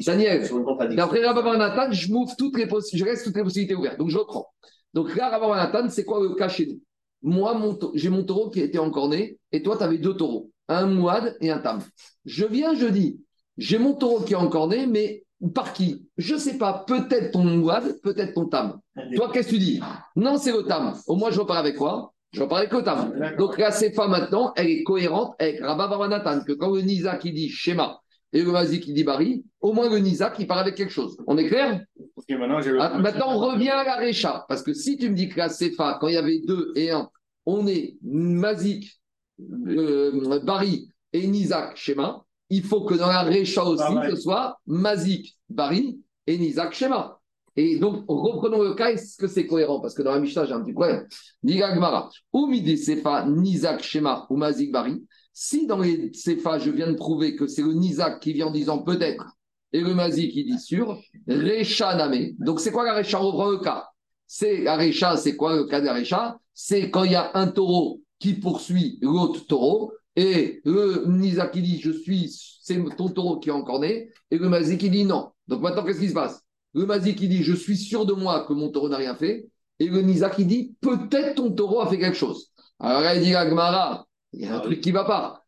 Daniel. 0.07 0.49
D'après 0.97 1.25
Rabba 1.25 1.43
Barnatan, 1.43 1.93
je 1.93 2.11
m'ouvre 2.11 2.35
toutes 2.37 2.57
les 2.57 2.67
je 2.67 3.05
reste 3.05 3.25
toutes 3.25 3.37
les 3.37 3.43
possibilités 3.43 3.75
ouvertes. 3.75 3.99
Donc 3.99 4.09
je 4.09 4.19
reprends. 4.19 4.47
Donc 4.95 5.15
là, 5.17 5.29
Rabba 5.29 5.49
Barnatan, 5.49 5.89
c'est 5.91 6.05
quoi 6.05 6.23
le 6.23 6.35
cas 6.35 6.49
chez 6.49 6.67
nous? 6.67 6.81
Moi, 7.23 7.59
j'ai 7.95 8.11
mon 8.11 8.23
taureau 8.23 8.51
qui 8.51 8.61
était 8.61 8.79
encore 8.79 9.09
né, 9.09 9.39
et 9.51 9.63
toi, 9.63 9.77
tu 9.77 9.83
avais 9.83 9.99
deux 9.99 10.15
taureaux, 10.15 10.51
un 10.69 10.87
mouad 10.87 11.37
et 11.41 11.51
un 11.51 11.59
tam. 11.59 11.81
Je 12.27 12.45
viens, 12.45 12.75
je 12.75 12.87
dis, 12.87 13.19
j'ai 13.57 13.79
mon 13.79 13.95
taureau 13.95 14.21
qui 14.21 14.35
est 14.35 14.37
encore 14.37 14.69
né, 14.69 14.87
mais 14.87 15.25
par 15.55 15.73
qui? 15.73 16.07
Je 16.17 16.37
sais 16.37 16.59
pas, 16.59 16.85
peut-être 16.87 17.33
ton 17.33 17.45
mouad, 17.45 17.99
peut-être 18.03 18.35
ton 18.35 18.47
tam. 18.47 18.79
Toi, 19.17 19.31
qu'est-ce 19.33 19.49
que 19.49 19.55
tu 19.55 19.59
dis? 19.59 19.81
Non, 20.17 20.39
c'est 20.39 20.53
le 20.53 20.63
tam. 20.63 20.95
Au 21.07 21.17
moins, 21.17 21.31
je 21.31 21.41
repars 21.41 21.59
avec 21.59 21.77
quoi 21.77 22.14
Je 22.35 22.43
avec 22.43 22.73
le 22.73 22.83
tam. 22.83 23.13
Donc 23.39 23.59
la 23.59 23.71
CFA 23.71 24.09
maintenant, 24.09 24.53
elle 24.57 24.69
est 24.69 24.83
cohérente 24.83 25.35
avec 25.39 25.61
Rabba 25.61 25.87
Barnatan, 25.87 26.41
que 26.45 26.53
quand 26.53 26.75
le 26.75 26.81
Nisa 26.83 27.17
qui 27.17 27.33
dit 27.33 27.49
schéma 27.49 28.01
et 28.33 28.43
le 28.43 28.51
Mazi 28.51 28.81
qui 28.81 28.93
dit 28.93 29.05
Bari, 29.05 29.45
au 29.61 29.73
moins 29.73 29.89
le 29.89 29.99
Nisa 29.99 30.31
qui 30.31 30.45
part 30.45 30.59
avec 30.59 30.75
quelque 30.75 30.93
chose. 30.93 31.17
On 31.29 31.39
est 31.39 31.47
clair? 31.47 31.81
Maintenant, 32.29 32.59
ah, 32.81 32.99
maintenant, 32.99 33.37
on 33.37 33.39
revient 33.39 33.71
à 33.71 33.85
la 33.85 33.97
Récha. 33.97 34.45
Parce 34.49 34.63
que 34.63 34.75
si 34.75 34.97
tu 34.97 35.09
me 35.09 35.15
dis 35.15 35.29
que 35.29 35.39
la 35.39 35.49
CFA, 35.49 35.99
quand 36.01 36.09
il 36.09 36.15
y 36.15 36.17
avait 36.17 36.41
deux 36.41 36.73
et 36.75 36.91
un, 36.91 37.09
on 37.47 37.67
est 37.69 37.97
Mazik, 38.03 39.01
euh, 39.41 40.41
Bari 40.41 40.89
et 41.13 41.27
Nizak 41.29 41.77
schéma, 41.77 42.25
il 42.51 42.65
faut 42.65 42.85
que 42.85 42.95
dans 42.95 43.07
la 43.07 43.23
Récha 43.23 43.65
aussi, 43.65 43.95
ce 44.11 44.17
soit 44.17 44.59
Mazik, 44.67 45.37
Bari 45.49 46.01
et 46.27 46.37
Nizak 46.37 46.73
schéma. 46.73 47.21
Et 47.57 47.79
donc, 47.79 48.05
reprenons 48.09 48.63
le 48.63 48.75
cas, 48.75 48.91
est-ce 48.91 49.17
que 49.17 49.29
c'est 49.29 49.47
cohérent? 49.47 49.81
Parce 49.81 49.95
que 49.95 50.03
dans 50.03 50.13
la 50.13 50.21
Mishnah, 50.21 50.45
j'ai 50.45 50.53
un 50.53 50.63
petit 50.63 50.73
problème. 50.73 51.07
Diga 51.43 51.75
Gmara, 51.77 52.11
ou 52.33 52.47
midi 52.47 52.77
Sefa, 52.77 53.27
Nizak 53.27 53.83
schéma 53.83 54.27
ou 54.29 54.37
Mazik, 54.37 54.73
Bari. 54.73 55.05
Si 55.33 55.67
dans 55.67 55.79
les 55.79 56.13
Sefa, 56.13 56.59
je 56.59 56.71
viens 56.71 56.89
de 56.89 56.97
prouver 56.97 57.37
que 57.37 57.47
c'est 57.47 57.63
le 57.63 57.73
Nizak 57.73 58.21
qui 58.21 58.33
vient 58.33 58.49
en 58.49 58.51
disant 58.51 58.79
peut-être, 58.79 59.25
et 59.73 59.81
le 59.81 59.95
Mazik 59.95 60.33
qui 60.33 60.45
dit 60.45 60.59
sûr, 60.59 61.01
Recha 61.29 61.95
Name. 61.97 62.33
Donc, 62.39 62.61
c'est 62.61 62.73
quoi 62.73 62.85
la 62.85 62.95
Recha? 62.95 63.21
On 63.21 63.27
reprend 63.27 63.51
le 63.51 63.59
cas. 63.59 63.89
C'est 64.27 64.63
la 64.63 64.77
Recha, 64.77 65.17
c'est 65.17 65.37
quoi 65.37 65.55
le 65.57 65.65
cas 65.65 65.81
de 65.81 65.87
la 65.87 65.95
Recha? 65.95 66.39
C'est 66.53 66.91
quand 66.91 67.05
il 67.05 67.13
y 67.13 67.17
a 67.17 67.31
un 67.35 67.49
taureau 67.49 68.01
qui 68.19 68.35
poursuit 68.35 68.99
l'autre 69.01 69.47
taureau, 69.47 69.93
et 70.17 70.61
le 70.65 71.05
Nisa 71.07 71.49
qui 71.49 71.63
dit 71.63 71.81
je 71.81 71.91
suis, 71.91 72.33
c'est 72.63 72.83
ton 72.97 73.09
taureau 73.09 73.39
qui 73.39 73.49
est 73.49 73.53
encore 73.53 73.81
né, 73.81 74.11
et 74.31 74.39
le 74.39 74.49
Mazik 74.49 74.81
qui 74.81 74.91
dit 74.91 75.05
non. 75.05 75.31
Donc 75.49 75.61
maintenant, 75.61 75.85
qu'est-ce 75.85 76.01
qui 76.01 76.09
se 76.09 76.15
passe? 76.15 76.44
Le 76.75 76.87
Mazik 76.87 77.19
qui 77.19 77.29
dit 77.29 77.43
je 77.43 77.55
suis 77.55 77.77
sûr 77.77 78.05
de 78.07 78.13
moi 78.13 78.45
que 78.47 78.53
mon 78.53 78.71
taureau 78.71 78.89
n'a 78.89 78.97
rien 78.97 79.15
fait, 79.15 79.49
et 79.79 79.89
le 79.89 80.03
Nisa 80.03 80.31
qui 80.31 80.45
dit 80.45 80.75
peut-être 80.81 81.37
ton 81.37 81.51
taureau 81.53 81.81
a 81.81 81.89
fait 81.89 81.99
quelque 81.99 82.17
chose. 82.17 82.51
Alors 82.81 83.01
là, 83.01 83.15
il 83.15 83.23
dit 83.23 83.35
à 83.35 83.47
Gmara, 83.47 84.07
il 84.33 84.43
y 84.43 84.47
a 84.47 84.57
un 84.57 84.61
truc 84.61 84.81
qui 84.81 84.91
ne 84.91 84.95
va 84.95 85.05
pas. 85.05 85.43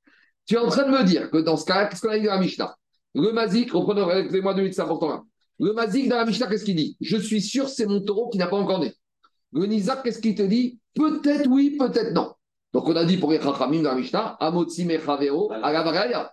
Tu 0.46 0.54
es 0.54 0.58
en 0.58 0.68
train 0.68 0.84
de 0.84 0.96
me 0.96 1.02
dire 1.04 1.30
que 1.30 1.38
dans 1.38 1.56
ce 1.56 1.64
cas-là, 1.64 1.86
qu'est-ce 1.86 2.00
qu'on 2.00 2.10
a 2.10 2.18
dit 2.18 2.26
dans 2.26 2.34
la 2.34 2.40
Mishnah? 2.40 2.76
Le 3.14 3.32
Mazik, 3.32 3.72
reprenons 3.72 4.08
avec 4.08 4.30
moi 4.42 4.54
deux 4.54 4.62
minutes, 4.62 4.74
c'est 4.74 4.82
important 4.82 5.08
là. 5.08 5.22
Le 5.58 5.72
Mazik 5.72 6.08
dans 6.08 6.16
la 6.16 6.24
Mishnah, 6.24 6.46
qu'est-ce 6.46 6.64
qu'il 6.64 6.76
dit? 6.76 6.96
Je 7.00 7.16
suis 7.16 7.42
sûr 7.42 7.68
c'est 7.68 7.86
mon 7.86 8.00
taureau 8.00 8.28
qui 8.28 8.38
n'a 8.38 8.46
pas 8.46 8.56
encore 8.56 8.78
né. 8.78 8.94
Le 9.52 9.66
Nizak, 9.66 10.02
qu'est-ce 10.02 10.20
qu'il 10.20 10.34
te 10.34 10.42
dit? 10.42 10.78
Peut-être 10.94 11.48
oui, 11.48 11.76
peut-être 11.78 12.12
non. 12.12 12.34
Donc 12.72 12.88
on 12.88 12.96
a 12.96 13.04
dit 13.04 13.16
pour 13.16 13.32
les 13.32 13.40
Chachamim 13.40 13.82
dans 13.82 13.90
la 13.90 13.96
Mishnah, 13.96 14.36
Amotzi 14.38 14.84
Mechaveo, 14.84 15.50
Agavaraya. 15.50 16.32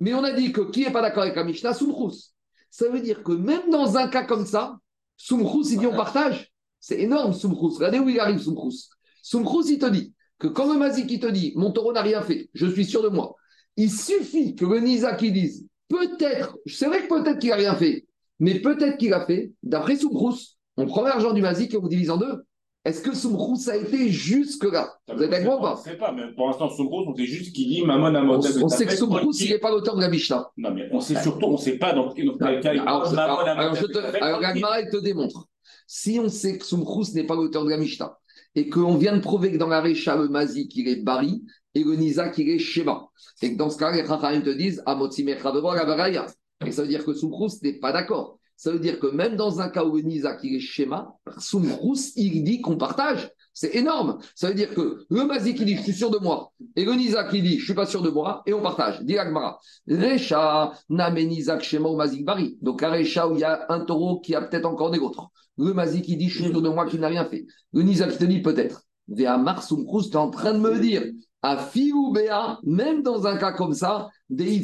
Mais 0.00 0.14
on 0.14 0.24
a 0.24 0.32
dit 0.32 0.52
que 0.52 0.62
qui 0.62 0.84
n'est 0.84 0.90
pas 0.90 1.02
d'accord 1.02 1.22
avec 1.24 1.36
la 1.36 1.44
Mishnah? 1.44 1.74
Soumchous. 1.74 2.32
Ça 2.70 2.88
veut 2.88 3.00
dire 3.00 3.22
que 3.22 3.32
même 3.32 3.70
dans 3.70 3.96
un 3.96 4.08
cas 4.08 4.24
comme 4.24 4.46
ça, 4.46 4.78
Soumchous, 5.16 5.70
il 5.70 5.78
dit 5.78 5.86
on 5.86 5.96
partage. 5.96 6.52
C'est 6.78 7.00
énorme, 7.00 7.32
Soumchous. 7.32 7.74
Regardez 7.76 7.98
où 7.98 8.08
il 8.08 8.18
arrive, 8.18 8.38
Soumchous. 8.38 8.88
Soumchous, 9.22 9.68
il 9.68 9.78
te 9.78 9.86
dit 9.86 10.14
que 10.38 10.46
quand 10.46 10.72
le 10.72 10.78
Mazik, 10.78 11.10
il 11.10 11.20
te 11.20 11.26
dit 11.26 11.52
mon 11.56 11.70
taureau 11.72 11.92
n'a 11.92 12.02
rien 12.02 12.22
fait, 12.22 12.48
je 12.54 12.66
suis 12.66 12.86
sûr 12.86 13.02
de 13.02 13.08
moi, 13.08 13.36
il 13.76 13.90
suffit 13.90 14.54
que 14.54 14.64
le 14.64 14.80
Nizak, 14.80 15.20
il 15.22 15.32
dise 15.32 15.66
peut-être, 15.88 16.56
c'est 16.66 16.86
vrai 16.86 17.06
que 17.06 17.08
peut-être 17.08 17.38
qu'il 17.38 17.50
n'a 17.50 17.56
rien 17.56 17.74
fait, 17.74 18.06
mais 18.38 18.60
peut-être 18.60 18.96
qu'il 18.96 19.12
a 19.12 19.26
fait, 19.26 19.52
d'après 19.62 19.96
Soumchous, 19.96 20.56
on 20.76 20.86
prend 20.86 21.02
l'argent 21.02 21.32
du 21.32 21.42
Mazik 21.42 21.74
et 21.74 21.76
on 21.76 21.86
divise 21.86 22.10
en 22.10 22.16
deux. 22.16 22.42
Est-ce 22.84 23.02
que 23.02 23.14
Soumchous 23.14 23.68
a 23.68 23.76
été 23.76 24.08
jusque-là? 24.08 24.94
Vous 25.14 25.22
êtes 25.22 25.32
avec 25.32 25.44
moi 25.44 25.56
ou 25.56 25.58
On 25.58 25.62
pas? 25.62 25.74
ne 25.76 25.90
sait 25.90 25.98
pas, 25.98 26.12
mais 26.12 26.32
pour 26.34 26.46
l'instant, 26.46 26.70
Soumrous, 26.70 27.04
on 27.08 27.14
sait 27.14 27.26
juste 27.26 27.54
qu'il 27.54 27.68
dit 27.68 27.82
Maman 27.84 28.06
Amot. 28.06 28.36
On, 28.36 28.64
on 28.64 28.68
sait 28.68 28.86
que 28.86 28.96
Soumchous, 28.96 29.32
il 29.40 29.50
n'est 29.50 29.58
pas 29.58 29.70
l'auteur 29.70 29.96
de 29.96 30.00
la 30.00 30.08
Mishnah. 30.08 30.50
Non, 30.56 30.70
mais 30.72 30.88
on 30.90 31.00
sait 31.00 31.20
surtout, 31.22 31.46
on 31.46 31.52
ne 31.52 31.56
sait 31.58 31.76
pas 31.76 31.92
dans 31.92 32.10
quel 32.14 32.26
cas 32.38 32.72
il 32.72 32.80
Alors, 32.80 33.04
je- 33.10 33.16
alors, 33.16 33.74
je 33.74 34.90
te- 34.90 35.00
démontre. 35.02 35.46
Si 35.86 36.18
on 36.20 36.28
sait 36.30 36.56
que 36.56 36.64
Soumchous 36.64 37.12
n'est 37.14 37.24
pas 37.24 37.34
l'auteur 37.34 37.64
de 37.64 37.70
la 37.70 37.76
Mishnah 37.76 38.16
et 38.54 38.68
qu'on 38.70 38.96
vient 38.96 39.14
de 39.14 39.20
prouver 39.20 39.52
que 39.52 39.58
dans 39.58 39.68
la 39.68 39.80
Récha, 39.82 40.16
le 40.16 40.28
Mazik, 40.28 40.74
il 40.76 40.88
est 40.88 41.02
Bari 41.02 41.42
et 41.74 41.84
le 41.84 41.94
Nizak, 41.96 42.38
il 42.38 42.48
est 42.48 42.58
Shema, 42.58 43.06
et 43.42 43.52
que 43.52 43.58
dans 43.58 43.70
ce 43.70 43.76
cas, 43.78 43.92
les 43.92 44.04
Chachamim 44.06 44.40
te 44.40 44.50
disent 44.50 44.82
Amotzi 44.86 45.22
Mechavero 45.22 45.68
Agavaraya. 45.68 46.26
Et 46.66 46.72
ça 46.72 46.82
veut 46.82 46.88
dire 46.88 47.04
que 47.04 47.12
Soumchous 47.12 47.58
n'est 47.62 47.78
pas 47.78 47.92
d'accord. 47.92 48.38
Ça 48.60 48.72
veut 48.72 48.78
dire 48.78 49.00
que 49.00 49.06
même 49.06 49.36
dans 49.36 49.58
un 49.62 49.70
cas 49.70 49.84
où 49.86 49.96
le 49.96 50.02
Nizak, 50.02 50.40
il 50.42 50.56
est 50.56 50.60
Shema, 50.60 51.16
Soumchous, 51.38 52.12
il 52.16 52.44
dit 52.44 52.60
qu'on 52.60 52.76
partage. 52.76 53.30
C'est 53.54 53.74
énorme. 53.74 54.18
Ça 54.34 54.48
veut 54.48 54.54
dire 54.54 54.74
que 54.74 55.06
le 55.08 55.24
Mazik, 55.24 55.60
il 55.60 55.64
dit 55.64 55.76
Je 55.76 55.82
suis 55.82 55.94
sûr 55.94 56.10
de 56.10 56.18
moi. 56.18 56.52
Et 56.76 56.84
le 56.84 56.92
Nizak, 56.92 57.32
il 57.32 57.42
dit 57.42 57.58
Je 57.58 57.64
suis 57.64 57.72
pas 57.72 57.86
sûr 57.86 58.02
de 58.02 58.10
moi. 58.10 58.42
Et 58.44 58.52
on 58.52 58.60
partage. 58.60 59.00
Dit 59.00 59.16
Agmara. 59.16 59.58
Recha, 59.88 60.74
Namenizak, 60.90 61.62
Shema 61.62 61.88
ou 61.88 61.96
Mazik 61.96 62.22
Bari. 62.22 62.58
Donc, 62.60 62.82
un 62.82 62.90
Recha 62.90 63.26
où 63.26 63.34
il 63.34 63.40
y 63.40 63.44
a 63.44 63.64
un 63.70 63.80
taureau 63.80 64.20
qui 64.20 64.34
a 64.34 64.42
peut-être 64.42 64.66
encore 64.66 64.90
des 64.90 64.98
autres. 64.98 65.28
Le 65.56 65.72
Mazik 65.72 66.04
qui 66.04 66.18
dit 66.18 66.28
Je 66.28 66.42
suis 66.42 66.50
sûr 66.50 66.60
de 66.60 66.68
moi 66.68 66.84
qui 66.84 66.98
n'a 66.98 67.08
rien 67.08 67.24
fait. 67.24 67.46
Le 67.72 67.80
Nizak 67.80 68.10
qui 68.10 68.18
te 68.18 68.24
dit 68.24 68.42
peut-être. 68.42 68.82
Véa 69.08 69.38
Marsumkrous, 69.38 70.10
tu 70.10 70.12
es 70.12 70.16
en 70.16 70.28
train 70.28 70.52
de 70.52 70.58
me 70.58 70.78
dire 70.78 71.04
à 71.42 71.56
Fiou 71.56 72.12
Béa, 72.12 72.58
même 72.64 73.02
dans 73.02 73.26
un 73.26 73.36
cas 73.36 73.52
comme 73.52 73.72
ça, 73.72 74.08
des 74.28 74.58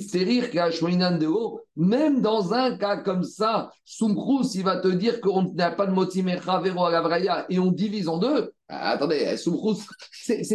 de 1.19 1.27
haut, 1.27 1.61
même 1.75 2.21
dans 2.21 2.53
un 2.53 2.77
cas 2.77 2.99
comme 2.99 3.25
ça, 3.25 3.71
Soumkrous, 3.85 4.55
il 4.55 4.63
va 4.63 4.77
te 4.77 4.89
dire 4.89 5.21
qu'on 5.21 5.53
n'a 5.55 5.71
pas 5.71 5.87
de 5.87 5.93
Motimecha 5.93 6.61
Vero 6.61 6.85
à 6.85 6.91
la 6.91 7.01
Vraya 7.01 7.47
et 7.49 7.59
on 7.59 7.73
divise 7.73 8.09
en 8.09 8.19
deux. 8.19 8.53
Ah, 8.69 8.91
attendez, 8.91 9.37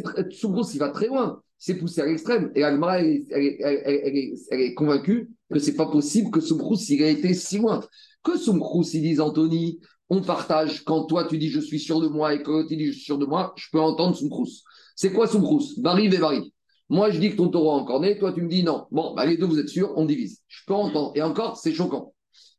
très- 0.03 0.30
Soumkrous, 0.32 0.74
il 0.74 0.80
va 0.80 0.89
très 0.89 1.07
loin. 1.07 1.41
C'est 1.57 1.76
poussé 1.76 2.01
à 2.01 2.05
l'extrême. 2.05 2.51
Et 2.55 2.63
Agmara, 2.63 2.99
elle, 2.99 3.07
est- 3.07 3.28
elle, 3.32 4.61
est- 4.61 4.74
convaincue 4.74 5.30
que 5.51 5.59
c'est 5.59 5.76
pas 5.76 5.86
possible 5.86 6.32
que 6.32 6.39
Soumkrous, 6.39 6.89
il 6.89 7.01
ait 7.01 7.13
été 7.13 7.34
si 7.34 7.57
loin. 7.59 7.82
Que 8.24 8.38
Soumkrous, 8.38 8.93
il 8.93 9.01
dise 9.01 9.19
Anthony, 9.22 9.80
on 10.09 10.22
partage. 10.22 10.84
Quand 10.84 11.05
toi, 11.05 11.26
tu 11.26 11.38
dis 11.38 11.49
je 11.49 11.59
suis 11.59 11.80
sûr 11.80 11.99
de 11.99 12.07
moi 12.07 12.34
et 12.34 12.43
que 12.43 12.67
tu 12.67 12.76
dis 12.78 12.88
je 12.88 12.91
suis 12.93 13.03
sûr 13.03 13.17
de 13.17 13.26
moi, 13.26 13.53
je 13.55 13.67
peux 13.72 13.80
entendre 13.80 14.15
Soumkrous. 14.15 14.63
C'est 15.02 15.12
quoi 15.14 15.26
Soumkrous 15.26 15.80
Bari 15.80 16.06
et. 16.14 16.54
Moi, 16.88 17.10
je 17.10 17.20
dis 17.20 17.32
que 17.32 17.36
ton 17.38 17.47
taureau 17.47 17.72
a 17.72 17.74
encore 17.74 18.02
né, 18.02 18.20
toi, 18.20 18.34
tu 18.34 18.43
me 18.43 18.47
dis 18.47 18.62
non. 18.64 18.86
Bon, 18.91 19.16
bah, 19.16 19.26
les 19.26 19.36
deux, 19.36 19.47
vous 19.47 19.58
êtes 19.58 19.70
sûrs, 19.70 19.93
on 19.95 20.06
divise. 20.06 20.41
Je 20.47 20.60
peux 20.68 20.76
entendre. 20.76 21.12
Et 21.16 21.24
encore, 21.24 21.58
c'est 21.58 21.74
choquant. 21.74 22.14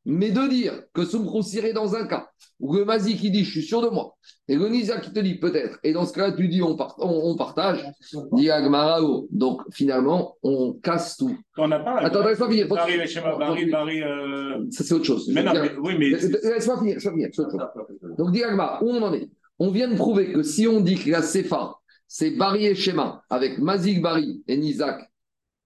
Mais 0.04 0.32
de 0.32 0.48
dire 0.48 0.82
que 0.92 1.04
Soumkrous 1.04 1.54
irait 1.54 1.72
dans 1.72 1.94
un 1.94 2.04
cas 2.04 2.26
où 2.58 2.74
le 2.74 2.84
Mazi 2.84 3.16
qui 3.16 3.30
dit 3.30 3.44
je 3.44 3.50
suis 3.52 3.62
sûr 3.62 3.80
de 3.80 3.88
moi, 3.88 4.16
et 4.48 4.56
le 4.56 4.68
Nisa 4.68 4.98
qui 4.98 5.12
te 5.12 5.20
dit 5.20 5.36
peut-être, 5.36 5.78
et 5.84 5.92
dans 5.92 6.04
ce 6.04 6.12
cas-là, 6.12 6.32
tu 6.32 6.48
dis 6.48 6.62
on, 6.62 6.74
part- 6.74 6.96
on, 6.98 7.30
on 7.30 7.36
partage, 7.36 7.84
dit 8.32 8.50
Agmarao. 8.50 9.28
Donc, 9.30 9.62
finalement, 9.70 10.34
on 10.42 10.72
casse 10.72 11.16
tout. 11.16 11.36
On 11.56 11.68
n'a 11.68 11.78
pas. 11.78 11.98
Attends, 11.98 12.26
laisse-moi 12.26 12.48
finir. 12.50 12.66
Barry, 12.66 12.96
Barry, 13.38 13.66
Barry. 13.70 14.02
euh, 14.02 14.64
Ça, 14.70 14.82
c'est 14.82 14.94
autre 14.94 15.04
chose. 15.04 15.28
Mais 15.32 15.44
non, 15.44 15.52
mais 15.54 15.70
oui, 15.80 15.94
mais. 15.96 16.10
Laisse-moi 16.10 16.78
finir, 16.78 16.94
laisse-moi 16.96 17.12
finir. 17.12 17.28
c'est 17.32 17.42
autre 17.42 17.52
chose. 17.52 18.16
Donc, 18.18 18.32
dit 18.32 18.42
Agma, 18.42 18.80
où 18.82 18.90
on 18.90 19.00
en 19.02 19.12
est? 19.14 19.28
On 19.60 19.70
vient 19.70 19.86
de 19.88 19.94
prouver 19.94 20.32
que 20.32 20.42
si 20.42 20.66
on 20.66 20.80
dit 20.80 20.96
que 20.96 21.10
la 21.10 21.22
Sefa, 21.22 21.74
c'est 22.14 22.32
Bari 22.32 22.66
et 22.66 22.74
Shema, 22.74 23.22
avec 23.30 23.56
Mazik 23.56 24.02
Bari 24.02 24.42
et 24.46 24.58
Nizak 24.58 25.10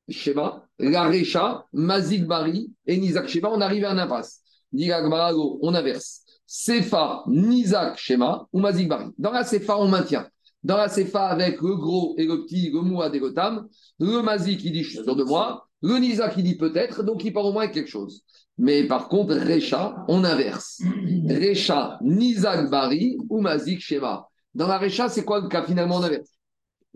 Shema, 0.09 0.65
la 0.79 1.09
Recha, 1.09 1.67
Mazik 1.73 2.25
Bari 2.25 2.71
et 2.87 2.97
Nizak 2.99 3.27
Shema, 3.27 3.51
on 3.51 3.61
arrive 3.61 3.85
à 3.85 3.91
un 3.91 3.99
impasse. 3.99 4.43
Go, 4.73 5.59
on 5.61 5.75
inverse. 5.75 6.23
Sefa, 6.47 7.25
Nizak 7.27 7.99
Shema 7.99 8.47
ou 8.53 8.61
Mazik 8.61 8.87
Bari. 8.89 9.07
Dans 9.19 9.33
la 9.33 9.43
Sefa, 9.43 9.77
on 9.77 9.89
maintient. 9.89 10.29
Dans 10.63 10.77
la 10.77 10.89
Sefa, 10.89 11.27
avec 11.27 11.61
le 11.61 11.75
gros 11.75 12.15
et 12.17 12.27
le 12.27 12.45
petit, 12.45 12.71
le 12.71 12.81
Mouad 12.81 13.13
et 13.13 13.19
le 13.19 13.35
Tam, 13.35 13.67
le 13.99 14.23
Mazik 14.23 14.61
qui 14.61 14.71
dit 14.71 14.85
je 14.85 14.91
suis 14.91 15.03
sûr 15.03 15.17
de 15.17 15.25
moi, 15.25 15.67
le 15.83 15.99
Nizak 15.99 16.35
qui 16.37 16.45
dit 16.45 16.57
peut-être, 16.57 17.03
donc 17.03 17.25
il 17.25 17.33
part 17.33 17.45
au 17.45 17.53
moins 17.53 17.65
avec 17.65 17.75
quelque 17.75 17.91
chose. 17.91 18.23
Mais 18.57 18.85
par 18.85 19.09
contre, 19.09 19.35
Recha, 19.35 20.05
on 20.07 20.23
inverse. 20.23 20.81
Recha, 21.29 21.99
Nizak 22.03 22.71
Bari 22.71 23.19
ou 23.29 23.41
Mazik 23.41 23.81
Shema. 23.81 24.29
Dans 24.55 24.69
la 24.69 24.79
Récha, 24.79 25.09
c'est 25.09 25.25
quoi 25.25 25.41
le 25.41 25.49
cas 25.49 25.65
finalement 25.65 25.99
d'inverse 25.99 26.36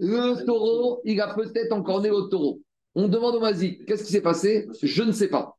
Le 0.00 0.44
taureau, 0.46 1.02
il 1.04 1.20
a 1.20 1.34
peut-être 1.34 1.72
encore 1.72 2.00
né 2.00 2.08
le 2.08 2.28
taureau. 2.30 2.62
On 2.94 3.06
demande 3.06 3.34
au 3.34 3.40
Mazik, 3.40 3.84
qu'est-ce 3.84 4.04
qui 4.04 4.12
s'est 4.12 4.22
passé? 4.22 4.66
Je 4.82 5.02
ne 5.02 5.12
sais 5.12 5.28
pas. 5.28 5.58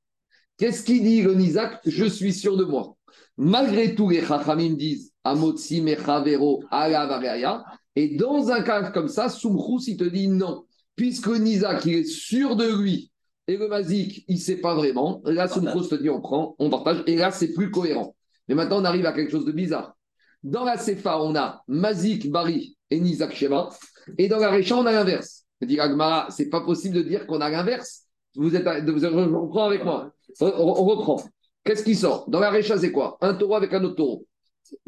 Qu'est-ce 0.58 0.84
qu'il 0.84 1.04
dit 1.04 1.22
le 1.22 1.36
Nizak 1.36 1.80
Je 1.86 2.06
suis 2.06 2.34
sûr 2.34 2.58
de 2.58 2.66
moi. 2.66 2.96
Malgré 3.38 3.94
tout, 3.94 4.10
les 4.10 4.26
Chachamim 4.26 4.74
disent 4.74 5.14
Amotsi 5.24 5.82
Mechavero 5.82 6.64
Ala 6.72 7.64
Et 7.96 8.16
dans 8.16 8.50
un 8.50 8.64
cas 8.64 8.90
comme 8.90 9.08
ça, 9.08 9.30
Soumchous, 9.30 9.84
il 9.88 9.98
te 9.98 10.04
dit 10.04 10.28
non. 10.28 10.66
Puisque 10.96 11.28
Nizak, 11.28 11.86
il 11.86 11.94
est 11.94 12.04
sûr 12.04 12.56
de 12.56 12.66
lui, 12.66 13.12
et 13.48 13.58
le 13.58 13.68
Mazik, 13.68 14.26
il 14.28 14.36
ne 14.36 14.40
sait 14.40 14.58
pas 14.58 14.74
vraiment, 14.74 15.22
là, 15.24 15.48
Soumchous 15.48 15.88
te 15.88 15.96
dit 15.96 16.10
on 16.10 16.22
prend, 16.22 16.56
on 16.58 16.70
partage, 16.70 17.04
et 17.06 17.16
là, 17.16 17.32
c'est 17.32 17.54
plus 17.54 17.70
cohérent. 17.70 18.16
Mais 18.48 18.56
maintenant, 18.56 18.82
on 18.82 18.86
arrive 18.86 19.06
à 19.06 19.14
quelque 19.14 19.32
chose 19.32 19.46
de 19.46 19.52
bizarre. 19.52 19.96
Dans 20.44 20.64
la 20.64 20.78
Sefa, 20.78 21.22
on 21.22 21.36
a 21.36 21.64
Mazik, 21.68 22.32
Bari 22.32 22.76
et 22.90 23.00
Nizak 23.00 23.34
Shema. 23.34 23.70
Et 24.18 24.28
dans 24.28 24.40
la 24.40 24.50
Récha, 24.50 24.76
on 24.76 24.86
a 24.86 24.92
l'inverse. 24.92 25.46
Je 25.62 25.68
dis 25.68 25.80
Agmara, 25.80 26.28
c'est 26.30 26.50
pas 26.50 26.62
possible 26.62 26.96
de 26.96 27.02
dire 27.02 27.28
qu'on 27.28 27.42
a 27.42 27.50
l'inverse. 27.50 28.04
Vous 28.36 28.56
êtes, 28.56 28.66
vous 28.90 29.06
êtes, 29.06 29.14
on 29.14 29.42
reprend 29.42 29.66
avec 29.66 29.84
moi. 29.84 30.12
On, 30.40 30.48
on 30.48 30.86
reprend. 30.86 31.22
Qu'est-ce 31.64 31.84
qui 31.84 31.96
sort? 31.96 32.30
Dans 32.30 32.40
la 32.40 32.50
Récha, 32.50 32.78
c'est 32.78 32.92
quoi? 32.92 33.18
Un 33.22 33.36
taureau 33.36 33.56
avec 33.56 33.74
un 33.74 33.84
autre 33.84 33.96
taureau. 33.96 34.26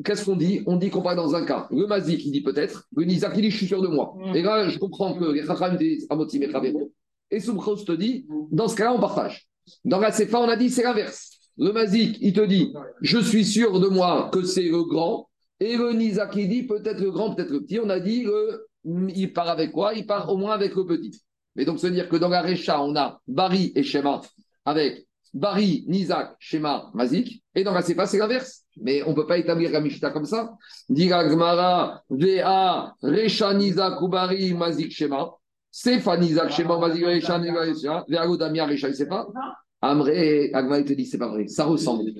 Qu'est-ce 0.04 0.26
qu'on 0.26 0.36
dit? 0.36 0.64
On 0.66 0.78
dit 0.78 0.90
qu'on 0.90 1.02
parle 1.02 1.18
dans 1.18 1.36
un 1.36 1.46
cas. 1.46 1.68
Le 1.72 1.86
Mazik, 1.86 2.22
qui 2.22 2.32
dit 2.32 2.42
peut-être. 2.42 2.88
Le 2.96 3.04
Nizak, 3.04 3.34
il 3.36 3.42
dit 3.42 3.52
je 3.52 3.58
suis 3.58 3.68
sûr 3.68 3.82
de 3.82 3.88
moi. 3.88 4.16
Et 4.34 4.42
là, 4.42 4.70
je 4.70 4.80
comprends 4.80 5.14
que 5.14 5.26
les 5.26 5.46
Chacham 5.46 5.78
disent 5.78 6.08
Mechavero. 6.10 6.92
Et 7.30 7.40
Soumchos 7.40 7.84
te 7.84 7.92
dit 7.92 8.26
dans 8.52 8.68
ce 8.68 8.76
cas-là, 8.76 8.94
on 8.94 9.00
partage. 9.00 9.48
Dans 9.84 10.00
la 10.00 10.12
Sefa, 10.12 10.40
on 10.40 10.48
a 10.48 10.56
dit 10.56 10.70
c'est 10.70 10.84
l'inverse. 10.84 11.32
Le 11.58 11.72
Mazik, 11.72 12.18
il 12.22 12.34
te 12.34 12.42
dit 12.42 12.74
je 13.02 13.20
suis 13.20 13.46
sûr 13.46 13.80
de 13.80 13.88
moi 13.88 14.30
que 14.32 14.44
c'est 14.44 14.64
le 14.64 14.84
grand. 14.84 15.30
Et 15.60 15.78
le 15.78 15.94
Nizak, 15.94 16.36
il 16.36 16.50
dit 16.50 16.64
peut-être 16.64 17.00
le 17.00 17.12
grand, 17.12 17.36
peut-être 17.36 17.52
le 17.52 17.62
petit. 17.62 17.80
On 17.80 17.90
a 17.90 18.00
dit 18.00 18.24
le, 18.24 18.68
il 18.86 19.34
part 19.34 19.50
avec 19.50 19.72
quoi? 19.72 19.94
Il 19.94 20.06
part 20.06 20.30
au 20.30 20.38
moins 20.38 20.54
avec 20.54 20.76
le 20.76 20.86
petit. 20.86 21.22
Mais 21.56 21.66
donc, 21.66 21.80
se 21.80 21.88
dire 21.88 22.10
que 22.10 22.16
dans 22.16 22.30
la 22.30 22.42
Récha, 22.42 22.82
on 22.82 22.96
a 22.96 23.20
Bari 23.28 23.72
et 23.76 23.84
Shema 23.84 24.22
avec 24.66 25.06
Bari, 25.34 25.84
Nizak, 25.88 26.36
Shema, 26.40 26.92
Mazik. 26.94 27.44
Et 27.56 27.64
dans 27.64 27.74
la 27.74 27.82
Sefa, 27.82 28.06
c'est 28.06 28.20
l'inverse. 28.20 28.66
Mais 28.78 29.04
on 29.04 29.12
ne 29.12 29.16
peut 29.16 29.26
pas 29.26 29.38
établir 29.38 29.72
la 29.72 29.82
Mishnah 29.82 30.12
comme 30.12 30.26
ça. 30.26 30.54
Dira 30.90 31.28
Gmara, 31.28 32.04
Vea, 32.10 32.94
Recha, 33.02 33.54
Nizak, 33.54 34.02
ou 34.02 34.08
Bari, 34.08 34.54
Mazik, 34.54 34.92
Shema. 34.92 35.32
Sefa, 35.72 36.18
Nizak, 36.18 36.52
Shema, 36.52 36.78
Mazik, 36.78 37.06
Recha, 37.06 37.40
Nizak. 37.40 38.06
Vea, 38.08 38.28
Godamia, 38.28 38.66
Recha, 38.66 38.90
pas? 39.08 39.28
Amré, 39.82 40.52
Agma, 40.54 40.80
il 40.80 40.86
te 40.86 40.94
dit, 40.94 41.06
c'est 41.06 41.18
pas 41.18 41.28
vrai. 41.28 41.48
Ça 41.48 41.66
ressemble. 41.66 42.12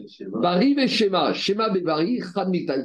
Bari, 0.42 0.76
et 0.78 0.88
Shema, 0.88 1.34
Shema, 1.34 1.70
Bari, 1.70 2.20
Chad, 2.34 2.50
Miktaï. 2.50 2.84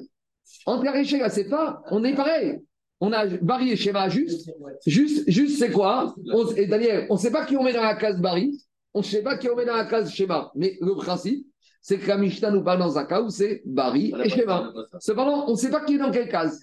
Entre 0.66 0.84
la 0.84 0.92
Recha 0.92 1.16
et 1.16 1.20
la 1.20 1.30
Sefa, 1.30 1.82
on 1.90 2.04
est 2.04 2.14
pareil. 2.14 2.58
On 3.00 3.12
a 3.12 3.26
Bari 3.26 3.70
et 3.70 3.76
Shema 3.76 4.08
juste. 4.08 4.50
Juste, 4.86 5.30
juste 5.30 5.58
c'est 5.58 5.70
quoi 5.70 6.14
on, 6.32 6.46
Et 6.52 6.66
Daniel, 6.66 7.06
on 7.10 7.14
ne 7.14 7.18
sait 7.18 7.30
pas 7.30 7.44
qui 7.44 7.56
on 7.56 7.62
met 7.62 7.72
dans 7.72 7.82
la 7.82 7.94
case 7.94 8.20
Bari. 8.20 8.60
On 8.94 9.00
ne 9.00 9.04
sait 9.04 9.22
pas 9.22 9.36
qui 9.36 9.48
on 9.48 9.56
met 9.56 9.64
dans 9.64 9.76
la 9.76 9.84
case 9.84 10.12
Shema. 10.12 10.50
Mais 10.56 10.76
le 10.80 10.94
principe, 10.94 11.46
c'est 11.80 11.98
que 11.98 12.08
la 12.08 12.18
Mishnah 12.18 12.50
nous 12.50 12.62
parle 12.62 12.80
dans 12.80 12.98
un 12.98 13.04
cas 13.04 13.22
où 13.22 13.30
c'est 13.30 13.62
Bari 13.64 14.12
et 14.24 14.28
Shema. 14.28 14.72
Cependant, 14.98 15.44
on 15.46 15.52
ne 15.52 15.56
sait 15.56 15.70
pas 15.70 15.84
qui 15.84 15.94
est 15.94 15.98
dans 15.98 16.10
quelle 16.10 16.28
case. 16.28 16.60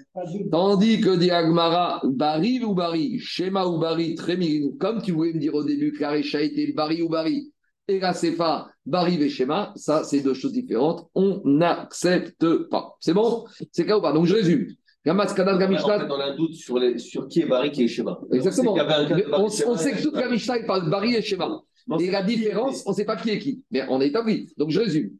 Tandis 0.52 1.00
que 1.00 1.16
dit 1.16 1.32
Agmara, 1.32 2.02
Bari 2.04 2.64
ou 2.64 2.74
Bari, 2.74 3.18
Shema 3.20 3.66
ou 3.66 3.80
Bari, 3.80 4.16
très 4.16 4.38
Comme 4.80 5.02
tu 5.02 5.14
voulais 5.14 5.34
me 5.34 5.40
dire 5.40 5.56
au 5.56 5.64
début 5.64 5.94
que 5.94 6.02
la 6.02 6.12
Récha 6.12 6.42
était 6.42 6.74
Bari 6.74 7.02
ou 7.02 7.10
Bari, 7.10 7.52
et 7.88 8.00
la 8.00 8.14
Sefa, 8.14 8.68
Bari 8.86 9.22
et 9.22 9.30
Shema, 9.30 9.72
ça, 9.76 10.04
c'est 10.04 10.22
deux 10.22 10.34
choses 10.34 10.54
différentes. 10.54 11.08
On 11.16 11.42
n'accepte 11.46 12.68
pas. 12.70 12.96
C'est 13.00 13.14
bon? 13.14 13.46
C'est 13.72 13.86
cas 13.86 13.98
ou 13.98 14.02
pas? 14.02 14.12
Donc, 14.12 14.26
je 14.26 14.36
résume. 14.36 14.68
Gamas, 15.06 15.34
Kadam, 15.36 15.60
Gamishna. 15.60 16.08
On 16.10 16.20
a 16.20 16.26
un 16.26 16.36
doute 16.36 16.56
sur, 16.56 16.80
les, 16.80 16.98
sur 16.98 17.28
qui 17.28 17.42
est 17.42 17.46
Bari, 17.46 17.72
qui 17.72 17.84
est 17.84 17.88
Shema. 17.88 18.20
Exactement. 18.32 18.74
On 18.74 18.78
sait 18.78 19.14
de 19.16 19.34
On, 19.34 19.50
Shema, 19.50 19.72
on 19.72 19.76
que 19.98 20.02
toute 20.02 20.16
la 20.16 20.30
Mishnah, 20.30 20.58
il 20.58 20.66
parle 20.66 20.90
Bari 20.90 21.16
et 21.16 21.22
Shema. 21.22 21.62
Non, 21.88 22.00
Et 22.00 22.10
la 22.10 22.24
différence, 22.24 22.84
on 22.88 22.92
ne 22.92 22.96
sait 22.96 23.06
pas 23.06 23.16
qui 23.16 23.30
est 23.30 23.38
qui. 23.38 23.64
Mais 23.70 23.84
on 23.90 24.02
est 24.02 24.08
établi. 24.08 24.52
Donc 24.58 24.72
je 24.72 24.80
résume. 24.80 25.12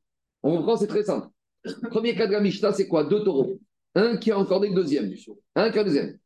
On 0.42 0.58
comprend, 0.58 0.78
c'est 0.78 0.88
très 0.88 1.04
simple. 1.04 1.28
Premier 1.92 2.16
cas 2.16 2.26
de 2.26 2.32
la 2.32 2.40
Mishnah, 2.40 2.74
c'est 2.74 2.88
quoi? 2.88 3.04
Deux 3.04 3.24
taureaux. 3.24 3.60
Un 3.94 4.18
qui 4.18 4.32
a 4.32 4.40
encore 4.40 4.60
le 4.60 4.70
deuxième. 4.70 5.14
Un 5.56 5.70
qui 5.70 5.80
a 5.80 5.84
le 5.84 5.90
deuxième. 5.90 6.18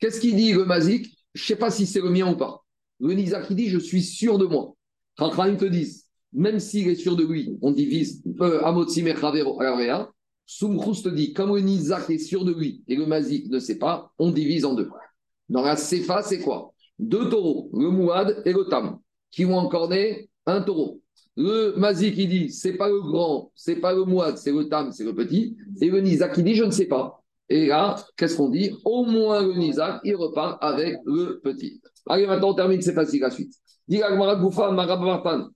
Qu'est-ce 0.00 0.20
qu'il 0.20 0.34
dit 0.34 0.52
le 0.52 0.64
Mazik? 0.64 1.16
Je 1.34 1.42
ne 1.42 1.46
sais 1.46 1.56
pas 1.56 1.70
si 1.70 1.86
c'est 1.86 2.00
le 2.00 2.10
mien 2.10 2.32
ou 2.32 2.36
pas. 2.36 2.64
Le 3.00 3.14
Nizak 3.14 3.46
qui 3.46 3.54
dit 3.54 3.68
Je 3.68 3.78
suis 3.78 4.02
sûr 4.02 4.38
de 4.38 4.46
moi. 4.46 4.74
Rachraim 5.16 5.54
te 5.56 5.64
disent 5.64 6.08
Même 6.32 6.58
s'il 6.58 6.88
est 6.88 6.94
sûr 6.96 7.16
de 7.16 7.24
lui, 7.24 7.56
on 7.62 7.70
divise 7.70 8.22
euh, 8.40 8.62
Amotsi 8.64 9.02
Mechavero 9.02 9.60
Alavrea. 9.60 10.12
Soumchrous 10.46 11.02
te 11.02 11.08
dit 11.08 11.32
Comme 11.32 11.54
le 11.54 11.60
Nizak 11.60 12.10
est 12.10 12.18
sûr 12.18 12.44
de 12.44 12.52
lui 12.52 12.82
et 12.88 12.96
le 12.96 13.06
Mazik 13.06 13.48
ne 13.50 13.58
sait 13.58 13.78
pas, 13.78 14.12
on 14.18 14.30
divise 14.30 14.64
en 14.64 14.74
deux. 14.74 14.88
Dans 15.48 15.62
la 15.62 15.76
Sefa, 15.76 16.22
c'est 16.22 16.40
quoi? 16.40 16.72
Deux 16.98 17.28
taureaux, 17.28 17.70
le 17.72 17.90
Mouad 17.90 18.42
et 18.44 18.52
le 18.52 18.64
Tam 18.64 18.98
qui 19.30 19.44
ont 19.44 19.56
encore 19.56 19.88
né 19.88 20.30
un 20.46 20.60
taureau. 20.60 21.00
Le 21.36 21.74
Mazik 21.76 22.14
qui 22.14 22.28
dit, 22.28 22.50
c'est 22.50 22.74
pas 22.74 22.88
le 22.88 23.00
grand, 23.00 23.50
c'est 23.56 23.76
pas 23.76 23.92
le 23.92 24.04
Mouad, 24.04 24.38
c'est 24.38 24.52
le 24.52 24.68
Tam, 24.68 24.92
c'est 24.92 25.04
le 25.04 25.14
petit. 25.14 25.56
Et 25.80 25.90
le 25.90 26.00
Nizak 26.00 26.34
qui 26.34 26.42
dit, 26.44 26.54
je 26.54 26.64
ne 26.64 26.70
sais 26.70 26.86
pas. 26.86 27.20
Et 27.48 27.66
là, 27.66 27.96
qu'est-ce 28.16 28.36
qu'on 28.36 28.48
dit? 28.48 28.70
Au 28.84 29.04
moins 29.04 29.42
le 29.42 29.54
Nizak, 29.54 30.00
il 30.04 30.14
repart 30.14 30.62
avec 30.62 30.96
le 31.04 31.40
petit. 31.42 31.80
Allez, 32.06 32.26
maintenant 32.26 32.50
on 32.50 32.54
termine, 32.54 32.80
c'est 32.80 32.94
facile 32.94 33.20
la 33.20 33.30
suite. 33.30 33.54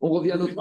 On 0.02 0.10
revient 0.10 0.32
à 0.32 0.36
notre. 0.36 0.54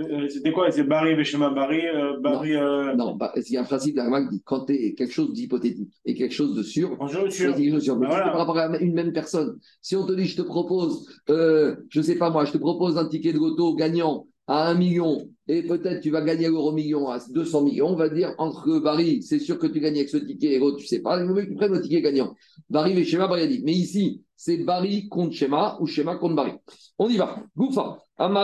Euh, 0.00 0.28
C'était 0.28 0.50
quoi? 0.50 0.68
C'est 0.72 0.82
Barry, 0.82 1.14
le 1.14 1.22
schéma 1.22 1.50
Barry, 1.50 1.86
euh, 1.86 2.18
Barry. 2.20 2.56
euh, 2.56 2.94
Non, 2.96 3.14
bah, 3.14 3.32
il 3.36 3.52
y 3.52 3.56
a 3.56 3.60
un 3.60 3.64
principe 3.64 3.94
qui 3.96 4.28
dit 4.30 4.42
quand 4.44 4.64
tu 4.64 4.72
es 4.74 4.94
quelque 4.94 5.12
chose 5.12 5.32
d'hypothétique 5.32 5.92
et 6.04 6.14
quelque 6.14 6.34
chose 6.34 6.56
de 6.56 6.62
sûr, 6.64 6.96
C'est 7.30 7.46
quelque 7.54 7.70
chose 7.70 7.74
de 7.74 7.80
sûr. 7.80 7.96
Mais 7.96 8.06
Ben 8.06 8.14
voilà. 8.14 8.30
par 8.30 8.38
rapport 8.38 8.58
à 8.58 8.78
une 8.78 8.94
même 8.94 9.12
personne, 9.12 9.58
si 9.80 9.94
on 9.94 10.04
te 10.06 10.12
dit 10.12 10.24
je 10.24 10.36
te 10.36 10.42
propose, 10.42 11.06
euh, 11.30 11.76
je 11.88 12.00
sais 12.00 12.16
pas 12.16 12.30
moi, 12.30 12.44
je 12.44 12.52
te 12.52 12.58
propose 12.58 12.98
un 12.98 13.06
ticket 13.08 13.32
de 13.32 13.38
loto 13.38 13.74
gagnant 13.76 14.26
à 14.48 14.68
1 14.68 14.74
million 14.74 15.28
et 15.48 15.62
peut-être 15.62 16.00
tu 16.00 16.10
vas 16.10 16.22
gagner 16.22 16.48
l'euro 16.48 16.72
million 16.72 17.08
à 17.08 17.18
200 17.30 17.62
millions, 17.62 17.88
on 17.88 17.96
va 17.96 18.08
dire 18.08 18.34
entre 18.38 18.78
Barry, 18.80 19.22
c'est 19.22 19.38
sûr 19.38 19.58
que 19.58 19.66
tu 19.66 19.80
gagnes 19.80 19.96
avec 19.96 20.08
ce 20.08 20.16
ticket 20.16 20.54
et 20.54 20.58
l'autre, 20.58 20.78
tu 20.78 20.86
sais 20.86 21.00
pas, 21.00 21.20
il 21.20 21.26
vaut 21.26 21.34
mieux 21.34 21.42
que 21.42 21.50
tu 21.50 21.54
prennes 21.54 21.72
le 21.72 21.80
ticket 21.80 22.02
gagnant. 22.02 22.34
Barry 22.68 22.98
et 22.98 23.04
Schéma, 23.04 23.28
Barry 23.28 23.42
a 23.42 23.46
dit. 23.46 23.62
Mais 23.64 23.72
ici, 23.72 24.22
c'est 24.36 24.56
Barry 24.58 25.08
contre 25.08 25.34
Schéma 25.34 25.76
ou 25.80 25.86
Schéma 25.86 26.16
contre 26.16 26.34
Barry. 26.34 26.52
On 26.98 27.08
y 27.08 27.16
va. 27.16 27.36
Goufa. 27.56 27.98
On 28.18 28.34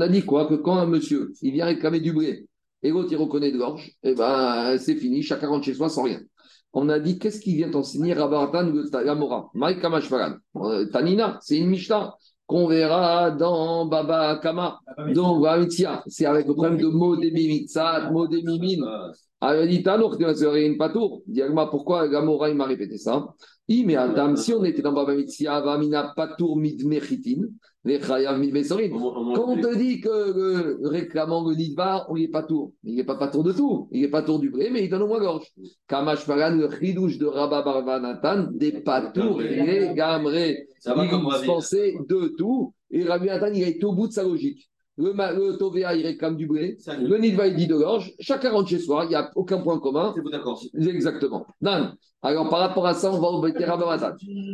a 0.00 0.08
dit 0.08 0.22
quoi? 0.22 0.46
Que 0.46 0.54
quand 0.54 0.76
un 0.76 0.86
monsieur, 0.86 1.32
il 1.42 1.52
vient 1.52 1.66
réclamer 1.66 2.00
du 2.00 2.12
blé 2.12 2.46
et 2.82 2.90
l'autre, 2.90 3.08
il 3.10 3.16
reconnaît 3.16 3.50
de 3.50 3.58
gorge, 3.58 3.92
et 4.02 4.14
ben 4.14 4.78
c'est 4.78 4.94
fini, 4.96 5.22
chacun 5.22 5.48
rentre 5.48 5.64
chez 5.64 5.74
soi 5.74 5.88
sans 5.88 6.02
rien. 6.04 6.20
On 6.72 6.88
a 6.88 7.00
dit, 7.00 7.18
qu'est-ce 7.18 7.40
qui 7.40 7.56
vient 7.56 7.70
t'enseigner 7.70 8.12
Rabaratan 8.12 8.70
Maï 9.54 9.80
Kamashvaran. 9.80 10.34
Euh, 10.56 10.84
Tanina, 10.86 11.38
c'est 11.40 11.56
une 11.56 11.68
Mishnah 11.68 12.14
qu'on 12.46 12.66
verra 12.68 13.30
dans 13.30 13.86
Baba 13.86 14.38
Kama. 14.42 14.80
Donc, 15.12 15.42
Bamitia, 15.42 16.02
c'est 16.06 16.26
avec 16.26 16.46
le 16.46 16.54
problème 16.54 16.78
de 16.78 16.86
Modemi 16.86 17.48
Mitzat, 17.48 18.10
Modemi 18.10 18.58
Min. 18.60 18.86
Ah, 18.86 19.48
Alors, 19.48 19.64
il 19.64 19.70
dit, 19.70 19.82
Tanour, 19.82 20.16
tu 20.16 20.24
vas 20.24 20.34
se 20.34 20.56
une 20.56 20.76
patour. 20.76 21.22
Dis, 21.26 21.42
Agma, 21.42 21.66
pourquoi 21.66 22.08
Gamora, 22.08 22.48
il 22.48 22.56
m'a 22.56 22.66
répété 22.66 22.98
ça? 22.98 23.26
Il, 23.68 23.86
mais 23.86 23.96
Adam, 23.96 24.36
si 24.36 24.54
on 24.54 24.64
était 24.64 24.82
dans 24.82 24.92
Baba 24.92 25.14
Mitzia, 25.14 25.60
Vamina 25.60 26.12
Patour 26.14 26.56
Midmechitin, 26.56 27.42
les 27.86 28.00
Chayav 28.00 28.38
Quand 28.38 29.48
on 29.48 29.56
te 29.56 29.76
dit 29.76 30.00
que 30.00 30.08
le 30.08 30.88
réclamant 30.88 31.48
le 31.48 31.54
Nidbar, 31.54 32.06
on 32.10 32.16
n'y 32.16 32.24
est 32.24 32.28
pas 32.28 32.42
tour. 32.42 32.72
Il 32.82 32.96
n'est 32.96 33.04
pas 33.04 33.14
pas 33.14 33.28
tour 33.28 33.44
de 33.44 33.52
tout. 33.52 33.88
Il 33.92 34.00
n'est 34.02 34.08
pas 34.08 34.22
tour 34.22 34.40
du 34.40 34.50
bré, 34.50 34.70
mais 34.70 34.84
il 34.84 34.90
donne 34.90 35.02
au 35.02 35.06
moins 35.06 35.20
gorge. 35.20 35.46
Kamash 35.88 36.26
Pagan, 36.26 36.56
le 36.56 36.68
chidouche 36.70 37.18
de 37.18 37.26
Rabba 37.26 37.62
Barvanatan, 37.62 38.48
des 38.52 38.72
patours, 38.72 39.40
et 39.40 39.92
gamré. 39.94 40.68
Ça 40.80 40.94
va 40.94 41.04
Il 41.04 41.10
dispensait 41.10 41.94
de 42.08 42.34
tout. 42.36 42.74
Et 42.90 43.04
Rabbi 43.04 43.26
Nathan, 43.26 43.52
il 43.54 43.62
est 43.62 43.82
au 43.84 43.92
bout 43.92 44.08
de 44.08 44.12
sa 44.12 44.24
logique. 44.24 44.68
Le, 44.98 45.12
le 45.12 45.56
Tovea, 45.58 45.94
il 45.94 46.06
réclame 46.06 46.36
du 46.36 46.46
blé. 46.46 46.78
Le 46.86 47.18
Nidva, 47.18 47.46
il 47.48 47.56
dit 47.56 47.66
de 47.66 47.76
gorge. 47.76 48.14
Chacun 48.18 48.50
rentre 48.52 48.68
chez 48.68 48.78
soi. 48.78 49.04
Il 49.04 49.10
n'y 49.10 49.14
a 49.14 49.30
aucun 49.34 49.58
point 49.58 49.78
commun. 49.78 50.12
C'est 50.14 50.22
vous 50.22 50.30
d'accord 50.30 50.60
Exactement. 50.74 51.46
Dan. 51.60 51.94
Alors, 52.22 52.48
par 52.48 52.60
rapport 52.60 52.86
à 52.86 52.94
ça, 52.94 53.12
on 53.12 53.20
va 53.20 53.28
au. 53.28 53.44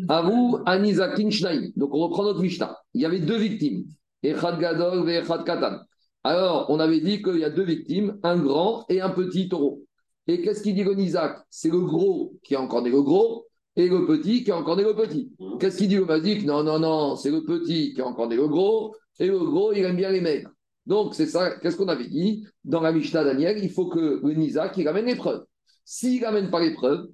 À 0.09 0.23
vous, 0.23 0.59
Anizakin 0.67 1.31
Shnaim. 1.31 1.69
Donc, 1.77 1.95
on 1.95 1.99
reprend 1.99 2.25
notre 2.25 2.41
Mishnah. 2.41 2.77
Il 2.95 3.03
y 3.03 3.07
avait 3.07 3.21
deux 3.21 3.39
victimes. 3.39 3.85
Echad 4.23 4.59
Gadol 4.59 5.09
et 5.09 5.19
Echad 5.19 5.45
Katan. 5.45 5.79
Alors, 6.25 6.67
on 6.69 6.79
avait 6.79 7.01
dit 7.01 7.23
qu'il 7.23 7.39
y 7.39 7.45
a 7.45 7.51
deux 7.51 7.65
victimes, 7.65 8.19
un 8.23 8.37
grand 8.37 8.85
et 8.89 9.01
un 9.01 9.11
petit 9.11 9.49
taureau. 9.49 9.85
Et 10.29 10.41
qu'est-ce 10.41 10.63
qu'il 10.63 10.75
dit 10.75 10.85
le 10.85 10.95
Nizak? 10.95 11.39
C'est 11.51 11.71
le 11.71 11.81
gros 11.81 12.35
qui 12.45 12.55
a 12.55 12.61
encore 12.61 12.83
né 12.83 12.91
le 12.91 13.03
gros 13.03 13.47
et 13.75 13.89
le 13.89 14.07
petit 14.07 14.45
qui 14.45 14.53
a 14.53 14.57
encore 14.57 14.77
né 14.77 14.85
le 14.85 14.95
petit. 14.95 15.33
Qu'est-ce 15.59 15.79
qu'il 15.79 15.89
dit 15.89 15.97
le 15.97 16.05
Mazik? 16.05 16.45
Non, 16.45 16.63
non, 16.63 16.79
non, 16.79 17.17
c'est 17.17 17.31
le 17.31 17.43
petit 17.43 17.95
qui 17.95 18.01
a 18.01 18.07
encore 18.07 18.29
né 18.29 18.37
le 18.37 18.47
gros 18.47 18.95
et 19.19 19.27
le 19.27 19.39
gros, 19.39 19.73
il 19.73 19.85
aime 19.85 19.97
bien 19.97 20.11
les 20.11 20.21
maigres. 20.21 20.51
Donc, 20.87 21.15
c'est 21.15 21.27
ça, 21.27 21.59
qu'est-ce 21.59 21.77
qu'on 21.77 21.89
avait 21.89 22.09
dit 22.09 22.45
Dans 22.65 22.81
la 22.81 22.93
Mishnah 22.93 23.25
Daniel, 23.25 23.63
il 23.63 23.71
faut 23.71 23.89
que 23.89 24.21
le 24.23 24.35
Nizak, 24.35 24.77
il 24.79 24.87
ramène 24.87 25.07
les 25.07 25.17
preuves. 25.17 25.45
S'il 25.85 26.23
n'amène 26.23 26.51
pas 26.51 26.61
les 26.61 26.75
preuves, 26.75 27.09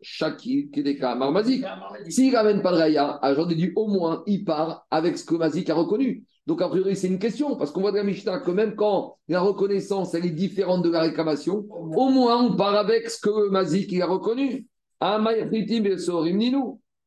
Shakir, 0.00 0.64
Kedeka, 0.72 1.14
Marmazik. 1.14 1.64
S'il 2.08 2.32
n'amène 2.32 2.62
pas 2.62 2.72
de 2.72 2.76
Raya, 2.78 3.20
ai 3.22 3.54
dit 3.54 3.72
au 3.76 3.88
moins, 3.88 4.22
il 4.26 4.44
part 4.44 4.86
avec 4.90 5.18
ce 5.18 5.24
que 5.24 5.34
Mazik 5.34 5.68
a 5.70 5.74
reconnu. 5.74 6.24
Donc, 6.46 6.62
a 6.62 6.68
priori, 6.68 6.96
c'est 6.96 7.08
une 7.08 7.18
question, 7.18 7.56
parce 7.56 7.70
qu'on 7.70 7.82
voit 7.82 7.92
de 7.92 7.98
la 7.98 8.04
Mishnah 8.04 8.40
que 8.40 8.50
même 8.50 8.74
quand 8.74 9.16
la 9.28 9.40
reconnaissance 9.40 10.14
elle 10.14 10.26
est 10.26 10.30
différente 10.30 10.82
de 10.82 10.90
la 10.90 11.02
réclamation, 11.02 11.66
au 11.70 12.08
moins 12.08 12.42
on 12.42 12.56
part 12.56 12.74
avec 12.74 13.10
ce 13.10 13.20
que 13.20 13.48
Mazik 13.50 13.92
il 13.92 14.02
a 14.02 14.06
reconnu. 14.06 14.66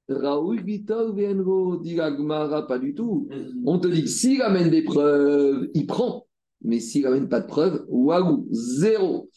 Raoul 0.08 0.62
Vital, 0.62 1.14
Vienro, 1.16 1.78
dit 1.78 1.96
pas 1.96 2.80
du 2.80 2.94
tout. 2.94 3.28
On 3.66 3.80
te 3.80 3.88
dit 3.88 4.08
s'il 4.08 4.42
amène 4.42 4.70
des 4.70 4.84
preuves, 4.84 5.68
il 5.74 5.88
prend. 5.88 6.28
Mais 6.62 6.80
s'il 6.80 7.06
amène 7.06 7.30
pas 7.30 7.42
de 7.42 7.48
preuves, 7.48 7.86
waouh, 7.90 8.48
zéro. 8.52 9.30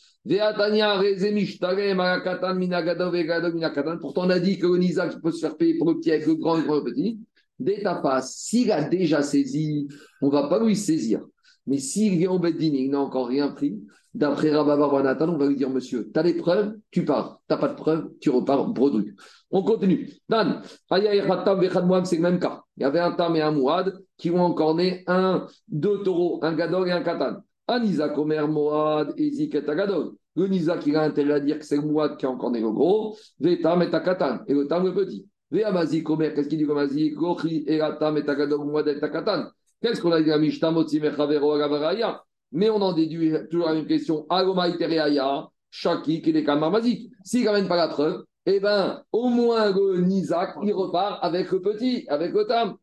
Pourtant, 4.00 4.26
on 4.26 4.30
a 4.30 4.38
dit 4.38 4.58
que 4.58 4.66
le 4.66 4.78
Nisa 4.78 5.08
peut 5.22 5.30
se 5.30 5.40
faire 5.40 5.56
payer 5.56 5.78
pour 5.78 5.90
le 5.90 5.98
petit 5.98 6.10
avec 6.10 6.26
le 6.26 6.34
grand 6.34 6.58
et 6.58 6.62
le 6.62 6.84
petit. 6.84 7.18
Dès 7.58 7.82
ta 7.82 8.20
s'il 8.22 8.70
a 8.70 8.88
déjà 8.88 9.22
saisi, 9.22 9.88
on 10.22 10.26
ne 10.26 10.32
va 10.32 10.48
pas 10.48 10.62
lui 10.62 10.76
saisir. 10.76 11.24
Mais 11.68 11.78
s'il 11.78 12.16
vient 12.16 12.30
au 12.30 12.38
Beddin 12.38 12.72
il 12.72 12.90
n'a 12.90 13.00
encore 13.00 13.28
rien 13.28 13.48
pris, 13.48 13.78
d'après 14.14 14.50
Rabba 14.50 14.76
Barbanatan, 14.76 15.28
on 15.28 15.36
va 15.36 15.46
lui 15.46 15.56
dire 15.56 15.70
Monsieur, 15.70 16.10
tu 16.12 16.18
as 16.18 16.22
des 16.22 16.34
preuves, 16.34 16.74
tu 16.90 17.04
pars. 17.04 17.40
Tu 17.46 17.54
n'as 17.54 17.60
pas 17.60 17.68
de 17.68 17.74
preuves, 17.74 18.10
tu 18.20 18.30
repars 18.30 18.66
bredouille. 18.68 19.14
On 19.50 19.62
continue. 19.62 20.10
Dan, 20.28 20.62
c'est 20.90 22.16
le 22.16 22.20
même 22.20 22.38
cas. 22.38 22.62
Il 22.76 22.82
y 22.82 22.84
avait 22.84 23.00
un 23.00 23.12
Tam 23.12 23.36
et 23.36 23.42
un 23.42 23.52
Mouad 23.52 24.02
qui 24.16 24.30
ont 24.30 24.42
encore 24.42 24.74
né 24.74 25.04
un, 25.06 25.46
deux 25.68 26.02
taureaux, 26.02 26.40
un 26.42 26.54
Gadol 26.54 26.88
et 26.88 26.92
un 26.92 27.02
Katan. 27.02 27.42
Un 27.68 27.82
Isaac, 27.84 28.16
Omer, 28.16 28.48
Moad, 28.48 29.12
Ezik 29.18 29.54
et 29.54 29.62
Gadol. 29.62 30.12
Le 30.36 30.46
Nisa 30.46 30.78
qui 30.78 30.94
a 30.96 31.02
intérêt 31.02 31.34
à 31.34 31.40
dire 31.40 31.58
que 31.58 31.64
c'est 31.64 31.76
le 31.76 31.82
Mouad 31.82 32.16
qui 32.16 32.24
a 32.24 32.30
encore 32.30 32.50
né 32.50 32.60
le 32.60 32.70
gros, 32.70 33.16
Vetam 33.40 33.82
et 33.82 33.90
Katan, 33.90 34.40
et 34.46 34.54
le 34.54 34.66
Tam 34.66 34.84
le 34.84 34.94
petit. 34.94 35.26
Veamazik, 35.50 36.08
Omer, 36.08 36.34
qu'est-ce 36.34 36.48
qu'il 36.48 36.58
dit 36.58 36.66
comme 36.66 36.78
Azik 36.78 37.14
Gochi 37.14 37.64
et 37.66 37.80
Atam 37.80 38.16
et 38.16 38.24
Tagadol, 38.24 38.64
Mouad 38.66 38.88
et 38.88 39.00
Takatan. 39.00 39.46
Qu'est-ce 39.80 40.00
qu'on 40.00 40.12
a 40.12 40.22
dit 40.22 40.30
à 40.30 40.36
Agavaraya 40.36 42.24
Mais 42.52 42.70
on 42.70 42.82
en 42.82 42.92
déduit 42.92 43.32
toujours 43.50 43.68
la 43.68 43.74
même 43.74 43.86
question. 43.86 44.26
Agoma, 44.28 44.68
Itereaya, 44.68 45.48
Shaki, 45.70 46.22
Marmazik. 46.46 47.10
S'il 47.24 47.44
ne 47.44 47.48
ramène 47.48 47.68
pas 47.68 47.76
la 47.76 47.88
preuve, 47.88 48.24
eh 48.46 48.60
bien, 48.60 49.02
au 49.12 49.28
moins 49.28 49.70
le 49.72 50.00
Nizak, 50.00 50.56
il 50.62 50.72
repart 50.72 51.18
avec 51.22 51.50
le 51.52 51.60
petit, 51.60 52.06
avec 52.08 52.32
le 52.32 52.46
Tam. 52.46 52.76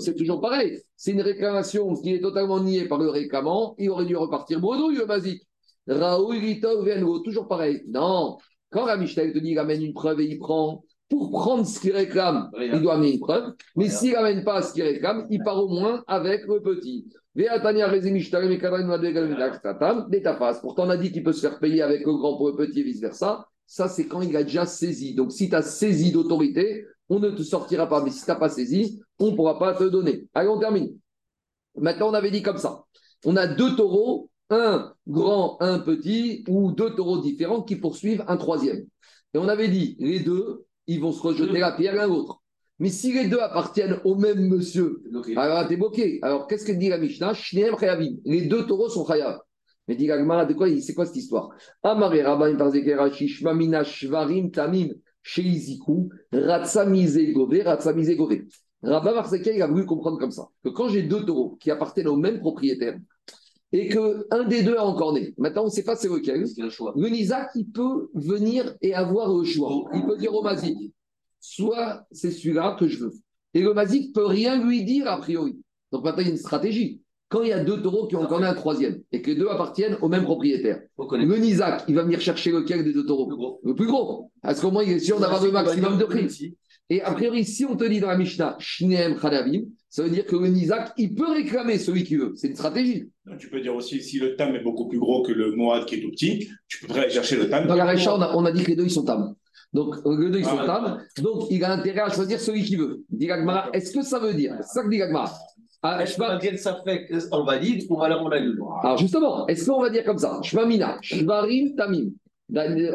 C'est 0.00 0.14
toujours 0.16 0.40
pareil. 0.40 0.82
C'est 0.96 1.12
une 1.12 1.22
réclamation 1.22 1.94
qui 1.94 2.14
est 2.14 2.20
totalement 2.20 2.60
niée 2.60 2.86
par 2.86 2.98
le 2.98 3.08
réclamant. 3.08 3.74
Il 3.78 3.88
aurait 3.90 4.04
dû 4.04 4.16
repartir 4.16 4.60
bredouille, 4.60 4.96
le 4.96 5.06
basique. 5.06 5.42
Raoul 5.86 6.36
Vitov, 6.36 6.86
toujours 7.22 7.48
pareil. 7.48 7.82
Non. 7.88 8.36
Quand 8.70 8.84
la 8.84 8.98
te 8.98 9.38
dit 9.38 9.48
qu'il 9.48 9.58
amène 9.58 9.82
une 9.82 9.94
preuve 9.94 10.20
et 10.20 10.26
il 10.26 10.38
prend, 10.38 10.84
pour 11.08 11.30
prendre 11.30 11.66
ce 11.66 11.80
qu'il 11.80 11.92
réclame, 11.92 12.50
il 12.60 12.82
doit 12.82 12.94
amener 12.94 13.14
une 13.14 13.20
preuve. 13.20 13.54
Mais 13.76 13.88
s'il 13.88 14.12
n'amène 14.12 14.44
pas 14.44 14.62
ce 14.62 14.74
qu'il 14.74 14.82
réclame, 14.82 15.26
il 15.30 15.42
part 15.42 15.62
au 15.62 15.68
moins 15.68 16.04
avec 16.06 16.46
le 16.46 16.60
petit. 16.60 17.06
Pourtant, 20.60 20.86
on 20.86 20.90
a 20.90 20.96
dit 20.96 21.12
qu'il 21.12 21.22
peut 21.22 21.32
se 21.32 21.40
faire 21.40 21.58
payer 21.60 21.82
avec 21.82 22.04
le 22.04 22.12
grand 22.12 22.36
pour 22.36 22.48
le 22.48 22.56
petit 22.56 22.80
et 22.80 22.82
vice-versa. 22.82 23.46
Ça, 23.66 23.88
c'est 23.88 24.06
quand 24.06 24.22
il 24.22 24.36
a 24.36 24.42
déjà 24.42 24.66
saisi. 24.66 25.14
Donc, 25.14 25.32
si 25.32 25.48
tu 25.48 25.54
as 25.54 25.62
saisi 25.62 26.10
d'autorité, 26.10 26.84
on 27.08 27.20
ne 27.20 27.30
te 27.30 27.42
sortira 27.42 27.88
pas. 27.88 28.02
Mais 28.02 28.10
si 28.10 28.24
tu 28.24 28.30
n'as 28.30 28.36
pas 28.36 28.48
saisi, 28.48 29.00
on 29.18 29.30
ne 29.30 29.36
pourra 29.36 29.58
pas 29.58 29.74
te 29.74 29.84
donner. 29.84 30.26
Allez, 30.34 30.48
on 30.48 30.58
termine. 30.58 30.96
Maintenant, 31.76 32.10
on 32.10 32.14
avait 32.14 32.30
dit 32.30 32.42
comme 32.42 32.58
ça. 32.58 32.84
On 33.24 33.36
a 33.36 33.46
deux 33.46 33.76
taureaux, 33.76 34.30
un 34.50 34.92
grand, 35.06 35.58
un 35.60 35.78
petit, 35.78 36.44
ou 36.48 36.72
deux 36.72 36.94
taureaux 36.94 37.20
différents 37.20 37.62
qui 37.62 37.76
poursuivent 37.76 38.24
un 38.26 38.36
troisième. 38.36 38.86
Et 39.34 39.38
on 39.38 39.48
avait 39.48 39.68
dit, 39.68 39.96
les 40.00 40.20
deux, 40.20 40.64
ils 40.88 41.00
vont 41.00 41.12
se 41.12 41.22
rejeter 41.22 41.60
la 41.60 41.72
pierre 41.72 41.94
l'un 41.94 42.08
l'autre. 42.08 42.42
Mais 42.80 42.88
si 42.88 43.12
les 43.12 43.28
deux 43.28 43.38
appartiennent 43.38 43.98
au 44.04 44.16
même 44.16 44.48
monsieur, 44.48 45.02
alors 45.36 45.68
t'es 45.68 45.76
bloqué. 45.76 46.18
Alors 46.22 46.46
qu'est-ce 46.46 46.64
que 46.64 46.72
dit 46.72 46.88
la 46.88 46.98
Mishnah? 46.98 47.32
Les 48.24 48.42
deux 48.42 48.66
taureaux 48.66 48.88
sont 48.88 49.06
chayav. 49.06 49.38
Mais 49.86 49.96
dit 49.96 50.06
Gagmara, 50.06 50.44
de 50.44 50.54
quoi 50.54 50.68
c'est 50.80 50.94
quoi 50.94 51.06
cette 51.06 51.16
histoire? 51.16 51.50
Amare 51.82 52.22
Rabban 52.22 52.56
Tarzekerashi 52.56 53.28
Shmamina 53.28 53.84
Shvarim 53.84 54.50
Tamim 54.50 54.88
Sheiziku 55.22 56.10
Ratsamize 56.32 57.32
Gove 57.32 57.62
Ratsamize 57.64 58.16
Gove. 58.16 58.38
Rabba 58.82 59.12
Marzeka, 59.12 59.50
il 59.50 59.60
a 59.60 59.66
voulu 59.66 59.86
comprendre 59.86 60.18
comme 60.18 60.30
ça 60.30 60.48
que 60.62 60.68
quand 60.68 60.88
j'ai 60.88 61.02
deux 61.02 61.24
taureaux 61.24 61.56
qui 61.58 61.70
appartiennent 61.70 62.08
au 62.08 62.16
même 62.16 62.38
propriétaire 62.38 62.96
et 63.72 63.88
qu'un 63.88 64.44
des 64.48 64.62
deux 64.62 64.76
a 64.76 64.84
encore 64.84 65.12
né, 65.12 65.34
maintenant 65.36 65.62
on 65.62 65.66
ne 65.66 65.70
sait 65.70 65.84
pas 65.84 65.96
c'est 65.96 66.08
lequel, 66.08 66.40
le 66.40 67.08
Nizak, 67.08 67.50
il 67.54 67.70
peut 67.70 68.08
venir 68.14 68.74
et 68.80 68.94
avoir 68.94 69.32
le 69.34 69.44
choix. 69.44 69.84
Il 69.94 70.04
peut 70.06 70.16
dire 70.16 70.34
au 70.34 70.42
Mazik 70.42 70.92
soit 71.40 72.06
c'est 72.10 72.30
celui-là 72.30 72.76
que 72.78 72.88
je 72.88 72.98
veux. 72.98 73.12
Et 73.54 73.62
le 73.62 73.72
Mazik 73.74 74.14
peut 74.14 74.26
rien 74.26 74.62
lui 74.62 74.84
dire 74.84 75.08
a 75.08 75.18
priori. 75.18 75.58
Donc 75.92 76.04
maintenant, 76.04 76.22
il 76.22 76.26
y 76.26 76.28
a 76.28 76.32
une 76.32 76.38
stratégie. 76.38 77.00
Quand 77.28 77.42
il 77.42 77.48
y 77.48 77.52
a 77.52 77.62
deux 77.62 77.82
taureaux 77.82 78.06
qui 78.06 78.16
ont 78.16 78.22
encore 78.22 78.42
un 78.42 78.54
troisième 78.54 79.02
et 79.12 79.20
que 79.20 79.30
les 79.30 79.36
deux 79.36 79.48
appartiennent 79.48 79.98
au 80.00 80.08
même 80.08 80.24
propriétaire, 80.24 80.80
le 80.98 81.36
Nizak, 81.36 81.84
il 81.88 81.94
va 81.94 82.02
venir 82.02 82.20
chercher 82.20 82.50
lequel 82.50 82.84
des 82.84 82.92
deux 82.92 83.04
taureaux? 83.04 83.60
Le 83.62 83.74
plus 83.74 83.86
gros. 83.86 84.30
Parce 84.42 84.60
qu'au 84.60 84.70
moins, 84.70 84.82
il 84.82 84.92
est 84.92 84.98
sûr 84.98 85.20
d'avoir 85.20 85.42
le 85.44 85.50
maximum 85.50 85.98
de 85.98 86.04
prix. 86.04 86.54
Et 86.88 87.02
a 87.02 87.12
priori, 87.12 87.44
si 87.44 87.66
on 87.66 87.76
te 87.76 87.84
dit 87.84 88.00
dans 88.00 88.08
la 88.08 88.16
Mishnah, 88.16 88.56
Shneem 88.58 89.18
Khadavim, 89.18 89.64
ça 89.90 90.02
veut 90.02 90.10
dire 90.10 90.26
que 90.26 90.36
le 90.36 90.48
Nizak, 90.48 90.92
il 90.98 91.14
peut 91.14 91.30
réclamer 91.30 91.78
celui 91.78 92.04
qui 92.04 92.16
veut. 92.16 92.32
C'est 92.36 92.48
une 92.48 92.56
stratégie. 92.56 93.08
Tu 93.38 93.48
peux 93.48 93.60
dire 93.60 93.74
aussi, 93.74 94.02
si 94.02 94.18
le 94.18 94.36
tam 94.36 94.54
est 94.54 94.62
beaucoup 94.62 94.86
plus 94.86 94.98
gros 94.98 95.22
que 95.22 95.32
le 95.32 95.52
Moad 95.52 95.86
qui 95.86 95.96
est 95.96 96.00
tout 96.02 96.10
petit, 96.10 96.48
tu 96.66 96.86
peux 96.86 96.94
aller 96.94 97.10
chercher 97.10 97.36
le 97.36 97.48
tam. 97.48 97.66
Dans 97.66 97.74
la 97.74 97.94
on, 97.94 98.38
on, 98.38 98.44
a 98.44 98.52
dit 98.52 98.62
que 98.62 98.70
les 98.70 98.76
deux, 98.76 98.84
ils 98.84 98.90
sont 98.90 99.04
tam. 99.04 99.34
Donc, 99.72 99.96
les 100.04 100.30
deux, 100.30 100.38
ils 100.40 100.44
sont 100.44 100.64
tam. 100.64 101.02
Donc, 101.22 101.44
il 101.50 101.64
a 101.64 101.72
intérêt 101.72 102.00
à 102.00 102.10
choisir 102.10 102.38
celui 102.38 102.64
qui 102.64 102.76
veut. 102.76 103.02
Dit 103.08 103.28
est-ce 103.72 103.92
que 103.92 104.02
ça 104.02 104.18
veut 104.18 104.34
dire 104.34 104.56
C'est 104.60 104.80
ça 104.80 104.82
que 104.82 104.90
dit 104.90 104.98
Gagmara. 104.98 105.32
Ah, 105.80 106.04
ça 106.04 106.82
fait 106.84 107.08
on 107.30 107.44
va 107.44 107.58
dire 107.58 107.84
ou 107.88 108.02
alors 108.02 108.24
on 108.24 108.30
a 108.30 108.40
le 108.40 108.56
Alors 108.82 108.98
justement, 108.98 109.46
est-ce 109.46 109.70
qu'on 109.70 109.80
va 109.80 109.90
dire 109.90 110.02
comme 110.02 110.18
ça? 110.18 110.40
Shvamina, 110.42 110.98
Shvarim, 111.02 111.76
Tamim. 111.76 112.10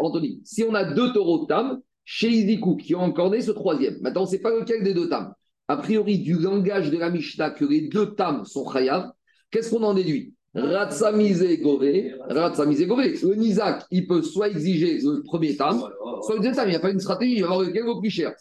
Anthony, 0.01 0.41
si 0.43 0.63
on 0.63 0.73
a 0.73 0.83
deux 0.93 1.13
taureaux 1.13 1.45
tam, 1.45 1.79
chez 2.03 2.27
Izikou, 2.27 2.75
qui 2.75 2.93
ont 2.93 3.01
encore 3.01 3.29
né 3.29 3.39
ce 3.39 3.51
troisième. 3.51 4.01
Maintenant, 4.01 4.21
on 4.21 4.25
ne 4.25 4.29
sait 4.29 4.41
pas 4.41 4.49
lequel 4.49 4.83
des 4.83 4.93
deux 4.93 5.07
tam. 5.07 5.33
A 5.67 5.77
priori, 5.77 6.19
du 6.19 6.33
langage 6.33 6.91
de 6.91 6.97
la 6.97 7.09
Mishnah, 7.09 7.51
que 7.51 7.65
les 7.65 7.87
deux 7.87 8.15
tam 8.15 8.43
sont 8.45 8.69
chayav, 8.69 9.11
qu'est-ce 9.49 9.69
qu'on 9.69 9.83
en 9.83 9.93
déduit? 9.93 10.33
Ratsamize 10.55 11.61
Gové, 11.61 12.13
Ratsamize 12.29 12.85
Gové. 12.85 13.15
Le 13.23 13.35
Nizak, 13.35 13.85
il 13.89 14.05
peut 14.05 14.21
soit 14.21 14.49
exiger 14.49 14.99
le 14.99 15.23
premier 15.23 15.55
tam, 15.55 15.79
soit 16.21 16.35
le 16.35 16.39
deuxième 16.41 16.55
tam. 16.55 16.67
Il 16.67 16.71
n'y 16.71 16.75
a 16.75 16.79
pas 16.79 16.91
une 16.91 16.99
stratégie, 16.99 17.35
il 17.37 17.41
va 17.41 17.47
avoir 17.47 17.65
lequel 17.65 17.85
vaut 17.85 17.99
plus 17.99 18.11
cher. 18.11 18.33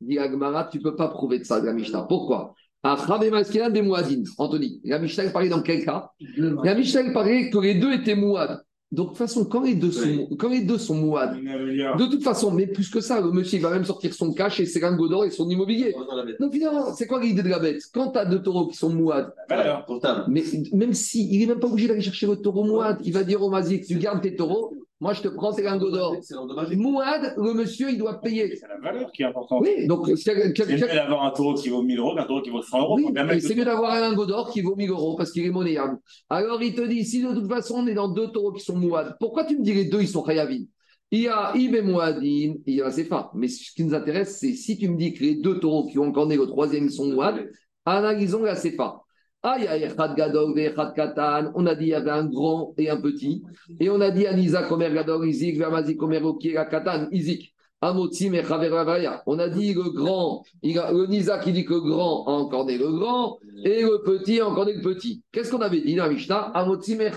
Dit 0.00 0.18
Agmara, 0.18 0.64
tu 0.64 0.78
ne 0.78 0.82
peux 0.82 0.96
pas 0.96 1.08
prouver 1.08 1.38
de 1.38 1.44
ça 1.44 1.60
de 1.60 1.66
la 1.66 1.72
Mishnah. 1.72 2.06
Pourquoi? 2.08 2.54
Des 2.82 3.82
Mouadines. 3.82 4.24
Anthony, 4.38 4.80
la 4.84 4.98
Mishnah 4.98 5.28
parlait 5.30 5.50
dans 5.50 5.60
quel 5.60 5.84
cas? 5.84 6.10
La 6.38 6.74
Mishnah 6.74 7.12
parlait 7.12 7.50
que 7.50 7.58
les 7.58 7.74
deux 7.74 7.92
étaient 7.92 8.16
Mouad. 8.16 8.62
Donc, 8.92 9.06
de 9.06 9.10
toute 9.10 9.18
façon, 9.18 9.44
quand 9.44 9.62
les 9.62 9.74
deux 9.74 9.92
sont, 9.92 10.28
quand 10.36 10.48
les 10.48 10.62
deux 10.62 10.78
sont 10.78 10.96
mouades, 10.96 11.36
de 11.36 12.10
toute 12.10 12.24
façon, 12.24 12.50
mais 12.50 12.66
plus 12.66 12.90
que 12.90 13.00
ça, 13.00 13.20
le 13.20 13.30
monsieur 13.30 13.58
il 13.58 13.62
va 13.62 13.70
même 13.70 13.84
sortir 13.84 14.12
son 14.14 14.32
cash 14.32 14.58
et 14.58 14.66
ses 14.66 14.80
lingots 14.80 15.08
d'or 15.08 15.24
et 15.24 15.30
son 15.30 15.48
immobilier. 15.48 15.94
Donc, 16.40 16.52
finalement, 16.52 16.92
c'est 16.94 17.06
quoi 17.06 17.20
l'idée 17.20 17.44
de 17.44 17.48
la 17.48 17.60
bête? 17.60 17.82
Quand 17.94 18.10
tu 18.10 18.18
as 18.18 18.24
deux 18.24 18.42
taureaux 18.42 18.66
qui 18.66 18.76
sont 18.76 18.90
mouades, 18.90 19.32
mais 20.28 20.42
même 20.72 20.92
si, 20.92 21.28
il 21.32 21.38
n'est 21.38 21.46
même 21.46 21.60
pas 21.60 21.68
obligé 21.68 21.86
d'aller 21.86 22.00
chercher 22.00 22.26
le 22.26 22.36
taureau 22.36 22.64
mouad, 22.64 22.98
il 23.04 23.12
va 23.12 23.22
dire 23.22 23.40
au 23.42 23.48
Mazik, 23.48 23.86
tu 23.86 23.96
gardes 23.96 24.22
tes 24.22 24.34
taureaux, 24.34 24.74
moi, 25.00 25.14
je 25.14 25.22
te 25.22 25.28
prends 25.28 25.52
tes 25.52 25.62
lingots 25.62 25.90
d'or. 25.90 26.16
Mouad, 26.76 27.34
le 27.38 27.54
monsieur, 27.54 27.90
il 27.90 27.98
doit 27.98 28.20
payer. 28.20 28.54
C'est 28.56 28.68
la 28.68 28.78
valeur 28.78 29.10
qui 29.12 29.22
est 29.22 29.26
importante. 29.26 29.62
Oui, 29.62 29.86
donc 29.86 30.06
c'est 30.16 30.34
mieux 30.34 30.86
d'avoir 30.86 31.24
un 31.24 31.30
taureau 31.30 31.54
qui 31.54 31.70
vaut 31.70 31.82
1000 31.82 31.98
euros 31.98 32.14
qu'un 32.14 32.24
taureau 32.24 32.42
qui 32.42 32.50
vaut 32.50 32.62
100 32.62 32.80
euros. 32.80 32.96
Oui, 32.98 33.40
c'est 33.40 33.54
mieux 33.54 33.64
d'avoir 33.64 33.94
un 33.94 34.00
lingot 34.00 34.26
d'or 34.26 34.50
qui 34.50 34.60
vaut 34.60 34.76
1000 34.76 34.90
euros 34.90 35.16
parce 35.16 35.32
qu'il 35.32 35.46
est 35.46 35.50
monnayable. 35.50 35.98
Alors, 36.28 36.62
il 36.62 36.74
te 36.74 36.82
dit, 36.82 37.04
si 37.04 37.22
de 37.22 37.32
toute 37.32 37.48
façon, 37.48 37.76
on 37.78 37.86
est 37.86 37.94
dans 37.94 38.08
deux 38.08 38.28
taureaux 38.28 38.52
qui 38.52 38.62
sont 38.62 38.76
Mouad, 38.76 39.16
pourquoi 39.18 39.44
tu 39.44 39.58
me 39.58 39.62
dis 39.62 39.72
les 39.72 39.86
deux, 39.86 40.02
ils 40.02 40.08
sont 40.08 40.22
Khayavin 40.22 40.64
il 41.12 41.22
y 41.22 41.28
a 41.28 41.52
Ibn 41.56 41.80
Mouadin, 41.82 42.54
il 42.66 42.74
y 42.74 42.82
a 42.82 42.90
Sefa. 42.90 43.30
Mais 43.34 43.48
ce 43.48 43.72
qui 43.72 43.84
nous 43.84 43.94
intéresse, 43.94 44.38
c'est 44.38 44.52
si 44.52 44.78
tu 44.78 44.88
me 44.88 44.96
dis 44.96 45.12
que 45.12 45.24
les 45.24 45.34
deux 45.36 45.58
taureaux 45.58 45.86
qui 45.86 45.98
ont 45.98 46.04
encore 46.04 46.26
né 46.26 46.36
le 46.36 46.46
troisième, 46.46 46.88
sont 46.88 47.06
Mouad, 47.06 47.50
analysons 47.84 48.44
la 48.44 48.54
Sefa. 48.54 49.02
On 49.42 49.48
a 51.66 51.74
dit 51.74 51.84
il 51.84 51.88
y 51.88 51.94
avait 51.94 52.10
un 52.10 52.26
grand 52.26 52.74
et 52.76 52.90
un 52.90 53.00
petit. 53.00 53.42
Et 53.78 53.88
on 53.88 54.00
a 54.00 54.10
dit 54.10 54.26
Anisa 54.26 54.64
Komer 54.64 54.92
Gadol, 54.92 55.28
Izik, 55.28 55.62
Komer 55.96 56.22
Okiera 56.22 56.66
Katan, 56.66 57.08
Izik. 57.10 57.54
Et 57.82 57.86
On 59.26 59.38
a 59.38 59.48
dit 59.48 59.72
le 59.72 59.90
grand, 59.90 60.44
le 60.62 61.06
Nisa 61.06 61.38
qui 61.38 61.52
dit 61.52 61.64
que 61.64 61.72
le 61.72 61.80
grand 61.80 62.26
a 62.26 62.32
encore 62.32 62.66
né 62.66 62.76
le 62.76 62.92
grand 62.92 63.38
et 63.64 63.80
le 63.80 64.02
petit 64.02 64.40
a 64.40 64.48
encore 64.48 64.66
né 64.66 64.74
le 64.74 64.82
petit. 64.82 65.22
Qu'est-ce 65.32 65.50
qu'on 65.50 65.62
avait 65.62 65.80
dit 65.80 65.94
dans 65.94 66.04
la 66.04 66.10
Mishnah? 66.10 66.52
Et 66.54 67.10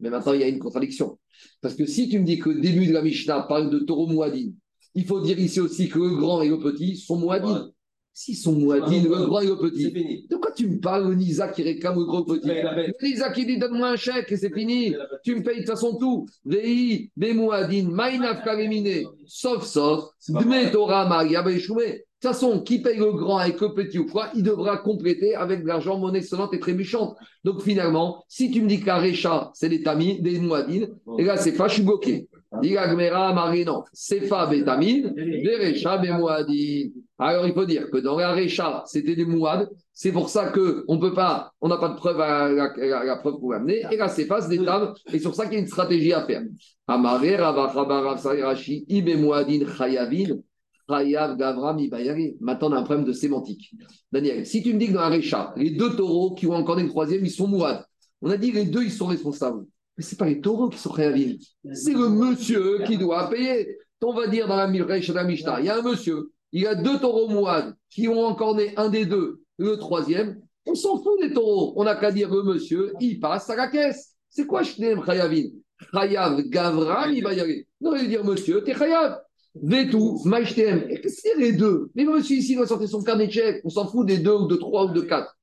Mais 0.00 0.10
maintenant, 0.10 0.32
il 0.32 0.40
y 0.40 0.42
a 0.42 0.48
une 0.48 0.58
contradiction. 0.58 1.20
Parce 1.60 1.76
que 1.76 1.86
si 1.86 2.08
tu 2.08 2.18
me 2.18 2.24
dis 2.24 2.40
que 2.40 2.50
le 2.50 2.60
début 2.60 2.88
de 2.88 2.92
la 2.92 3.02
Mishnah 3.02 3.42
parle 3.42 3.70
de 3.70 3.78
taureau 3.78 4.08
Mouadine, 4.08 4.54
il 4.96 5.04
faut 5.04 5.20
dire 5.20 5.38
ici 5.38 5.60
aussi 5.60 5.88
que 5.88 6.00
le 6.00 6.16
grand 6.16 6.42
et 6.42 6.48
le 6.48 6.58
petit 6.58 6.96
sont 6.96 7.16
Mouadines. 7.16 7.70
S'ils 8.16 8.36
sont 8.36 8.52
Mouadines, 8.52 9.02
le 9.08 9.26
grand 9.26 9.40
et 9.40 9.46
le 9.46 9.56
C'est 9.56 9.62
petit. 9.70 9.90
fini. 9.90 10.26
De 10.30 10.36
quoi 10.36 10.52
tu 10.52 10.68
me 10.68 10.78
parles, 10.78 11.08
le 11.08 11.16
Nisa 11.16 11.48
qui 11.48 11.64
réclame 11.64 11.98
le 11.98 12.04
gros 12.04 12.22
petit. 12.24 12.46
Le 12.46 13.04
Nisa 13.04 13.30
qui 13.30 13.44
dit 13.44 13.58
donne-moi 13.58 13.88
un 13.88 13.96
chèque 13.96 14.30
et 14.30 14.36
c'est 14.36 14.54
fini. 14.54 14.94
Tu 15.24 15.34
me 15.34 15.42
payes 15.42 15.56
de 15.56 15.60
toute 15.62 15.70
façon 15.70 15.96
tout. 15.98 16.24
Vei, 16.44 17.10
Bemouadine, 17.16 17.90
Maïnaf 17.90 18.44
Kalemine, 18.44 19.04
sauf, 19.26 19.64
sauf, 19.64 20.04
pas 20.32 20.42
Dme 20.44 20.70
Torah 20.70 21.08
Maria. 21.08 21.42
De 21.42 21.50
toute 21.58 22.02
façon, 22.22 22.60
qui 22.60 22.80
paye 22.80 22.98
le 22.98 23.12
grand 23.12 23.38
avec 23.38 23.60
le 23.60 23.74
petit 23.74 23.98
ou 23.98 24.06
quoi, 24.06 24.30
il 24.36 24.44
devra 24.44 24.78
compléter 24.78 25.34
avec 25.34 25.62
de 25.62 25.66
l'argent 25.66 25.98
monnaie 25.98 26.22
sonnante 26.22 26.54
et 26.54 26.60
trébuchante. 26.60 27.16
Donc 27.42 27.62
finalement, 27.62 28.24
si 28.28 28.50
tu 28.50 28.62
me 28.62 28.68
dis 28.68 28.80
que 28.80 28.86
la 28.86 28.98
Récha, 28.98 29.50
c'est 29.54 29.68
des 29.68 29.82
tamis, 29.82 30.22
des 30.22 30.38
Mouadines, 30.38 30.88
et 31.18 31.24
là, 31.24 31.36
c'est 31.36 31.52
pas, 31.52 31.66
je 31.68 31.74
suis 31.74 31.82
bloqué. 31.82 32.28
Dis 32.62 32.74
la 32.74 32.94
Gmera, 32.94 33.34
Marie, 33.34 33.64
non. 33.64 33.82
Sefa, 33.92 34.46
Bétamine, 34.46 35.12
des 35.16 35.56
Récha, 35.56 35.98
des 35.98 36.12
Mouadines. 36.12 36.92
Alors, 37.18 37.46
il 37.46 37.52
faut 37.54 37.64
dire 37.64 37.90
que 37.90 37.98
dans 37.98 38.18
la 38.18 38.32
Récha, 38.32 38.82
c'était 38.86 39.14
des 39.14 39.24
Mouades. 39.24 39.68
C'est 39.92 40.10
pour 40.10 40.28
ça 40.28 40.48
qu'on 40.50 40.94
ne 40.94 41.00
peut 41.00 41.14
pas, 41.14 41.52
on 41.60 41.68
n'a 41.68 41.76
pas 41.76 41.90
de 41.90 41.94
preuve 41.96 42.20
à 42.20 42.48
la, 42.50 42.72
la- 42.76 43.16
preuve 43.16 43.38
pour 43.38 43.54
amener. 43.54 43.82
Et 43.92 43.96
là, 43.96 44.08
c'est 44.08 44.24
face 44.24 44.48
des 44.48 44.58
tables. 44.64 44.92
Et 45.12 45.20
pour 45.20 45.34
ça 45.34 45.44
qu'il 45.44 45.54
y 45.54 45.56
a 45.58 45.60
une 45.60 45.68
stratégie 45.68 46.12
à 46.12 46.26
faire. 46.26 46.42
Maintenant, 52.40 52.68
on 52.68 52.72
a 52.72 52.78
un 52.78 52.82
problème 52.82 53.04
de 53.04 53.12
sémantique. 53.12 53.74
Daniel, 54.10 54.44
si 54.44 54.62
tu 54.62 54.74
me 54.74 54.78
dis 54.78 54.88
que 54.88 54.92
dans 54.92 55.00
la 55.00 55.08
Récha, 55.08 55.54
les 55.56 55.70
deux 55.70 55.94
taureaux 55.94 56.34
qui 56.34 56.46
ont 56.48 56.54
encore 56.54 56.78
une 56.78 56.88
troisième, 56.88 57.24
ils 57.24 57.30
sont 57.30 57.46
Mouades. 57.46 57.84
On 58.22 58.30
a 58.30 58.36
dit 58.36 58.50
que 58.50 58.56
les 58.56 58.64
deux, 58.66 58.82
ils 58.82 58.90
sont 58.92 59.06
responsables. 59.06 59.64
Mais 59.96 60.02
ce 60.02 60.16
pas 60.16 60.26
les 60.26 60.40
taureaux 60.40 60.68
qui 60.68 60.78
sont 60.78 60.92
Chayavin. 60.92 61.34
C'est 61.72 61.92
le 61.94 62.08
monsieur 62.08 62.82
qui 62.84 62.98
doit 62.98 63.30
payer. 63.30 63.76
On 64.02 64.12
va 64.12 64.26
dire 64.26 64.46
dans 64.46 64.56
la 64.56 64.66
Récha 64.66 65.14
la 65.14 65.24
Mishnah, 65.24 65.60
il 65.60 65.66
y 65.66 65.68
a 65.70 65.78
un 65.78 65.82
monsieur, 65.82 66.30
il 66.54 66.66
a 66.68 66.76
deux 66.76 66.98
taureaux 67.00 67.28
Mouades 67.28 67.74
qui 67.90 68.06
ont 68.08 68.24
encore 68.24 68.54
né 68.54 68.72
un 68.76 68.88
des 68.88 69.04
deux, 69.04 69.42
le 69.58 69.76
troisième. 69.76 70.40
On 70.66 70.76
s'en 70.76 71.02
fout 71.02 71.20
des 71.20 71.32
taureaux. 71.34 71.74
On 71.76 71.82
n'a 71.84 71.96
qu'à 71.96 72.12
dire 72.12 72.30
monsieur, 72.30 72.92
il 73.00 73.18
passe 73.18 73.50
à 73.50 73.56
la 73.56 73.68
caisse. 73.68 74.14
C'est 74.30 74.46
quoi 74.46 74.62
Shneem 74.62 75.04
Chayavin 75.04 75.48
Chayav 75.92 76.40
Gavram, 76.42 77.12
il 77.12 77.24
va 77.24 77.34
y 77.34 77.40
aller. 77.40 77.66
Non, 77.80 77.96
il 77.96 78.02
va 78.02 78.08
dire 78.08 78.24
monsieur, 78.24 78.62
t'es 78.62 78.72
Chayav. 78.72 79.18
Vetou, 79.60 80.20
Maïchtem. 80.24 80.88
C'est 81.08 81.36
les 81.36 81.52
deux? 81.52 81.90
Mais 81.96 82.04
monsieur 82.04 82.36
ici 82.36 82.52
il 82.52 82.56
doit 82.56 82.68
sortir 82.68 82.88
son 82.88 83.02
carnet 83.02 83.26
de 83.26 83.32
chèques. 83.32 83.60
On 83.64 83.68
s'en 83.68 83.88
fout 83.88 84.06
des 84.06 84.18
deux 84.18 84.34
ou 84.34 84.46
de 84.46 84.56
trois 84.56 84.84
ou 84.84 84.92
de 84.92 85.00
quatre. 85.00 85.36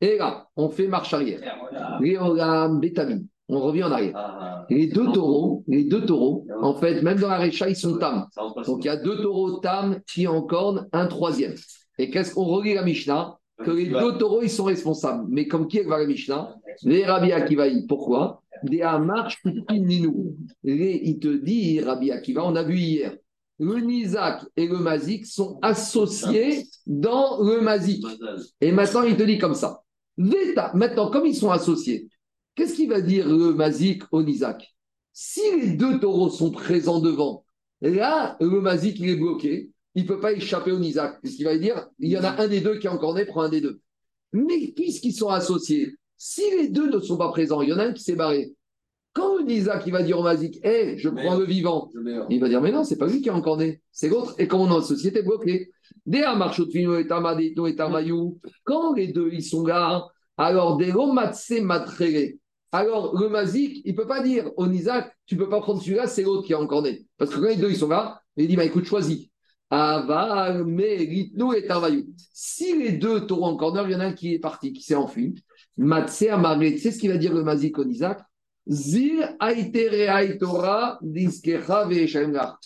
Et 0.00 0.16
là, 0.16 0.48
on 0.56 0.70
fait 0.70 0.88
marche 0.88 1.12
arrière. 1.12 1.40
Léolam 2.00 2.80
Bétamine. 2.80 3.26
On 3.48 3.60
revient 3.60 3.84
en 3.84 3.92
arrière. 3.92 4.12
Ah, 4.16 4.66
Les 4.70 4.86
deux 4.86 5.12
taureaux, 5.12 5.64
les 5.68 5.84
deux 5.84 6.06
taureaux, 6.06 6.46
en 6.62 6.74
fait, 6.74 7.02
même 7.02 7.18
dans 7.18 7.28
la 7.28 7.38
récha, 7.38 7.68
ils 7.68 7.76
sont 7.76 7.98
tam. 7.98 8.26
Donc 8.66 8.84
il 8.84 8.86
y 8.86 8.90
a 8.90 8.96
deux 8.96 9.20
taureaux 9.20 9.58
tam 9.58 10.00
qui 10.10 10.26
en 10.26 10.42
corne 10.42 10.88
un 10.92 11.06
troisième. 11.06 11.54
Et 11.98 12.10
qu'est-ce 12.10 12.34
qu'on 12.34 12.44
relit 12.44 12.74
la 12.74 12.82
Mishnah? 12.82 13.38
Que 13.64 13.70
les 13.70 13.86
deux 13.86 14.18
taureaux, 14.18 14.42
ils 14.42 14.50
sont 14.50 14.64
responsables. 14.64 15.26
Mais 15.28 15.46
comme 15.46 15.68
qui 15.68 15.80
va 15.80 15.98
la 15.98 16.06
Mishnah? 16.06 16.54
Les 16.82 17.04
Rabbi 17.04 17.32
Akiva, 17.32 17.66
pourquoi? 17.88 18.42
Des 18.64 18.82
Ninou. 19.70 20.36
Il 20.64 21.18
te 21.18 21.36
dit, 21.36 21.80
Rabbi 21.80 22.10
Akiva, 22.10 22.44
on 22.44 22.56
a 22.56 22.62
vu 22.62 22.78
hier, 22.78 23.14
le 23.58 23.76
Nizak 23.80 24.44
et 24.56 24.66
le 24.66 24.78
Mazik 24.78 25.26
sont 25.26 25.58
associés 25.62 26.64
dans 26.86 27.42
le 27.42 27.60
Mazik. 27.60 28.04
Et 28.60 28.72
maintenant, 28.72 29.02
il 29.02 29.16
te 29.16 29.22
dit 29.22 29.38
comme 29.38 29.54
ça. 29.54 29.82
Maintenant, 30.16 31.10
comme 31.10 31.26
ils 31.26 31.36
sont 31.36 31.50
associés, 31.50 32.08
qu'est-ce 32.54 32.74
qu'il 32.74 32.88
va 32.88 33.00
dire 33.00 33.28
le 33.28 33.54
Mazik 33.54 34.02
au 34.12 34.22
Nizak 34.22 34.74
Si 35.12 35.40
les 35.60 35.72
deux 35.72 35.98
taureaux 36.00 36.30
sont 36.30 36.50
présents 36.50 37.00
devant, 37.00 37.44
là, 37.80 38.36
le 38.40 38.60
Mazik, 38.60 38.98
il 39.00 39.10
est 39.10 39.16
bloqué. 39.16 39.70
Il 39.94 40.02
ne 40.02 40.08
peut 40.08 40.20
pas 40.20 40.32
échapper 40.32 40.72
au 40.72 40.78
Nizak. 40.78 41.20
Puisqu'il 41.20 41.44
va 41.44 41.56
dire, 41.56 41.88
il 41.98 42.10
y 42.10 42.18
en 42.18 42.24
a 42.24 42.40
un 42.42 42.48
des 42.48 42.60
deux 42.60 42.78
qui 42.78 42.86
est 42.86 42.90
encore 42.90 43.14
né, 43.14 43.24
prends 43.24 43.42
un 43.42 43.48
des 43.48 43.60
deux. 43.60 43.80
Mais 44.32 44.72
puisqu'ils 44.74 45.12
sont 45.12 45.28
associés, 45.28 45.94
si 46.16 46.42
les 46.58 46.68
deux 46.68 46.90
ne 46.90 46.98
sont 46.98 47.16
pas 47.16 47.30
présents, 47.30 47.60
il 47.62 47.68
y 47.68 47.72
en 47.72 47.78
a 47.78 47.84
un 47.84 47.92
qui 47.92 48.02
s'est 48.02 48.16
barré. 48.16 48.54
Quand 49.12 49.38
le 49.38 49.44
Nizak, 49.44 49.86
il 49.86 49.92
va 49.92 50.02
dire 50.02 50.18
au 50.18 50.24
Mazik, 50.24 50.58
hé, 50.64 50.98
je 50.98 51.08
prends 51.08 51.36
le 51.36 51.44
vivant, 51.44 51.88
il 52.28 52.40
va 52.40 52.48
dire, 52.48 52.60
mais 52.60 52.72
non, 52.72 52.82
c'est 52.82 52.98
pas 52.98 53.06
lui 53.06 53.22
qui 53.22 53.28
est 53.28 53.32
encore 53.32 53.56
né, 53.56 53.80
c'est 53.92 54.08
l'autre. 54.08 54.34
Et 54.38 54.48
comme 54.48 54.62
on 54.62 54.68
est 54.68 54.72
en 54.72 54.82
société 54.82 55.22
bloquée, 55.22 55.70
dès 56.04 56.24
un 56.24 56.34
marche 56.34 56.60
et 56.60 57.06
tamadito 57.06 57.68
et 57.68 57.76
tamayou, 57.76 58.40
quand 58.64 58.92
les 58.94 59.12
deux 59.12 59.30
ils 59.32 59.44
sont 59.44 59.64
là, 59.64 60.08
alors 60.36 60.76
des 60.76 60.90
romatse 60.90 61.52
matrele. 61.60 62.38
Alors 62.74 63.16
le 63.16 63.28
mazik, 63.28 63.82
il 63.84 63.94
peut 63.94 64.08
pas 64.08 64.20
dire 64.20 64.50
au 64.56 64.68
Isaac, 64.68 65.16
tu 65.26 65.36
peux 65.36 65.48
pas 65.48 65.60
prendre 65.60 65.80
celui-là, 65.80 66.08
c'est 66.08 66.24
l'autre 66.24 66.44
qui 66.44 66.54
est 66.54 66.56
encore 66.56 66.82
né. 66.82 67.06
Parce 67.16 67.30
que 67.30 67.36
quand 67.36 67.46
les 67.46 67.54
deux 67.54 67.70
ils 67.70 67.76
sont 67.76 67.86
là, 67.88 68.20
il 68.36 68.48
dit, 68.48 68.56
bah 68.56 68.64
écoute, 68.64 68.84
choisis. 68.84 69.28
Aval, 69.70 70.64
Meritno 70.64 71.52
et 71.52 71.68
Tarvayou. 71.68 72.04
Si 72.32 72.76
les 72.76 72.90
deux 72.90 73.28
taureaux 73.28 73.44
en 73.44 73.56
corner, 73.56 73.88
il 73.88 73.92
y 73.92 73.94
en 73.94 74.00
a 74.00 74.06
un 74.06 74.12
qui 74.12 74.34
est 74.34 74.40
parti, 74.40 74.72
qui 74.72 74.82
s'est 74.82 74.96
enfui. 74.96 75.36
Matse 75.76 76.18
tu 76.18 76.78
sais 76.78 76.90
ce 76.90 76.98
qu'il 76.98 77.10
va 77.10 77.16
dire 77.16 77.32
le 77.32 77.44
mazik 77.44 77.78
au 77.78 77.84
Isaac 77.84 78.20
Zir 78.66 79.36
aitere 79.40 80.08
aitora 80.08 80.98
diskecha 81.00 81.86
ve'eshaimgar. 81.86 82.58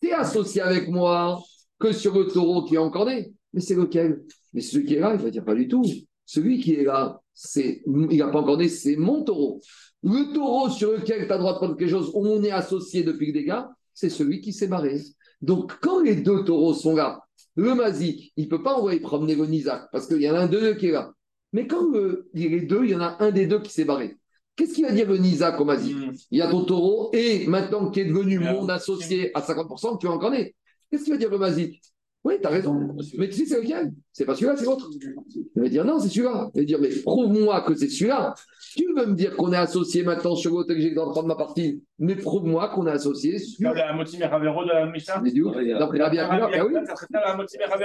T'es 0.00 0.12
associé 0.12 0.62
avec 0.62 0.88
moi 0.88 1.38
que 1.78 1.92
sur 1.92 2.18
le 2.18 2.28
taureau 2.28 2.64
qui 2.64 2.76
est 2.76 2.78
encore 2.78 3.04
né. 3.04 3.34
Mais 3.52 3.60
c'est 3.60 3.74
lequel? 3.74 4.22
Mais 4.54 4.62
celui 4.62 4.86
qui 4.86 4.94
est 4.94 5.00
là, 5.00 5.12
il 5.12 5.20
va 5.20 5.30
dire 5.30 5.44
pas 5.44 5.54
du 5.54 5.68
tout. 5.68 5.84
Celui 6.24 6.60
qui 6.60 6.76
est 6.76 6.84
là, 6.84 7.20
c'est, 7.42 7.82
il 7.86 8.18
n'a 8.18 8.28
pas 8.28 8.40
encore 8.40 8.58
né, 8.58 8.68
c'est 8.68 8.96
mon 8.96 9.22
taureau. 9.24 9.60
Le 10.02 10.32
taureau 10.34 10.68
sur 10.68 10.92
lequel 10.92 11.26
tu 11.26 11.32
as 11.32 11.36
le 11.36 11.40
droit 11.40 11.52
de 11.54 11.58
prendre 11.58 11.76
quelque 11.76 11.90
chose, 11.90 12.10
où 12.14 12.26
on 12.26 12.42
est 12.42 12.50
associé 12.50 13.02
depuis 13.02 13.28
le 13.28 13.32
dégât, 13.32 13.68
c'est 13.94 14.10
celui 14.10 14.40
qui 14.40 14.52
s'est 14.52 14.66
barré. 14.68 15.00
Donc, 15.40 15.72
quand 15.80 16.00
les 16.02 16.16
deux 16.16 16.44
taureaux 16.44 16.74
sont 16.74 16.94
là, 16.94 17.20
le 17.56 17.74
Mazik, 17.74 18.32
il 18.36 18.44
ne 18.44 18.50
peut 18.50 18.62
pas 18.62 18.74
envoyer 18.74 19.00
promener 19.00 19.34
le 19.34 19.46
Nizak, 19.46 19.88
parce 19.92 20.06
qu'il 20.06 20.20
y 20.20 20.28
en 20.30 20.34
a 20.34 20.40
un 20.40 20.46
d'eux 20.46 20.74
qui 20.74 20.86
est 20.88 20.92
là. 20.92 21.12
Mais 21.52 21.66
quand 21.66 21.90
le- 21.90 22.28
les 22.34 22.60
deux, 22.60 22.84
il 22.84 22.90
y 22.90 22.94
en 22.94 23.00
a 23.00 23.16
un 23.20 23.30
des 23.30 23.46
deux 23.46 23.60
qui 23.60 23.72
s'est 23.72 23.84
barré. 23.84 24.16
Qu'est-ce 24.56 24.74
qu'il 24.74 24.84
va 24.84 24.92
dire 24.92 25.08
le 25.08 25.16
Nizak 25.16 25.58
au 25.60 25.64
Mazik 25.64 25.96
Hmm. 25.96 26.12
Il 26.30 26.38
y 26.38 26.42
a 26.42 26.48
ton 26.50 26.64
taureau, 26.64 27.10
et 27.14 27.46
maintenant 27.46 27.90
qui 27.90 28.00
est 28.00 28.04
devenu 28.04 28.38
mon 28.38 28.68
associé 28.68 29.30
à 29.34 29.40
50%, 29.40 29.96
tu 29.96 30.06
en 30.06 30.18
connais. 30.18 30.54
Qu'est-ce 30.90 31.04
qu'il 31.04 31.12
va 31.14 31.18
dire 31.18 31.30
le 31.30 31.38
Mazik? 31.38 31.80
Oui, 32.22 32.34
tu 32.38 32.46
as 32.46 32.50
raison. 32.50 32.96
Mais 33.16 33.28
tu 33.30 33.36
sais, 33.38 33.46
c'est 33.46 33.62
lequel? 33.62 33.92
C'est 34.12 34.26
pas 34.26 34.34
celui-là, 34.34 34.54
c'est 34.56 34.66
l'autre. 34.66 34.90
Il 35.56 35.62
va 35.62 35.68
dire 35.70 35.84
non, 35.86 35.98
c'est 35.98 36.08
celui-là. 36.10 36.50
Il 36.54 36.60
va 36.60 36.64
dire, 36.66 36.78
mais 36.78 36.90
prouve-moi 37.02 37.62
que 37.62 37.74
c'est 37.74 37.88
celui-là. 37.88 38.34
Tu 38.76 38.84
veux 38.94 39.06
me 39.06 39.14
dire 39.14 39.34
qu'on 39.36 39.52
est 39.54 39.56
associé 39.56 40.02
maintenant 40.02 40.36
sur 40.36 40.52
l'autre 40.52 40.70
et 40.72 40.74
que 40.74 40.80
j'ai 40.82 40.90
le 40.90 40.94
droit 40.96 41.06
de 41.06 41.12
prendre 41.12 41.28
ma 41.28 41.34
partie, 41.34 41.82
mais 41.98 42.14
prouve-moi 42.16 42.68
qu'on 42.68 42.86
est 42.86 42.90
associé 42.90 43.38
sur. 43.38 43.72
La 43.72 43.94
Motime 43.94 44.22
Ravero 44.24 44.64
de 44.64 44.68
la 44.68 44.86
Mishnah. 44.86 45.22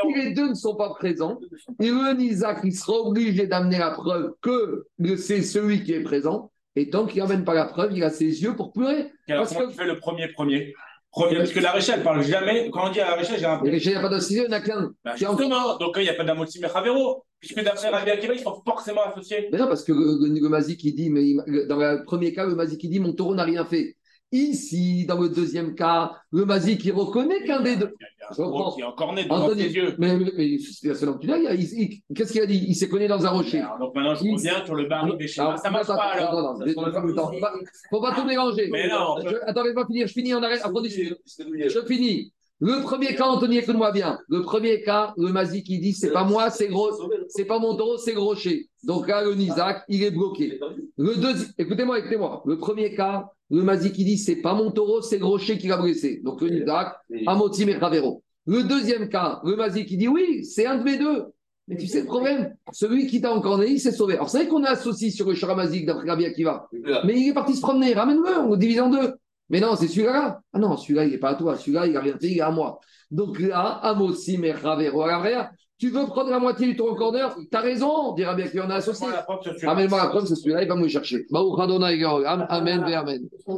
Si 0.03 0.13
les 0.15 0.33
deux 0.33 0.49
ne 0.49 0.53
sont 0.53 0.75
pas 0.75 0.89
présents, 0.89 1.39
et 1.79 1.89
le 1.89 2.21
Isaac, 2.21 2.59
il 2.63 2.73
sera 2.73 2.97
obligé 2.99 3.47
d'amener 3.47 3.77
la 3.79 3.91
preuve 3.91 4.33
que 4.41 4.85
c'est 5.17 5.41
celui 5.41 5.83
qui 5.83 5.93
est 5.93 6.03
présent, 6.03 6.51
et 6.75 6.89
tant 6.89 7.05
qu'il 7.05 7.21
n'amène 7.21 7.45
pas 7.45 7.53
la 7.53 7.65
preuve, 7.65 7.93
il 7.95 8.03
a 8.03 8.09
ses 8.09 8.43
yeux 8.43 8.53
pour 8.55 8.73
pleurer. 8.73 9.11
Alors, 9.29 9.43
Parce 9.43 9.53
comment 9.53 9.67
que- 9.67 9.71
tu 9.71 9.77
fais 9.77 9.85
le 9.87 9.97
premier 9.97 10.27
Premier, 10.33 10.73
parce 11.15 11.51
que 11.51 11.59
la 11.59 11.71
Récha, 11.71 11.95
elle 11.95 12.03
parle 12.03 12.23
jamais. 12.23 12.69
Quand 12.71 12.87
on 12.87 12.91
dit 12.91 12.99
à 13.01 13.09
la 13.11 13.15
Récha, 13.15 13.37
j'ai 13.37 13.45
un 13.45 13.63
Et 13.63 13.77
il 13.77 13.89
n'y 13.89 13.95
a 13.95 14.01
pas 14.01 14.09
d'associé, 14.09 14.43
il 14.43 14.49
n'y 14.49 14.53
en 14.53 14.57
a 14.57 14.61
qu'un. 14.61 14.91
Bah, 15.03 15.15
justement, 15.15 15.77
donc 15.77 15.93
il 15.97 16.03
n'y 16.03 16.09
a 16.09 16.13
pas 16.13 16.23
d'Amotime 16.23 16.65
Ravero. 16.65 17.25
Puisque 17.39 17.63
d'après 17.63 17.89
Rabbi 17.89 18.09
Akiva, 18.09 18.33
ils 18.33 18.39
sont 18.39 18.61
forcément 18.65 19.03
associés. 19.03 19.49
Mais 19.51 19.57
non, 19.59 19.67
parce 19.67 19.83
que 19.83 19.91
le, 19.91 20.27
le, 20.27 20.39
le 20.39 20.49
Mazik, 20.49 20.83
il 20.83 20.95
dit, 20.95 21.09
mais 21.09 21.23
il- 21.27 21.65
dans 21.67 21.77
le 21.77 22.03
premier 22.03 22.33
cas, 22.33 22.45
le 22.45 22.55
Mazik, 22.55 22.83
il 22.83 22.89
dit, 22.89 22.99
mon 22.99 23.13
taureau 23.13 23.35
n'a 23.35 23.43
rien 23.43 23.65
fait. 23.65 23.95
Ici, 24.35 25.05
dans 25.05 25.19
le 25.21 25.29
deuxième 25.29 25.75
cas, 25.75 26.11
le 26.31 26.43
Mazik, 26.45 26.83
il 26.83 26.91
reconnaît 26.91 27.43
qu'un 27.45 27.61
des 27.61 27.77
deux. 27.77 27.93
Je 28.31 28.35
qui 28.75 28.81
est 28.81 28.83
encore 28.83 29.13
né 29.13 29.23
devant 29.23 29.43
Anthony, 29.45 29.61
ses 29.63 29.73
yeux. 29.75 29.95
mais, 29.97 30.17
mais, 30.17 30.31
mais 30.35 30.57
c'est 30.59 30.87
la 30.89 30.95
seule 30.95 31.13
que 31.17 31.19
tu 31.19 31.27
il- 31.27 32.01
qu'est-ce 32.13 32.33
qu'il 32.33 32.41
a 32.41 32.45
dit? 32.45 32.65
Il 32.67 32.75
s'est 32.75 32.89
connu 32.89 33.07
dans 33.07 33.25
un 33.25 33.29
rocher. 33.29 33.59
Alors, 33.59 33.77
Donc 33.79 33.95
maintenant, 33.95 34.15
je 34.15 34.25
Il- 34.25 34.33
reviens 34.33 34.65
sur 34.65 34.75
le 34.75 34.85
baril 34.87 35.15
des 35.17 35.27
schémas. 35.27 35.55
Ça 35.57 35.69
marche 35.69 35.87
pas 35.87 35.93
alors. 35.95 36.57
pas- 36.59 37.53
Faut 37.89 38.01
pas 38.01 38.13
tout 38.15 38.25
mélanger. 38.25 38.67
Mais 38.71 38.89
non, 38.89 39.15
Je- 39.23 39.35
Attends, 39.47 39.63
laisse-moi 39.63 39.85
finir. 39.85 40.07
Je 40.07 40.13
finis, 40.13 40.33
on 40.33 40.43
arrête. 40.43 40.61
Après. 40.63 40.89
Je 40.89 41.85
finis. 41.87 42.33
Le 42.61 42.81
premier 42.83 43.13
cas, 43.15 43.25
Anthony, 43.25 43.57
écoute-moi 43.57 43.91
bien. 43.91 44.17
Le 44.29 44.41
premier 44.41 44.81
cas, 44.81 45.13
le 45.17 45.29
Mazik, 45.31 45.67
il 45.69 45.81
dit, 45.81 45.93
c'est 45.93 46.11
pas 46.11 46.23
moi, 46.23 46.49
c'est 46.49 46.67
gros. 46.69 46.89
C'est 47.27 47.45
pas 47.45 47.59
mon 47.59 47.75
taureau, 47.75 47.97
c'est 47.97 48.13
gros 48.13 48.27
rocher. 48.27 48.69
Donc 48.83 49.07
là, 49.09 49.23
le 49.23 49.35
Nizak, 49.35 49.83
il 49.89 50.03
est 50.03 50.11
bloqué. 50.11 50.57
Le 50.97 51.15
deuxième, 51.15 51.49
écoutez-moi, 51.57 51.99
écoutez-moi. 51.99 52.41
Le 52.45 52.57
premier 52.57 52.95
cas, 52.95 53.29
le 53.49 53.61
Mazik, 53.61 53.97
il 53.97 54.05
dit, 54.05 54.17
c'est 54.17 54.37
pas 54.37 54.53
mon 54.53 54.71
taureau, 54.71 55.01
c'est 55.01 55.19
le 55.19 55.25
rocher 55.25 55.57
qui 55.57 55.67
l'a 55.67 55.77
blessé. 55.77 56.21
Donc 56.23 56.41
le 56.41 56.49
Nizak, 56.49 56.95
Amotim 57.27 57.69
et 57.69 57.75
Ravero. 57.75 58.23
Le 58.47 58.63
deuxième 58.63 59.09
cas, 59.09 59.41
le 59.43 59.55
Mazik, 59.55 59.89
il 59.91 59.97
dit, 59.97 60.07
oui, 60.07 60.43
c'est 60.43 60.65
un 60.65 60.77
de 60.77 60.83
mes 60.83 60.97
deux. 60.97 61.25
Mais 61.67 61.77
tu 61.77 61.87
sais 61.87 62.01
le 62.01 62.05
problème? 62.05 62.53
Celui 62.71 63.07
qui 63.07 63.21
t'a 63.21 63.33
encore 63.33 63.57
né, 63.57 63.67
il 63.67 63.79
s'est 63.79 63.91
sauvé. 63.91 64.13
Alors 64.13 64.29
c'est 64.29 64.37
vrai 64.37 64.47
qu'on 64.47 64.63
est 64.63 64.67
associé 64.67 65.09
sur 65.09 65.27
le 65.27 65.55
Mazik 65.55 65.85
d'après 65.85 66.07
Rabbi 66.07 66.25
Akiva. 66.25 66.67
Mais 67.05 67.19
il 67.19 67.29
est 67.29 67.33
parti 67.33 67.55
se 67.55 67.61
promener, 67.61 67.93
ramène-le, 67.93 68.39
on 68.39 68.51
le 68.51 68.57
divise 68.57 68.81
en 68.81 68.89
deux. 68.89 69.15
Mais 69.49 69.59
non, 69.59 69.75
c'est 69.75 69.87
celui-là. 69.87 70.41
Ah 70.53 70.59
non, 70.59 70.77
celui-là, 70.77 71.05
il 71.05 71.11
n'est 71.11 71.17
pas 71.17 71.29
à 71.29 71.35
toi. 71.35 71.55
Celui-là, 71.55 71.87
il 71.87 71.93
n'a 71.93 72.01
rien 72.01 72.17
fait, 72.19 72.27
il 72.27 72.37
est 72.37 72.41
à 72.41 72.51
moi. 72.51 72.79
Donc 73.11 73.39
là, 73.39 73.79
Amosim 73.83 74.43
et 74.43 74.51
Ravero. 74.51 75.01
Alors, 75.03 75.23
regarde, 75.23 75.49
tu 75.77 75.89
veux 75.89 76.05
prendre 76.05 76.29
la 76.29 76.39
moitié 76.39 76.67
du 76.67 76.75
tour 76.75 76.95
corner 76.95 77.35
T'as 77.51 77.59
raison, 77.59 78.13
dit 78.13 78.23
Rabbi 78.23 78.43
Akiva, 78.43 78.65
on 78.65 78.69
est 78.69 78.75
associé. 78.75 79.07
Moi, 79.07 79.15
la 79.15 79.23
preuve 79.23 79.41
sur 79.41 79.53
celui-là. 79.53 79.71
Amène-moi 79.71 79.97
la 80.03 80.07
preuve, 80.07 80.25
c'est 80.25 80.35
celui-là, 80.35 80.63
il 80.63 80.69
va 80.69 80.75
me 80.75 80.87
chercher. 80.87 81.25
Amen, 82.49 82.83
amen. 82.93 83.27